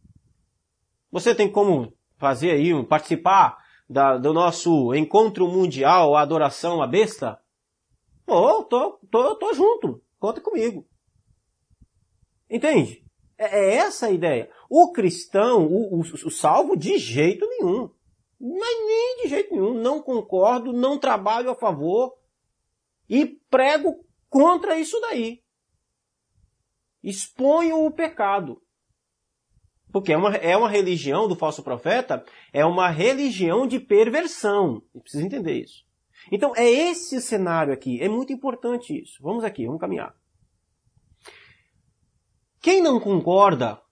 Você 1.11 1.35
tem 1.35 1.51
como 1.51 1.93
fazer 2.17 2.53
aí, 2.53 2.85
participar 2.87 3.59
da, 3.89 4.17
do 4.17 4.33
nosso 4.33 4.95
encontro 4.95 5.47
mundial, 5.47 6.17
a 6.17 6.23
adoração 6.23 6.83
à 6.83 6.87
besta? 6.87 7.39
Oh, 8.27 8.63
tô, 8.63 8.99
tô, 9.11 9.37
tô 9.37 9.53
junto, 9.53 10.03
conta 10.19 10.41
comigo. 10.41 10.87
Entende? 12.49 13.05
É, 13.37 13.59
é 13.59 13.75
essa 13.75 14.07
a 14.07 14.11
ideia. 14.11 14.51
O 14.69 14.93
cristão, 14.93 15.67
o, 15.67 15.97
o, 15.97 16.01
o 16.01 16.31
salvo, 16.31 16.77
de 16.77 16.97
jeito 16.97 17.47
nenhum. 17.47 17.91
Mas 18.41 18.87
nem 18.87 19.23
de 19.23 19.29
jeito 19.29 19.53
nenhum, 19.53 19.75
não 19.75 20.01
concordo, 20.01 20.73
não 20.73 20.99
trabalho 20.99 21.51
a 21.51 21.55
favor 21.55 22.17
e 23.09 23.27
prego 23.51 24.03
contra 24.31 24.79
isso 24.79 24.99
daí. 25.01 25.43
expõem 27.03 27.73
o 27.73 27.91
pecado. 27.91 28.62
Porque 29.93 30.12
é 30.12 30.17
uma, 30.17 30.37
é 30.37 30.57
uma 30.57 30.69
religião 30.69 31.27
do 31.27 31.35
falso 31.35 31.62
profeta, 31.62 32.25
é 32.53 32.65
uma 32.65 32.89
religião 32.89 33.67
de 33.67 33.81
perversão. 33.81 34.83
Precisa 35.03 35.25
entender 35.25 35.61
isso. 35.61 35.85
Então, 36.31 36.55
é 36.55 36.69
esse 36.71 37.21
cenário 37.21 37.73
aqui. 37.73 38.01
É 38.01 38.09
muito 38.09 38.33
importante 38.33 39.03
isso. 39.03 39.21
Vamos 39.21 39.43
aqui, 39.43 39.67
vamos 39.67 39.81
caminhar. 39.81 40.15
Quem 42.61 42.83
não 42.83 43.01
concorda, 43.01 43.83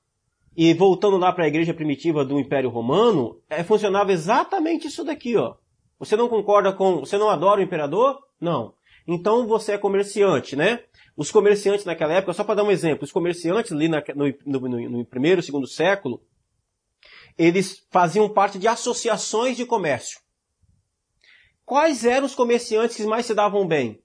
e 0.61 0.75
voltando 0.75 1.17
lá 1.17 1.33
para 1.33 1.45
a 1.45 1.47
igreja 1.47 1.73
primitiva 1.73 2.25
do 2.25 2.37
Império 2.37 2.69
Romano, 2.69 3.41
é, 3.49 3.63
funcionava 3.63 4.11
exatamente 4.11 4.89
isso 4.89 5.05
daqui, 5.05 5.37
ó. 5.37 5.55
Você 6.01 6.17
não 6.17 6.29
concorda 6.29 6.73
com. 6.73 6.99
Você 6.99 7.17
não 7.17 7.31
adora 7.31 7.61
o 7.61 7.63
imperador? 7.63 8.19
Não. 8.41 8.75
Então 9.07 9.47
você 9.47 9.75
é 9.75 9.79
comerciante, 9.79 10.57
né? 10.57 10.83
Os 11.17 11.31
comerciantes 11.31 11.85
naquela 11.85 12.15
época, 12.15 12.33
só 12.33 12.43
para 12.43 12.57
dar 12.57 12.65
um 12.65 12.73
exemplo, 12.73 13.05
os 13.05 13.13
comerciantes 13.13 13.71
ali 13.71 13.87
na, 13.87 14.03
no, 14.17 14.35
no, 14.45 14.91
no 14.91 15.05
primeiro, 15.07 15.41
segundo 15.45 15.69
século, 15.69 16.21
eles 17.39 17.87
faziam 17.93 18.29
parte 18.29 18.59
de 18.59 18.67
associações 18.67 19.57
de 19.57 19.65
comércio. 19.65 20.19
Quais 21.65 22.05
eram 22.05 22.27
os 22.27 22.35
comerciantes 22.35 22.97
que 22.97 23.05
mais 23.05 23.27
se 23.27 23.35
davam 23.35 23.65
bem? 23.65 24.03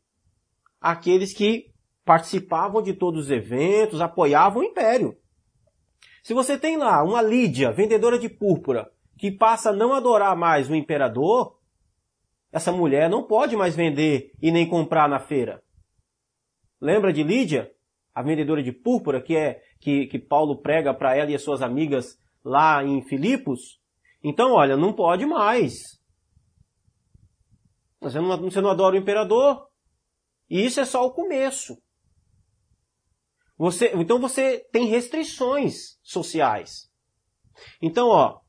Aqueles 0.79 1.33
que 1.33 1.73
participavam 2.05 2.79
de 2.79 2.93
todos 2.93 3.25
os 3.25 3.31
eventos, 3.31 4.01
apoiavam 4.01 4.61
o 4.61 4.65
império. 4.65 5.17
Se 6.23 6.33
você 6.33 6.57
tem 6.57 6.77
lá 6.77 7.03
uma 7.03 7.21
Lídia, 7.21 7.73
vendedora 7.73 8.17
de 8.17 8.29
púrpura, 8.29 8.89
que 9.17 9.29
passa 9.29 9.71
a 9.71 9.73
não 9.73 9.93
adorar 9.93 10.37
mais 10.37 10.69
o 10.69 10.75
imperador, 10.75 11.59
essa 12.49 12.71
mulher 12.71 13.09
não 13.09 13.27
pode 13.27 13.57
mais 13.57 13.75
vender 13.75 14.31
e 14.41 14.49
nem 14.49 14.67
comprar 14.67 15.09
na 15.09 15.19
feira. 15.19 15.61
Lembra 16.79 17.11
de 17.11 17.23
Lídia, 17.23 17.71
a 18.15 18.23
vendedora 18.23 18.63
de 18.63 18.71
púrpura 18.71 19.21
que 19.21 19.35
é 19.35 19.61
que, 19.81 20.07
que 20.07 20.17
Paulo 20.17 20.61
prega 20.61 20.93
para 20.93 21.13
ela 21.13 21.29
e 21.29 21.35
as 21.35 21.41
suas 21.41 21.61
amigas 21.61 22.17
lá 22.43 22.81
em 22.81 23.01
Filipos? 23.01 23.81
Então, 24.23 24.53
olha, 24.53 24.77
não 24.77 24.93
pode 24.93 25.25
mais. 25.25 25.73
Você 27.99 28.19
não, 28.19 28.37
você 28.43 28.61
não 28.61 28.69
adora 28.69 28.95
o 28.95 28.99
imperador? 28.99 29.67
E 30.49 30.63
isso 30.63 30.79
é 30.79 30.85
só 30.85 31.05
o 31.05 31.11
começo. 31.11 31.82
Você, 33.57 33.91
então 33.95 34.19
você 34.19 34.59
tem 34.71 34.87
restrições 34.87 35.97
sociais. 36.01 36.89
Então, 37.81 38.09
ó, 38.09 38.39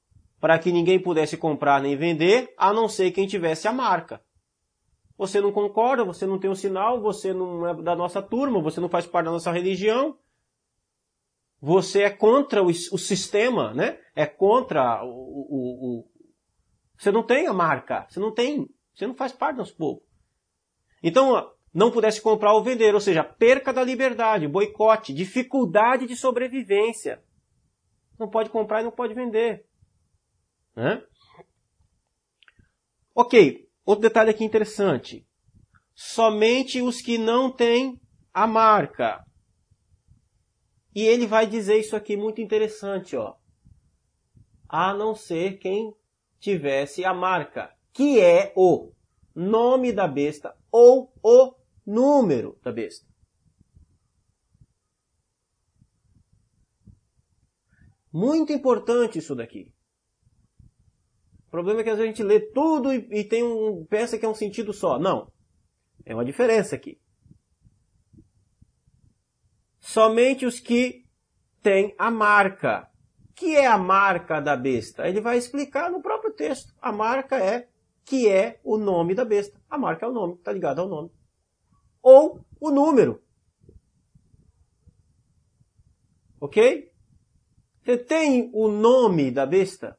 para 0.41 0.59
que 0.59 0.73
ninguém 0.73 1.01
pudesse 1.01 1.37
comprar 1.37 1.81
nem 1.81 1.97
vender, 1.97 2.53
a 2.57 2.73
não 2.73 2.89
ser 2.89 3.11
quem 3.13 3.27
tivesse 3.27 3.69
a 3.69 3.73
marca. 3.73 4.23
Você 5.17 5.41
não 5.41 5.53
concorda, 5.53 6.05
você 6.05 6.27
não 6.27 6.39
tem 6.39 6.51
um 6.51 6.55
sinal, 6.55 7.01
você 7.01 7.33
não 7.33 7.67
é 7.67 7.83
da 7.83 7.95
nossa 7.95 8.21
turma, 8.21 8.61
você 8.61 8.81
não 8.81 8.89
faz 8.89 9.07
parte 9.07 9.27
da 9.27 9.33
nossa 9.33 9.53
religião. 9.53 10.19
Você 11.61 12.03
é 12.03 12.11
contra 12.11 12.63
o, 12.63 12.67
o 12.67 12.99
sistema, 12.99 13.73
né? 13.73 13.99
É 14.15 14.27
contra 14.27 15.03
o, 15.05 15.09
o, 15.09 16.01
o, 16.01 16.11
Você 16.99 17.11
não 17.11 17.23
tem 17.23 17.47
a 17.47 17.53
marca, 17.53 18.07
você 18.09 18.21
não 18.21 18.33
tem, 18.33 18.69
você 18.93 19.07
não 19.07 19.15
faz 19.15 19.33
parte 19.33 19.57
do 19.57 19.59
nosso 19.61 19.77
povo. 19.77 20.03
Então, 21.03 21.54
não 21.75 21.91
pudesse 21.91 22.23
comprar 22.23 22.53
ou 22.53 22.63
vender, 22.63 22.95
ou 22.95 23.01
seja, 23.01 23.25
perca 23.25 23.73
da 23.73 23.83
liberdade, 23.83 24.47
boicote, 24.47 25.13
dificuldade 25.13 26.07
de 26.07 26.15
sobrevivência. 26.15 27.21
Não 28.17 28.31
pode 28.31 28.49
comprar 28.49 28.81
e 28.81 28.85
não 28.85 28.93
pode 28.93 29.13
vender. 29.13 29.67
Né? 30.77 31.03
Ok, 33.13 33.69
outro 33.85 34.03
detalhe 34.03 34.31
aqui 34.31 34.45
interessante. 34.45 35.27
Somente 35.97 36.81
os 36.81 37.01
que 37.01 37.19
não 37.19 37.51
têm 37.51 38.01
a 38.33 38.47
marca. 38.47 39.25
E 40.95 41.03
ele 41.03 41.27
vai 41.27 41.45
dizer 41.45 41.79
isso 41.79 41.97
aqui 41.97 42.17
muito 42.17 42.41
interessante, 42.41 43.17
ó. 43.17 43.35
A 44.69 44.95
não 44.95 45.13
ser 45.13 45.59
quem 45.59 45.93
tivesse 46.39 47.05
a 47.05 47.13
marca, 47.13 47.75
que 47.93 48.21
é 48.21 48.53
o 48.55 48.93
nome 49.35 49.93
da 49.93 50.07
besta 50.07 50.57
ou 50.71 51.13
o 51.23 51.64
número 51.87 52.59
da 52.63 52.73
besta. 52.73 53.07
Muito 58.13 58.53
importante 58.53 59.19
isso 59.19 59.35
daqui 59.35 59.75
problema 61.55 61.83
é 61.83 61.85
que 61.85 61.91
às 61.91 61.99
vezes 61.99 62.13
a 62.13 62.17
gente 62.17 62.27
lê 62.27 62.41
tudo 62.41 62.93
e, 62.93 63.07
e 63.13 63.23
tem 63.23 63.45
um, 63.45 63.87
pensa 63.89 64.19
que 64.19 64.27
é 64.27 64.29
um 64.29 64.35
sentido 64.35 64.73
só. 64.73 64.99
Não. 64.99 65.31
É 66.05 66.13
uma 66.13 66.25
diferença 66.25 66.75
aqui. 66.75 66.99
Somente 69.79 70.45
os 70.45 70.59
que 70.59 71.05
têm 71.63 71.95
a 71.97 72.11
marca. 72.11 72.91
Que 73.37 73.55
é 73.55 73.69
a 73.69 73.79
marca 73.79 74.41
da 74.41 74.57
besta? 74.57 75.09
Ele 75.09 75.21
vai 75.21 75.39
explicar 75.39 75.93
no 75.93 76.03
próprio 76.03 76.33
texto. 76.33 76.75
A 76.83 76.91
marca 76.91 77.39
é 77.39 77.69
que 78.05 78.29
é 78.29 78.59
o 78.65 78.77
nome 78.77 79.15
da 79.15 79.25
besta. 79.25 79.57
A 79.71 79.79
marca 79.79 80.07
é 80.07 80.09
o 80.09 80.13
nome, 80.13 80.35
está 80.35 80.51
ligado 80.51 80.81
ao 80.81 80.89
nome. 80.89 81.11
Ou 82.05 82.47
o 82.61 82.71
número. 82.71 83.21
Ok? 86.41 86.89
Você 87.83 87.99
tem 87.99 88.49
o 88.55 88.69
nome 88.69 89.33
da 89.33 89.45
besta? 89.45 89.99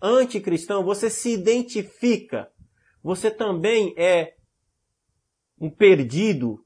anticristão, 0.00 0.84
você 0.84 1.10
se 1.10 1.32
identifica. 1.32 2.48
Você 3.02 3.30
também 3.30 3.94
é 3.96 4.34
um 5.60 5.70
perdido. 5.70 6.64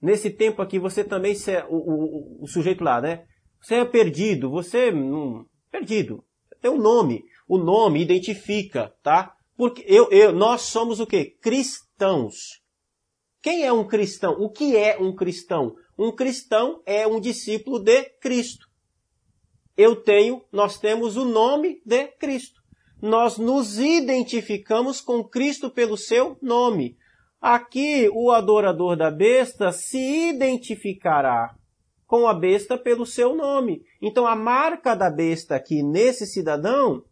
Nesse 0.00 0.30
tempo 0.30 0.62
aqui, 0.62 0.78
você 0.78 1.04
também 1.04 1.34
é 1.46 1.64
o, 1.68 1.76
o, 1.76 2.44
o, 2.44 2.46
sujeito 2.46 2.82
lá, 2.82 3.00
né? 3.00 3.26
Você 3.60 3.76
é 3.76 3.84
perdido, 3.84 4.50
você 4.50 4.90
hum, 4.90 5.44
perdido. 5.70 6.24
Tem 6.62 6.70
um 6.70 6.78
nome. 6.78 7.22
O 7.46 7.58
nome 7.58 8.00
identifica, 8.00 8.94
tá? 9.02 9.34
Porque 9.56 9.84
eu, 9.86 10.10
eu, 10.10 10.32
nós 10.32 10.62
somos 10.62 11.00
o 11.00 11.06
quê? 11.06 11.36
Cristãos. 11.42 11.89
Quem 13.42 13.64
é 13.64 13.72
um 13.72 13.86
cristão? 13.86 14.32
O 14.32 14.50
que 14.50 14.76
é 14.76 14.98
um 14.98 15.14
cristão? 15.14 15.74
Um 15.98 16.14
cristão 16.14 16.82
é 16.86 17.06
um 17.06 17.20
discípulo 17.20 17.78
de 17.78 18.04
Cristo 18.20 18.70
eu 19.80 19.96
tenho, 19.96 20.44
nós 20.52 20.78
temos 20.78 21.16
o 21.16 21.24
nome 21.24 21.80
de 21.86 22.06
Cristo. 22.18 22.60
Nós 23.00 23.38
nos 23.38 23.78
identificamos 23.78 25.00
com 25.00 25.24
Cristo 25.24 25.70
pelo 25.70 25.96
seu 25.96 26.36
nome. 26.42 26.98
Aqui, 27.40 28.06
o 28.12 28.30
adorador 28.30 28.94
da 28.94 29.10
besta 29.10 29.72
se 29.72 30.28
identificará 30.28 31.54
com 32.06 32.26
a 32.26 32.34
besta 32.34 32.76
pelo 32.76 33.06
seu 33.06 33.34
nome. 33.34 33.82
Então, 34.02 34.26
a 34.26 34.36
marca 34.36 34.94
da 34.94 35.08
besta 35.08 35.56
aqui 35.56 35.82
nesse 35.82 36.26
cidadão 36.26 37.02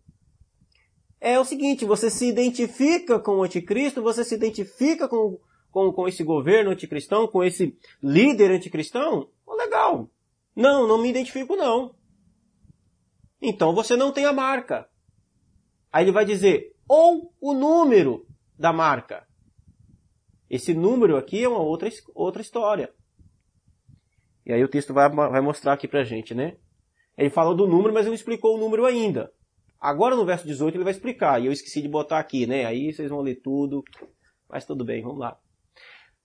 é 1.21 1.39
o 1.39 1.45
seguinte: 1.45 1.85
você 1.85 2.11
se 2.11 2.27
identifica 2.27 3.19
com 3.19 3.39
o 3.39 3.43
anticristo, 3.43 4.03
você 4.03 4.25
se 4.25 4.35
identifica 4.35 5.09
com, 5.09 5.39
com, 5.71 5.93
com 5.93 6.09
esse 6.09 6.23
governo 6.23 6.71
anticristão, 6.71 7.27
com 7.27 7.43
esse 7.43 7.77
líder 8.03 8.51
anticristão? 8.51 9.29
Oh, 9.47 9.55
legal. 9.55 10.11
Não, 10.55 10.87
não 10.87 11.01
me 11.01 11.09
identifico 11.09 11.57
não. 11.57 11.95
Então 13.41 13.75
você 13.75 13.97
não 13.97 14.13
tem 14.13 14.25
a 14.25 14.33
marca. 14.33 14.89
Aí 15.93 16.05
ele 16.05 16.13
vai 16.13 16.25
dizer, 16.25 16.75
ou 16.89 17.33
o 17.41 17.55
número 17.55 18.27
da 18.59 18.73
marca. 18.73 19.27
Esse 20.51 20.75
número 20.75 21.17
aqui 21.17 21.45
é 21.45 21.49
uma 21.49 21.61
outra, 21.61 21.89
outra 22.15 22.43
história. 22.43 22.93
E 24.45 24.53
aí 24.53 24.65
o 24.65 24.69
texto 24.69 24.95
vai, 24.95 25.09
vai 25.11 25.41
mostrar 25.41 25.75
aqui 25.75 25.87
pra 25.87 26.05
gente, 26.05 26.35
né? 26.35 26.57
Ele 27.17 27.31
falou 27.31 27.55
do 27.55 27.67
número, 27.67 27.93
mas 27.93 28.07
não 28.07 28.15
explicou 28.15 28.57
o 28.57 28.59
número 28.59 28.87
ainda. 28.87 29.31
Agora 29.81 30.17
no 30.17 30.27
verso 30.27 30.47
18 30.47 30.77
ele 30.77 30.85
vai 30.85 30.93
explicar, 30.93 31.41
e 31.41 31.47
eu 31.47 31.53
esqueci 31.53 31.81
de 31.81 31.89
botar 31.89 32.19
aqui, 32.19 32.47
né? 32.47 32.65
Aí 32.65 32.93
vocês 32.93 33.09
vão 33.09 33.21
ler 33.21 33.37
tudo, 33.37 33.85
mas 34.49 34.65
tudo 34.65 34.85
bem, 34.85 35.03
vamos 35.03 35.19
lá. 35.19 35.39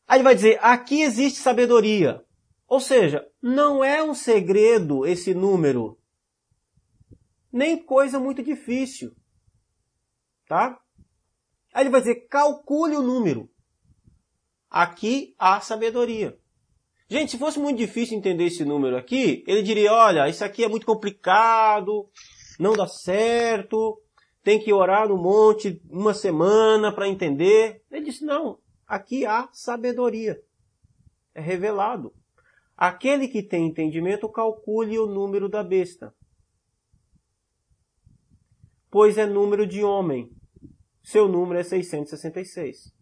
Aí 0.07 0.17
ele 0.17 0.23
vai 0.23 0.35
dizer, 0.35 0.59
aqui 0.61 1.01
existe 1.01 1.39
sabedoria. 1.39 2.23
Ou 2.67 2.79
seja, 2.79 3.27
não 3.41 3.83
é 3.83 4.03
um 4.03 4.15
segredo 4.15 5.05
esse 5.05 5.33
número 5.33 5.97
nem 7.53 7.77
coisa 7.77 8.19
muito 8.19 8.41
difícil. 8.41 9.13
Tá? 10.47 10.79
Aí 11.71 11.83
ele 11.83 11.91
vai 11.91 12.01
dizer, 12.01 12.27
calcule 12.27 12.95
o 12.95 13.03
número. 13.03 13.47
Aqui 14.69 15.35
há 15.37 15.61
sabedoria. 15.61 16.35
Gente, 17.07 17.31
se 17.31 17.37
fosse 17.37 17.59
muito 17.59 17.77
difícil 17.77 18.17
entender 18.17 18.45
esse 18.45 18.65
número 18.65 18.97
aqui, 18.97 19.43
ele 19.45 19.61
diria, 19.61 19.93
olha, 19.93 20.27
isso 20.27 20.43
aqui 20.43 20.63
é 20.63 20.67
muito 20.67 20.85
complicado, 20.85 22.09
não 22.63 22.73
dá 22.73 22.87
certo, 22.87 24.01
tem 24.41 24.59
que 24.59 24.73
orar 24.73 25.09
no 25.09 25.17
monte 25.17 25.81
uma 25.89 26.13
semana 26.13 26.91
para 26.91 27.07
entender. 27.07 27.83
Ele 27.91 28.05
disse, 28.05 28.25
não, 28.25 28.57
aqui 28.87 29.25
há 29.25 29.49
sabedoria. 29.51 30.41
É 31.35 31.41
revelado. 31.41 32.13
Aquele 32.75 33.27
que 33.27 33.43
tem 33.43 33.67
entendimento, 33.67 34.27
calcule 34.29 34.97
o 34.97 35.05
número 35.05 35.47
da 35.47 35.63
besta 35.63 36.13
pois 38.93 39.17
é 39.17 39.25
número 39.25 39.65
de 39.65 39.83
homem. 39.83 40.31
Seu 41.01 41.27
número 41.27 41.59
é 41.59 41.63
666. 41.63 42.93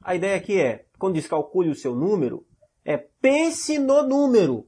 A 0.00 0.16
ideia 0.16 0.36
aqui 0.36 0.60
é, 0.60 0.84
quando 0.98 1.14
diz 1.14 1.28
calcule 1.28 1.70
o 1.70 1.76
seu 1.76 1.94
número, 1.94 2.44
É 2.84 2.96
pense 2.96 3.78
no 3.78 4.02
número. 4.02 4.66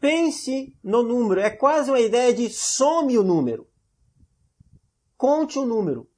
Pense 0.00 0.74
no 0.82 1.02
número. 1.02 1.40
É 1.40 1.50
quase 1.50 1.90
uma 1.90 2.00
ideia 2.00 2.32
de 2.32 2.48
some 2.50 3.18
o 3.18 3.24
número. 3.24 3.66
Conte 5.16 5.58
o 5.58 5.66
número. 5.66 6.08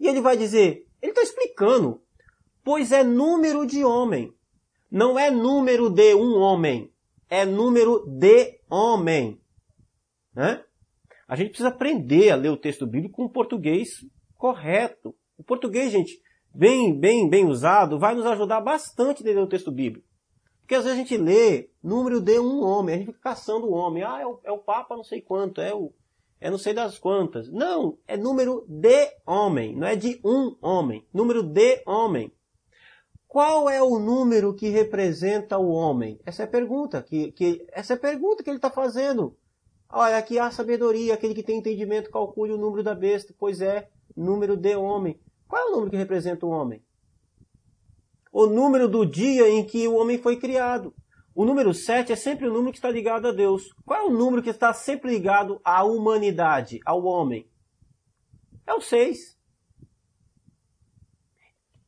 E 0.00 0.08
ele 0.08 0.20
vai 0.20 0.36
dizer, 0.36 0.86
ele 1.00 1.12
está 1.12 1.22
explicando, 1.22 2.02
pois 2.64 2.90
é 2.92 3.04
número 3.04 3.66
de 3.66 3.84
homem. 3.84 4.34
Não 4.90 5.18
é 5.18 5.30
número 5.30 5.90
de 5.90 6.14
um 6.14 6.38
homem. 6.38 6.92
É 7.28 7.44
número 7.44 8.04
de 8.06 8.60
homem. 8.68 9.40
Né? 10.34 10.64
A 11.28 11.36
gente 11.36 11.48
precisa 11.48 11.68
aprender 11.68 12.30
a 12.30 12.36
ler 12.36 12.50
o 12.50 12.56
texto 12.56 12.86
bíblico 12.86 13.16
com 13.16 13.24
o 13.24 13.32
português 13.32 14.04
correto. 14.36 15.14
O 15.38 15.44
português, 15.44 15.92
gente, 15.92 16.20
bem, 16.52 16.98
bem, 16.98 17.28
bem 17.28 17.46
usado, 17.46 17.98
vai 17.98 18.14
nos 18.14 18.26
ajudar 18.26 18.60
bastante 18.60 19.22
a 19.22 19.26
ler 19.26 19.38
o 19.38 19.46
texto 19.46 19.70
bíblico. 19.70 20.06
Porque 20.62 20.74
às 20.74 20.84
vezes 20.84 20.98
a 20.98 21.02
gente 21.02 21.16
lê 21.16 21.68
número 21.82 22.20
de 22.20 22.38
um 22.38 22.64
homem, 22.64 22.94
a 22.94 22.98
gente 22.98 23.08
fica 23.08 23.20
caçando 23.20 23.66
o 23.66 23.72
homem. 23.72 24.02
Ah, 24.02 24.20
é 24.20 24.26
o, 24.26 24.40
é 24.44 24.50
o 24.50 24.58
Papa 24.58 24.96
não 24.96 25.04
sei 25.04 25.20
quanto, 25.20 25.60
é 25.60 25.74
o 25.74 25.92
é 26.40 26.50
não 26.50 26.58
sei 26.58 26.74
das 26.74 26.98
quantas. 26.98 27.48
Não, 27.48 27.98
é 28.06 28.16
número 28.16 28.64
de 28.68 29.12
homem, 29.24 29.76
não 29.76 29.86
é 29.86 29.94
de 29.94 30.20
um 30.24 30.56
homem. 30.60 31.06
Número 31.14 31.40
de 31.40 31.82
homem. 31.86 32.32
Qual 33.28 33.70
é 33.70 33.80
o 33.80 33.98
número 34.00 34.52
que 34.52 34.68
representa 34.68 35.56
o 35.56 35.70
homem? 35.70 36.20
Essa 36.26 36.42
é 36.42 36.44
a 36.44 36.48
pergunta 36.48 37.00
que, 37.00 37.30
que 37.32 37.64
essa 37.70 37.92
é 37.92 37.96
a 37.96 38.00
pergunta 38.00 38.42
que 38.42 38.50
ele 38.50 38.58
está 38.58 38.70
fazendo. 38.70 39.36
Olha, 39.88 40.18
aqui 40.18 40.38
há 40.38 40.50
sabedoria, 40.50 41.14
aquele 41.14 41.32
que 41.32 41.44
tem 41.44 41.58
entendimento 41.58 42.10
calcule 42.10 42.52
o 42.52 42.58
número 42.58 42.82
da 42.82 42.94
besta, 42.94 43.32
pois 43.38 43.60
é 43.60 43.88
número 44.16 44.56
de 44.56 44.74
homem. 44.74 45.20
Qual 45.46 45.62
é 45.62 45.68
o 45.68 45.70
número 45.70 45.90
que 45.92 45.96
representa 45.96 46.44
o 46.44 46.50
homem? 46.50 46.82
O 48.32 48.46
número 48.46 48.88
do 48.88 49.04
dia 49.04 49.46
em 49.48 49.62
que 49.64 49.86
o 49.86 49.94
homem 49.94 50.16
foi 50.16 50.38
criado. 50.38 50.94
O 51.34 51.44
número 51.44 51.74
7 51.74 52.12
é 52.12 52.16
sempre 52.16 52.48
o 52.48 52.52
número 52.52 52.72
que 52.72 52.78
está 52.78 52.90
ligado 52.90 53.28
a 53.28 53.32
Deus. 53.32 53.72
Qual 53.84 54.00
é 54.00 54.02
o 54.02 54.10
número 54.10 54.42
que 54.42 54.50
está 54.50 54.72
sempre 54.72 55.10
ligado 55.10 55.60
à 55.62 55.84
humanidade, 55.84 56.80
ao 56.84 57.04
homem? 57.04 57.46
É 58.66 58.72
o 58.72 58.80
6. 58.80 59.38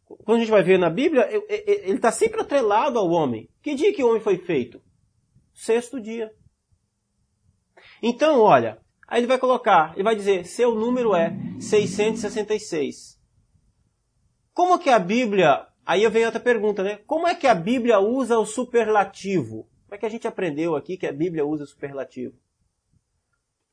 Quando 0.07 0.37
a 0.37 0.41
gente 0.41 0.51
vai 0.51 0.63
ver 0.63 0.79
na 0.79 0.91
Bíblia, 0.91 1.29
ele 1.49 1.97
está 1.97 2.13
sempre 2.13 2.41
atrelado 2.41 2.99
ao 2.99 3.09
homem. 3.11 3.51
Que 3.63 3.75
dia 3.75 3.93
que 3.95 4.03
o 4.03 4.09
homem 4.09 4.21
foi 4.21 4.39
feito? 4.39 4.83
Sexto 5.55 6.01
dia. 6.01 6.31
Então, 8.03 8.41
olha, 8.41 8.81
aí 9.07 9.21
ele 9.21 9.27
vai 9.27 9.39
colocar, 9.39 9.93
ele 9.95 10.03
vai 10.03 10.17
dizer, 10.17 10.45
seu 10.47 10.75
número 10.75 11.15
é 11.15 11.35
666. 11.59 13.19
Como 14.53 14.79
que 14.79 14.91
a 14.91 14.99
Bíblia 14.99 15.67
Aí 15.87 16.09
vem 16.09 16.25
outra 16.25 16.41
pergunta, 16.41 16.83
né? 16.83 16.99
Como 17.07 17.27
é 17.27 17.35
que 17.35 17.47
a 17.47 17.55
Bíblia 17.55 17.99
usa 17.99 18.39
o 18.39 18.47
superlativo? 18.47 19.69
Como 19.85 19.95
é 19.95 19.99
que 19.99 20.07
a 20.07 20.09
gente 20.09 20.27
aprendeu 20.27 20.75
aqui 20.75 20.97
que 20.97 21.07
a 21.07 21.13
Bíblia 21.13 21.45
usa 21.45 21.65
o 21.65 21.67
superlativo? 21.67 22.35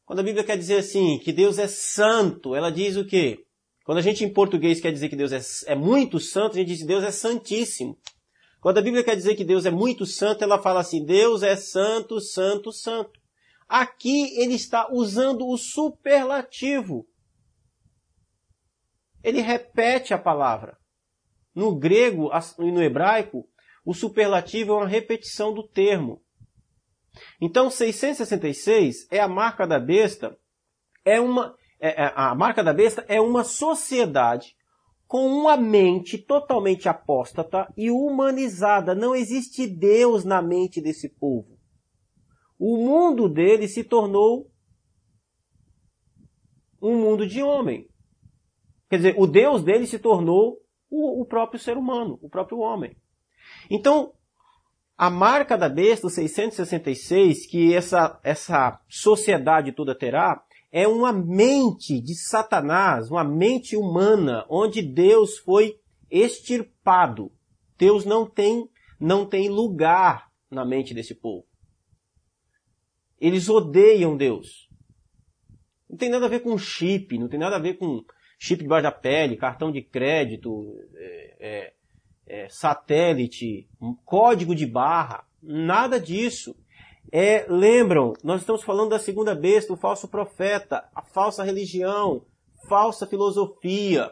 Quando 0.06 0.20
a 0.20 0.24
Bíblia 0.24 0.44
quer 0.44 0.58
dizer 0.58 0.80
assim, 0.80 1.18
que 1.20 1.32
Deus 1.32 1.58
é 1.58 1.68
santo, 1.68 2.54
ela 2.54 2.70
diz 2.70 2.98
o 2.98 3.06
quê? 3.06 3.46
Quando 3.86 4.00
a 4.00 4.02
gente 4.02 4.26
em 4.26 4.32
português 4.32 4.82
quer 4.82 4.92
dizer 4.92 5.08
que 5.08 5.16
Deus 5.16 5.32
é, 5.32 5.72
é 5.72 5.76
muito 5.76 6.20
santo, 6.20 6.54
a 6.54 6.60
gente 6.60 6.68
diz 6.68 6.82
que 6.82 6.88
Deus 6.88 7.04
é 7.04 7.12
santíssimo. 7.12 7.98
Quando 8.60 8.78
a 8.78 8.82
Bíblia 8.82 9.04
quer 9.04 9.16
dizer 9.16 9.36
que 9.36 9.46
Deus 9.46 9.66
é 9.66 9.72
muito 9.72 10.06
santo, 10.06 10.44
ela 10.44 10.62
fala 10.62 10.82
assim, 10.82 11.04
Deus 11.04 11.42
é 11.44 11.56
santo, 11.56 12.20
santo, 12.20 12.72
santo. 12.72 13.20
Aqui 13.68 14.38
ele 14.38 14.54
está 14.54 14.92
usando 14.92 15.48
o 15.48 15.58
superlativo. 15.58 17.08
Ele 19.24 19.40
repete 19.40 20.14
a 20.14 20.18
palavra. 20.18 20.78
No 21.54 21.76
grego 21.76 22.30
e 22.60 22.72
no 22.72 22.82
hebraico, 22.82 23.48
o 23.86 23.94
superlativo 23.94 24.74
é 24.74 24.76
uma 24.76 24.88
repetição 24.88 25.54
do 25.54 25.68
termo. 25.68 26.22
Então, 27.40 27.70
666 27.70 29.08
é 29.12 29.20
a 29.20 29.28
marca 29.28 29.68
da 29.68 29.80
besta, 29.80 30.38
é 31.04 31.20
uma, 31.20 31.56
é, 31.80 32.04
é, 32.04 32.14
a 32.16 32.34
marca 32.34 32.64
da 32.64 32.74
besta 32.74 33.06
é 33.08 33.20
uma 33.20 33.44
sociedade 33.44 34.56
com 35.08 35.28
uma 35.28 35.58
mente 35.58 36.18
totalmente 36.18 36.88
apóstata 36.88 37.68
e 37.76 37.92
humanizada. 37.92 38.96
Não 38.96 39.14
existe 39.14 39.68
Deus 39.68 40.24
na 40.24 40.42
mente 40.42 40.80
desse 40.80 41.10
povo. 41.10 41.60
O 42.58 42.78
mundo 42.78 43.28
dele 43.28 43.68
se 43.68 43.84
tornou 43.84 44.50
um 46.82 46.96
mundo 46.96 47.28
de 47.28 47.44
homem. 47.44 47.90
Quer 48.90 48.98
dizer, 48.98 49.16
o 49.18 49.28
Deus 49.28 49.64
dele 49.64 49.86
se 49.86 50.00
tornou 50.00 50.62
o, 50.92 51.22
o 51.22 51.26
próprio 51.26 51.60
ser 51.60 51.78
humano, 51.78 52.20
o 52.22 52.30
próprio 52.30 52.60
homem. 52.60 52.96
Então, 53.70 54.14
a 54.98 55.10
marca 55.10 55.58
da 55.58 55.70
besta, 55.70 56.06
o 56.06 56.10
666, 56.10 57.48
que 57.48 57.74
essa, 57.74 58.20
essa 58.24 58.80
sociedade 58.88 59.72
toda 59.72 59.98
terá, 59.98 60.44
é 60.72 60.88
uma 60.88 61.12
mente 61.12 62.00
de 62.00 62.14
Satanás, 62.14 63.10
uma 63.10 63.24
mente 63.24 63.76
humana, 63.76 64.46
onde 64.50 64.82
Deus 64.82 65.38
foi 65.40 65.80
extirpado. 66.10 67.32
Deus 67.78 68.06
não 68.06 68.30
tem, 68.30 68.70
não 69.00 69.26
tem 69.26 69.50
lugar 69.50 70.30
na 70.52 70.64
mente 70.64 70.94
desse 70.94 71.16
povo. 71.16 71.46
Eles 73.20 73.50
odeiam 73.50 74.16
Deus. 74.16 74.70
Não 75.90 75.98
tem 75.98 76.10
nada 76.10 76.26
a 76.26 76.30
ver 76.30 76.42
com 76.42 76.58
chip, 76.58 77.18
não 77.18 77.28
tem 77.28 77.40
nada 77.40 77.56
a 77.56 77.60
ver 77.60 77.78
com 77.78 78.04
chip 78.42 78.64
debaixo 78.64 78.82
da 78.82 78.92
pele, 78.92 79.38
cartão 79.38 79.72
de 79.72 79.84
crédito, 79.84 80.76
é, 80.96 81.36
é, 81.40 81.74
é, 82.26 82.50
satélite, 82.50 83.70
código 84.04 84.56
de 84.56 84.66
barra, 84.66 85.24
nada 85.44 86.00
disso. 86.00 86.56
É, 87.12 87.46
lembram, 87.48 88.14
nós 88.24 88.42
estamos 88.42 88.64
falando 88.64 88.90
da 88.90 89.00
segunda 89.00 89.36
besta, 89.36 89.72
o 89.72 89.78
falso 89.78 90.08
profeta, 90.08 90.90
a 90.96 91.04
falsa 91.04 91.44
religião, 91.44 92.24
falsa 92.68 93.06
filosofia. 93.06 94.12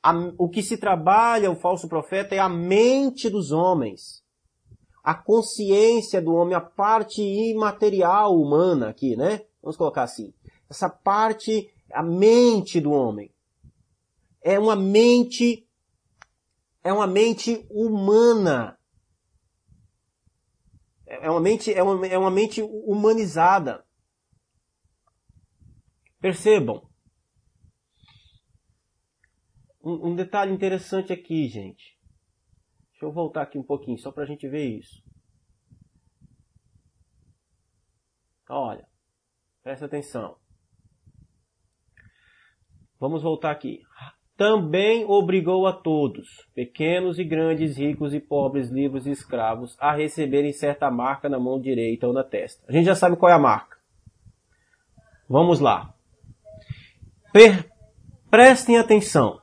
A, 0.00 0.12
o 0.38 0.48
que 0.48 0.62
se 0.62 0.76
trabalha 0.76 1.50
o 1.50 1.56
falso 1.56 1.88
profeta 1.88 2.32
é 2.32 2.38
a 2.38 2.48
mente 2.48 3.28
dos 3.28 3.50
homens. 3.50 4.22
A 5.02 5.14
consciência 5.16 6.22
do 6.22 6.32
homem, 6.32 6.54
a 6.54 6.60
parte 6.60 7.20
imaterial 7.20 8.40
humana 8.40 8.90
aqui, 8.90 9.16
né? 9.16 9.40
Vamos 9.60 9.76
colocar 9.76 10.04
assim. 10.04 10.32
Essa 10.70 10.88
parte, 10.88 11.68
a 11.92 12.04
mente 12.04 12.80
do 12.80 12.92
homem 12.92 13.33
é 14.44 14.58
uma 14.58 14.76
mente 14.76 15.66
é 16.84 16.92
uma 16.92 17.06
mente 17.06 17.66
humana. 17.70 18.78
É 21.06 21.30
uma 21.30 21.40
mente, 21.40 21.72
é 21.72 21.82
uma, 21.82 22.06
é 22.06 22.18
uma 22.18 22.30
mente 22.30 22.60
humanizada. 22.60 23.86
Percebam. 26.20 26.86
Um, 29.82 30.10
um 30.10 30.14
detalhe 30.14 30.52
interessante 30.52 31.10
aqui, 31.10 31.48
gente. 31.48 31.98
Deixa 32.90 33.06
eu 33.06 33.12
voltar 33.12 33.42
aqui 33.42 33.58
um 33.58 33.62
pouquinho, 33.62 33.98
só 33.98 34.12
para 34.12 34.24
a 34.24 34.26
gente 34.26 34.46
ver 34.46 34.78
isso. 34.78 35.02
Olha, 38.48 38.86
presta 39.62 39.86
atenção. 39.86 40.38
Vamos 43.00 43.22
voltar 43.22 43.50
aqui 43.50 43.82
também 44.36 45.04
obrigou 45.04 45.66
a 45.66 45.72
todos, 45.72 46.46
pequenos 46.54 47.18
e 47.18 47.24
grandes, 47.24 47.76
ricos 47.76 48.12
e 48.12 48.20
pobres, 48.20 48.68
livres 48.68 49.06
e 49.06 49.10
escravos, 49.10 49.76
a 49.80 49.94
receberem 49.94 50.52
certa 50.52 50.90
marca 50.90 51.28
na 51.28 51.38
mão 51.38 51.60
direita 51.60 52.06
ou 52.06 52.12
na 52.12 52.24
testa. 52.24 52.64
A 52.68 52.72
gente 52.72 52.86
já 52.86 52.94
sabe 52.94 53.16
qual 53.16 53.30
é 53.30 53.34
a 53.34 53.38
marca. 53.38 53.76
Vamos 55.28 55.60
lá. 55.60 55.94
Per 57.32 57.72
Prestem 58.34 58.78
atenção. 58.78 59.40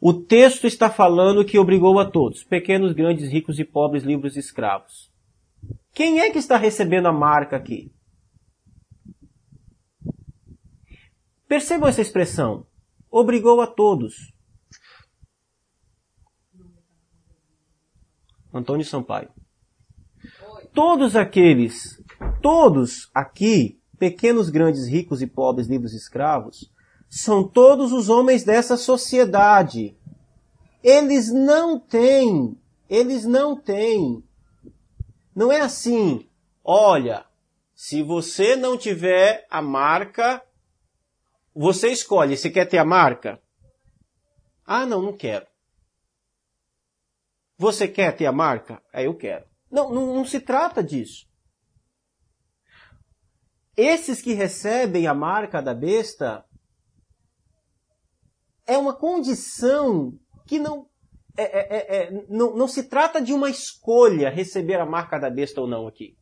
O 0.00 0.12
texto 0.14 0.68
está 0.68 0.88
falando 0.88 1.44
que 1.44 1.58
obrigou 1.58 1.98
a 1.98 2.08
todos, 2.08 2.44
pequenos, 2.44 2.92
grandes, 2.92 3.28
ricos 3.28 3.58
e 3.58 3.64
pobres, 3.64 4.04
livres 4.04 4.36
e 4.36 4.38
escravos. 4.38 5.10
Quem 5.92 6.20
é 6.20 6.30
que 6.30 6.38
está 6.38 6.56
recebendo 6.56 7.06
a 7.06 7.12
marca 7.12 7.56
aqui? 7.56 7.92
Percebam 11.48 11.88
essa 11.88 12.00
expressão 12.00 12.64
obrigou 13.12 13.60
a 13.60 13.66
todos. 13.66 14.32
Antônio 18.52 18.84
Sampaio. 18.84 19.28
Todos 20.74 21.14
aqueles, 21.14 22.02
todos 22.40 23.10
aqui, 23.14 23.78
pequenos, 23.98 24.48
grandes, 24.48 24.86
ricos 24.86 25.20
e 25.20 25.26
pobres, 25.26 25.66
livres 25.66 25.92
e 25.92 25.96
escravos, 25.96 26.72
são 27.08 27.46
todos 27.46 27.92
os 27.92 28.08
homens 28.08 28.42
dessa 28.42 28.76
sociedade. 28.76 29.94
Eles 30.82 31.30
não 31.30 31.78
têm, 31.78 32.58
eles 32.88 33.26
não 33.26 33.54
têm. 33.54 34.24
Não 35.34 35.52
é 35.52 35.60
assim, 35.60 36.26
olha, 36.64 37.26
se 37.74 38.02
você 38.02 38.56
não 38.56 38.78
tiver 38.78 39.46
a 39.50 39.60
marca 39.60 40.42
você 41.54 41.88
escolhe, 41.88 42.36
você 42.36 42.50
quer 42.50 42.66
ter 42.66 42.78
a 42.78 42.84
marca? 42.84 43.40
Ah, 44.64 44.86
não, 44.86 45.02
não 45.02 45.16
quero. 45.16 45.46
Você 47.58 47.86
quer 47.86 48.16
ter 48.16 48.26
a 48.26 48.32
marca? 48.32 48.82
É, 48.92 49.06
eu 49.06 49.16
quero. 49.16 49.46
Não, 49.70 49.92
não, 49.92 50.14
não 50.14 50.24
se 50.24 50.40
trata 50.40 50.82
disso. 50.82 51.26
Esses 53.76 54.20
que 54.20 54.32
recebem 54.32 55.06
a 55.06 55.14
marca 55.14 55.62
da 55.62 55.74
besta 55.74 56.44
é 58.66 58.76
uma 58.76 58.94
condição 58.94 60.12
que 60.46 60.58
não, 60.58 60.88
é, 61.36 61.42
é, 61.42 61.76
é, 61.76 61.96
é, 61.96 62.26
não, 62.28 62.54
não 62.54 62.68
se 62.68 62.84
trata 62.84 63.20
de 63.20 63.32
uma 63.32 63.48
escolha 63.48 64.30
receber 64.30 64.80
a 64.80 64.86
marca 64.86 65.18
da 65.18 65.30
besta 65.30 65.60
ou 65.60 65.66
não 65.66 65.86
aqui. 65.86 66.16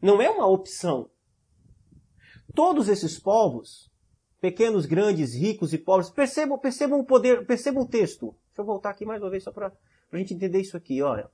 Não 0.00 0.22
é 0.22 0.30
uma 0.30 0.46
opção. 0.46 1.10
Todos 2.54 2.88
esses 2.88 3.18
povos, 3.18 3.87
pequenos, 4.40 4.86
grandes, 4.86 5.34
ricos 5.34 5.72
e 5.72 5.78
pobres, 5.78 6.10
percebam, 6.10 6.58
percebam 6.58 7.00
o 7.00 7.04
poder, 7.04 7.46
percebam 7.46 7.82
o 7.82 7.88
texto. 7.88 8.34
Deixa 8.48 8.60
eu 8.60 8.64
voltar 8.64 8.90
aqui 8.90 9.04
mais 9.04 9.22
uma 9.22 9.30
vez 9.30 9.42
só 9.42 9.52
para 9.52 9.72
a 10.12 10.16
gente 10.16 10.34
entender 10.34 10.60
isso 10.60 10.76
aqui, 10.76 11.02
olha. 11.02 11.28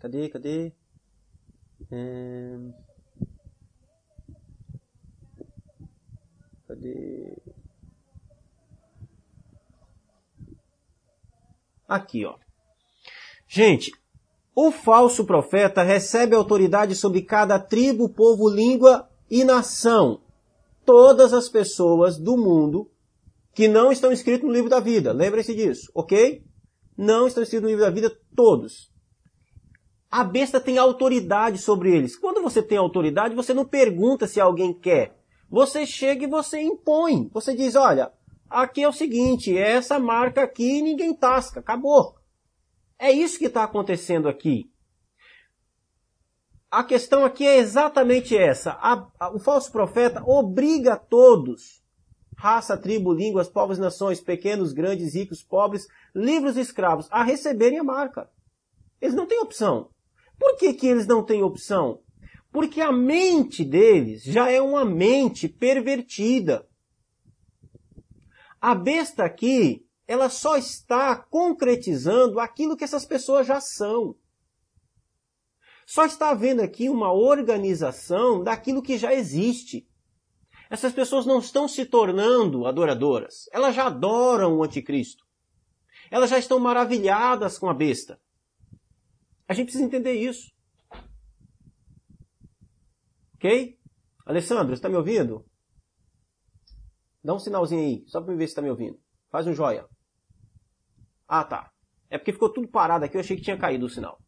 Cadê, 0.00 0.28
cadê? 0.28 0.72
É... 1.90 2.58
Cadê? 6.66 7.36
Aqui, 11.88 12.26
ó. 12.26 12.36
Gente, 13.48 13.90
o 14.54 14.70
falso 14.70 15.24
profeta 15.24 15.82
recebe 15.82 16.34
autoridade 16.34 16.94
sobre 16.94 17.22
cada 17.22 17.58
tribo, 17.58 18.10
povo, 18.10 18.48
língua 18.50 19.08
e 19.30 19.42
nação. 19.42 20.20
Todas 20.88 21.34
as 21.34 21.50
pessoas 21.50 22.16
do 22.16 22.34
mundo 22.34 22.90
que 23.54 23.68
não 23.68 23.92
estão 23.92 24.10
escritas 24.10 24.46
no 24.46 24.54
livro 24.54 24.70
da 24.70 24.80
vida. 24.80 25.12
Lembrem-se 25.12 25.54
disso, 25.54 25.92
ok? 25.94 26.42
Não 26.96 27.26
estão 27.26 27.42
escritos 27.42 27.64
no 27.64 27.68
livro 27.68 27.84
da 27.84 27.90
vida 27.90 28.10
todos. 28.34 28.90
A 30.10 30.24
besta 30.24 30.58
tem 30.58 30.78
autoridade 30.78 31.58
sobre 31.58 31.94
eles. 31.94 32.16
Quando 32.16 32.40
você 32.40 32.62
tem 32.62 32.78
autoridade, 32.78 33.34
você 33.34 33.52
não 33.52 33.66
pergunta 33.66 34.26
se 34.26 34.40
alguém 34.40 34.72
quer. 34.72 35.14
Você 35.50 35.84
chega 35.84 36.24
e 36.24 36.30
você 36.30 36.58
impõe. 36.58 37.28
Você 37.34 37.54
diz, 37.54 37.76
olha, 37.76 38.10
aqui 38.48 38.82
é 38.82 38.88
o 38.88 38.92
seguinte, 38.92 39.54
essa 39.54 39.98
marca 39.98 40.42
aqui 40.42 40.80
ninguém 40.80 41.14
tasca, 41.14 41.60
acabou. 41.60 42.14
É 42.98 43.12
isso 43.12 43.38
que 43.38 43.44
está 43.44 43.62
acontecendo 43.62 44.26
aqui. 44.26 44.70
A 46.70 46.84
questão 46.84 47.24
aqui 47.24 47.46
é 47.46 47.56
exatamente 47.56 48.36
essa. 48.36 48.72
A, 48.72 49.08
a, 49.18 49.34
o 49.34 49.38
falso 49.38 49.72
profeta 49.72 50.22
obriga 50.26 50.96
todos, 50.96 51.82
raça, 52.36 52.76
tribo, 52.76 53.14
línguas, 53.14 53.48
povos, 53.48 53.78
nações, 53.78 54.20
pequenos, 54.20 54.74
grandes, 54.74 55.14
ricos, 55.14 55.42
pobres, 55.42 55.86
livres 56.14 56.56
e 56.56 56.60
escravos, 56.60 57.08
a 57.10 57.22
receberem 57.22 57.78
a 57.78 57.84
marca. 57.84 58.30
Eles 59.00 59.14
não 59.14 59.26
têm 59.26 59.40
opção. 59.40 59.88
Por 60.38 60.56
que, 60.56 60.74
que 60.74 60.86
eles 60.86 61.06
não 61.06 61.24
têm 61.24 61.42
opção? 61.42 62.02
Porque 62.52 62.82
a 62.82 62.92
mente 62.92 63.64
deles 63.64 64.22
já 64.22 64.50
é 64.50 64.60
uma 64.60 64.84
mente 64.84 65.48
pervertida. 65.48 66.68
A 68.60 68.74
besta 68.74 69.24
aqui, 69.24 69.86
ela 70.06 70.28
só 70.28 70.56
está 70.56 71.16
concretizando 71.16 72.38
aquilo 72.38 72.76
que 72.76 72.84
essas 72.84 73.06
pessoas 73.06 73.46
já 73.46 73.60
são. 73.60 74.14
Só 75.88 76.04
está 76.04 76.28
havendo 76.28 76.60
aqui 76.60 76.90
uma 76.90 77.10
organização 77.10 78.44
daquilo 78.44 78.82
que 78.82 78.98
já 78.98 79.14
existe. 79.14 79.88
Essas 80.68 80.92
pessoas 80.92 81.24
não 81.24 81.38
estão 81.38 81.66
se 81.66 81.86
tornando 81.86 82.66
adoradoras. 82.66 83.48
Elas 83.50 83.74
já 83.74 83.86
adoram 83.86 84.58
o 84.58 84.62
anticristo. 84.62 85.24
Elas 86.10 86.28
já 86.28 86.38
estão 86.38 86.60
maravilhadas 86.60 87.58
com 87.58 87.70
a 87.70 87.74
besta. 87.74 88.20
A 89.48 89.54
gente 89.54 89.68
precisa 89.68 89.82
entender 89.82 90.12
isso. 90.12 90.52
Ok? 93.36 93.78
Alessandro, 94.26 94.74
está 94.74 94.90
me 94.90 94.96
ouvindo? 94.96 95.42
Dá 97.24 97.32
um 97.32 97.38
sinalzinho 97.38 97.80
aí, 97.80 98.04
só 98.08 98.20
para 98.20 98.34
ver 98.34 98.46
se 98.46 98.50
está 98.50 98.60
me 98.60 98.68
ouvindo. 98.68 99.00
Faz 99.30 99.46
um 99.46 99.54
joia. 99.54 99.88
Ah, 101.26 101.44
tá. 101.44 101.72
É 102.10 102.18
porque 102.18 102.34
ficou 102.34 102.52
tudo 102.52 102.68
parado 102.68 103.06
aqui, 103.06 103.16
eu 103.16 103.20
achei 103.20 103.38
que 103.38 103.42
tinha 103.42 103.56
caído 103.56 103.86
o 103.86 103.90
sinal. 103.90 104.20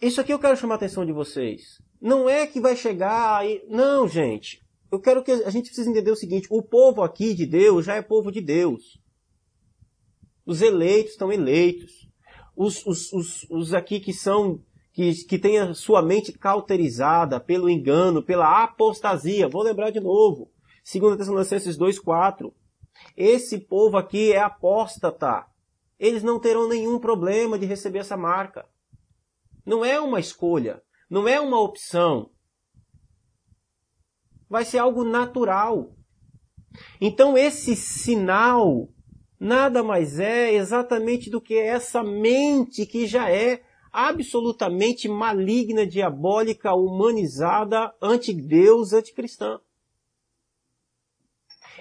Isso 0.00 0.20
aqui 0.20 0.32
eu 0.32 0.38
quero 0.38 0.56
chamar 0.56 0.74
a 0.74 0.76
atenção 0.76 1.04
de 1.04 1.12
vocês. 1.12 1.78
Não 2.00 2.28
é 2.28 2.46
que 2.46 2.60
vai 2.60 2.76
chegar 2.76 3.38
aí. 3.38 3.62
Não, 3.68 4.08
gente. 4.08 4.62
Eu 4.90 5.00
quero 5.00 5.22
que 5.22 5.30
a 5.30 5.50
gente 5.50 5.66
precisa 5.66 5.90
entender 5.90 6.10
o 6.10 6.16
seguinte: 6.16 6.48
o 6.50 6.62
povo 6.62 7.02
aqui 7.02 7.34
de 7.34 7.46
Deus 7.46 7.84
já 7.84 7.94
é 7.94 8.02
povo 8.02 8.32
de 8.32 8.40
Deus. 8.40 8.98
Os 10.46 10.62
eleitos 10.62 11.12
estão 11.12 11.32
eleitos 11.32 12.10
os, 12.60 12.84
os, 12.84 13.10
os, 13.12 13.46
os 13.50 13.72
aqui 13.72 13.98
que 13.98 14.12
são 14.12 14.60
que, 14.92 15.14
que 15.24 15.38
têm 15.38 15.58
a 15.58 15.72
sua 15.72 16.02
mente 16.02 16.30
cauterizada 16.30 17.40
pelo 17.40 17.70
engano, 17.70 18.22
pela 18.22 18.62
apostasia. 18.62 19.48
Vou 19.48 19.62
lembrar 19.62 19.90
de 19.90 19.98
novo. 19.98 20.50
2 20.92 21.16
Tessalonicenses 21.16 21.78
2,4. 21.78 22.52
Esse 23.16 23.58
povo 23.58 23.96
aqui 23.96 24.32
é 24.32 24.40
apóstata. 24.40 25.46
Eles 25.98 26.22
não 26.22 26.38
terão 26.38 26.68
nenhum 26.68 26.98
problema 26.98 27.58
de 27.58 27.64
receber 27.64 28.00
essa 28.00 28.16
marca. 28.16 28.66
Não 29.64 29.84
é 29.84 30.00
uma 30.00 30.20
escolha. 30.20 30.82
Não 31.08 31.26
é 31.26 31.40
uma 31.40 31.60
opção. 31.60 32.30
Vai 34.48 34.64
ser 34.64 34.78
algo 34.78 35.04
natural. 35.04 35.94
Então 37.00 37.36
esse 37.36 37.74
sinal 37.74 38.88
nada 39.38 39.82
mais 39.82 40.20
é 40.20 40.52
exatamente 40.52 41.30
do 41.30 41.40
que 41.40 41.54
essa 41.54 42.02
mente 42.02 42.84
que 42.84 43.06
já 43.06 43.30
é 43.30 43.62
absolutamente 43.90 45.08
maligna, 45.08 45.86
diabólica, 45.86 46.74
humanizada, 46.74 47.92
anti-Deus, 48.00 48.92
anticristã. 48.92 49.58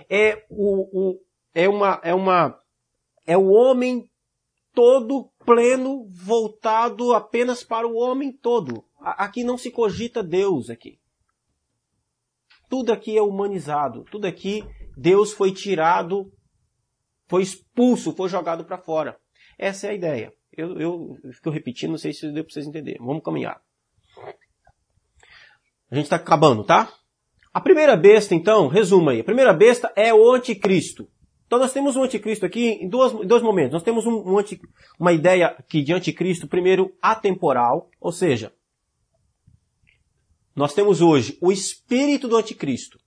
É 0.09 0.45
o, 0.49 1.09
o, 1.11 1.21
é 1.53 1.67
uma, 1.69 1.99
é 2.03 2.15
uma, 2.15 2.59
é 3.27 3.37
o 3.37 3.49
homem 3.49 4.09
todo 4.73 5.28
pleno, 5.45 6.07
voltado 6.09 7.13
apenas 7.13 7.63
para 7.63 7.87
o 7.87 7.95
homem 7.95 8.31
todo. 8.31 8.83
Aqui 8.99 9.43
não 9.43 9.57
se 9.57 9.71
cogita 9.71 10.21
Deus 10.21 10.69
aqui. 10.69 10.99
Tudo 12.69 12.93
aqui 12.93 13.17
é 13.17 13.21
humanizado, 13.21 14.03
tudo 14.11 14.27
aqui 14.27 14.63
Deus 14.95 15.33
foi 15.33 15.51
tirado 15.51 16.31
foi 17.29 17.43
expulso, 17.43 18.11
foi 18.13 18.27
jogado 18.27 18.65
para 18.65 18.79
fora. 18.79 19.15
Essa 19.57 19.87
é 19.87 19.89
a 19.91 19.93
ideia. 19.93 20.33
Eu, 20.51 20.77
eu, 20.79 21.15
fico 21.31 21.51
repetindo, 21.51 21.91
não 21.91 21.97
sei 21.97 22.11
se 22.11 22.29
deu 22.31 22.43
para 22.43 22.51
vocês 22.51 22.65
entenderem. 22.65 22.99
Vamos 22.99 23.23
caminhar. 23.23 23.61
A 25.91 25.95
gente 25.95 26.05
está 26.05 26.15
acabando, 26.15 26.63
tá? 26.63 26.91
A 27.53 27.61
primeira 27.61 27.95
besta, 27.95 28.33
então, 28.33 28.67
resuma 28.67 29.11
aí. 29.11 29.21
A 29.21 29.23
primeira 29.23 29.53
besta 29.53 29.93
é 29.95 30.11
o 30.13 30.31
anticristo. 30.31 31.07
Então 31.49 31.57
nós 31.57 31.73
temos 31.73 31.95
um 31.95 32.03
anticristo 32.03 32.45
aqui 32.45 32.77
em 32.79 32.87
dois, 32.87 33.11
em 33.11 33.25
dois 33.25 33.41
momentos. 33.41 33.73
Nós 33.73 33.81
temos 33.81 34.05
um, 34.05 34.21
um 34.21 34.37
anti, 34.37 34.61
uma 34.99 35.11
ideia 35.11 35.47
aqui 35.47 35.81
de 35.81 35.91
anticristo, 35.91 36.47
primeiro, 36.47 36.95
atemporal, 37.01 37.89
ou 37.99 38.11
seja, 38.11 38.53
nós 40.55 40.75
temos 40.75 41.01
hoje 41.01 41.39
o 41.41 41.51
espírito 41.51 42.27
do 42.27 42.37
anticristo. 42.37 42.99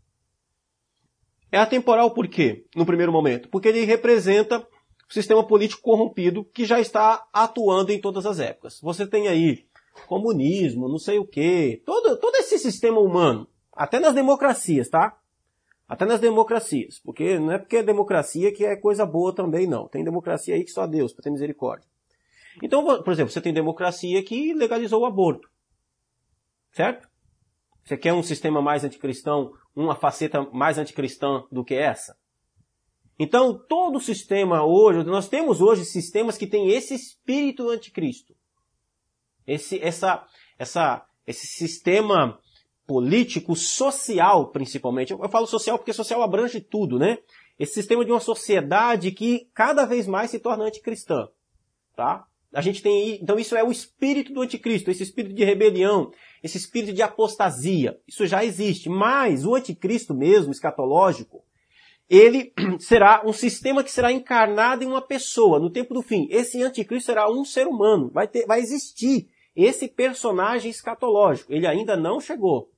É 1.53 1.59
atemporal 1.59 2.11
por 2.11 2.27
quê, 2.27 2.67
no 2.75 2.85
primeiro 2.85 3.13
momento? 3.13 3.49
Porque 3.49 3.69
ele 3.69 3.85
representa 3.85 4.59
o 4.59 5.13
sistema 5.13 5.47
político 5.47 5.81
corrompido 5.81 6.45
que 6.45 6.65
já 6.65 6.81
está 6.81 7.25
atuando 7.33 7.93
em 7.93 8.01
todas 8.01 8.27
as 8.27 8.41
épocas. 8.41 8.81
Você 8.83 9.07
tem 9.07 9.29
aí 9.29 9.67
comunismo, 10.09 10.89
não 10.89 10.99
sei 10.99 11.21
o 11.21 11.25
quê, 11.25 11.81
todo, 11.87 12.17
todo 12.17 12.35
esse 12.39 12.59
sistema 12.59 12.99
humano, 12.99 13.47
até 13.73 14.01
nas 14.01 14.17
democracias, 14.17 14.89
tá? 14.89 15.17
Até 15.89 16.05
nas 16.05 16.21
democracias, 16.21 16.99
porque 17.01 17.39
não 17.39 17.53
é 17.53 17.59
porque 17.59 17.77
é 17.77 17.83
democracia 17.83 18.53
que 18.53 18.65
é 18.65 18.77
coisa 18.77 19.05
boa 19.05 19.35
também, 19.35 19.67
não. 19.67 19.89
Tem 19.89 20.03
democracia 20.03 20.55
aí 20.55 20.65
que 20.65 20.71
só 20.71 20.87
Deus, 20.87 21.13
para 21.13 21.25
ter 21.25 21.31
misericórdia. 21.31 21.89
Então, 22.63 22.85
por 22.85 23.13
exemplo, 23.13 23.33
você 23.33 23.41
tem 23.41 23.53
democracia 23.53 24.23
que 24.23 24.53
legalizou 24.55 25.03
o 25.03 25.07
aborto. 25.07 25.49
Certo? 26.73 27.09
Você 27.85 27.97
quer 27.97 28.13
um 28.13 28.23
sistema 28.23 28.63
mais 28.63 28.85
anticristão, 28.85 29.53
uma 29.75 29.95
faceta 29.95 30.43
mais 30.53 30.79
anticristã 30.79 31.45
do 31.51 31.65
que 31.65 31.75
essa? 31.75 32.17
Então, 33.19 33.57
todo 33.69 33.97
o 33.97 34.01
sistema 34.01 34.65
hoje, 34.65 35.05
nós 35.05 35.29
temos 35.29 35.61
hoje 35.61 35.85
sistemas 35.85 36.39
que 36.39 36.47
têm 36.47 36.71
esse 36.71 36.95
espírito 36.95 37.69
anticristo. 37.69 38.35
Esse, 39.47 39.79
essa, 39.81 40.27
essa, 40.59 41.07
esse 41.27 41.47
sistema 41.47 42.39
político, 42.93 43.57
social, 43.57 44.49
principalmente. 44.49 45.13
Eu 45.13 45.29
falo 45.31 45.47
social 45.47 45.79
porque 45.79 45.95
social 45.95 46.23
abrange 46.23 46.61
tudo, 46.61 46.99
né? 46.99 47.17
Esse 47.59 47.73
sistema 47.73 48.05
de 48.05 48.11
uma 48.11 48.21
sociedade 48.21 49.11
que 49.13 49.49
cada 49.55 49.87
vez 49.87 50.07
mais 50.07 50.31
se 50.31 50.39
torna 50.39 50.65
anticristã, 50.65 51.27
tá? 51.97 52.27
A 52.53 52.61
gente 52.61 52.83
tem, 52.83 53.15
então 53.15 53.39
isso 53.39 53.57
é 53.57 53.65
o 53.65 53.73
espírito 53.73 54.35
do 54.35 54.43
anticristo, 54.43 54.91
esse 54.91 55.03
espírito 55.03 55.35
de 55.35 55.43
rebelião, 55.43 56.13
esse 56.43 56.59
espírito 56.59 56.93
de 56.93 57.01
apostasia. 57.01 57.99
Isso 58.07 58.27
já 58.27 58.45
existe, 58.45 58.91
mas 58.91 59.47
o 59.47 59.55
anticristo 59.55 60.13
mesmo, 60.13 60.53
escatológico, 60.53 61.43
ele 62.11 62.53
será 62.79 63.23
um 63.25 63.33
sistema 63.33 63.83
que 63.83 63.91
será 63.91 64.13
encarnado 64.13 64.85
em 64.85 64.87
uma 64.87 65.01
pessoa 65.01 65.59
no 65.59 65.71
tempo 65.71 65.95
do 65.95 66.03
fim. 66.03 66.29
Esse 66.31 66.63
anticristo 66.63 67.07
será 67.07 67.31
um 67.31 67.43
ser 67.43 67.67
humano, 67.67 68.11
vai, 68.13 68.29
ter, 68.29 68.45
vai 68.45 68.61
existir 68.61 69.31
esse 69.57 69.89
personagem 69.89 70.71
escatológico. 70.71 71.55
Ele 71.55 71.67
ainda 71.67 71.97
não 71.97 72.21
chegou. 72.21 72.71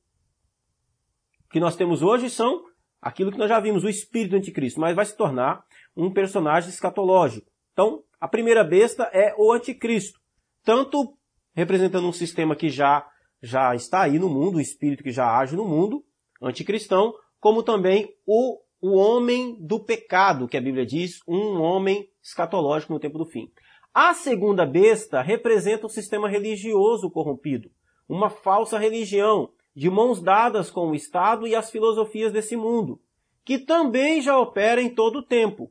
O 1.55 1.56
que 1.56 1.60
nós 1.60 1.76
temos 1.76 2.02
hoje 2.02 2.28
são 2.28 2.64
aquilo 3.01 3.31
que 3.31 3.39
nós 3.39 3.48
já 3.48 3.60
vimos, 3.60 3.85
o 3.85 3.89
espírito 3.89 4.32
do 4.32 4.36
anticristo, 4.39 4.81
mas 4.81 4.97
vai 4.97 5.06
se 5.06 5.16
tornar 5.16 5.64
um 5.97 6.12
personagem 6.12 6.68
escatológico. 6.68 7.47
Então, 7.72 8.02
a 8.20 8.26
primeira 8.26 8.64
besta 8.64 9.05
é 9.12 9.32
o 9.39 9.52
anticristo, 9.52 10.18
tanto 10.64 11.16
representando 11.55 12.09
um 12.09 12.12
sistema 12.12 12.56
que 12.56 12.68
já 12.68 13.09
já 13.40 13.72
está 13.72 14.02
aí 14.02 14.18
no 14.18 14.28
mundo, 14.28 14.56
o 14.56 14.60
espírito 14.60 15.05
que 15.05 15.12
já 15.12 15.39
age 15.39 15.55
no 15.55 15.64
mundo, 15.64 16.05
anticristão, 16.43 17.14
como 17.39 17.62
também 17.62 18.12
o, 18.26 18.59
o 18.82 18.97
homem 18.97 19.56
do 19.64 19.78
pecado, 19.78 20.48
que 20.48 20.56
a 20.56 20.60
Bíblia 20.60 20.85
diz, 20.85 21.20
um 21.28 21.60
homem 21.60 22.10
escatológico 22.20 22.93
no 22.93 22.98
tempo 22.98 23.16
do 23.16 23.26
fim. 23.26 23.48
A 23.94 24.12
segunda 24.12 24.66
besta 24.66 25.22
representa 25.22 25.86
um 25.86 25.89
sistema 25.89 26.28
religioso 26.28 27.09
corrompido, 27.12 27.70
uma 28.09 28.28
falsa 28.28 28.76
religião, 28.76 29.52
de 29.75 29.91
mãos 29.91 30.23
dadas 30.23 30.71
com 30.71 30.91
o 30.91 30.95
Estado 30.95 31.47
e 31.47 31.55
as 31.55 31.71
filosofias 31.71 32.33
desse 32.33 32.57
mundo, 32.57 33.01
que 33.45 33.59
também 33.59 34.21
já 34.21 34.39
opera 34.39 34.81
em 34.81 34.89
todo 34.89 35.19
o 35.19 35.23
tempo. 35.23 35.71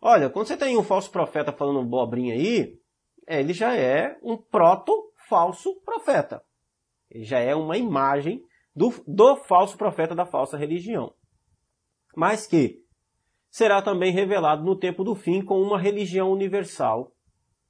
Olha, 0.00 0.28
quando 0.28 0.46
você 0.46 0.56
tem 0.56 0.76
um 0.76 0.82
falso 0.82 1.10
profeta 1.10 1.50
falando 1.50 1.82
bobrinha 1.82 2.34
aí, 2.34 2.78
ele 3.26 3.54
já 3.54 3.74
é 3.74 4.18
um 4.22 4.36
proto-falso 4.36 5.80
profeta. 5.80 6.42
Ele 7.10 7.24
já 7.24 7.38
é 7.38 7.54
uma 7.54 7.78
imagem 7.78 8.42
do, 8.76 8.92
do 9.06 9.36
falso 9.36 9.78
profeta 9.78 10.14
da 10.14 10.26
falsa 10.26 10.58
religião. 10.58 11.14
Mas 12.14 12.46
que 12.46 12.84
será 13.50 13.80
também 13.80 14.12
revelado 14.12 14.64
no 14.64 14.76
tempo 14.76 15.04
do 15.04 15.14
fim 15.14 15.42
com 15.42 15.60
uma 15.60 15.78
religião 15.78 16.30
universal, 16.30 17.12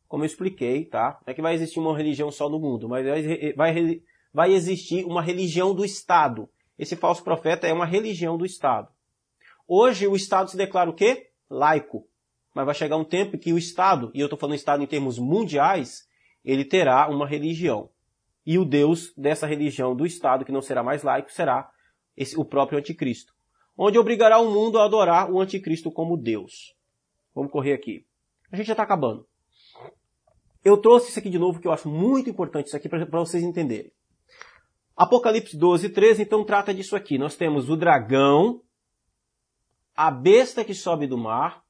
como 0.08 0.24
eu 0.24 0.26
expliquei, 0.26 0.86
tá? 0.86 1.20
É 1.26 1.34
que 1.34 1.42
vai 1.42 1.54
existir 1.54 1.78
uma 1.78 1.96
religião 1.96 2.30
só 2.30 2.48
no 2.48 2.58
mundo, 2.58 2.88
mas 2.88 3.06
vai, 3.06 3.52
vai, 3.52 4.02
vai 4.34 4.52
existir 4.52 5.04
uma 5.06 5.22
religião 5.22 5.72
do 5.72 5.84
Estado. 5.84 6.50
Esse 6.76 6.96
falso 6.96 7.22
profeta 7.22 7.68
é 7.68 7.72
uma 7.72 7.86
religião 7.86 8.36
do 8.36 8.44
Estado. 8.44 8.88
Hoje 9.66 10.08
o 10.08 10.16
Estado 10.16 10.50
se 10.50 10.56
declara 10.56 10.90
o 10.90 10.94
quê? 10.94 11.30
Laico. 11.48 12.04
Mas 12.52 12.66
vai 12.66 12.74
chegar 12.74 12.96
um 12.96 13.04
tempo 13.04 13.38
que 13.38 13.52
o 13.52 13.58
Estado, 13.58 14.10
e 14.12 14.18
eu 14.18 14.26
estou 14.26 14.38
falando 14.38 14.56
Estado 14.56 14.82
em 14.82 14.86
termos 14.86 15.20
mundiais, 15.20 16.08
ele 16.44 16.64
terá 16.64 17.08
uma 17.08 17.28
religião. 17.28 17.88
E 18.44 18.58
o 18.58 18.64
Deus 18.64 19.14
dessa 19.16 19.46
religião 19.46 19.94
do 19.94 20.04
Estado, 20.04 20.44
que 20.44 20.52
não 20.52 20.60
será 20.60 20.82
mais 20.82 21.04
laico, 21.04 21.32
será 21.32 21.70
esse, 22.16 22.36
o 22.38 22.44
próprio 22.44 22.78
anticristo. 22.78 23.32
Onde 23.78 23.98
obrigará 23.98 24.38
o 24.38 24.50
mundo 24.50 24.78
a 24.78 24.84
adorar 24.84 25.30
o 25.30 25.40
anticristo 25.40 25.92
como 25.92 26.16
Deus. 26.16 26.74
Vamos 27.34 27.52
correr 27.52 27.72
aqui. 27.72 28.04
A 28.50 28.56
gente 28.56 28.66
já 28.66 28.72
está 28.72 28.82
acabando. 28.82 29.26
Eu 30.64 30.76
trouxe 30.76 31.10
isso 31.10 31.18
aqui 31.18 31.30
de 31.30 31.38
novo, 31.38 31.60
que 31.60 31.68
eu 31.68 31.72
acho 31.72 31.88
muito 31.88 32.28
importante 32.28 32.66
isso 32.66 32.76
aqui 32.76 32.88
para 32.88 33.04
vocês 33.04 33.42
entenderem. 33.42 33.92
Apocalipse 34.96 35.56
12, 35.56 35.88
13, 35.90 36.22
então 36.22 36.44
trata 36.44 36.72
disso 36.72 36.94
aqui. 36.94 37.18
Nós 37.18 37.36
temos 37.36 37.68
o 37.68 37.76
dragão, 37.76 38.62
a 39.94 40.10
besta 40.10 40.64
que 40.64 40.74
sobe 40.74 41.06
do 41.06 41.18
mar, 41.18 41.64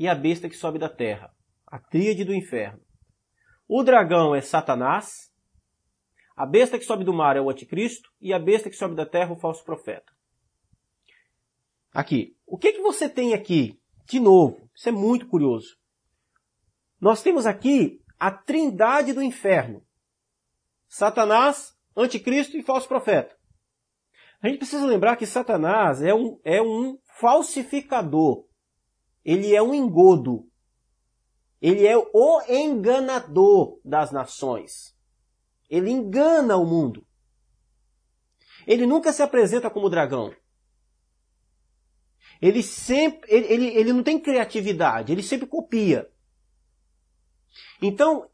e 0.00 0.08
a 0.08 0.14
besta 0.14 0.48
que 0.48 0.56
sobe 0.56 0.78
da 0.78 0.88
terra, 0.88 1.30
a 1.66 1.78
tríade 1.78 2.24
do 2.24 2.32
inferno. 2.32 2.80
O 3.68 3.82
dragão 3.82 4.34
é 4.34 4.40
Satanás, 4.40 5.30
a 6.34 6.46
besta 6.46 6.78
que 6.78 6.86
sobe 6.86 7.04
do 7.04 7.12
mar 7.12 7.36
é 7.36 7.40
o 7.42 7.50
anticristo 7.50 8.08
e 8.18 8.32
a 8.32 8.38
besta 8.38 8.70
que 8.70 8.76
sobe 8.76 8.94
da 8.94 9.04
terra 9.04 9.28
é 9.28 9.32
o 9.34 9.38
falso 9.38 9.62
profeta. 9.62 10.10
Aqui, 11.92 12.34
o 12.46 12.56
que, 12.56 12.72
que 12.72 12.80
você 12.80 13.10
tem 13.10 13.34
aqui? 13.34 13.78
De 14.08 14.18
novo, 14.18 14.70
isso 14.74 14.88
é 14.88 14.92
muito 14.92 15.26
curioso. 15.28 15.76
Nós 16.98 17.22
temos 17.22 17.44
aqui 17.44 18.02
a 18.18 18.30
trindade 18.30 19.12
do 19.12 19.22
inferno. 19.22 19.84
Satanás, 20.88 21.76
anticristo 21.96 22.56
e 22.56 22.62
falso 22.62 22.88
profeta. 22.88 23.36
A 24.42 24.48
gente 24.48 24.58
precisa 24.58 24.86
lembrar 24.86 25.16
que 25.16 25.26
Satanás 25.26 26.02
é 26.02 26.14
um, 26.14 26.40
é 26.44 26.62
um 26.62 26.98
falsificador 27.18 28.44
ele 29.24 29.54
é 29.54 29.62
um 29.62 29.74
engodo. 29.74 30.48
Ele 31.60 31.86
é 31.86 31.96
o 31.96 32.42
enganador 32.48 33.78
das 33.84 34.10
nações. 34.10 34.96
Ele 35.68 35.90
engana 35.90 36.56
o 36.56 36.64
mundo. 36.64 37.06
Ele 38.66 38.86
nunca 38.86 39.12
se 39.12 39.22
apresenta 39.22 39.70
como 39.70 39.90
dragão. 39.90 40.34
Ele 42.40 42.62
sempre, 42.62 43.30
ele, 43.30 43.46
ele, 43.52 43.66
ele 43.66 43.92
não 43.92 44.02
tem 44.02 44.18
criatividade, 44.18 45.12
ele 45.12 45.22
sempre 45.22 45.46
copia. 45.46 46.10
Então, 47.82 48.30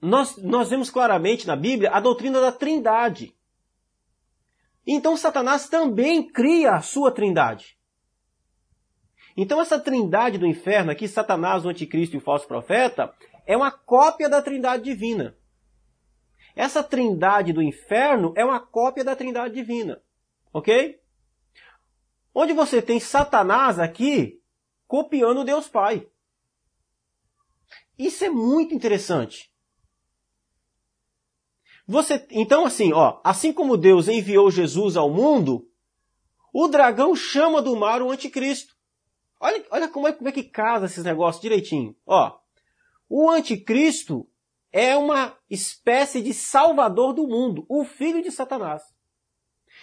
nós, 0.00 0.36
nós 0.36 0.70
vemos 0.70 0.90
claramente 0.90 1.46
na 1.46 1.54
Bíblia 1.54 1.90
a 1.90 2.00
doutrina 2.00 2.40
da 2.40 2.50
trindade. 2.50 3.34
Então 4.86 5.16
Satanás 5.16 5.68
também 5.68 6.26
cria 6.26 6.72
a 6.72 6.82
sua 6.82 7.12
trindade. 7.12 7.78
Então 9.36 9.60
essa 9.60 9.78
trindade 9.78 10.38
do 10.38 10.46
inferno 10.46 10.90
aqui, 10.90 11.06
Satanás, 11.06 11.64
o 11.64 11.68
anticristo 11.68 12.16
e 12.16 12.18
o 12.18 12.22
falso 12.22 12.46
profeta, 12.46 13.14
é 13.46 13.56
uma 13.56 13.70
cópia 13.70 14.28
da 14.28 14.42
trindade 14.42 14.84
divina. 14.84 15.36
Essa 16.54 16.82
trindade 16.82 17.52
do 17.52 17.62
inferno 17.62 18.32
é 18.36 18.44
uma 18.44 18.60
cópia 18.60 19.04
da 19.04 19.14
trindade 19.14 19.54
divina. 19.54 20.02
Ok? 20.52 21.00
Onde 22.34 22.52
você 22.52 22.82
tem 22.82 22.98
Satanás 22.98 23.78
aqui 23.78 24.40
copiando 24.86 25.44
Deus 25.44 25.68
Pai. 25.68 26.08
Isso 27.98 28.24
é 28.24 28.30
muito 28.30 28.74
interessante. 28.74 29.49
Você, 31.90 32.24
então 32.30 32.64
assim, 32.64 32.92
ó, 32.92 33.18
assim 33.24 33.52
como 33.52 33.76
Deus 33.76 34.06
enviou 34.06 34.48
Jesus 34.48 34.96
ao 34.96 35.10
mundo, 35.10 35.68
o 36.54 36.68
dragão 36.68 37.16
chama 37.16 37.60
do 37.60 37.74
mar 37.74 38.00
o 38.00 38.12
anticristo. 38.12 38.76
Olha, 39.40 39.66
olha 39.72 39.88
como, 39.88 40.06
é, 40.06 40.12
como 40.12 40.28
é 40.28 40.32
que 40.32 40.44
casa 40.44 40.86
esses 40.86 41.02
negócios 41.02 41.42
direitinho. 41.42 41.96
Ó, 42.06 42.38
o 43.08 43.28
anticristo 43.28 44.24
é 44.70 44.96
uma 44.96 45.36
espécie 45.50 46.22
de 46.22 46.32
salvador 46.32 47.12
do 47.12 47.26
mundo, 47.26 47.66
o 47.68 47.82
filho 47.82 48.22
de 48.22 48.30
Satanás. 48.30 48.82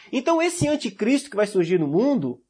Então 0.10 0.42
esse 0.42 0.66
anticristo 0.66 1.30
que 1.30 1.36
vai 1.36 1.46
surgir 1.46 1.78
no 1.78 1.90
mundo, 1.90 2.42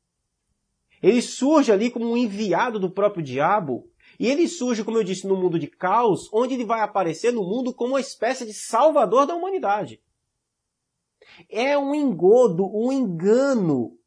ele 1.01 1.19
surge 1.19 1.71
ali 1.71 1.89
como 1.89 2.11
um 2.11 2.15
enviado 2.15 2.79
do 2.79 2.91
próprio 2.91 3.23
diabo, 3.23 3.89
e 4.19 4.27
ele 4.27 4.47
surge, 4.47 4.83
como 4.83 4.97
eu 4.97 5.03
disse, 5.03 5.27
no 5.27 5.35
mundo 5.35 5.59
de 5.59 5.67
caos, 5.67 6.29
onde 6.33 6.53
ele 6.53 6.65
vai 6.65 6.81
aparecer 6.81 7.31
no 7.31 7.43
mundo 7.43 7.73
como 7.73 7.93
uma 7.93 7.99
espécie 7.99 8.45
de 8.45 8.53
salvador 8.53 9.25
da 9.25 9.35
humanidade. 9.35 10.01
É 11.49 11.77
um 11.77 11.93
engodo, 11.93 12.65
um 12.65 12.91
engano 12.91 13.97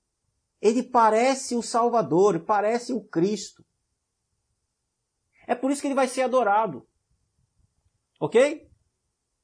ele 0.61 0.83
parece 0.83 1.57
o 1.57 1.63
Salvador, 1.63 2.41
parece 2.41 2.93
o 2.93 3.03
Cristo. 3.03 3.65
É 5.47 5.55
por 5.55 5.71
isso 5.71 5.81
que 5.81 5.89
ele 5.89 5.95
vai 5.95 6.07
ser 6.07 6.23
adorado. 6.23 6.87
Ok? 8.21 8.69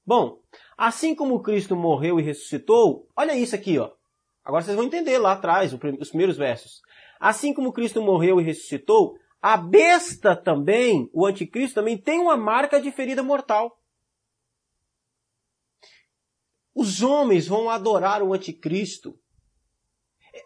Bom, 0.04 0.40
assim 0.76 1.14
como 1.14 1.42
Cristo 1.42 1.74
morreu 1.74 2.20
e 2.20 2.22
ressuscitou, 2.22 3.08
olha 3.16 3.34
isso 3.34 3.54
aqui, 3.54 3.78
ó. 3.78 3.92
Agora 4.44 4.62
vocês 4.62 4.76
vão 4.76 4.84
entender 4.84 5.18
lá 5.18 5.32
atrás, 5.32 5.72
os 5.72 6.10
primeiros 6.10 6.36
versos. 6.36 6.82
Assim 7.18 7.52
como 7.52 7.72
Cristo 7.72 8.00
morreu 8.02 8.40
e 8.40 8.44
ressuscitou, 8.44 9.18
a 9.52 9.56
besta 9.56 10.34
também, 10.34 11.08
o 11.12 11.24
anticristo 11.24 11.76
também, 11.76 11.96
tem 11.96 12.18
uma 12.18 12.36
marca 12.36 12.80
de 12.80 12.90
ferida 12.90 13.22
mortal. 13.22 13.80
Os 16.74 17.00
homens 17.00 17.46
vão 17.46 17.70
adorar 17.70 18.24
o 18.24 18.32
anticristo 18.34 19.16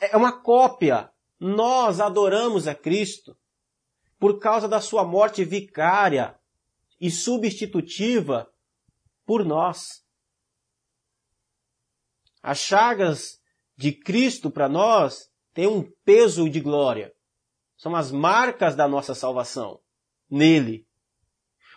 é 0.00 0.14
uma 0.14 0.42
cópia. 0.42 1.10
Nós 1.38 1.98
adoramos 1.98 2.68
a 2.68 2.74
Cristo 2.74 3.34
por 4.18 4.38
causa 4.38 4.68
da 4.68 4.82
sua 4.82 5.02
morte 5.02 5.44
vicária 5.46 6.38
e 7.00 7.10
substitutiva 7.10 8.52
por 9.24 9.46
nós. 9.46 10.04
As 12.42 12.58
chagas 12.58 13.40
de 13.78 13.92
Cristo 13.92 14.50
para 14.50 14.68
nós 14.68 15.30
têm 15.54 15.66
um 15.66 15.90
peso 16.04 16.50
de 16.50 16.60
glória. 16.60 17.14
São 17.80 17.96
as 17.96 18.12
marcas 18.12 18.76
da 18.76 18.86
nossa 18.86 19.14
salvação 19.14 19.80
nele. 20.30 20.86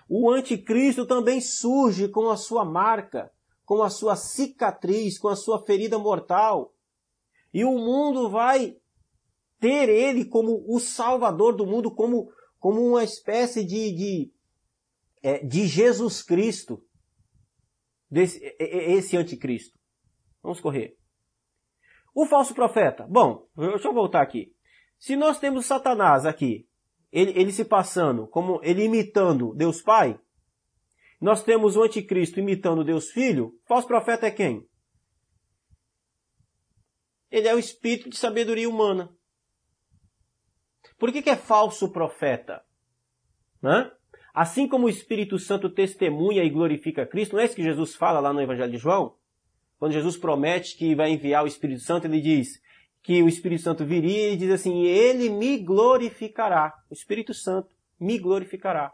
O 0.10 0.30
anticristo 0.30 1.06
também 1.06 1.40
surge 1.40 2.10
com 2.10 2.30
a 2.30 2.36
sua 2.36 2.66
marca, 2.66 3.32
com 3.64 3.82
a 3.82 3.90
sua 3.90 4.18
cicatriz, 4.18 5.18
com 5.18 5.30
a 5.30 5.36
sua 5.38 5.66
ferida 5.66 5.98
mortal. 5.98 6.74
E 7.54 7.64
o 7.64 7.78
mundo 7.78 8.30
vai 8.30 8.76
ter 9.62 9.88
ele 9.88 10.26
como 10.26 10.66
o 10.68 10.78
salvador 10.78 11.56
do 11.56 11.66
mundo, 11.66 11.90
como, 11.90 12.30
como 12.60 12.86
uma 12.86 13.06
espécie 13.06 13.64
de, 13.64 13.94
de, 13.96 14.34
é, 15.22 15.38
de 15.46 15.66
Jesus 15.68 16.22
Cristo, 16.22 16.84
desse, 18.12 18.44
esse 18.60 19.16
anticristo. 19.16 19.80
Vamos 20.42 20.60
correr. 20.60 20.98
O 22.14 22.26
falso 22.26 22.54
profeta. 22.54 23.08
Bom, 23.10 23.48
deixa 23.56 23.88
eu 23.88 23.94
voltar 23.94 24.22
aqui. 24.22 24.54
Se 25.04 25.18
nós 25.18 25.38
temos 25.38 25.66
Satanás 25.66 26.26
aqui, 26.26 26.66
ele, 27.12 27.38
ele 27.38 27.52
se 27.52 27.66
passando, 27.66 28.26
como 28.26 28.62
ele 28.64 28.86
imitando 28.86 29.54
Deus 29.54 29.82
Pai, 29.82 30.18
nós 31.20 31.44
temos 31.44 31.76
o 31.76 31.84
anticristo 31.84 32.40
imitando 32.40 32.86
Deus 32.86 33.12
Filho, 33.12 33.54
falso 33.66 33.86
profeta 33.86 34.28
é 34.28 34.32
quem? 34.32 34.66
Ele 37.30 37.50
é 37.50 37.54
o 37.54 37.60
espírito 37.60 38.10
de 38.10 38.16
sabedoria 38.16 38.70
humana. 38.70 39.14
Por 40.98 41.12
que, 41.12 41.22
que 41.22 41.30
é 41.30 41.36
falso 41.36 41.92
profeta? 41.92 42.64
Assim 44.34 44.70
como 44.70 44.86
o 44.86 44.90
Espírito 44.90 45.38
Santo 45.38 45.70
testemunha 45.70 46.46
e 46.46 46.50
glorifica 46.50 47.06
Cristo, 47.06 47.34
não 47.34 47.42
é 47.42 47.46
isso 47.46 47.56
que 47.58 47.62
Jesus 47.62 47.94
fala 47.94 48.22
lá 48.22 48.32
no 48.32 48.42
Evangelho 48.42 48.72
de 48.72 48.78
João? 48.78 49.18
Quando 49.78 49.92
Jesus 49.92 50.16
promete 50.16 50.78
que 50.78 50.96
vai 50.96 51.12
enviar 51.12 51.44
o 51.44 51.48
Espírito 51.48 51.82
Santo, 51.82 52.08
ele 52.08 52.22
diz 52.22 52.64
que 53.04 53.22
o 53.22 53.28
Espírito 53.28 53.62
Santo 53.62 53.86
viria 53.86 54.32
e 54.32 54.38
diz 54.38 54.50
assim, 54.50 54.84
ele 54.86 55.30
me 55.30 55.58
glorificará. 55.58 56.74
O 56.90 56.94
Espírito 56.94 57.34
Santo 57.34 57.70
me 58.00 58.18
glorificará. 58.18 58.94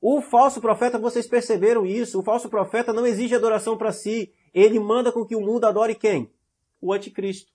O 0.00 0.20
falso 0.20 0.60
profeta, 0.60 0.98
vocês 0.98 1.26
perceberam 1.26 1.86
isso, 1.86 2.20
o 2.20 2.22
falso 2.22 2.50
profeta 2.50 2.92
não 2.92 3.06
exige 3.06 3.34
adoração 3.34 3.76
para 3.76 3.92
si, 3.92 4.32
ele 4.52 4.78
manda 4.78 5.10
com 5.10 5.24
que 5.24 5.34
o 5.34 5.40
mundo 5.40 5.64
adore 5.64 5.94
quem? 5.94 6.30
O 6.80 6.92
anticristo. 6.92 7.50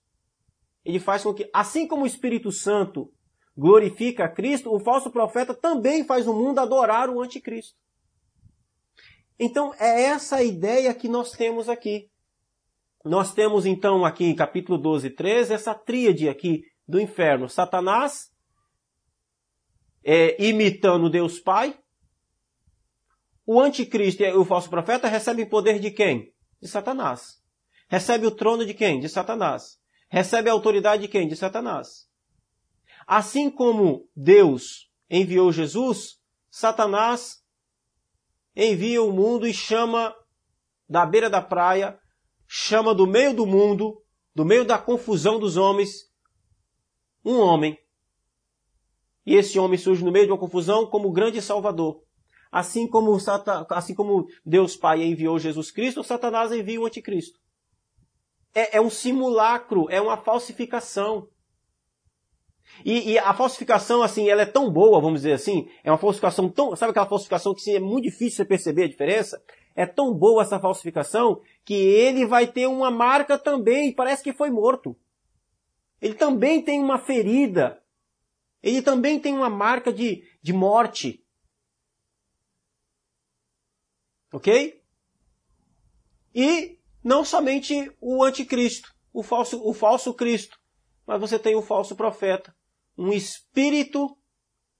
Ele 0.84 0.98
faz 0.98 1.22
com 1.22 1.32
que, 1.32 1.48
assim 1.52 1.86
como 1.86 2.02
o 2.02 2.06
Espírito 2.06 2.50
Santo 2.50 3.12
glorifica 3.56 4.28
Cristo, 4.28 4.74
o 4.74 4.80
falso 4.80 5.10
profeta 5.10 5.54
também 5.54 6.04
faz 6.04 6.26
o 6.26 6.34
mundo 6.34 6.58
adorar 6.58 7.08
o 7.08 7.20
anticristo. 7.20 7.76
Então 9.38 9.72
é 9.78 10.02
essa 10.02 10.36
a 10.36 10.42
ideia 10.42 10.92
que 10.94 11.08
nós 11.08 11.32
temos 11.32 11.68
aqui. 11.68 12.10
Nós 13.06 13.32
temos 13.32 13.64
então 13.64 14.04
aqui 14.04 14.24
em 14.24 14.34
capítulo 14.34 14.76
12 14.76 15.06
e 15.06 15.10
13 15.10 15.54
essa 15.54 15.72
tríade 15.72 16.28
aqui 16.28 16.64
do 16.88 17.00
inferno. 17.00 17.48
Satanás 17.48 18.32
é, 20.04 20.44
imitando 20.44 21.08
Deus 21.08 21.38
Pai. 21.38 21.78
O 23.46 23.60
anticristo 23.60 24.24
e 24.24 24.32
o 24.32 24.44
falso 24.44 24.68
profeta 24.68 25.06
recebem 25.06 25.48
poder 25.48 25.78
de 25.78 25.92
quem? 25.92 26.34
De 26.60 26.66
Satanás. 26.66 27.40
Recebe 27.88 28.26
o 28.26 28.30
trono 28.32 28.66
de 28.66 28.74
quem? 28.74 28.98
De 28.98 29.08
Satanás. 29.08 29.78
Recebe 30.10 30.50
a 30.50 30.52
autoridade 30.52 31.02
de 31.02 31.08
quem? 31.08 31.28
De 31.28 31.36
Satanás. 31.36 32.08
Assim 33.06 33.48
como 33.48 34.10
Deus 34.16 34.90
enviou 35.08 35.52
Jesus, 35.52 36.18
Satanás 36.50 37.36
envia 38.56 39.00
o 39.00 39.12
mundo 39.12 39.46
e 39.46 39.54
chama 39.54 40.12
da 40.88 41.06
beira 41.06 41.30
da 41.30 41.40
praia 41.40 41.96
chama 42.46 42.94
do 42.94 43.06
meio 43.06 43.34
do 43.34 43.46
mundo, 43.46 44.02
do 44.34 44.44
meio 44.44 44.64
da 44.64 44.78
confusão 44.78 45.38
dos 45.38 45.56
homens, 45.56 46.10
um 47.24 47.38
homem. 47.38 47.78
E 49.24 49.34
esse 49.34 49.58
homem 49.58 49.78
surge 49.78 50.04
no 50.04 50.12
meio 50.12 50.26
de 50.26 50.32
uma 50.32 50.38
confusão 50.38 50.86
como 50.86 51.10
grande 51.10 51.42
salvador. 51.42 52.02
Assim 52.50 52.88
como, 52.88 53.18
assim 53.70 53.94
como 53.94 54.26
Deus 54.44 54.76
Pai 54.76 55.02
enviou 55.02 55.38
Jesus 55.38 55.70
Cristo, 55.70 56.04
Satanás 56.04 56.52
envia 56.52 56.80
o 56.80 56.86
anticristo. 56.86 57.38
É, 58.54 58.76
é 58.76 58.80
um 58.80 58.88
simulacro, 58.88 59.90
é 59.90 60.00
uma 60.00 60.16
falsificação. 60.16 61.28
E, 62.84 63.12
e, 63.12 63.18
a 63.18 63.34
falsificação, 63.34 64.02
assim, 64.02 64.28
ela 64.28 64.42
é 64.42 64.46
tão 64.46 64.70
boa, 64.70 65.00
vamos 65.00 65.20
dizer 65.20 65.32
assim, 65.32 65.68
é 65.82 65.90
uma 65.90 65.98
falsificação 65.98 66.48
tão, 66.48 66.74
sabe 66.76 66.90
aquela 66.90 67.06
falsificação 67.06 67.54
que 67.54 67.60
assim, 67.60 67.74
é 67.74 67.80
muito 67.80 68.04
difícil 68.04 68.36
você 68.36 68.44
perceber 68.44 68.84
a 68.84 68.88
diferença? 68.88 69.40
É 69.76 69.84
tão 69.84 70.14
boa 70.14 70.42
essa 70.42 70.58
falsificação 70.58 71.42
que 71.62 71.74
ele 71.74 72.26
vai 72.26 72.46
ter 72.46 72.66
uma 72.66 72.90
marca 72.90 73.38
também, 73.38 73.92
parece 73.92 74.24
que 74.24 74.32
foi 74.32 74.50
morto. 74.50 74.96
Ele 76.00 76.14
também 76.14 76.62
tem 76.62 76.80
uma 76.80 76.98
ferida. 76.98 77.82
Ele 78.62 78.80
também 78.80 79.20
tem 79.20 79.34
uma 79.34 79.50
marca 79.50 79.92
de, 79.92 80.24
de 80.42 80.52
morte. 80.54 81.22
Ok? 84.32 84.82
E 86.34 86.78
não 87.04 87.24
somente 87.24 87.92
o 88.00 88.24
anticristo, 88.24 88.94
o 89.12 89.22
falso, 89.22 89.62
o 89.62 89.72
falso 89.74 90.12
Cristo, 90.14 90.58
mas 91.06 91.20
você 91.20 91.38
tem 91.38 91.54
o 91.54 91.62
falso 91.62 91.94
profeta, 91.94 92.54
um 92.96 93.12
espírito, 93.12 94.16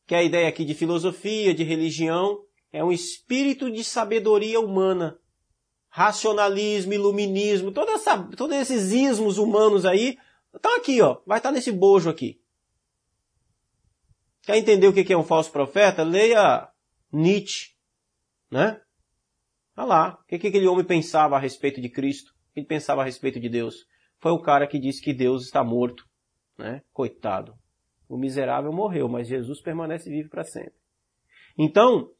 que 0.06 0.14
é 0.14 0.18
a 0.18 0.22
ideia 0.22 0.48
aqui 0.48 0.64
de 0.64 0.74
filosofia, 0.74 1.54
de 1.54 1.64
religião, 1.64 2.45
é 2.76 2.84
um 2.84 2.92
espírito 2.92 3.70
de 3.70 3.82
sabedoria 3.82 4.60
humana. 4.60 5.18
Racionalismo, 5.88 6.92
iluminismo, 6.92 7.72
toda 7.72 7.92
essa, 7.92 8.22
todos 8.36 8.54
esses 8.54 8.92
ismos 8.92 9.38
humanos 9.38 9.86
aí, 9.86 10.18
estão 10.54 10.76
aqui, 10.76 11.00
ó. 11.00 11.22
Vai 11.26 11.38
estar 11.38 11.50
nesse 11.50 11.72
bojo 11.72 12.10
aqui. 12.10 12.38
Quer 14.42 14.58
entender 14.58 14.86
o 14.86 14.92
que 14.92 15.10
é 15.10 15.16
um 15.16 15.24
falso 15.24 15.50
profeta? 15.50 16.02
Leia 16.02 16.68
Nietzsche, 17.10 17.70
né? 18.50 18.78
Olha 19.74 19.86
lá, 19.86 20.18
o 20.22 20.26
que 20.26 20.34
aquele 20.34 20.66
homem 20.66 20.84
pensava 20.84 21.36
a 21.36 21.40
respeito 21.40 21.80
de 21.80 21.88
Cristo? 21.88 22.28
O 22.50 22.52
que 22.52 22.60
ele 22.60 22.66
pensava 22.66 23.00
a 23.00 23.06
respeito 23.06 23.40
de 23.40 23.48
Deus? 23.48 23.86
Foi 24.18 24.32
o 24.32 24.42
cara 24.42 24.66
que 24.66 24.78
disse 24.78 25.00
que 25.00 25.14
Deus 25.14 25.44
está 25.44 25.64
morto, 25.64 26.04
né? 26.58 26.82
Coitado. 26.92 27.54
O 28.06 28.18
miserável 28.18 28.70
morreu, 28.70 29.08
mas 29.08 29.28
Jesus 29.28 29.62
permanece 29.62 30.10
vivo 30.10 30.28
para 30.28 30.44
sempre. 30.44 30.74
Então, 31.58 32.10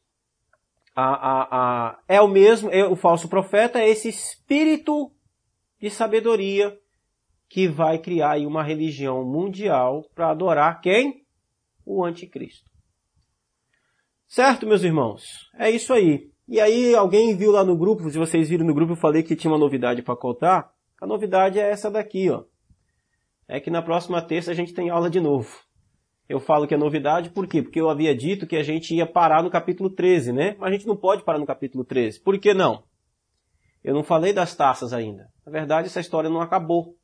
a, 0.99 1.13
a, 1.13 1.47
a, 1.51 1.99
é 2.07 2.19
o 2.19 2.27
mesmo, 2.27 2.71
é 2.71 2.83
o 2.83 2.95
falso 2.95 3.29
profeta, 3.29 3.77
é 3.77 3.87
esse 3.87 4.09
espírito 4.09 5.11
de 5.79 5.91
sabedoria 5.91 6.75
que 7.47 7.67
vai 7.67 7.99
criar 7.99 8.39
uma 8.39 8.63
religião 8.63 9.23
mundial 9.23 10.03
para 10.15 10.31
adorar 10.31 10.81
quem? 10.81 11.23
O 11.85 12.03
anticristo. 12.03 12.67
Certo, 14.27 14.65
meus 14.65 14.83
irmãos? 14.83 15.21
É 15.59 15.69
isso 15.69 15.93
aí. 15.93 16.31
E 16.47 16.59
aí 16.59 16.95
alguém 16.95 17.37
viu 17.37 17.51
lá 17.51 17.63
no 17.63 17.77
grupo, 17.77 18.09
se 18.09 18.17
vocês 18.17 18.49
viram 18.49 18.65
no 18.65 18.73
grupo, 18.73 18.93
eu 18.93 18.97
falei 18.97 19.21
que 19.21 19.35
tinha 19.35 19.51
uma 19.51 19.59
novidade 19.59 20.01
para 20.01 20.15
contar. 20.17 20.71
A 20.99 21.05
novidade 21.05 21.59
é 21.59 21.69
essa 21.69 21.91
daqui, 21.91 22.27
ó. 22.31 22.43
É 23.47 23.59
que 23.59 23.69
na 23.69 23.83
próxima 23.83 24.19
terça 24.19 24.49
a 24.49 24.55
gente 24.55 24.73
tem 24.73 24.89
aula 24.89 25.11
de 25.11 25.21
novo. 25.21 25.47
Eu 26.29 26.39
falo 26.41 26.67
que 26.67 26.73
é 26.73 26.77
novidade, 26.77 27.29
por 27.29 27.47
quê? 27.47 27.61
Porque 27.61 27.79
eu 27.79 27.89
havia 27.89 28.13
dito 28.13 28.45
que 28.45 28.57
a 28.57 28.63
gente 28.63 28.93
ia 28.93 29.05
parar 29.05 29.41
no 29.41 29.49
capítulo 29.49 29.89
13, 29.89 30.33
né? 30.33 30.55
Mas 30.59 30.69
a 30.69 30.73
gente 30.73 30.87
não 30.87 30.97
pode 30.97 31.23
parar 31.23 31.39
no 31.39 31.45
capítulo 31.45 31.85
13. 31.85 32.19
Por 32.19 32.37
que 32.37 32.53
não? 32.53 32.83
Eu 33.81 33.93
não 33.93 34.03
falei 34.03 34.33
das 34.33 34.53
taças 34.53 34.91
ainda. 34.91 35.29
Na 35.45 35.51
verdade, 35.51 35.87
essa 35.87 36.01
história 36.01 36.29
não 36.29 36.41
acabou. 36.41 36.95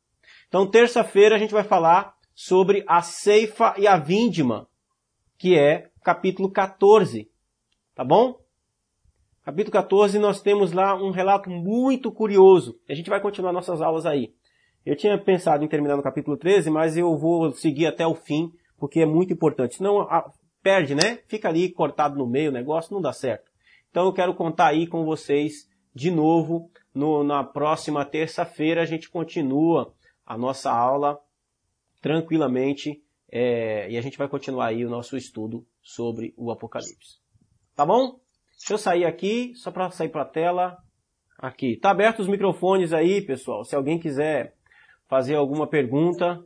Então, 0.47 0.69
terça-feira 0.69 1.35
a 1.35 1.39
gente 1.39 1.53
vai 1.53 1.63
falar 1.63 2.13
sobre 2.35 2.83
a 2.85 3.01
ceifa 3.01 3.73
e 3.77 3.87
a 3.87 3.97
vindima, 3.97 4.67
que 5.37 5.57
é 5.57 5.89
capítulo 6.03 6.51
14. 6.51 7.29
Tá 7.95 8.03
bom? 8.03 8.37
Capítulo 9.43 9.71
14 9.71 10.19
nós 10.19 10.41
temos 10.41 10.73
lá 10.73 10.95
um 10.95 11.11
relato 11.11 11.49
muito 11.49 12.11
curioso. 12.11 12.77
A 12.89 12.93
gente 12.93 13.09
vai 13.09 13.21
continuar 13.21 13.53
nossas 13.53 13.81
aulas 13.81 14.05
aí. 14.05 14.33
Eu 14.85 14.97
tinha 14.97 15.17
pensado 15.17 15.63
em 15.63 15.67
terminar 15.67 15.95
no 15.95 16.03
capítulo 16.03 16.35
13, 16.35 16.69
mas 16.69 16.97
eu 16.97 17.17
vou 17.17 17.51
seguir 17.53 17.87
até 17.87 18.05
o 18.05 18.15
fim 18.15 18.51
porque 18.83 18.99
é 18.99 19.05
muito 19.05 19.31
importante. 19.31 19.77
Senão 19.77 20.01
a, 20.01 20.29
perde, 20.61 20.93
né? 20.93 21.19
Fica 21.29 21.47
ali 21.47 21.71
cortado 21.71 22.17
no 22.17 22.27
meio 22.27 22.49
o 22.49 22.53
negócio, 22.53 22.93
não 22.93 23.01
dá 23.01 23.13
certo. 23.13 23.49
Então 23.89 24.07
eu 24.07 24.11
quero 24.11 24.35
contar 24.35 24.67
aí 24.67 24.85
com 24.85 25.05
vocês 25.05 25.69
de 25.95 26.11
novo 26.11 26.69
no, 26.93 27.23
na 27.23 27.45
próxima 27.45 28.03
terça-feira 28.03 28.81
a 28.81 28.85
gente 28.85 29.09
continua 29.09 29.93
a 30.25 30.37
nossa 30.37 30.69
aula 30.69 31.17
tranquilamente 32.01 33.01
é, 33.31 33.89
e 33.89 33.97
a 33.97 34.01
gente 34.01 34.17
vai 34.17 34.27
continuar 34.27 34.65
aí 34.65 34.85
o 34.85 34.89
nosso 34.89 35.15
estudo 35.15 35.65
sobre 35.81 36.33
o 36.35 36.51
Apocalipse. 36.51 37.21
Tá 37.73 37.85
bom? 37.85 38.19
Deixa 38.57 38.73
eu 38.73 38.77
sair 38.77 39.05
aqui, 39.05 39.53
só 39.55 39.71
para 39.71 39.91
sair 39.91 40.09
para 40.09 40.23
a 40.23 40.25
tela. 40.25 40.77
Aqui. 41.37 41.77
Tá 41.77 41.91
aberto 41.91 42.19
os 42.19 42.27
microfones 42.27 42.91
aí, 42.91 43.21
pessoal. 43.21 43.63
Se 43.63 43.77
alguém 43.77 43.97
quiser 43.97 44.57
fazer 45.07 45.35
alguma 45.35 45.67
pergunta, 45.67 46.43